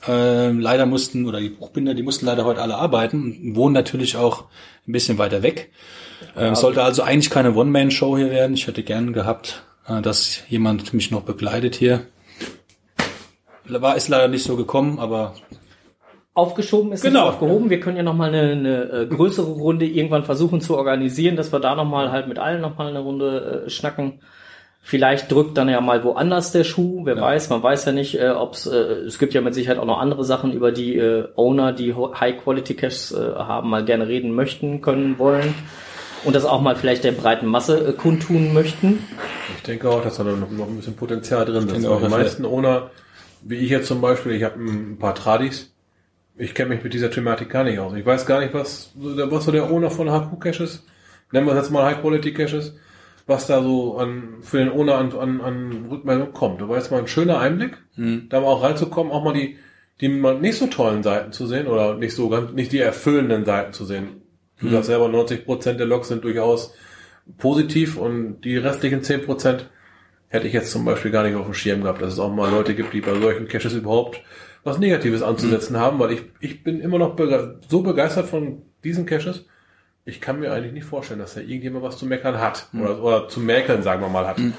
Ähm, 0.06 0.60
leider 0.60 0.86
mussten, 0.86 1.26
oder 1.26 1.40
die 1.40 1.48
Buchbinder, 1.48 1.94
die 1.94 2.02
mussten 2.04 2.26
leider 2.26 2.44
heute 2.44 2.62
alle 2.62 2.76
arbeiten 2.76 3.22
und 3.22 3.56
wohnen 3.56 3.74
natürlich 3.74 4.16
auch 4.16 4.44
ein 4.86 4.92
bisschen 4.92 5.18
weiter 5.18 5.42
weg. 5.42 5.70
Ähm, 6.36 6.54
sollte 6.54 6.82
also 6.82 7.02
eigentlich 7.02 7.30
keine 7.30 7.54
One-Man-Show 7.54 8.16
hier 8.16 8.30
werden. 8.30 8.54
Ich 8.54 8.66
hätte 8.66 8.82
gern 8.82 9.12
gehabt, 9.12 9.64
äh, 9.88 10.00
dass 10.00 10.42
jemand 10.48 10.94
mich 10.94 11.10
noch 11.10 11.22
begleitet 11.22 11.74
hier. 11.74 12.06
War 13.68 13.96
ist 13.96 14.08
leider 14.08 14.28
nicht 14.28 14.44
so 14.44 14.56
gekommen, 14.56 14.98
aber 14.98 15.34
aufgeschoben 16.38 16.92
ist, 16.92 17.02
Genau. 17.02 17.28
aufgehoben. 17.28 17.68
Wir 17.68 17.80
können 17.80 17.96
ja 17.96 18.02
nochmal 18.02 18.32
eine, 18.32 18.52
eine 18.52 18.82
äh, 18.90 19.06
größere 19.06 19.50
Runde 19.50 19.84
irgendwann 19.86 20.24
versuchen 20.24 20.60
zu 20.60 20.76
organisieren, 20.76 21.36
dass 21.36 21.52
wir 21.52 21.58
da 21.60 21.74
nochmal 21.74 22.12
halt 22.12 22.28
mit 22.28 22.38
allen 22.38 22.60
nochmal 22.60 22.88
eine 22.88 23.00
Runde 23.00 23.64
äh, 23.66 23.70
schnacken. 23.70 24.20
Vielleicht 24.80 25.30
drückt 25.30 25.58
dann 25.58 25.68
ja 25.68 25.80
mal 25.82 26.02
woanders 26.02 26.50
der 26.52 26.64
Schuh, 26.64 27.02
wer 27.04 27.20
weiß, 27.20 27.50
man 27.50 27.62
weiß 27.62 27.84
ja 27.84 27.92
nicht, 27.92 28.18
äh, 28.18 28.30
ob 28.30 28.54
es, 28.54 28.66
äh, 28.66 28.76
es 28.76 29.18
gibt 29.18 29.34
ja 29.34 29.42
mit 29.42 29.52
Sicherheit 29.54 29.78
auch 29.78 29.84
noch 29.84 29.98
andere 29.98 30.24
Sachen, 30.24 30.52
über 30.52 30.72
die 30.72 30.96
äh, 30.96 31.28
Owner, 31.36 31.72
die 31.72 31.94
High-Quality-Caches 31.94 33.12
äh, 33.12 33.34
haben, 33.36 33.68
mal 33.68 33.84
gerne 33.84 34.08
reden 34.08 34.32
möchten, 34.34 34.80
können, 34.80 35.18
wollen. 35.18 35.54
Und 36.24 36.34
das 36.34 36.44
auch 36.46 36.60
mal 36.62 36.74
vielleicht 36.74 37.04
der 37.04 37.12
breiten 37.12 37.46
Masse 37.46 37.88
äh, 37.88 37.92
kundtun 37.92 38.54
möchten. 38.54 39.04
Ich 39.56 39.62
denke 39.64 39.90
auch, 39.90 40.02
dass 40.02 40.16
da 40.16 40.24
noch, 40.24 40.50
noch 40.50 40.66
ein 40.68 40.76
bisschen 40.76 40.96
Potenzial 40.96 41.44
drin 41.44 41.68
ist. 41.68 41.84
auch, 41.86 41.96
die 41.98 42.02
dass 42.04 42.10
meisten 42.10 42.44
Owner, 42.46 42.90
wie 43.42 43.56
ich 43.56 43.70
jetzt 43.70 43.88
zum 43.88 44.00
Beispiel, 44.00 44.32
ich 44.32 44.42
habe 44.44 44.58
ein 44.58 44.96
paar 44.98 45.14
Tradis, 45.14 45.70
ich 46.36 46.54
kenne 46.54 46.70
mich 46.70 46.82
mit 46.82 46.94
dieser 46.94 47.10
Thematik 47.10 47.50
gar 47.50 47.64
nicht 47.64 47.78
aus. 47.78 47.92
Ich 47.94 48.06
weiß 48.06 48.24
gar 48.24 48.40
nicht, 48.40 48.54
was, 48.54 48.90
so 48.98 49.14
der- 49.14 49.30
was 49.30 49.44
so 49.44 49.52
der 49.52 49.70
Owner 49.70 49.90
von 49.90 50.08
HQ-Cache 50.08 50.64
ist. 50.64 50.84
Nennen 51.30 51.46
wir 51.46 51.52
es 51.52 51.58
jetzt 51.64 51.70
mal 51.72 51.84
High-Quality-Caches. 51.84 52.74
Was 53.28 53.46
da 53.46 53.62
so 53.62 53.98
an, 53.98 54.38
für 54.40 54.58
den 54.58 54.70
Owner 54.70 54.96
an, 54.96 55.12
an, 55.12 55.40
an 55.40 55.86
Rückmeldung 55.88 56.32
kommt. 56.32 56.66
War 56.66 56.76
jetzt 56.76 56.90
mal 56.90 56.98
ein 56.98 57.06
schöner 57.06 57.38
Einblick, 57.38 57.76
da 58.28 58.40
mal 58.40 58.46
auch 58.48 58.62
reinzukommen, 58.64 59.12
auch 59.12 59.22
mal 59.22 59.34
die, 59.34 59.58
die 60.00 60.08
mal 60.08 60.40
nicht 60.40 60.58
so 60.58 60.66
tollen 60.66 61.04
Seiten 61.04 61.30
zu 61.30 61.46
sehen 61.46 61.66
oder 61.68 61.94
nicht 61.94 62.14
so 62.14 62.28
ganz, 62.28 62.52
nicht 62.52 62.72
die 62.72 62.80
erfüllenden 62.80 63.44
Seiten 63.44 63.72
zu 63.72 63.84
sehen. 63.84 64.22
Du 64.60 64.68
sagst 64.70 64.86
selber, 64.88 65.08
90 65.08 65.44
Prozent 65.44 65.78
der 65.78 65.86
Logs 65.86 66.08
sind 66.08 66.24
durchaus 66.24 66.74
positiv 67.36 67.96
und 67.96 68.40
die 68.40 68.56
restlichen 68.56 69.02
10 69.02 69.24
Prozent 69.26 69.68
hätte 70.28 70.46
ich 70.46 70.52
jetzt 70.52 70.70
zum 70.70 70.84
Beispiel 70.84 71.10
gar 71.10 71.22
nicht 71.22 71.36
auf 71.36 71.44
dem 71.44 71.54
Schirm 71.54 71.82
gehabt, 71.82 72.02
dass 72.02 72.14
es 72.14 72.18
auch 72.18 72.32
mal 72.32 72.50
Leute 72.50 72.74
gibt, 72.74 72.92
die 72.92 73.00
bei 73.00 73.14
solchen 73.18 73.48
Caches 73.48 73.74
überhaupt 73.74 74.20
was 74.64 74.78
Negatives 74.78 75.22
anzusetzen 75.22 75.76
haben, 75.76 75.98
weil 75.98 76.12
ich, 76.12 76.22
ich 76.40 76.64
bin 76.64 76.80
immer 76.80 76.98
noch 76.98 77.16
bege 77.16 77.60
so 77.68 77.82
begeistert 77.82 78.26
von 78.26 78.62
diesen 78.84 79.06
Caches. 79.06 79.46
Ich 80.08 80.22
kann 80.22 80.40
mir 80.40 80.52
eigentlich 80.52 80.72
nicht 80.72 80.86
vorstellen, 80.86 81.20
dass 81.20 81.34
da 81.34 81.40
irgendjemand 81.40 81.84
was 81.84 81.98
zu 81.98 82.06
meckern 82.06 82.38
hat. 82.38 82.68
Oder, 82.72 83.02
oder 83.02 83.28
zu 83.28 83.40
mäkeln, 83.40 83.82
sagen 83.82 84.00
wir 84.00 84.08
mal, 84.08 84.26
hat. 84.26 84.38
Ne, 84.38 84.54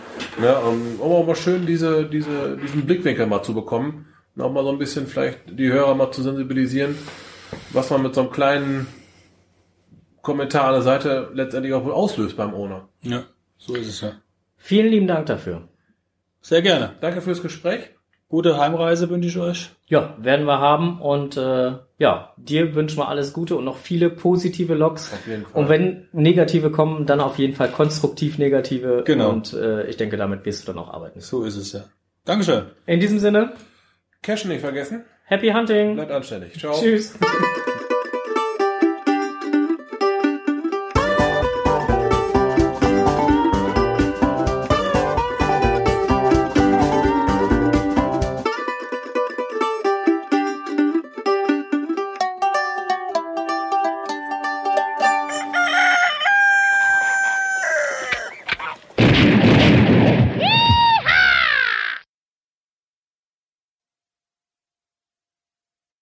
um, 0.59 0.99
um 0.99 1.11
auch 1.11 1.25
mal 1.25 1.35
schön 1.35 1.65
diese, 1.65 2.05
diese, 2.05 2.55
diesen 2.55 2.85
Blickwinkel 2.85 3.25
mal 3.25 3.41
zu 3.41 3.55
bekommen. 3.55 4.05
Und 4.35 4.43
auch 4.43 4.51
mal 4.51 4.63
so 4.63 4.69
ein 4.69 4.77
bisschen 4.77 5.07
vielleicht 5.07 5.39
die 5.47 5.71
Hörer 5.71 5.95
mal 5.95 6.11
zu 6.11 6.21
sensibilisieren, 6.21 6.95
was 7.71 7.89
man 7.89 8.03
mit 8.03 8.13
so 8.13 8.21
einem 8.21 8.29
kleinen 8.29 8.87
Kommentar 10.21 10.65
an 10.65 10.73
der 10.73 10.81
Seite 10.83 11.31
letztendlich 11.33 11.73
auch 11.73 11.83
wohl 11.83 11.93
auslöst 11.93 12.37
beim 12.37 12.53
Owner. 12.53 12.87
ja, 13.01 13.23
so 13.57 13.73
ist 13.73 13.87
es 13.87 14.01
ja. 14.01 14.11
Vielen 14.55 14.91
lieben 14.91 15.07
Dank 15.07 15.25
dafür. 15.25 15.67
Sehr 16.41 16.61
gerne. 16.61 16.93
Danke 17.01 17.21
fürs 17.21 17.41
Gespräch. 17.41 17.89
Gute 18.27 18.59
Heimreise 18.59 19.09
wünsche 19.09 19.29
ich 19.29 19.37
euch. 19.39 19.71
Ja, 19.87 20.15
werden 20.19 20.45
wir 20.45 20.59
haben 20.59 21.01
und 21.01 21.37
äh, 21.37 21.71
ja, 21.99 22.33
dir 22.37 22.75
wünschen 22.75 22.97
wir 22.97 23.09
alles 23.09 23.33
Gute 23.33 23.57
und 23.57 23.65
noch 23.65 23.75
viele 23.75 24.09
positive 24.09 24.73
Logs. 24.73 25.11
Auf 25.13 25.27
jeden 25.27 25.45
Fall. 25.45 25.61
Und 25.61 25.69
wenn 25.69 26.07
negative 26.13 26.71
kommen, 26.71 27.05
dann 27.05 27.19
auf 27.19 27.37
jeden 27.37 27.53
Fall 27.53 27.69
konstruktiv 27.69 28.37
negative. 28.37 29.03
Genau. 29.05 29.29
Und 29.29 29.53
äh, 29.53 29.85
ich 29.87 29.97
denke, 29.97 30.15
damit 30.15 30.45
wirst 30.45 30.63
du 30.63 30.71
dann 30.71 30.81
auch 30.81 30.93
arbeiten. 30.93 31.19
So 31.19 31.43
ist 31.43 31.57
es 31.57 31.73
ja. 31.73 31.83
Dankeschön. 32.23 32.67
In 32.85 33.01
diesem 33.01 33.19
Sinne, 33.19 33.51
Cash 34.21 34.45
nicht 34.45 34.61
vergessen. 34.61 35.03
happy 35.25 35.49
hunting. 35.49 35.95
Bleibt 35.95 36.11
anständig. 36.11 36.57
Ciao. 36.57 36.73
Tschüss. 36.73 37.17